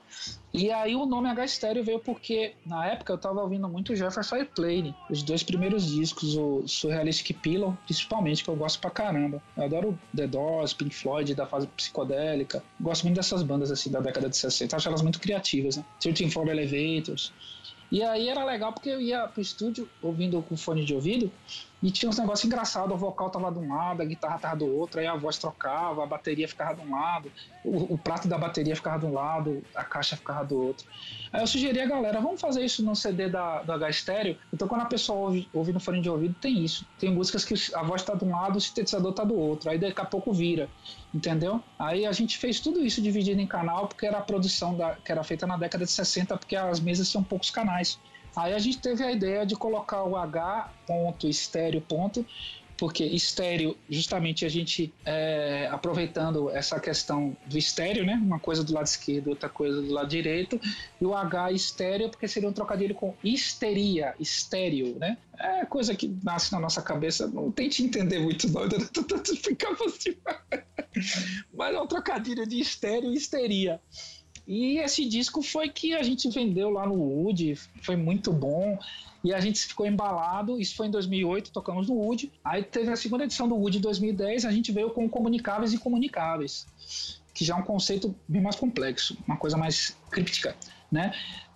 E 0.53 0.71
aí 0.71 0.95
o 0.95 1.05
nome 1.05 1.29
H 1.29 1.49
Stereo 1.49 1.83
veio 1.83 1.99
porque 1.99 2.55
na 2.65 2.87
época 2.87 3.13
eu 3.13 3.19
tava 3.19 3.43
ouvindo 3.43 3.69
muito 3.69 3.97
Jefferson 3.97 4.37
Airplane, 4.37 4.95
os 5.11 5.23
dois 5.23 5.43
primeiros 5.43 5.87
discos, 5.87 6.37
o 6.37 6.67
Surrealistic 6.69 7.37
Pillow, 7.41 7.77
principalmente, 7.85 8.45
que 8.45 8.51
eu 8.51 8.57
gosto 8.57 8.79
pra 8.79 8.91
caramba. 8.91 9.43
Eu 9.57 9.65
adoro 9.65 9.99
The 10.17 10.27
Doors, 10.29 10.73
Pink 10.73 10.95
Floyd, 10.95 11.35
da 11.35 11.47
fase 11.47 11.67
psicodélica. 11.67 12.63
Gosto 12.81 13.05
muito 13.05 13.17
dessas 13.17 13.43
bandas 13.43 13.71
assim 13.71 13.91
da 13.91 14.01
década 14.01 14.29
de 14.29 14.37
60, 14.37 14.77
acho 14.77 14.89
elas 14.89 15.03
muito 15.03 15.19
criativas, 15.19 15.77
né? 15.77 15.85
Searching 15.99 16.31
for 16.31 16.47
Elevators. 16.47 17.33
E 17.91 18.03
aí 18.03 18.29
era 18.29 18.45
legal 18.45 18.73
porque 18.73 18.89
eu 18.89 19.01
ia 19.01 19.27
pro 19.29 19.41
estúdio 19.41 19.89
ouvindo 20.03 20.43
com 20.43 20.57
fone 20.57 20.85
de 20.85 20.95
ouvido 20.95 21.31
e 21.85 21.91
tinha 21.91 22.09
uns 22.09 22.17
negócios 22.17 22.47
engraçados, 22.47 22.91
o 22.95 22.97
vocal 22.97 23.29
tava 23.29 23.53
de 23.53 23.59
um 23.59 23.69
lado, 23.69 24.01
a 24.01 24.07
guitarra 24.07 24.39
tava 24.39 24.57
do 24.57 24.75
outro, 24.75 25.01
aí 25.01 25.07
a 25.07 25.15
voz 25.15 25.37
trocava, 25.37 26.03
a 26.03 26.07
bateria 26.07 26.49
ficava 26.49 26.75
de 26.75 26.81
um 26.81 26.91
lado, 26.91 27.31
o, 27.63 27.93
o 27.93 27.99
prato 27.99 28.27
da 28.27 28.39
bateria 28.39 28.75
ficava 28.75 28.99
de 29.01 29.05
um 29.05 29.13
lado, 29.13 29.63
a 29.75 29.85
caixa 29.85 30.17
ficava 30.17 30.47
do 30.47 30.59
outro. 30.59 30.87
Aí 31.31 31.43
eu 31.43 31.47
sugeri 31.47 31.79
a 31.79 31.87
galera, 31.87 32.23
vamos 32.23 32.41
fazer 32.41 32.65
isso 32.65 32.83
no 32.83 32.97
CD 32.97 33.29
da, 33.29 33.61
do 33.61 33.71
H 33.71 33.93
Stereo. 33.93 34.39
Então 34.51 34.67
quando 34.67 34.81
a 34.81 34.87
pessoa 34.87 35.19
ouve, 35.19 35.47
ouve 35.53 35.75
no 35.75 35.79
fone 35.79 36.01
de 36.01 36.09
ouvido, 36.09 36.35
tem 36.41 36.65
isso. 36.65 36.87
Tem 36.99 37.13
músicas 37.13 37.45
que 37.45 37.55
a 37.77 37.83
voz 37.83 38.03
tá 38.03 38.15
de 38.15 38.25
um 38.25 38.31
lado, 38.31 38.57
o 38.57 38.61
sintetizador 38.63 39.13
tá 39.13 39.23
do 39.23 39.39
outro, 39.39 39.69
aí 39.69 39.79
daqui 39.79 40.01
a 40.01 40.07
pouco 40.07 40.33
vira, 40.33 40.71
entendeu? 41.13 41.63
Aí 41.79 42.07
a 42.07 42.13
gente 42.13 42.39
fez 42.39 42.61
tudo 42.61 42.81
isso 42.81 43.03
dividido 43.03 43.43
em 43.43 43.47
canal, 43.47 43.89
porque 43.89 44.07
era 44.07 44.17
a 44.17 44.23
produção 44.23 44.75
da, 44.75 44.95
que 44.95 45.13
era 45.13 45.23
feita 45.23 45.47
na 45.47 45.59
década 45.59 45.85
de 45.85 45.91
60, 45.91 46.35
porque 46.39 46.57
as 46.57 46.81
mesas 46.81 47.11
tinham 47.11 47.23
poucos 47.23 47.51
canais. 47.51 48.01
Aí 48.37 48.53
a 48.53 48.59
gente 48.59 48.79
teve 48.79 49.03
a 49.05 49.13
ideia 49.13 49.47
de 49.47 49.55
colocar 49.55 50.03
o 50.05 50.17
H 50.17 50.73
ponto 50.87 51.29
estéreo 51.29 51.81
ponto 51.81 52.27
porque 52.77 53.05
estéreo, 53.05 53.77
justamente 53.89 54.45
a 54.45 54.49
gente 54.49 54.93
é, 55.05 55.69
aproveitando 55.71 56.51
essa 56.51 56.81
questão 56.81 57.37
do 57.47 57.57
estéreo, 57.57 58.05
né? 58.05 58.15
Uma 58.15 58.39
coisa 58.39 58.65
do 58.65 58.73
lado 58.73 58.87
esquerdo, 58.87 59.29
outra 59.29 59.49
coisa 59.49 59.81
do 59.81 59.93
lado 59.93 60.09
direito, 60.09 60.61
e 61.01 61.05
o 61.05 61.15
H 61.15 61.53
estéreo, 61.53 62.11
porque 62.11 62.27
seria 62.27 62.49
um 62.49 62.53
trocadilho 62.53 62.95
com 62.95 63.15
histeria, 63.23 64.15
estéreo, 64.19 64.99
né? 64.99 65.19
É 65.39 65.65
coisa 65.65 65.95
que 65.95 66.17
nasce 66.23 66.53
na 66.53 66.61
nossa 66.61 66.83
cabeça, 66.83 67.27
não 67.29 67.51
tente 67.51 67.83
entender 67.83 68.19
muito, 68.19 68.51
não, 68.51 68.63
eu 68.63 68.89
tô 68.89 69.03
tentando 69.03 69.23
explicar 69.33 69.75
você. 69.75 70.19
Mas 71.53 71.75
é 71.75 71.81
um 71.81 71.87
trocadilho 71.87 72.47
de 72.47 72.61
estéreo 72.61 73.13
e 73.13 73.17
histeria. 73.17 73.81
E 74.47 74.79
esse 74.79 75.07
disco 75.07 75.43
foi 75.43 75.69
que 75.69 75.95
a 75.95 76.03
gente 76.03 76.29
vendeu 76.29 76.71
lá 76.71 76.87
no 76.87 76.95
Wood, 76.95 77.59
foi 77.83 77.97
muito 77.97 78.33
bom. 78.33 78.79
E 79.23 79.33
a 79.33 79.41
gente 79.41 79.59
ficou 79.61 79.87
embalado, 79.87 80.61
isso 80.61 80.77
foi 80.77 80.87
em 80.87 80.91
2008, 80.91 81.51
tocamos 81.51 81.89
no 81.89 81.95
Wood. 81.95 82.31
Aí 82.45 82.63
teve 82.63 82.91
a 82.91 82.97
segunda 82.97 83.25
edição 83.25 83.49
do 83.49 83.55
Wood 83.55 83.79
em 83.79 83.81
2010, 83.81 84.45
a 84.45 84.53
gente 84.53 84.71
veio 84.71 84.91
com 84.91 85.09
Comunicáveis 85.09 85.73
e 85.73 85.79
Comunicáveis. 85.79 86.67
que 87.33 87.45
já 87.45 87.57
é 87.57 87.59
um 87.59 87.63
conceito 87.63 88.15
bem 88.29 88.41
mais 88.41 88.55
complexo, 88.55 89.17
uma 89.27 89.37
coisa 89.37 89.57
mais 89.57 89.97
críptica, 90.11 90.55
né? 90.93 91.13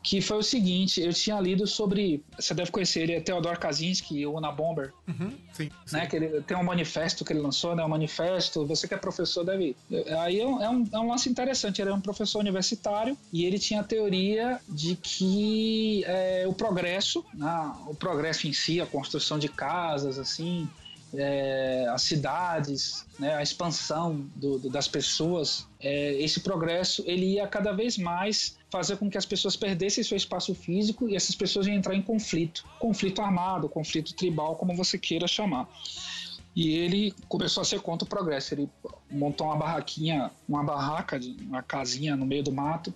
Que 0.08 0.22
foi 0.22 0.38
o 0.38 0.42
seguinte, 0.42 1.02
eu 1.02 1.12
tinha 1.12 1.38
lido 1.38 1.66
sobre, 1.66 2.24
você 2.34 2.54
deve 2.54 2.70
conhecer 2.70 3.02
ele, 3.02 3.12
é 3.12 3.20
Theodor 3.20 3.58
Kaczynski, 3.58 4.24
o 4.24 4.38
Una 4.38 4.50
Bomber, 4.50 4.94
uhum, 5.06 5.34
sim, 5.52 5.70
sim. 5.84 5.96
né, 5.96 6.06
que 6.06 6.16
ele 6.16 6.40
tem 6.40 6.56
um 6.56 6.62
manifesto 6.62 7.26
que 7.26 7.32
ele 7.34 7.40
lançou, 7.40 7.76
né, 7.76 7.84
um 7.84 7.88
manifesto, 7.90 8.64
você 8.64 8.88
que 8.88 8.94
é 8.94 8.96
professor 8.96 9.44
deve, 9.44 9.76
aí 10.18 10.40
é 10.40 10.46
um, 10.46 10.62
é 10.62 10.70
um, 10.70 10.88
é 10.90 10.98
um 10.98 11.10
lance 11.10 11.28
interessante, 11.28 11.82
ele 11.82 11.90
é 11.90 11.92
um 11.92 12.00
professor 12.00 12.38
universitário 12.38 13.18
e 13.30 13.44
ele 13.44 13.58
tinha 13.58 13.80
a 13.80 13.84
teoria 13.84 14.58
de 14.66 14.96
que 14.96 16.02
é, 16.06 16.46
o 16.48 16.54
progresso, 16.54 17.22
né, 17.34 17.74
o 17.86 17.94
progresso 17.94 18.48
em 18.48 18.52
si, 18.54 18.80
a 18.80 18.86
construção 18.86 19.38
de 19.38 19.50
casas, 19.50 20.18
assim, 20.18 20.66
é, 21.14 21.86
as 21.90 22.02
cidades, 22.02 23.06
né, 23.18 23.34
a 23.34 23.42
expansão 23.42 24.26
do, 24.36 24.58
do, 24.58 24.70
das 24.70 24.86
pessoas, 24.86 25.66
é, 25.80 26.14
esse 26.20 26.40
progresso 26.40 27.02
ele 27.06 27.34
ia 27.34 27.46
cada 27.46 27.72
vez 27.72 27.96
mais 27.96 28.56
fazer 28.70 28.96
com 28.96 29.10
que 29.10 29.16
as 29.16 29.24
pessoas 29.24 29.56
perdessem 29.56 30.04
seu 30.04 30.16
espaço 30.16 30.54
físico 30.54 31.08
e 31.08 31.16
essas 31.16 31.34
pessoas 31.34 31.66
iam 31.66 31.76
entrar 31.76 31.94
em 31.94 32.02
conflito, 32.02 32.64
conflito 32.78 33.22
armado, 33.22 33.68
conflito 33.68 34.14
tribal, 34.14 34.56
como 34.56 34.74
você 34.74 34.98
queira 34.98 35.26
chamar. 35.26 35.68
E 36.54 36.70
ele 36.70 37.14
começou 37.28 37.60
a 37.60 37.64
ser 37.64 37.80
contra 37.80 38.04
o 38.04 38.08
progresso. 38.08 38.52
Ele 38.52 38.68
montou 39.08 39.46
uma 39.46 39.56
barraquinha, 39.56 40.30
uma 40.48 40.64
barraca, 40.64 41.20
uma 41.40 41.62
casinha 41.62 42.16
no 42.16 42.26
meio 42.26 42.42
do 42.42 42.52
mato, 42.52 42.92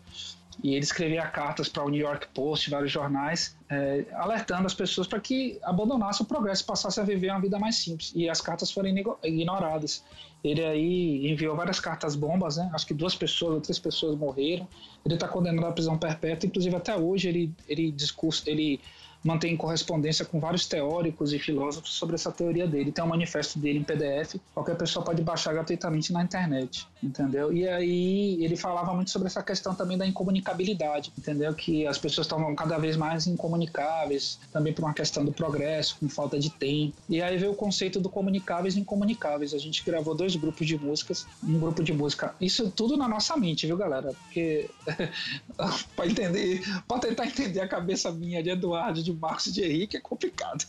e 0.63 0.75
ele 0.75 0.85
escrevia 0.85 1.27
cartas 1.27 1.69
para 1.69 1.85
o 1.85 1.89
New 1.89 2.01
York 2.01 2.29
Post, 2.35 2.71
vários 2.71 2.91
jornais, 2.91 3.57
é, 3.71 4.05
alertando 4.15 4.67
as 4.67 4.75
pessoas 4.75 5.07
para 5.07 5.21
que 5.21 5.59
abandonassem 5.63 6.25
o 6.25 6.29
progresso, 6.29 6.65
passassem 6.65 7.03
a 7.03 7.07
viver 7.07 7.31
uma 7.31 7.41
vida 7.41 7.59
mais 7.59 7.77
simples. 7.77 8.13
E 8.15 8.29
as 8.29 8.41
cartas 8.41 8.71
foram 8.71 8.89
ignoradas. 9.23 10.05
Ele 10.45 10.65
aí 10.65 11.31
enviou 11.31 11.57
várias 11.57 11.79
cartas 11.79 12.17
bombas, 12.17 12.57
né? 12.57 12.69
Acho 12.75 12.87
que 12.87 12.95
duas 12.95 13.15
pessoas 13.15 13.55
ou 13.55 13.61
três 13.61 13.79
pessoas 13.79 14.19
morreram. 14.19 14.67
Ele 15.05 15.15
está 15.15 15.29
condenado 15.29 15.67
à 15.67 15.73
prisão 15.73 15.97
perpétua. 15.97 16.49
Inclusive 16.49 16.75
até 16.75 16.97
hoje 16.97 17.29
ele 17.29 17.53
ele 17.69 17.93
discurso 17.93 18.43
ele 18.47 18.81
mantém 19.23 19.57
correspondência 19.57 20.25
com 20.25 20.41
vários 20.41 20.67
teóricos 20.67 21.33
e 21.33 21.39
filósofos 21.39 21.93
sobre 21.95 22.15
essa 22.15 22.31
teoria 22.31 22.67
dele. 22.67 22.93
Tem 22.93 23.05
um 23.05 23.09
manifesto 23.09 23.59
dele 23.59 23.79
em 23.79 23.85
PDF, 23.85 24.37
qualquer 24.55 24.77
pessoa 24.77 25.05
pode 25.05 25.23
baixar 25.23 25.53
gratuitamente 25.53 26.13
na 26.13 26.23
internet, 26.23 26.87
entendeu? 27.03 27.53
E 27.53 27.69
aí 27.69 28.45
ele 28.45 28.57
falava 28.57 28.93
muito 28.95 29.11
sobre 29.11 29.29
essa 29.29 29.43
questão 29.43 29.75
também 29.75 29.97
da 29.97 30.07
incomunicabilidade, 30.07 31.13
entendeu? 31.17 31.55
Que 31.55 31.87
as 31.87 31.99
pessoas 31.99 32.27
estavam 32.27 32.55
cada 32.55 32.79
vez 32.79 32.97
mais 32.97 33.27
incomunicáveis, 33.27 34.39
também 34.53 34.73
por 34.73 34.85
uma 34.85 34.95
questão 34.95 35.25
do 35.25 35.33
progresso, 35.33 35.97
com 36.01 36.09
falta 36.09 36.39
de 36.39 36.51
tempo. 36.51 36.95
E 37.09 37.23
aí 37.23 37.37
veio 37.37 37.53
o 37.53 37.57
conceito 37.57 38.01
do 38.01 38.09
comunicáveis 38.09 38.77
e 38.77 38.81
incomunicáveis. 38.81 39.55
A 39.55 39.59
gente 39.59 39.85
gravou 39.85 40.15
dois 40.15 40.35
grupos 40.37 40.67
de 40.67 40.79
músicas, 40.79 41.27
um 41.43 41.59
grupo 41.59 41.83
de 41.83 41.93
música. 41.93 42.35
Isso 42.41 42.71
tudo 42.71 42.97
na 42.97 43.09
nossa 43.09 43.37
mente, 43.37 43.67
viu, 43.67 43.77
galera? 43.77 44.13
Porque 44.13 44.69
para 45.97 46.07
entender, 46.07 46.63
para 46.89 46.99
tentar 46.99 47.27
entender 47.27 47.61
a 47.61 47.69
cabeça 47.69 48.11
minha 48.11 48.43
de 48.43 48.51
Eduardo, 48.51 49.03
de 49.03 49.12
de 49.13 49.21
Marcos 49.21 49.53
de 49.53 49.63
Henrique 49.65 49.97
é 49.97 50.01
complicado. 50.01 50.65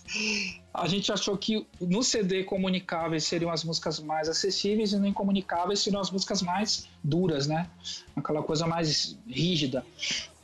A 0.73 0.87
gente 0.87 1.11
achou 1.11 1.37
que 1.37 1.67
no 1.79 2.03
CD 2.03 2.43
comunicáveis 2.43 3.23
seriam 3.23 3.51
as 3.51 3.63
músicas 3.63 3.99
mais 3.99 4.27
acessíveis 4.27 4.93
e 4.93 4.97
no 4.97 5.07
incomunicáveis 5.07 5.79
seriam 5.79 6.01
as 6.01 6.11
músicas 6.11 6.41
mais 6.41 6.87
duras, 7.03 7.47
né? 7.47 7.69
Aquela 8.15 8.43
coisa 8.43 8.65
mais 8.67 9.17
rígida. 9.27 9.85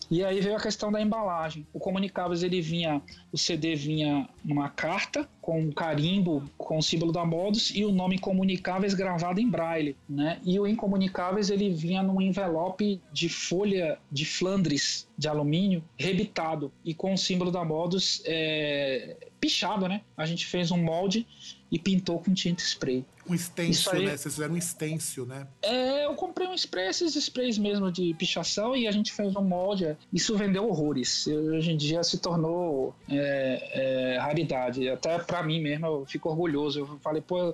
E 0.09 0.23
aí 0.23 0.41
veio 0.41 0.55
a 0.55 0.59
questão 0.59 0.91
da 0.91 0.99
embalagem. 0.99 1.67
O 1.71 1.79
Comunicáveis 1.79 2.41
ele 2.41 2.61
vinha, 2.61 3.01
o 3.31 3.37
CD 3.37 3.75
vinha 3.75 4.27
numa 4.43 4.69
carta 4.69 5.29
com 5.41 5.59
um 5.59 5.71
carimbo 5.71 6.43
com 6.57 6.77
o 6.77 6.83
símbolo 6.83 7.11
da 7.11 7.23
Modus 7.25 7.71
e 7.75 7.85
o 7.85 7.91
nome 7.91 8.17
Comunicáveis 8.17 8.93
gravado 8.93 9.39
em 9.39 9.49
braille, 9.49 9.95
né? 10.07 10.39
E 10.43 10.59
o 10.59 10.65
Incomunicáveis 10.65 11.49
ele 11.49 11.69
vinha 11.69 12.01
num 12.01 12.21
envelope 12.21 12.99
de 13.11 13.29
folha 13.29 13.99
de 14.11 14.25
Flandres 14.25 15.07
de 15.17 15.27
alumínio 15.27 15.83
rebitado 15.97 16.71
e 16.83 16.93
com 16.93 17.13
o 17.13 17.17
símbolo 17.17 17.51
da 17.51 17.63
Modus 17.63 18.21
é, 18.25 19.15
pichado, 19.39 19.87
né? 19.87 20.01
A 20.17 20.25
gente 20.25 20.45
fez 20.45 20.71
um 20.71 20.81
molde 20.81 21.25
e 21.71 21.77
pintou 21.77 22.19
com 22.19 22.33
tinta 22.33 22.61
spray. 22.61 23.05
Um 23.29 23.37
stencil, 23.37 23.91
aí, 23.91 24.05
né? 24.05 24.17
Vocês 24.17 24.33
fizeram 24.33 24.55
um 24.55 24.61
stencil, 24.61 25.25
né? 25.25 25.47
É, 25.61 26.05
eu 26.05 26.15
comprei 26.15 26.47
um 26.47 26.53
spray, 26.53 26.87
esses 26.87 27.15
sprays 27.15 27.57
mesmo 27.57 27.91
de 27.91 28.13
pichação 28.15 28.75
e 28.75 28.87
a 28.87 28.91
gente 28.91 29.13
fez 29.13 29.35
um 29.35 29.43
molde. 29.43 29.95
Isso 30.11 30.35
vendeu 30.35 30.67
horrores. 30.67 31.27
Hoje 31.27 31.71
em 31.71 31.77
dia 31.77 32.03
se 32.03 32.17
tornou 32.17 32.95
é, 33.07 34.15
é, 34.15 34.17
raridade. 34.17 34.89
Até 34.89 35.19
para 35.19 35.43
mim 35.43 35.61
mesmo, 35.61 35.85
eu 35.85 36.05
fico 36.05 36.29
orgulhoso. 36.29 36.79
Eu 36.79 36.99
falei, 36.99 37.21
pô, 37.21 37.53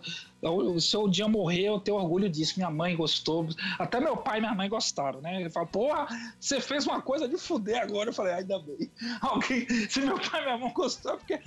se 0.79 0.95
um 0.95 1.09
dia 1.09 1.27
morrer, 1.27 1.63
eu 1.63 1.79
tenho 1.79 1.97
orgulho 1.97 2.29
disso. 2.29 2.53
Minha 2.57 2.69
mãe 2.69 2.95
gostou. 2.95 3.47
Até 3.77 3.99
meu 3.99 4.15
pai 4.15 4.37
e 4.37 4.41
minha 4.41 4.53
mãe 4.53 4.69
gostaram, 4.69 5.19
né? 5.21 5.41
Ele 5.41 5.49
falou, 5.49 5.67
porra, 5.67 6.07
você 6.39 6.61
fez 6.61 6.85
uma 6.85 7.01
coisa 7.01 7.27
de 7.27 7.37
fuder 7.37 7.81
agora. 7.81 8.09
Eu 8.09 8.13
falei, 8.13 8.33
ainda 8.33 8.59
bem. 8.59 8.89
Alguém, 9.21 9.67
se 9.89 9.99
meu 9.99 10.19
pai 10.19 10.41
e 10.41 10.45
minha 10.45 10.57
mãe 10.57 10.73
gostou, 10.73 11.17
porque 11.17 11.39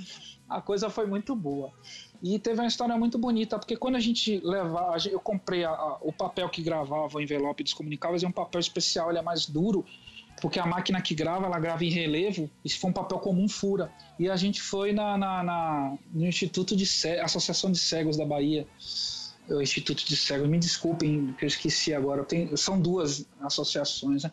a 0.49 0.61
coisa 0.61 0.91
foi 0.91 1.07
muito 1.07 1.35
boa. 1.35 1.73
E 2.23 2.39
teve 2.39 2.61
uma 2.61 2.67
história 2.67 2.97
muito 2.97 3.17
bonita, 3.17 3.59
porque 3.59 3.77
quando 3.77 3.95
a 3.95 4.01
gente 4.01 4.41
levava, 4.45 4.97
eu 5.09 5.21
comprei 5.21 5.65
a, 5.65 5.71
a, 5.71 5.99
o 6.01 6.13
papel 6.13 6.49
que 6.49 6.63
gravava 6.63 7.17
o 7.17 7.21
envelope 7.21 7.63
dos 7.63 7.73
comunicáveis, 7.73 8.25
é 8.25 8.27
um 8.27 8.33
papel 8.33 8.61
especial, 8.61 9.11
ele 9.11 9.19
é 9.19 9.23
mais 9.23 9.47
duro, 9.47 9.85
porque 10.41 10.59
a 10.59 10.67
máquina 10.67 11.01
que 11.01 11.15
grava, 11.15 11.47
ela 11.47 11.59
grava 11.59 11.85
em 11.85 11.91
relevo, 11.91 12.51
e 12.65 12.69
se 12.69 12.79
for 12.79 12.89
um 12.89 12.93
papel 12.93 13.19
comum, 13.19 13.49
fura. 13.49 13.93
E 14.19 14.29
a 14.29 14.37
gente 14.37 14.61
foi 14.61 14.93
na, 14.93 15.17
na, 15.17 15.43
na 15.43 15.99
no 16.13 16.27
Instituto 16.27 16.77
de 16.77 16.87
Cegos, 16.87 17.25
Associação 17.25 17.71
de 17.71 17.79
Cegos 17.79 18.17
da 18.17 18.25
Bahia, 18.25 18.67
o 19.49 19.63
Instituto 19.63 20.05
de 20.05 20.17
Cegos, 20.17 20.49
me 20.49 20.59
desculpem, 20.59 21.35
que 21.39 21.45
eu 21.45 21.47
esqueci 21.47 21.95
agora, 21.95 22.25
tenho, 22.25 22.57
são 22.57 22.81
duas 22.81 23.27
associações, 23.41 24.25
né? 24.25 24.31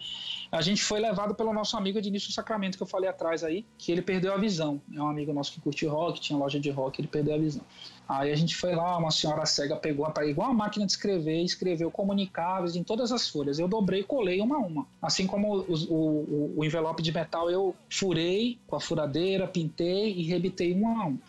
A 0.51 0.61
gente 0.61 0.83
foi 0.83 0.99
levado 0.99 1.35
pelo 1.35 1.51
nosso 1.51 1.75
amigo 1.75 1.97
Ednilson 1.97 2.31
Sacramento, 2.31 2.77
que 2.77 2.83
eu 2.83 2.87
falei 2.87 3.09
atrás 3.09 3.43
aí, 3.43 3.65
que 3.77 3.91
ele 3.91 4.01
perdeu 4.01 4.33
a 4.33 4.37
visão. 4.37 4.79
É 4.93 5.01
um 5.01 5.09
amigo 5.09 5.33
nosso 5.33 5.51
que 5.51 5.59
curte 5.59 5.85
rock, 5.85 6.21
tinha 6.21 6.37
loja 6.37 6.59
de 6.59 6.69
rock, 6.69 7.01
ele 7.01 7.07
perdeu 7.07 7.35
a 7.35 7.37
visão. 7.37 7.61
Aí 8.07 8.31
a 8.31 8.35
gente 8.35 8.55
foi 8.55 8.75
lá, 8.75 8.97
uma 8.97 9.09
senhora 9.09 9.45
cega 9.45 9.75
pegou 9.75 10.07
igual 10.23 10.49
uma 10.49 10.53
máquina 10.53 10.85
de 10.85 10.91
escrever, 10.91 11.41
escreveu 11.43 11.89
comunicáveis 11.89 12.75
em 12.75 12.83
todas 12.83 13.11
as 13.11 13.27
folhas. 13.27 13.57
Eu 13.57 13.67
dobrei 13.67 14.01
e 14.01 14.03
colei 14.03 14.39
uma 14.39 14.57
a 14.57 14.59
uma. 14.59 14.87
Assim 15.01 15.25
como 15.25 15.57
o, 15.57 15.73
o, 15.89 16.53
o 16.59 16.65
envelope 16.65 17.01
de 17.01 17.11
metal, 17.11 17.49
eu 17.49 17.75
furei 17.89 18.59
com 18.67 18.75
a 18.75 18.79
furadeira, 18.79 19.47
pintei 19.47 20.13
e 20.13 20.23
rebitei 20.23 20.73
um 20.73 20.87
a 20.87 21.07
um. 21.07 21.19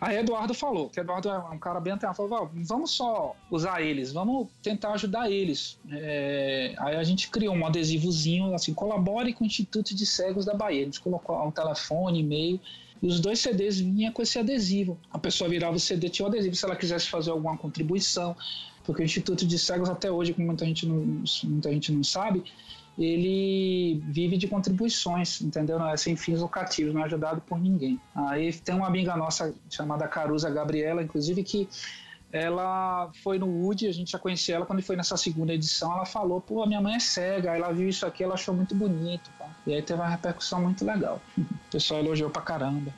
Aí 0.00 0.16
Eduardo 0.16 0.54
falou, 0.54 0.88
que 0.88 0.98
Eduardo 0.98 1.28
é 1.28 1.38
um 1.38 1.58
cara 1.58 1.78
bem 1.78 1.92
antenado, 1.92 2.16
falou, 2.16 2.50
vamos 2.54 2.90
só 2.92 3.36
usar 3.50 3.82
eles, 3.82 4.12
vamos 4.12 4.48
tentar 4.62 4.94
ajudar 4.94 5.30
eles. 5.30 5.78
É, 5.90 6.74
aí 6.78 6.96
a 6.96 7.02
gente 7.04 7.28
criou 7.28 7.54
um 7.54 7.66
adesivozinho, 7.66 8.54
assim, 8.54 8.72
colabore 8.72 9.34
com 9.34 9.44
o 9.44 9.46
Instituto 9.46 9.94
de 9.94 10.06
Cegos 10.06 10.46
da 10.46 10.54
Bahia. 10.54 10.82
A 10.82 10.84
gente 10.86 11.00
colocou 11.00 11.46
um 11.46 11.50
telefone, 11.50 12.20
e-mail, 12.20 12.58
e 13.02 13.06
os 13.06 13.20
dois 13.20 13.40
CDs 13.40 13.78
vinham 13.78 14.10
com 14.10 14.22
esse 14.22 14.38
adesivo. 14.38 14.98
A 15.10 15.18
pessoa 15.18 15.50
virava 15.50 15.76
o 15.76 15.80
CD, 15.80 16.08
tinha 16.08 16.24
o 16.24 16.30
adesivo, 16.30 16.54
se 16.54 16.64
ela 16.64 16.76
quisesse 16.76 17.08
fazer 17.08 17.30
alguma 17.30 17.58
contribuição, 17.58 18.34
porque 18.84 19.02
o 19.02 19.04
Instituto 19.04 19.46
de 19.46 19.58
Cegos 19.58 19.90
até 19.90 20.10
hoje, 20.10 20.32
como 20.32 20.46
muita 20.46 20.64
gente 20.64 20.86
não, 20.86 21.24
muita 21.44 21.70
gente 21.70 21.92
não 21.92 22.02
sabe, 22.02 22.42
ele 23.00 24.02
vive 24.06 24.36
de 24.36 24.46
contribuições, 24.46 25.40
entendeu? 25.40 25.78
Não 25.78 25.88
é 25.88 25.96
sem 25.96 26.14
fins 26.16 26.40
lucrativos, 26.40 26.92
não 26.92 27.00
é 27.00 27.04
ajudado 27.04 27.40
por 27.40 27.58
ninguém. 27.58 27.98
Aí 28.14 28.52
tem 28.52 28.74
uma 28.74 28.86
amiga 28.86 29.16
nossa 29.16 29.54
chamada 29.70 30.06
Caruza 30.06 30.50
Gabriela, 30.50 31.02
inclusive, 31.02 31.42
que 31.42 31.68
ela 32.32 33.10
foi 33.24 33.38
no 33.38 33.46
Wood, 33.46 33.88
a 33.88 33.92
gente 33.92 34.12
já 34.12 34.18
conhecia 34.18 34.54
ela 34.54 34.66
quando 34.66 34.82
foi 34.82 34.94
nessa 34.94 35.16
segunda 35.16 35.52
edição, 35.52 35.92
ela 35.92 36.06
falou, 36.06 36.40
pô, 36.40 36.64
minha 36.66 36.80
mãe 36.80 36.94
é 36.94 37.00
cega, 37.00 37.56
ela 37.56 37.72
viu 37.72 37.88
isso 37.88 38.06
aqui, 38.06 38.22
ela 38.22 38.34
achou 38.34 38.54
muito 38.54 38.74
bonito, 38.74 39.30
e 39.66 39.74
aí 39.74 39.82
teve 39.82 40.00
uma 40.00 40.08
repercussão 40.08 40.62
muito 40.62 40.84
legal. 40.84 41.20
O 41.40 41.70
pessoal 41.70 42.00
elogiou 42.00 42.30
pra 42.30 42.42
caramba. 42.42 42.92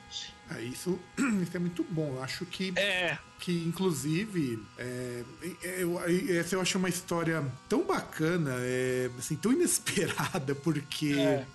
É, 0.51 0.61
isso, 0.61 0.99
isso 1.41 1.55
é 1.55 1.59
muito 1.59 1.85
bom. 1.89 2.15
Eu 2.15 2.23
acho 2.23 2.45
que, 2.45 2.73
é. 2.77 3.17
que 3.39 3.51
inclusive, 3.65 4.59
é, 4.77 5.23
eu, 5.77 5.99
essa 6.37 6.55
eu 6.55 6.61
acho 6.61 6.77
uma 6.77 6.89
história 6.89 7.43
tão 7.67 7.85
bacana, 7.85 8.55
é, 8.59 9.09
assim, 9.17 9.35
tão 9.35 9.51
inesperada, 9.51 10.53
porque 10.63 11.13
é. 11.13 11.45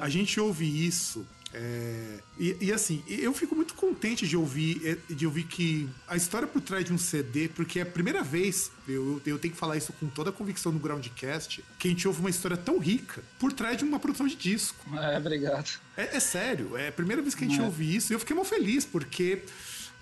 a 0.00 0.08
gente 0.08 0.40
ouve 0.40 0.86
isso 0.86 1.26
é, 1.52 2.18
e, 2.38 2.56
e, 2.60 2.72
assim, 2.72 3.02
eu 3.08 3.32
fico 3.34 3.56
muito 3.56 3.74
contente 3.74 4.26
de 4.26 4.36
ouvir, 4.36 4.80
é, 4.84 5.12
de 5.12 5.26
ouvir 5.26 5.44
que 5.44 5.88
a 6.06 6.16
história 6.16 6.46
por 6.46 6.60
trás 6.60 6.84
de 6.84 6.92
um 6.92 6.98
CD, 6.98 7.48
porque 7.48 7.80
é 7.80 7.82
a 7.82 7.86
primeira 7.86 8.22
vez, 8.22 8.70
eu, 8.88 9.20
eu 9.26 9.38
tenho 9.38 9.52
que 9.52 9.58
falar 9.58 9.76
isso 9.76 9.92
com 9.94 10.06
toda 10.06 10.30
a 10.30 10.32
convicção 10.32 10.70
no 10.70 10.78
Groundcast, 10.78 11.64
que 11.78 11.88
a 11.88 11.90
gente 11.90 12.06
ouve 12.06 12.20
uma 12.20 12.30
história 12.30 12.56
tão 12.56 12.78
rica 12.78 13.22
por 13.38 13.52
trás 13.52 13.76
de 13.76 13.84
uma 13.84 13.98
produção 13.98 14.28
de 14.28 14.36
disco. 14.36 14.84
É, 14.96 15.18
obrigado. 15.18 15.80
É, 15.96 16.16
é 16.16 16.20
sério, 16.20 16.76
é 16.76 16.88
a 16.88 16.92
primeira 16.92 17.20
vez 17.20 17.34
que 17.34 17.44
a 17.44 17.48
gente 17.48 17.60
é. 17.60 17.64
ouve 17.64 17.96
isso 17.96 18.12
e 18.12 18.14
eu 18.14 18.20
fiquei 18.20 18.36
muito 18.36 18.48
feliz, 18.48 18.84
porque 18.84 19.42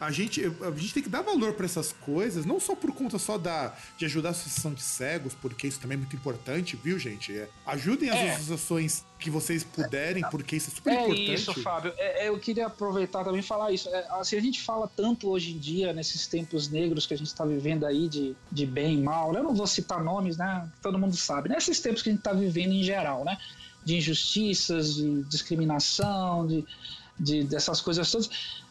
a 0.01 0.11
gente, 0.13 0.45
a 0.45 0.71
gente 0.77 0.95
tem 0.95 1.03
que 1.03 1.09
dar 1.09 1.23
valor 1.23 1.55
para 1.55 1.65
essas 1.67 1.93
coisas, 1.93 2.45
não 2.47 2.61
só 2.61 2.75
por 2.77 2.93
conta 2.93 3.19
só 3.19 3.37
da, 3.37 3.75
de 3.97 4.05
ajudar 4.05 4.29
a 4.29 4.33
associação 4.33 4.73
de 4.73 4.83
cegos, 4.83 5.35
porque 5.35 5.67
isso 5.67 5.81
também 5.81 5.97
é 5.97 5.99
muito 5.99 6.15
importante, 6.15 6.77
viu, 6.77 6.99
gente? 6.99 7.37
É, 7.37 7.49
ajudem 7.67 8.09
as 8.11 8.17
É. 8.17 8.35
associações 8.35 9.05
que 9.19 9.29
vocês 9.31 9.65
puderem, 9.65 10.23
porque 10.31 10.55
isso 10.55 10.71
é 10.71 10.75
super 10.75 10.91
É 10.93 10.95
importante. 11.03 11.35
isso, 11.35 11.55
Fábio. 11.63 11.93
É, 11.99 12.27
é, 12.27 12.29
eu 12.29 12.39
queria 12.39 12.67
aproveitar 12.67 13.25
também 13.25 13.41
e 13.41 13.43
falar 13.43 13.73
isso. 13.73 13.89
É, 13.89 14.07
assim, 14.11 14.37
a 14.37 14.41
gente 14.41 14.61
fala 14.63 14.89
tanto 14.97 15.29
hoje 15.29 15.53
em 15.53 15.59
dia, 15.59 15.93
nesses 15.93 16.29
tempos 16.29 16.69
negros 16.69 17.05
que 17.05 17.15
a 17.15 17.19
gente 17.19 17.27
está 17.27 17.45
vivendo 17.45 17.85
aí, 17.85 18.09
de, 18.09 18.37
de 18.53 18.65
bem 18.67 18.99
e 18.99 19.03
mal. 19.03 19.33
né? 19.33 19.41
Eu 19.41 19.45
não 19.45 19.55
vou 19.55 19.67
citar 19.67 20.03
nomes, 20.05 20.37
né? 20.37 20.69
Todo 20.81 20.97
mundo 20.99 21.17
sabe. 21.17 21.49
Nesses 21.49 21.81
tempos 21.81 22.03
que 22.03 22.09
a 22.11 22.13
gente 22.13 22.21
está 22.21 22.33
vivendo 22.33 22.73
em 22.73 22.85
geral, 22.85 23.25
né? 23.25 23.37
De 23.85 23.97
injustiças, 23.97 24.95
de 24.95 25.23
discriminação, 25.25 26.47
de, 26.47 26.65
de, 27.19 27.43
dessas 27.45 27.81
coisas 27.81 28.09
todas. 28.11 28.31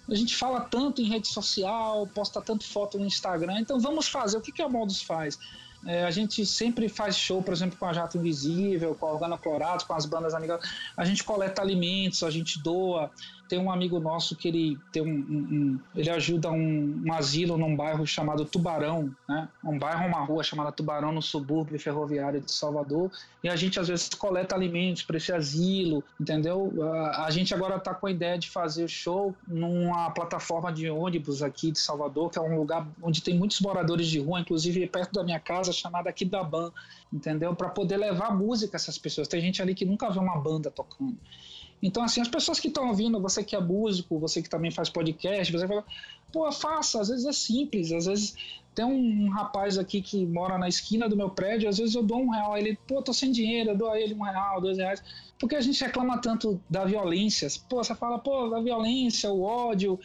A 0.09 0.15
gente 0.15 0.35
fala 0.35 0.61
tanto 0.61 1.01
em 1.01 1.05
rede 1.05 1.27
social, 1.27 2.07
posta 2.07 2.41
tanto 2.41 2.63
foto 2.63 2.97
no 2.97 3.05
Instagram. 3.05 3.59
Então 3.59 3.79
vamos 3.79 4.07
fazer. 4.07 4.37
O 4.37 4.41
que, 4.41 4.51
que 4.51 4.61
a 4.61 4.69
Modus 4.69 5.01
faz? 5.01 5.37
É, 5.85 6.03
a 6.03 6.11
gente 6.11 6.45
sempre 6.45 6.89
faz 6.89 7.15
show, 7.15 7.41
por 7.41 7.53
exemplo, 7.53 7.77
com 7.77 7.85
a 7.85 7.93
Jato 7.93 8.17
Invisível, 8.17 8.95
com 8.95 9.05
a 9.05 9.13
Organa 9.13 9.37
Colorados, 9.37 9.85
com 9.85 9.93
as 9.93 10.05
bandas 10.05 10.33
amigas. 10.33 10.59
A 10.95 11.05
gente 11.05 11.23
coleta 11.23 11.61
alimentos, 11.61 12.23
a 12.23 12.31
gente 12.31 12.59
doa. 12.59 13.11
Tem 13.47 13.57
um 13.59 13.71
amigo 13.71 13.99
nosso 13.99 14.35
que 14.35 14.47
ele 14.47 14.77
tem 14.91 15.01
um, 15.01 15.07
um- 15.07 15.47
um- 15.51 15.79
ele 15.95 16.09
ajuda 16.09 16.51
um, 16.51 17.03
um 17.05 17.13
asilo 17.13 17.57
num 17.57 17.75
bairro 17.75 18.05
chamado 18.05 18.43
Tubarão, 18.45 19.11
né? 19.27 19.47
Um 19.63 19.77
bairro, 19.79 20.07
uma 20.07 20.23
rua 20.25 20.43
chamada 20.43 20.71
Tubarão 20.71 21.11
no 21.11 21.21
subúrbio 21.21 21.79
ferroviário 21.79 22.41
de 22.41 22.51
Salvador. 22.51 23.11
E 23.43 23.49
a 23.49 23.55
gente 23.55 23.79
às 23.79 23.87
vezes 23.87 24.09
coleta 24.09 24.55
alimentos 24.55 25.03
para 25.03 25.17
esse 25.17 25.31
asilo, 25.31 26.03
entendeu? 26.19 26.73
A, 26.93 27.25
a 27.25 27.31
gente 27.31 27.53
agora 27.53 27.77
está 27.77 27.93
com 27.93 28.07
a 28.07 28.11
ideia 28.11 28.37
de 28.37 28.49
fazer 28.49 28.83
o 28.83 28.89
show 28.89 29.33
numa 29.47 30.09
plataforma 30.11 30.71
de 30.71 30.89
ônibus 30.89 31.41
aqui 31.41 31.71
de 31.71 31.79
Salvador, 31.79 32.29
que 32.29 32.37
é 32.37 32.41
um 32.41 32.57
lugar 32.57 32.85
onde 33.01 33.21
tem 33.21 33.37
muitos 33.37 33.61
moradores 33.61 34.07
de 34.07 34.19
rua, 34.19 34.39
inclusive 34.39 34.85
perto 34.87 35.13
da 35.13 35.23
minha 35.23 35.39
casa, 35.39 35.71
chamada 35.71 36.11
Kidaban, 36.11 36.71
entendeu? 37.13 37.55
Para 37.55 37.69
poder 37.69 37.97
levar 37.97 38.35
música 38.35 38.75
a 38.75 38.77
essas 38.77 38.97
pessoas. 38.97 39.27
Tem 39.27 39.39
gente 39.39 39.61
ali 39.61 39.73
que 39.73 39.85
nunca 39.85 40.09
vê 40.09 40.19
uma 40.19 40.37
banda 40.37 40.69
tocando. 40.69 41.17
Então, 41.81 42.03
assim, 42.03 42.21
as 42.21 42.27
pessoas 42.27 42.59
que 42.59 42.67
estão 42.67 42.87
ouvindo, 42.87 43.19
você 43.19 43.43
que 43.43 43.55
é 43.55 43.59
músico, 43.59 44.17
você 44.17 44.41
que 44.41 44.49
também 44.49 44.71
faz 44.71 44.89
podcast, 44.89 45.51
você 45.51 45.67
fala, 45.67 45.85
pô, 46.31 46.51
faça, 46.51 47.01
às 47.01 47.09
vezes 47.09 47.25
é 47.25 47.31
simples, 47.31 47.91
às 47.91 48.05
vezes 48.05 48.35
tem 48.73 48.85
um 48.85 49.29
rapaz 49.29 49.77
aqui 49.77 50.01
que 50.01 50.23
mora 50.25 50.57
na 50.57 50.67
esquina 50.67 51.09
do 51.09 51.17
meu 51.17 51.31
prédio, 51.31 51.67
às 51.67 51.79
vezes 51.79 51.95
eu 51.95 52.03
dou 52.03 52.19
um 52.19 52.29
real 52.29 52.53
a 52.53 52.59
ele, 52.59 52.77
pô, 52.87 53.01
tô 53.01 53.11
sem 53.11 53.31
dinheiro, 53.31 53.71
eu 53.71 53.75
dou 53.75 53.89
a 53.89 53.99
ele 53.99 54.13
um 54.13 54.21
real, 54.21 54.61
dois 54.61 54.77
reais, 54.77 55.03
porque 55.39 55.55
a 55.55 55.61
gente 55.61 55.83
reclama 55.83 56.19
tanto 56.19 56.61
da 56.69 56.85
violência, 56.85 57.47
pô, 57.67 57.83
você 57.83 57.95
fala, 57.95 58.19
pô, 58.19 58.49
da 58.49 58.59
violência, 58.59 59.31
o 59.31 59.41
ódio, 59.41 59.99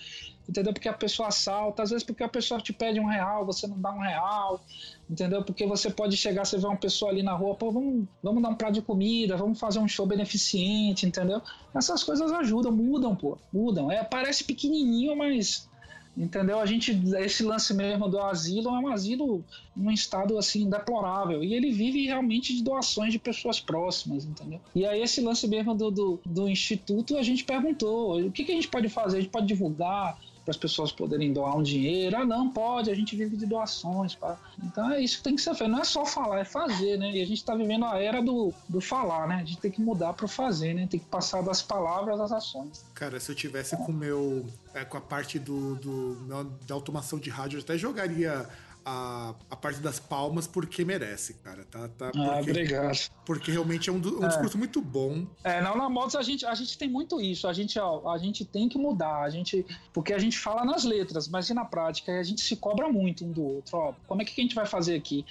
entendeu? 0.49 0.73
Porque 0.73 0.89
a 0.89 0.93
pessoa 0.95 1.29
assalta, 1.29 1.83
às 1.83 1.91
vezes 1.91 2.03
porque 2.05 2.23
a 2.23 2.29
pessoa 2.29 2.61
te 2.61 2.73
pede 2.73 2.99
um 2.99 3.07
real, 3.07 3.45
você 3.45 3.67
não 3.67 3.79
dá 3.79 3.93
um 3.93 4.01
real, 4.01 4.65
entendeu? 5.13 5.45
Porque 5.45 5.67
você 5.67 5.91
pode 5.91 6.17
chegar, 6.17 6.47
você 6.47 6.57
vê 6.57 6.67
uma 6.67 6.77
pessoa 6.77 7.11
ali 7.11 7.23
na 7.23 7.35
rua, 7.35 7.55
pô, 7.55 7.71
vamos, 7.71 8.07
vamos 8.23 8.43
dar 8.43 8.49
um 8.49 8.55
prato 8.55 8.73
de 8.73 8.83
comida, 8.83 9.37
vamos 9.37 9.61
fazer 9.61 9.79
um 9.79 9.87
show 9.87 10.07
beneficente, 10.07 11.05
entendeu? 11.05 11.43
Essas 11.75 12.03
coisas 12.03 12.33
ajudam, 12.33 12.73
mudam, 12.73 13.15
pô, 13.15 13.37
mudam. 13.53 13.93
É, 13.93 14.03
parece 14.03 14.43
pequenininho, 14.43 15.15
mas 15.15 15.69
entendeu? 16.17 16.59
A 16.61 16.67
gente 16.67 16.99
esse 17.19 17.43
lance 17.43 17.73
mesmo 17.75 18.09
do 18.09 18.19
asilo 18.19 18.69
é 18.69 18.79
um 18.79 18.89
asilo 18.89 19.45
num 19.75 19.91
estado 19.91 20.37
assim 20.37 20.69
deplorável 20.69 21.43
e 21.43 21.55
ele 21.55 21.71
vive 21.71 22.05
realmente 22.05 22.55
de 22.55 22.63
doações 22.63 23.13
de 23.13 23.19
pessoas 23.19 23.61
próximas, 23.61 24.25
entendeu? 24.25 24.61
E 24.75 24.85
aí 24.85 25.01
esse 25.01 25.23
lance 25.23 25.49
mesmo 25.49 25.75
do, 25.75 25.91
do, 25.91 26.21
do 26.25 26.49
instituto 26.49 27.17
a 27.17 27.23
gente 27.23 27.45
perguntou 27.45 28.21
o 28.21 28.31
que, 28.31 28.45
que 28.45 28.53
a 28.53 28.55
gente 28.55 28.69
pode 28.69 28.91
fazer? 28.91 29.19
A 29.19 29.21
gente 29.21 29.31
pode 29.31 29.47
divulgar 29.47 30.19
para 30.45 30.51
as 30.51 30.57
pessoas 30.57 30.91
poderem 30.91 31.33
doar 31.33 31.57
um 31.57 31.63
dinheiro. 31.63 32.17
Ah, 32.17 32.25
não, 32.25 32.49
pode, 32.51 32.91
a 32.91 32.95
gente 32.95 33.15
vive 33.17 33.37
de 33.37 33.47
doações. 33.47 34.15
Pá. 34.15 34.37
Então 34.63 34.91
é 34.91 35.01
isso 35.01 35.19
que 35.19 35.23
tem 35.25 35.37
que 35.37 35.43
ser 35.43 35.55
feito. 35.55 35.71
Não 35.71 35.81
é 35.81 35.85
só 35.85 36.05
falar, 36.05 36.41
é 36.41 36.45
fazer, 36.45 36.97
né? 36.99 37.11
E 37.13 37.23
a 37.23 37.27
gente 37.27 37.39
está 37.39 37.55
vivendo 37.55 37.85
a 37.85 37.99
era 38.03 38.21
do, 38.21 38.53
do 38.69 38.81
falar, 38.81 39.29
né? 39.29 39.37
A 39.37 39.45
gente 39.45 39.59
tem 39.59 39.71
que 39.71 39.81
mudar 39.81 40.13
para 40.15 40.27
fazer, 40.27 40.75
né? 40.75 40.87
Tem 40.91 40.99
que 40.99 41.07
passar 41.07 41.43
das 41.43 41.63
palavras 41.63 42.21
às 42.21 42.33
ações. 42.33 42.85
Cara, 42.95 43.21
se 43.21 43.31
eu 43.31 43.35
tivesse 43.37 43.77
com 43.77 43.93
o 43.93 43.95
meu. 43.95 44.45
é, 44.75 44.85
com 44.85 44.97
a 44.97 45.01
parte 45.01 45.39
do, 45.39 45.77
do- 45.77 46.45
da 46.67 46.75
automação 46.75 47.19
de 47.19 47.31
rádio, 47.31 47.59
eu 47.59 47.63
até 47.63 47.79
jogaria 47.79 48.49
a, 48.85 49.35
a 49.51 49.57
parte 49.57 49.81
das 49.81 49.99
palmas 50.01 50.47
porque 50.47 50.85
merece, 50.85 51.35
cara. 51.35 51.65
Tá, 51.71 51.89
tá, 51.89 52.09
Ah, 52.09 52.37
porque, 52.37 52.51
obrigado. 52.51 52.99
porque 53.25 53.51
realmente 53.53 53.89
é 53.89 53.93
um, 53.93 53.97
um 53.97 54.29
discurso 54.29 54.59
muito 54.59 54.81
bom. 54.81 55.27
É, 55.45 55.61
não, 55.61 55.77
na 55.77 55.89
Modos 55.89 56.17
a 56.17 56.23
gente, 56.23 56.45
a 56.47 56.55
gente 56.55 56.77
tem 56.79 56.89
muito 56.89 57.21
isso. 57.21 57.47
A 57.47 57.53
gente, 57.53 57.79
ó, 57.79 58.11
a 58.11 58.19
gente 58.19 58.45
tem 58.45 58.69
que 58.69 58.79
mudar. 58.79 59.23
A 59.23 59.31
gente, 59.31 59.65
porque 59.93 60.13
a 60.13 60.19
gente 60.19 60.39
fala 60.39 60.65
nas 60.65 60.85
letras, 60.85 61.29
mas 61.29 61.49
e 61.51 61.55
na 61.55 61.65
prática 61.65 62.19
a 62.19 62.23
gente 62.23 62.41
se 62.41 62.57
cobra 62.57 62.89
muito 62.89 63.25
um 63.25 63.31
do 63.33 63.43
outro. 63.43 63.77
Ó, 63.77 63.93
como 64.07 64.23
é 64.23 64.25
que 64.25 64.39
a 64.39 64.43
gente 64.43 64.55
vai 64.55 64.67
fazer 64.67 64.95
aqui? 64.97 65.25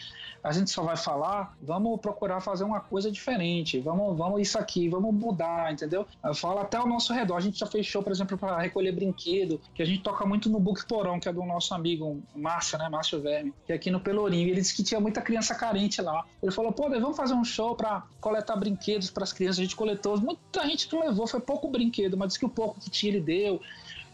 A 0.43 0.51
gente 0.51 0.71
só 0.71 0.81
vai 0.81 0.97
falar, 0.97 1.55
vamos 1.61 1.99
procurar 1.99 2.41
fazer 2.41 2.63
uma 2.63 2.79
coisa 2.79 3.11
diferente. 3.11 3.79
Vamos, 3.79 4.17
vamos 4.17 4.41
isso 4.41 4.57
aqui, 4.57 4.89
vamos 4.89 5.13
mudar, 5.13 5.71
entendeu? 5.71 6.07
Eu 6.23 6.33
falo 6.33 6.59
até 6.59 6.77
ao 6.77 6.87
nosso 6.87 7.13
redor. 7.13 7.35
A 7.37 7.39
gente 7.41 7.59
já 7.59 7.67
fez 7.67 7.85
show, 7.85 8.01
por 8.01 8.11
exemplo, 8.11 8.37
para 8.37 8.59
recolher 8.59 8.91
brinquedo, 8.91 9.61
que 9.75 9.83
a 9.83 9.85
gente 9.85 10.01
toca 10.01 10.25
muito 10.25 10.49
no 10.49 10.59
Book 10.59 10.85
Porão, 10.87 11.19
que 11.19 11.29
é 11.29 11.33
do 11.33 11.43
nosso 11.43 11.73
amigo 11.75 12.21
Márcio, 12.35 12.77
né? 12.79 12.89
Márcio 12.89 13.19
Verme, 13.41 13.53
que 13.65 13.73
aqui 13.73 13.89
no 13.89 13.99
Pelourinho. 13.99 14.47
Ele 14.47 14.61
disse 14.61 14.75
que 14.75 14.83
tinha 14.83 14.99
muita 14.99 15.21
criança 15.21 15.55
carente 15.55 16.01
lá. 16.01 16.25
Ele 16.41 16.51
falou, 16.51 16.71
pô, 16.71 16.89
vamos 16.89 17.17
fazer 17.17 17.33
um 17.33 17.43
show 17.43 17.75
para 17.75 18.03
coletar 18.19 18.55
brinquedos 18.55 19.09
para 19.09 19.23
as 19.23 19.33
crianças. 19.33 19.59
A 19.59 19.63
gente 19.63 19.75
coletou, 19.75 20.19
muita 20.19 20.65
gente 20.67 20.87
que 20.87 20.95
levou, 20.95 21.27
foi 21.27 21.39
pouco 21.39 21.67
brinquedo, 21.67 22.17
mas 22.17 22.29
disse 22.29 22.39
que 22.39 22.45
o 22.45 22.49
pouco 22.49 22.79
que 22.79 22.89
tinha 22.89 23.11
ele 23.11 23.21
deu. 23.21 23.61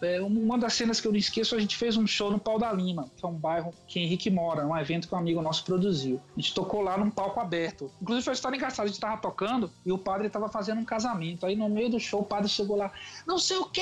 É, 0.02 0.22
uma 0.22 0.58
das 0.58 0.74
cenas 0.74 1.02
que 1.02 1.08
eu 1.08 1.12
não 1.12 1.20
esqueço, 1.20 1.56
a 1.56 1.60
gente 1.60 1.76
fez 1.76 1.98
um 1.98 2.06
show 2.06 2.30
no 2.32 2.40
Pau 2.40 2.60
da 2.60 2.72
Lima, 2.72 3.10
que 3.16 3.26
é 3.26 3.28
um 3.28 3.34
bairro 3.34 3.74
que 3.88 4.00
Henrique 4.00 4.30
mora, 4.30 4.66
um 4.66 4.78
evento 4.78 5.08
que 5.08 5.16
um 5.16 5.18
amigo 5.18 5.42
nosso 5.42 5.64
produziu. 5.64 6.22
A 6.36 6.40
gente 6.40 6.54
tocou 6.54 6.82
lá 6.82 6.98
num 6.98 7.10
palco 7.10 7.40
aberto. 7.40 7.92
Inclusive 8.02 8.24
foi 8.24 8.32
uma 8.32 8.36
história 8.36 8.56
engraçada, 8.56 8.84
a 8.84 8.88
gente 8.88 9.00
tava 9.00 9.20
tocando 9.20 9.72
e 9.86 9.92
o 9.92 9.98
padre 9.98 10.30
tava 10.30 10.48
fazendo 10.50 10.80
um 10.80 10.86
casamento. 10.86 11.46
Aí 11.46 11.56
no 11.56 11.68
meio 11.70 11.90
do 11.90 12.00
show 12.00 12.22
o 12.22 12.26
padre 12.26 12.48
chegou 12.48 12.76
lá, 12.76 12.92
não 13.26 13.40
sei 13.40 13.58
o 13.58 13.66
que, 13.66 13.82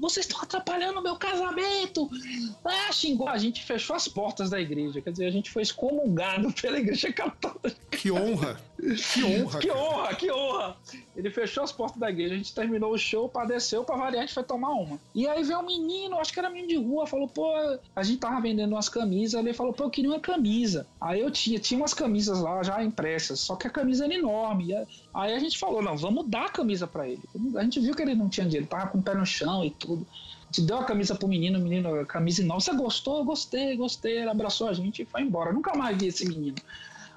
vocês 0.00 0.26
estão 0.26 0.40
atrapalhando 0.40 1.00
o 1.00 1.02
meu 1.02 1.16
casamento. 1.16 2.08
Ah, 2.64 2.90
xingou, 2.92 3.28
a 3.28 3.38
gente 3.38 3.62
fechou 3.64 3.94
as 3.94 4.08
portas 4.08 4.48
da 4.50 4.60
igreja, 4.60 5.00
quer 5.00 5.10
dizer, 5.10 5.26
a 5.26 5.30
gente 5.30 5.50
foi 5.50 5.62
excomungado 5.62 6.52
pela 6.60 6.78
igreja 6.78 7.12
católica. 7.12 7.76
Que 7.90 8.10
honra! 8.10 8.58
Que 8.78 9.24
honra! 9.24 9.60
Que 9.60 9.70
honra, 9.70 10.14
que 10.14 10.32
honra! 10.32 10.76
Ele 11.14 11.30
fechou 11.30 11.62
as 11.62 11.70
portas 11.70 12.00
da 12.00 12.10
igreja, 12.10 12.34
a 12.34 12.36
gente 12.36 12.54
terminou 12.54 12.92
o 12.92 12.98
show, 12.98 13.28
padeceu, 13.28 13.84
pra 13.84 13.96
variar, 13.96 14.22
a 14.22 14.26
gente 14.26 14.34
foi 14.34 14.42
tomar 14.42 14.70
uma. 14.70 14.98
E 15.14 15.28
aí 15.28 15.41
veio 15.42 15.60
um 15.60 15.66
menino, 15.66 16.18
acho 16.18 16.32
que 16.32 16.38
era 16.38 16.50
menino 16.50 16.68
de 16.68 16.76
rua, 16.76 17.06
falou, 17.06 17.28
pô, 17.28 17.52
a 17.94 18.02
gente 18.02 18.18
tava 18.18 18.40
vendendo 18.40 18.72
umas 18.72 18.88
camisas, 18.88 19.38
ele 19.40 19.52
falou, 19.52 19.72
pô, 19.72 19.84
eu 19.84 19.90
queria 19.90 20.10
uma 20.10 20.20
camisa. 20.20 20.86
Aí 21.00 21.20
eu 21.20 21.30
tinha, 21.30 21.58
tinha 21.58 21.78
umas 21.78 21.94
camisas 21.94 22.40
lá 22.40 22.62
já 22.62 22.82
impressas, 22.82 23.40
só 23.40 23.56
que 23.56 23.66
a 23.66 23.70
camisa 23.70 24.04
era 24.04 24.14
enorme. 24.14 24.74
Aí 25.14 25.34
a 25.34 25.38
gente 25.38 25.58
falou, 25.58 25.82
não, 25.82 25.96
vamos 25.96 26.28
dar 26.28 26.46
a 26.46 26.50
camisa 26.50 26.86
pra 26.86 27.08
ele. 27.08 27.22
A 27.56 27.62
gente 27.62 27.80
viu 27.80 27.94
que 27.94 28.02
ele 28.02 28.14
não 28.14 28.28
tinha 28.28 28.46
dinheiro, 28.46 28.66
tava 28.66 28.88
com 28.88 28.98
o 28.98 29.02
pé 29.02 29.14
no 29.14 29.26
chão 29.26 29.64
e 29.64 29.70
tudo. 29.70 30.06
Gente 30.52 30.66
deu 30.66 30.76
a 30.76 30.84
camisa 30.84 31.14
pro 31.14 31.26
menino, 31.26 31.58
o 31.58 31.62
menino, 31.62 31.98
a 31.98 32.04
camisa 32.04 32.42
enorme. 32.42 32.62
Você 32.62 32.74
gostou? 32.74 33.24
Gostei, 33.24 33.74
gostei. 33.74 34.18
Ele 34.18 34.28
abraçou 34.28 34.68
a 34.68 34.74
gente 34.74 35.00
e 35.00 35.04
foi 35.06 35.22
embora. 35.22 35.50
Nunca 35.50 35.74
mais 35.74 35.96
vi 35.96 36.08
esse 36.08 36.28
menino. 36.28 36.56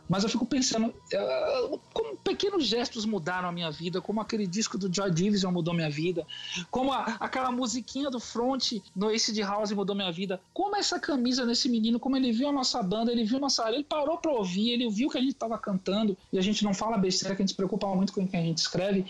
Mas 0.07 0.23
eu 0.23 0.29
fico 0.29 0.45
pensando, 0.45 0.93
eh, 1.11 1.79
como 1.93 2.15
pequenos 2.17 2.65
gestos 2.67 3.05
mudaram 3.05 3.49
a 3.49 3.51
minha 3.51 3.71
vida, 3.71 3.99
como 4.01 4.21
aquele 4.21 4.45
disco 4.45 4.77
do 4.77 4.93
Joy 4.93 5.09
Division 5.11 5.51
mudou 5.51 5.73
minha 5.73 5.89
vida, 5.89 6.25
como 6.69 6.93
a- 6.93 7.17
aquela 7.19 7.51
musiquinha 7.51 8.09
do 8.11 8.19
front 8.19 8.73
no 8.95 9.09
Ace 9.09 9.33
de 9.33 9.41
House 9.41 9.71
mudou 9.71 9.95
minha 9.95 10.11
vida, 10.11 10.39
como 10.53 10.75
essa 10.75 10.99
camisa 10.99 11.45
nesse 11.45 11.67
menino, 11.69 11.99
como 11.99 12.15
ele 12.17 12.31
viu 12.31 12.49
a 12.49 12.51
nossa 12.51 12.81
banda, 12.83 13.11
ele 13.11 13.23
viu 13.23 13.39
nossa 13.39 13.67
ele 13.71 13.83
parou 13.83 14.17
pra 14.17 14.31
ouvir, 14.31 14.69
ele 14.71 14.89
viu 14.89 15.09
que 15.09 15.17
a 15.17 15.21
gente 15.21 15.33
tava 15.33 15.57
cantando 15.57 16.15
e 16.31 16.37
a 16.37 16.41
gente 16.41 16.63
não 16.63 16.73
fala 16.73 16.97
besteira, 16.97 17.35
que 17.35 17.41
a 17.41 17.43
gente 17.43 17.51
se 17.51 17.55
preocupa 17.57 17.87
muito 17.95 18.13
com 18.13 18.21
o 18.23 18.27
que 18.27 18.37
a 18.37 18.41
gente 18.41 18.59
escreve. 18.59 19.05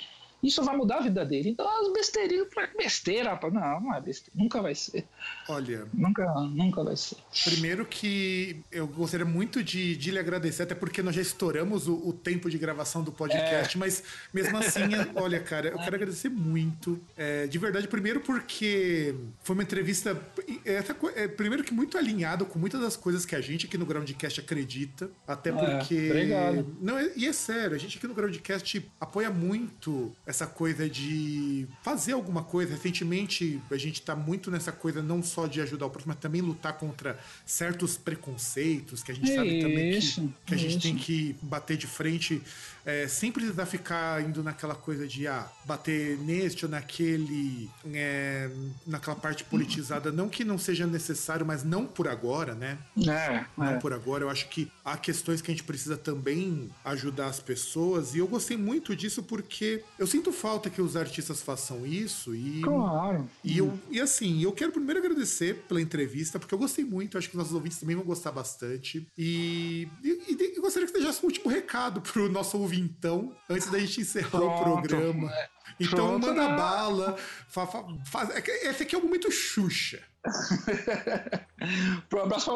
Isso 0.48 0.64
vai 0.64 0.76
mudar 0.78 0.98
a 0.98 1.02
vida 1.02 1.26
dele. 1.26 1.50
Então 1.50 1.68
as 1.68 1.91
besteirinhas, 1.93 2.48
besteira, 2.78 3.32
rapaz. 3.32 3.54
Não, 3.54 3.82
não 3.82 3.96
é 3.96 4.02
besteira. 4.02 4.32
Nunca 4.36 4.62
vai 4.62 4.76
ser. 4.76 5.06
Olha, 5.50 5.88
Nunca, 5.93 6.26
nunca 6.41 6.84
vai 6.84 6.96
ser. 6.96 7.18
primeiro 7.43 7.86
que 7.86 8.62
eu 8.72 8.88
gostaria 8.88 9.26
muito 9.26 9.64
de, 9.64 9.96
de 9.96 10.12
lhe 10.12 10.20
agradecer, 10.20 10.64
até 10.64 10.76
porque 10.76 11.02
nós 11.02 11.16
já 11.16 11.22
estouramos 11.22 11.88
o, 11.88 11.96
o 12.08 12.14
tempo 12.14 12.50
de 12.50 12.58
gravação 12.58 13.04
do 13.04 13.12
É. 13.12 13.14
podcast, 13.16 13.78
mas 13.78 14.04
mesmo 14.34 14.58
assim, 14.58 14.82
olha, 15.16 15.39
cara, 15.39 15.70
eu 15.70 15.78
quero 15.80 15.96
agradecer 15.96 16.30
muito. 16.30 17.00
é, 17.18 17.48
de 17.48 17.58
verdade, 17.58 17.88
primeiro 17.88 18.20
porque 18.22 19.16
foi 19.43 19.56
uma 19.56 19.64
entrevista. 19.64 20.20
é, 20.64 20.82
co- 20.93 21.10
é, 21.16 21.28
primeiro 21.28 21.64
que 21.64 21.74
muito 21.74 21.98
alinhado 21.98 22.46
com 22.46 22.60
muitas 22.60 22.80
das 22.82 22.96
coisas 22.96 23.26
que 23.26 23.36
a 23.36 23.41
gente 23.41 23.66
aqui 23.66 23.78
no 23.78 23.86
Groundcast 23.86 24.39
acredita. 24.39 25.10
Até 25.28 25.52
porque. 25.52 26.10
obrigado. 26.12 26.78
Não, 26.82 26.98
é- 26.98 27.12
e 27.16 27.26
é 27.28 27.34
sério, 27.34 27.76
a 27.76 27.80
gente 27.80 27.98
aqui 27.98 28.08
no 28.08 28.14
Groundcast 28.14 28.86
apoia 29.00 29.30
muito 29.30 30.14
essa 30.36 30.45
coisa 30.45 30.89
de 30.89 31.65
fazer 31.81 32.11
alguma 32.11 32.43
coisa. 32.43 32.73
Recentemente, 32.73 33.61
a 33.71 33.77
gente 33.77 34.01
tá 34.01 34.15
muito 34.15 34.51
nessa 34.51 34.71
coisa 34.71 35.01
não 35.01 35.23
só 35.23 35.47
de 35.47 35.61
ajudar 35.61 35.86
o 35.86 35.89
próximo, 35.89 36.13
mas 36.13 36.21
também 36.21 36.41
lutar 36.41 36.77
contra 36.77 37.17
certos 37.45 37.97
preconceitos 37.97 39.01
que 39.01 39.11
a 39.11 39.15
gente 39.15 39.33
sabe 39.33 39.61
também 39.61 39.99
que, 39.99 40.29
que 40.45 40.53
a 40.53 40.57
gente 40.57 40.79
tem 40.79 40.95
que 40.95 41.36
bater 41.41 41.77
de 41.77 41.88
frente 41.88 42.41
é, 42.86 43.07
sem 43.07 43.31
precisar 43.31 43.65
ficar 43.65 44.21
indo 44.23 44.43
naquela 44.43 44.75
coisa 44.75 45.07
de 45.07 45.27
ah, 45.27 45.49
bater 45.65 46.17
neste 46.19 46.65
ou 46.65 46.71
naquele, 46.71 47.69
é, 47.93 48.49
naquela 48.86 49.15
parte 49.15 49.43
politizada. 49.43 50.11
Não 50.11 50.29
que 50.29 50.43
não 50.43 50.57
seja 50.57 50.86
necessário, 50.86 51.45
mas 51.45 51.63
não 51.63 51.86
por 51.86 52.07
agora, 52.07 52.53
né? 52.53 52.77
É, 53.07 53.45
Não 53.57 53.65
é. 53.71 53.77
por 53.79 53.91
agora. 53.93 54.23
Eu 54.23 54.29
acho 54.29 54.47
que 54.49 54.71
há 54.83 54.95
questões 54.97 55.41
que 55.41 55.51
a 55.51 55.53
gente 55.53 55.63
precisa 55.63 55.97
também 55.97 56.69
ajudar 56.83 57.27
as 57.27 57.39
pessoas. 57.39 58.13
E 58.13 58.19
eu 58.19 58.27
gostei 58.27 58.55
muito 58.57 58.95
disso 58.95 59.23
porque 59.23 59.83
eu 59.97 60.05
sinto 60.05 60.31
falta 60.31 60.69
que 60.69 60.81
os 60.81 60.95
artistas 60.95 61.41
façam 61.41 61.86
isso. 61.86 62.36
E, 62.36 62.61
Claro. 62.61 63.27
e, 63.43 63.57
eu, 63.57 63.77
e 63.89 63.99
assim, 63.99 64.41
eu 64.43 64.51
quero 64.51 64.71
primeiro 64.71 64.99
agradecer 64.99 65.63
pela 65.67 65.81
entrevista, 65.81 66.38
porque 66.39 66.53
eu 66.53 66.59
gostei 66.59 66.86
muito. 66.86 67.17
Acho 67.17 67.29
que 67.29 67.38
nossos 67.38 67.53
ouvintes 67.53 67.79
também 67.79 67.95
vão 67.95 68.05
gostar 68.05 68.31
bastante. 68.31 69.07
E, 69.17 69.88
e, 70.03 70.55
e 70.55 70.59
gostaria 70.59 70.86
que 70.88 70.91
você 70.93 70.99
deixasse 70.99 71.23
um 71.23 71.27
último 71.27 71.49
recado 71.49 72.01
pro 72.01 72.29
nosso 72.31 72.57
ouvintão, 72.76 73.36
antes 73.49 73.69
da 73.69 73.80
gente 73.80 74.01
encerrar 74.01 74.38
o 74.38 74.61
Pronto. 74.61 74.63
programa. 74.88 75.32
Então, 75.80 76.19
Pronto, 76.19 76.28
manda 76.28 76.47
né? 76.49 76.55
bala. 76.55 77.17
Fa, 77.49 77.65
fa- 77.67 77.86
faz- 78.05 78.30
é 78.30 78.41
que 78.41 78.51
esse 78.51 78.84
aqui 78.84 78.95
é 78.95 78.97
o 78.97 79.03
momento 79.03 79.30
Xuxa. 79.32 80.01
Pro 82.09 82.23
abraço 82.23 82.51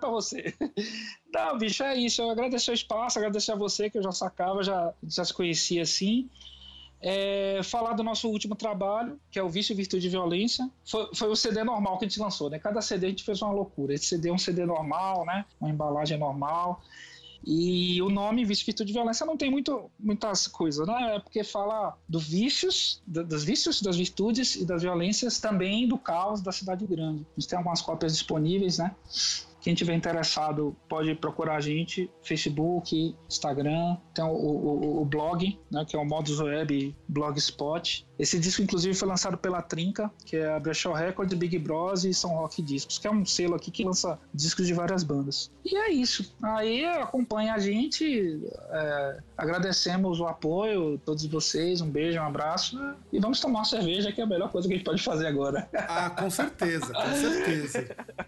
pra 0.00 0.08
você. 0.10 0.54
Não, 1.32 1.58
bicho, 1.58 1.82
é 1.82 1.96
isso. 1.96 2.22
Eu 2.22 2.30
agradecer 2.30 2.70
o 2.70 2.74
espaço, 2.74 3.18
agradecer 3.18 3.52
a 3.52 3.56
você, 3.56 3.88
que 3.90 3.98
eu 3.98 4.02
já 4.02 4.12
sacava, 4.12 4.62
já, 4.62 4.92
já 5.04 5.24
se 5.24 5.32
conhecia 5.32 5.82
assim. 5.82 6.28
É, 7.00 7.60
falar 7.62 7.92
do 7.92 8.02
nosso 8.02 8.28
último 8.28 8.56
trabalho, 8.56 9.20
que 9.30 9.38
é 9.38 9.42
o 9.42 9.48
Vício, 9.48 9.74
Virtude 9.76 10.06
e 10.08 10.10
Violência. 10.10 10.68
Foi, 10.84 11.08
foi 11.14 11.28
o 11.28 11.36
CD 11.36 11.62
normal 11.62 11.96
que 11.96 12.04
a 12.04 12.08
gente 12.08 12.18
lançou, 12.18 12.50
né? 12.50 12.58
Cada 12.58 12.82
CD 12.82 13.06
a 13.06 13.10
gente 13.10 13.22
fez 13.24 13.40
uma 13.40 13.52
loucura. 13.52 13.94
Esse 13.94 14.06
CD 14.06 14.30
é 14.30 14.32
um 14.32 14.38
CD 14.38 14.66
normal, 14.66 15.24
né? 15.24 15.44
Uma 15.60 15.70
embalagem 15.70 16.18
normal. 16.18 16.82
E 17.50 18.02
o 18.02 18.10
nome 18.10 18.44
Vício, 18.44 18.66
Virtude 18.66 18.90
e 18.90 18.92
Violência 18.92 19.24
não 19.24 19.34
tem 19.34 19.50
muito, 19.50 19.90
muitas 19.98 20.46
coisas, 20.46 20.86
né? 20.86 21.16
É 21.16 21.18
porque 21.18 21.42
fala 21.42 21.96
do 22.06 22.18
vícios, 22.18 23.00
da- 23.06 23.22
dos 23.22 23.42
vícios, 23.42 23.80
das 23.80 23.96
virtudes 23.96 24.54
e 24.56 24.66
das 24.66 24.82
violências, 24.82 25.40
também 25.40 25.88
do 25.88 25.96
caos 25.96 26.42
da 26.42 26.52
cidade 26.52 26.86
grande. 26.86 27.24
A 27.34 27.40
gente 27.40 27.48
tem 27.48 27.56
algumas 27.56 27.80
cópias 27.80 28.12
disponíveis, 28.12 28.76
né? 28.76 28.94
Quem 29.68 29.74
tiver 29.74 29.92
interessado 29.92 30.74
pode 30.88 31.14
procurar 31.14 31.56
a 31.56 31.60
gente, 31.60 32.10
Facebook, 32.22 33.14
Instagram, 33.28 33.98
tem 34.14 34.24
o, 34.24 34.28
o- 34.30 35.02
o- 35.02 35.04
blog, 35.04 35.60
né, 35.70 35.84
que 35.86 35.94
é 35.94 35.98
o 35.98 36.06
Modus 36.06 36.40
Web 36.40 36.96
Blogspot. 37.06 38.06
Esse 38.18 38.38
disco, 38.40 38.62
inclusive, 38.62 38.94
foi 38.94 39.06
lançado 39.06 39.36
pela 39.36 39.60
Trinca, 39.60 40.10
que 40.24 40.36
é 40.36 40.48
a 40.54 40.58
Brechó 40.58 40.92
Records, 40.94 41.36
Big 41.38 41.58
Bros 41.58 42.04
e 42.06 42.14
São 42.14 42.30
Rock 42.30 42.62
Discos, 42.62 42.98
que 42.98 43.06
é 43.06 43.10
um 43.10 43.24
selo 43.26 43.54
aqui 43.56 43.70
que 43.70 43.84
lança 43.84 44.18
discos 44.32 44.66
de 44.66 44.72
várias 44.72 45.02
bandas. 45.04 45.50
E 45.62 45.76
é 45.76 45.90
isso. 45.92 46.34
Aí 46.42 46.84
acompanha 46.86 47.52
a 47.52 47.58
gente, 47.58 48.40
é, 48.70 49.18
agradecemos 49.36 50.18
o 50.18 50.26
apoio, 50.26 50.98
todos 51.04 51.26
vocês, 51.26 51.82
um 51.82 51.90
beijo, 51.90 52.18
um 52.18 52.24
abraço, 52.24 52.76
e 53.12 53.20
vamos 53.20 53.38
tomar 53.38 53.58
uma 53.60 53.64
cerveja, 53.66 54.10
que 54.10 54.20
é 54.20 54.24
a 54.24 54.26
melhor 54.26 54.50
coisa 54.50 54.66
que 54.66 54.72
a 54.72 54.76
gente 54.78 54.86
pode 54.86 55.02
fazer 55.02 55.26
agora. 55.26 55.68
Ah, 55.74 56.08
com 56.10 56.30
certeza, 56.30 56.90
com 56.92 57.12
certeza. 57.14 57.86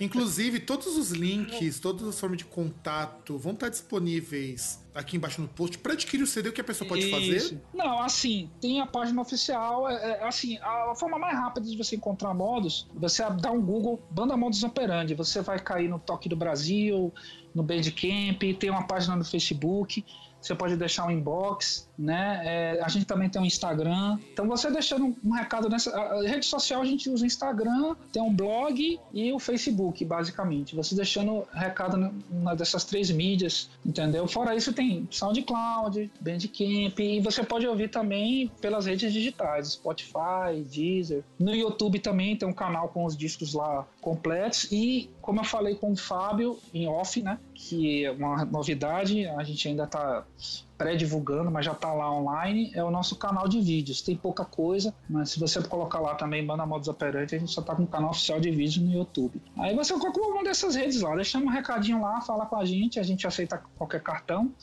Inclusive, 0.00 0.60
todos 0.60 0.86
os 0.96 1.10
links, 1.10 1.80
todas 1.80 2.06
as 2.06 2.18
formas 2.18 2.38
de 2.38 2.44
contato 2.44 3.38
vão 3.38 3.52
estar 3.52 3.68
disponíveis 3.68 4.84
aqui 4.94 5.16
embaixo 5.16 5.42
no 5.42 5.48
post 5.48 5.78
para 5.78 5.92
adquirir 5.92 6.22
o 6.22 6.26
CD, 6.26 6.48
o 6.48 6.52
que 6.52 6.60
a 6.60 6.64
pessoa 6.64 6.88
pode 6.88 7.10
fazer. 7.10 7.36
Isso. 7.36 7.60
Não, 7.74 8.00
assim, 8.00 8.50
tem 8.60 8.80
a 8.80 8.86
página 8.86 9.20
oficial. 9.20 9.88
É, 9.88 9.94
é, 9.94 10.24
assim, 10.26 10.58
a, 10.58 10.94
forma 10.94 11.18
mais 11.18 11.36
rápida 11.36 11.66
de 11.66 11.76
você 11.76 11.96
encontrar 11.96 12.32
modos, 12.32 12.88
você 12.94 13.22
dá 13.40 13.50
um 13.50 13.60
Google, 13.60 14.02
banda 14.10 14.36
modus 14.36 14.62
operandi. 14.62 15.14
Você 15.14 15.42
vai 15.42 15.58
cair 15.58 15.88
no 15.88 15.98
Toque 15.98 16.28
do 16.28 16.36
Brasil, 16.36 17.12
no 17.54 17.62
Bandcamp, 17.62 18.42
tem 18.58 18.70
uma 18.70 18.86
página 18.86 19.16
no 19.16 19.24
Facebook. 19.24 20.04
Você 20.46 20.54
pode 20.54 20.76
deixar 20.76 21.06
um 21.06 21.10
inbox, 21.10 21.88
né? 21.98 22.40
É, 22.44 22.80
a 22.80 22.88
gente 22.88 23.04
também 23.04 23.28
tem 23.28 23.42
um 23.42 23.44
Instagram. 23.44 24.16
Então 24.32 24.46
você 24.46 24.70
deixando 24.70 25.16
um, 25.24 25.32
recado 25.32 25.68
nessa 25.68 25.90
a 25.96 26.22
rede 26.22 26.46
social, 26.46 26.82
a 26.82 26.84
gente 26.84 27.10
usa 27.10 27.24
o 27.24 27.26
Instagram, 27.26 27.96
tem 28.12 28.22
um 28.22 28.32
blog 28.32 29.00
e 29.12 29.32
o 29.32 29.38
Facebook, 29.40 30.04
basicamente. 30.04 30.76
Você 30.76 30.94
deixando 30.94 31.44
recado 31.52 31.96
numa 32.30 32.54
dessas 32.54 32.84
três 32.84 33.10
mídias, 33.10 33.68
entendeu? 33.84 34.28
Fora 34.28 34.54
isso, 34.54 34.72
tem 34.72 35.08
SoundCloud, 35.10 36.10
Bandcamp, 36.20 36.98
e 37.00 37.20
você 37.20 37.42
pode 37.42 37.66
ouvir 37.66 37.88
também 37.88 38.50
pelas 38.60 38.86
redes 38.86 39.12
digitais, 39.12 39.72
Spotify, 39.72 40.62
Deezer. 40.70 41.24
No 41.38 41.54
YouTube 41.54 41.98
também 41.98 42.36
tem 42.36 42.48
um 42.48 42.52
canal 42.52 42.88
com 42.88 43.04
os 43.04 43.16
discos 43.16 43.52
lá 43.52 43.84
completos. 44.06 44.68
E, 44.70 45.10
como 45.20 45.40
eu 45.40 45.44
falei 45.44 45.74
com 45.74 45.90
o 45.90 45.96
Fábio, 45.96 46.60
em 46.72 46.86
off, 46.86 47.20
né? 47.20 47.40
Que 47.52 48.04
é 48.04 48.12
uma 48.12 48.44
novidade, 48.44 49.26
a 49.26 49.42
gente 49.42 49.66
ainda 49.66 49.84
tá 49.84 50.24
pré-divulgando, 50.78 51.50
mas 51.50 51.64
já 51.64 51.74
tá 51.74 51.92
lá 51.92 52.12
online, 52.12 52.70
é 52.72 52.84
o 52.84 52.90
nosso 52.90 53.16
canal 53.16 53.48
de 53.48 53.60
vídeos. 53.60 54.00
Tem 54.00 54.14
pouca 54.14 54.44
coisa, 54.44 54.94
mas 55.10 55.30
se 55.30 55.40
você 55.40 55.60
colocar 55.60 55.98
lá 55.98 56.14
também 56.14 56.46
Banda 56.46 56.64
Modus 56.64 56.86
Operandi, 56.86 57.34
a 57.34 57.38
gente 57.40 57.50
só 57.50 57.60
tá 57.62 57.74
com 57.74 57.82
um 57.82 57.86
canal 57.86 58.10
oficial 58.10 58.38
de 58.38 58.52
vídeo 58.52 58.80
no 58.84 58.92
YouTube. 58.92 59.42
Aí 59.58 59.74
você 59.74 59.92
coloca 59.94 60.20
uma 60.20 60.44
dessas 60.44 60.76
redes 60.76 61.00
lá, 61.00 61.16
deixando 61.16 61.46
um 61.46 61.50
recadinho 61.50 62.00
lá, 62.00 62.20
fala 62.20 62.46
com 62.46 62.54
a 62.54 62.64
gente, 62.64 63.00
a 63.00 63.02
gente 63.02 63.26
aceita 63.26 63.60
qualquer 63.76 64.02
cartão 64.02 64.54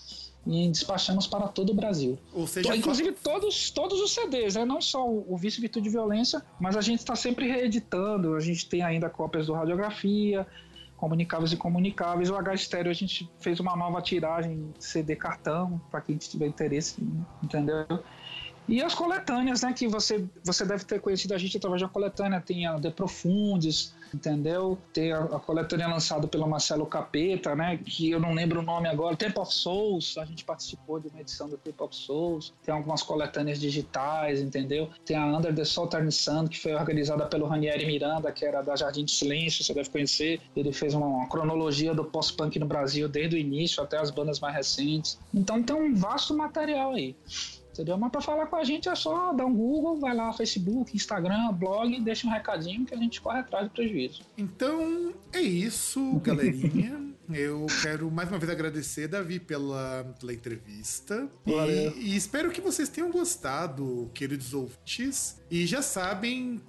e 0.45 0.69
despachamos 0.69 1.25
para 1.25 1.47
todo 1.47 1.71
o 1.71 1.73
Brasil. 1.73 2.17
Seja, 2.47 2.75
Inclusive 2.75 3.13
todos, 3.13 3.71
todos 3.71 3.99
os 4.01 4.13
CDs, 4.13 4.55
né? 4.55 4.65
não 4.65 4.81
só 4.81 5.07
o, 5.07 5.33
o 5.33 5.37
Vício 5.37 5.61
Virtude 5.61 5.87
e 5.87 5.91
Violência, 5.91 6.43
mas 6.59 6.75
a 6.75 6.81
gente 6.81 6.99
está 6.99 7.15
sempre 7.15 7.47
reeditando, 7.47 8.35
a 8.35 8.39
gente 8.39 8.67
tem 8.67 8.81
ainda 8.81 9.09
cópias 9.09 9.47
do 9.47 9.53
Radiografia, 9.53 10.45
Comunicáveis 10.97 11.51
e 11.51 11.57
Comunicáveis, 11.57 12.29
o 12.29 12.35
H 12.35 12.53
Estéreo 12.53 12.91
a 12.91 12.93
gente 12.93 13.29
fez 13.39 13.59
uma 13.59 13.75
nova 13.75 14.01
tiragem 14.01 14.73
CD 14.79 15.15
cartão, 15.15 15.81
para 15.91 16.01
quem 16.01 16.17
tiver 16.17 16.47
interesse, 16.47 17.01
entendeu? 17.41 17.85
E 18.67 18.81
as 18.81 18.93
coletâneas, 18.93 19.61
né? 19.61 19.73
Que 19.73 19.87
você, 19.87 20.23
você 20.43 20.65
deve 20.65 20.85
ter 20.85 21.01
conhecido 21.01 21.33
a 21.33 21.37
gente 21.37 21.57
através 21.57 21.81
da 21.81 21.89
coletânea. 21.89 22.39
Tem 22.39 22.65
a 22.65 22.75
De 22.75 22.89
Profundes, 22.89 23.93
entendeu? 24.13 24.77
Tem 24.93 25.11
a, 25.11 25.19
a 25.23 25.39
coletânea 25.39 25.87
lançada 25.87 26.27
pelo 26.27 26.47
Marcelo 26.47 26.85
Capeta, 26.85 27.55
né? 27.55 27.77
Que 27.77 28.11
eu 28.11 28.19
não 28.19 28.33
lembro 28.33 28.59
o 28.59 28.63
nome 28.63 28.87
agora. 28.87 29.15
Temple 29.15 29.41
of 29.41 29.53
Souls, 29.53 30.17
a 30.17 30.25
gente 30.25 30.43
participou 30.43 30.99
de 30.99 31.07
uma 31.07 31.21
edição 31.21 31.49
do 31.49 31.57
Temple 31.57 31.85
of 31.85 31.95
Souls. 31.95 32.53
Tem 32.63 32.73
algumas 32.73 33.03
coletâneas 33.03 33.59
digitais, 33.59 34.41
entendeu? 34.41 34.89
Tem 35.05 35.17
a 35.17 35.25
Under 35.25 35.53
the 35.53 35.65
Southern 35.65 36.11
Sun, 36.11 36.47
que 36.47 36.59
foi 36.59 36.73
organizada 36.73 37.25
pelo 37.25 37.45
Ranieri 37.45 37.85
Miranda, 37.85 38.31
que 38.31 38.45
era 38.45 38.61
da 38.61 38.75
Jardim 38.75 39.05
de 39.05 39.11
Silêncio, 39.11 39.63
você 39.63 39.73
deve 39.73 39.89
conhecer. 39.89 40.39
Ele 40.55 40.71
fez 40.71 40.93
uma, 40.93 41.05
uma 41.05 41.27
cronologia 41.27 41.93
do 41.93 42.03
pós-punk 42.03 42.57
no 42.59 42.65
Brasil, 42.65 43.07
desde 43.07 43.35
o 43.35 43.39
início 43.39 43.81
até 43.83 43.97
as 43.97 44.11
bandas 44.11 44.39
mais 44.39 44.55
recentes. 44.55 45.19
Então 45.33 45.61
tem 45.61 45.75
um 45.75 45.93
vasto 45.95 46.35
material 46.35 46.91
aí. 46.93 47.15
Entendeu? 47.73 47.97
Mas 47.97 48.11
para 48.11 48.21
falar 48.21 48.45
com 48.45 48.55
a 48.55 48.63
gente 48.63 48.87
é 48.87 48.93
só 48.93 49.33
dar 49.33 49.47
um 49.47 49.53
Google, 49.53 49.99
vai 49.99 50.15
lá, 50.15 50.31
Facebook, 50.31 50.95
Instagram, 50.95 51.51
blog, 51.53 51.99
deixa 52.01 52.27
um 52.27 52.29
recadinho 52.29 52.85
que 52.85 52.93
a 52.93 52.97
gente 52.97 53.19
corre 53.19 53.39
atrás 53.39 53.67
do 53.67 53.71
prejuízo. 53.71 54.21
Então 54.37 55.11
é 55.33 55.41
isso, 55.41 56.19
galerinha. 56.23 57.01
Eu 57.31 57.65
quero 57.81 58.11
mais 58.11 58.29
uma 58.29 58.37
vez 58.37 58.51
agradecer, 58.51 59.07
Davi, 59.07 59.39
pela, 59.39 60.13
pela 60.19 60.33
entrevista. 60.33 61.27
E, 61.45 62.11
e 62.11 62.15
espero 62.15 62.51
que 62.51 62.59
vocês 62.59 62.89
tenham 62.89 63.09
gostado, 63.09 64.11
queridos 64.13 64.53
ouvintes. 64.53 65.41
E 65.49 65.65
já 65.65 65.81
sabem 65.81 66.61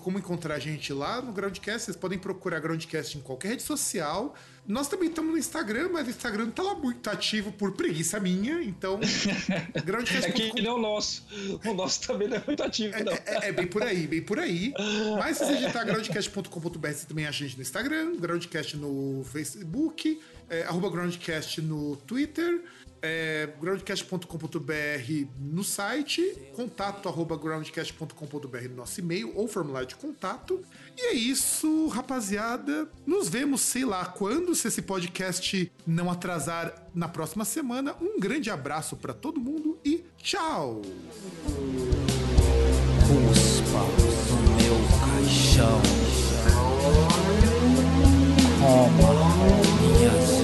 como 0.00 0.18
encontrar 0.18 0.56
a 0.56 0.58
gente 0.58 0.92
lá 0.92 1.22
no 1.22 1.32
Groundcast. 1.32 1.86
Vocês 1.86 1.96
podem 1.96 2.18
procurar 2.18 2.58
Groundcast 2.58 3.16
em 3.16 3.20
qualquer 3.20 3.50
rede 3.50 3.62
social. 3.62 4.34
Nós 4.70 4.88
também 4.88 5.08
estamos 5.08 5.32
no 5.32 5.38
Instagram, 5.38 5.90
mas 5.92 6.06
o 6.06 6.10
Instagram 6.10 6.44
não 6.44 6.52
tá 6.52 6.62
lá 6.62 6.74
muito 6.74 7.10
ativo 7.10 7.50
por 7.50 7.72
preguiça 7.72 8.20
minha. 8.20 8.62
Então, 8.62 9.00
É 9.74 9.80
groundcast.com 9.80 10.32
que 10.32 10.62
nem 10.62 10.70
o 10.70 10.78
nosso. 10.78 11.26
O 11.64 11.74
nosso 11.74 12.00
também 12.06 12.28
não 12.28 12.36
é 12.36 12.42
muito 12.46 12.62
ativo, 12.62 13.02
não. 13.04 13.12
é, 13.12 13.48
é 13.48 13.52
bem 13.52 13.66
por 13.66 13.82
aí, 13.82 14.06
bem 14.06 14.22
por 14.22 14.38
aí. 14.38 14.72
Mas 15.18 15.38
se 15.38 15.44
você 15.44 15.56
digitar 15.56 15.84
groundcast.com.br, 15.84 16.88
você 16.88 17.06
também 17.06 17.26
acha 17.26 17.44
a 17.44 17.46
gente 17.46 17.56
no 17.56 17.62
Instagram, 17.62 18.16
Groundcast 18.16 18.76
no 18.76 19.24
Facebook, 19.24 20.20
é, 20.50 20.64
arroba 20.64 20.90
Groundcast 20.90 21.62
no 21.62 21.96
Twitter, 21.96 22.62
é, 23.02 23.48
groundcast.com.br 23.58 25.26
no 25.38 25.64
site, 25.64 26.22
contato 26.54 27.08
arroba 27.08 27.36
groundcast.com.br 27.36 28.68
no 28.68 28.76
nosso 28.76 29.00
e-mail 29.00 29.32
ou 29.34 29.48
formulário 29.48 29.88
de 29.88 29.96
contato. 29.96 30.60
E 30.98 31.06
é 31.06 31.12
isso, 31.14 31.86
rapaziada. 31.88 32.90
Nos 33.06 33.28
vemos, 33.28 33.62
sei 33.62 33.84
lá 33.84 34.04
quando, 34.04 34.54
se 34.54 34.68
esse 34.68 34.82
podcast 34.82 35.72
não 35.86 36.10
atrasar 36.10 36.74
na 36.94 37.08
próxima 37.08 37.44
semana. 37.44 37.94
Um 38.00 38.20
grande 38.20 38.50
abraço 38.50 38.96
pra 38.96 39.14
todo 39.14 39.40
mundo 39.40 39.78
e 39.84 40.04
tchau! 40.18 40.82
Cuspa 43.06 43.80
no 44.30 44.42
meu 44.56 44.76
caixão. 45.00 45.80
Minhas 49.80 50.39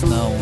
snow. 0.00 0.39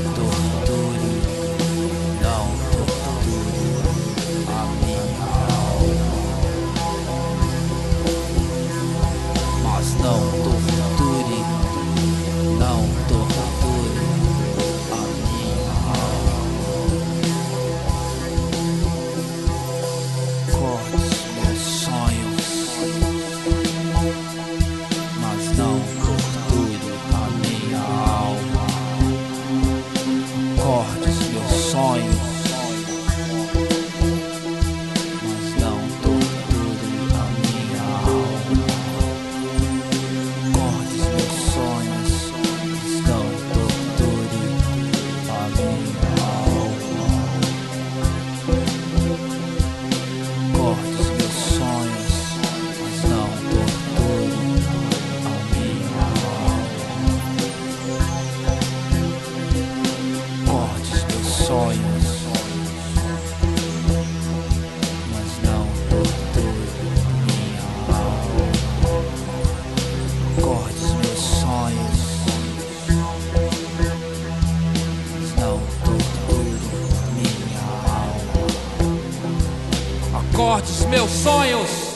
Meus 80.88 81.10
sonhos. 81.10 81.87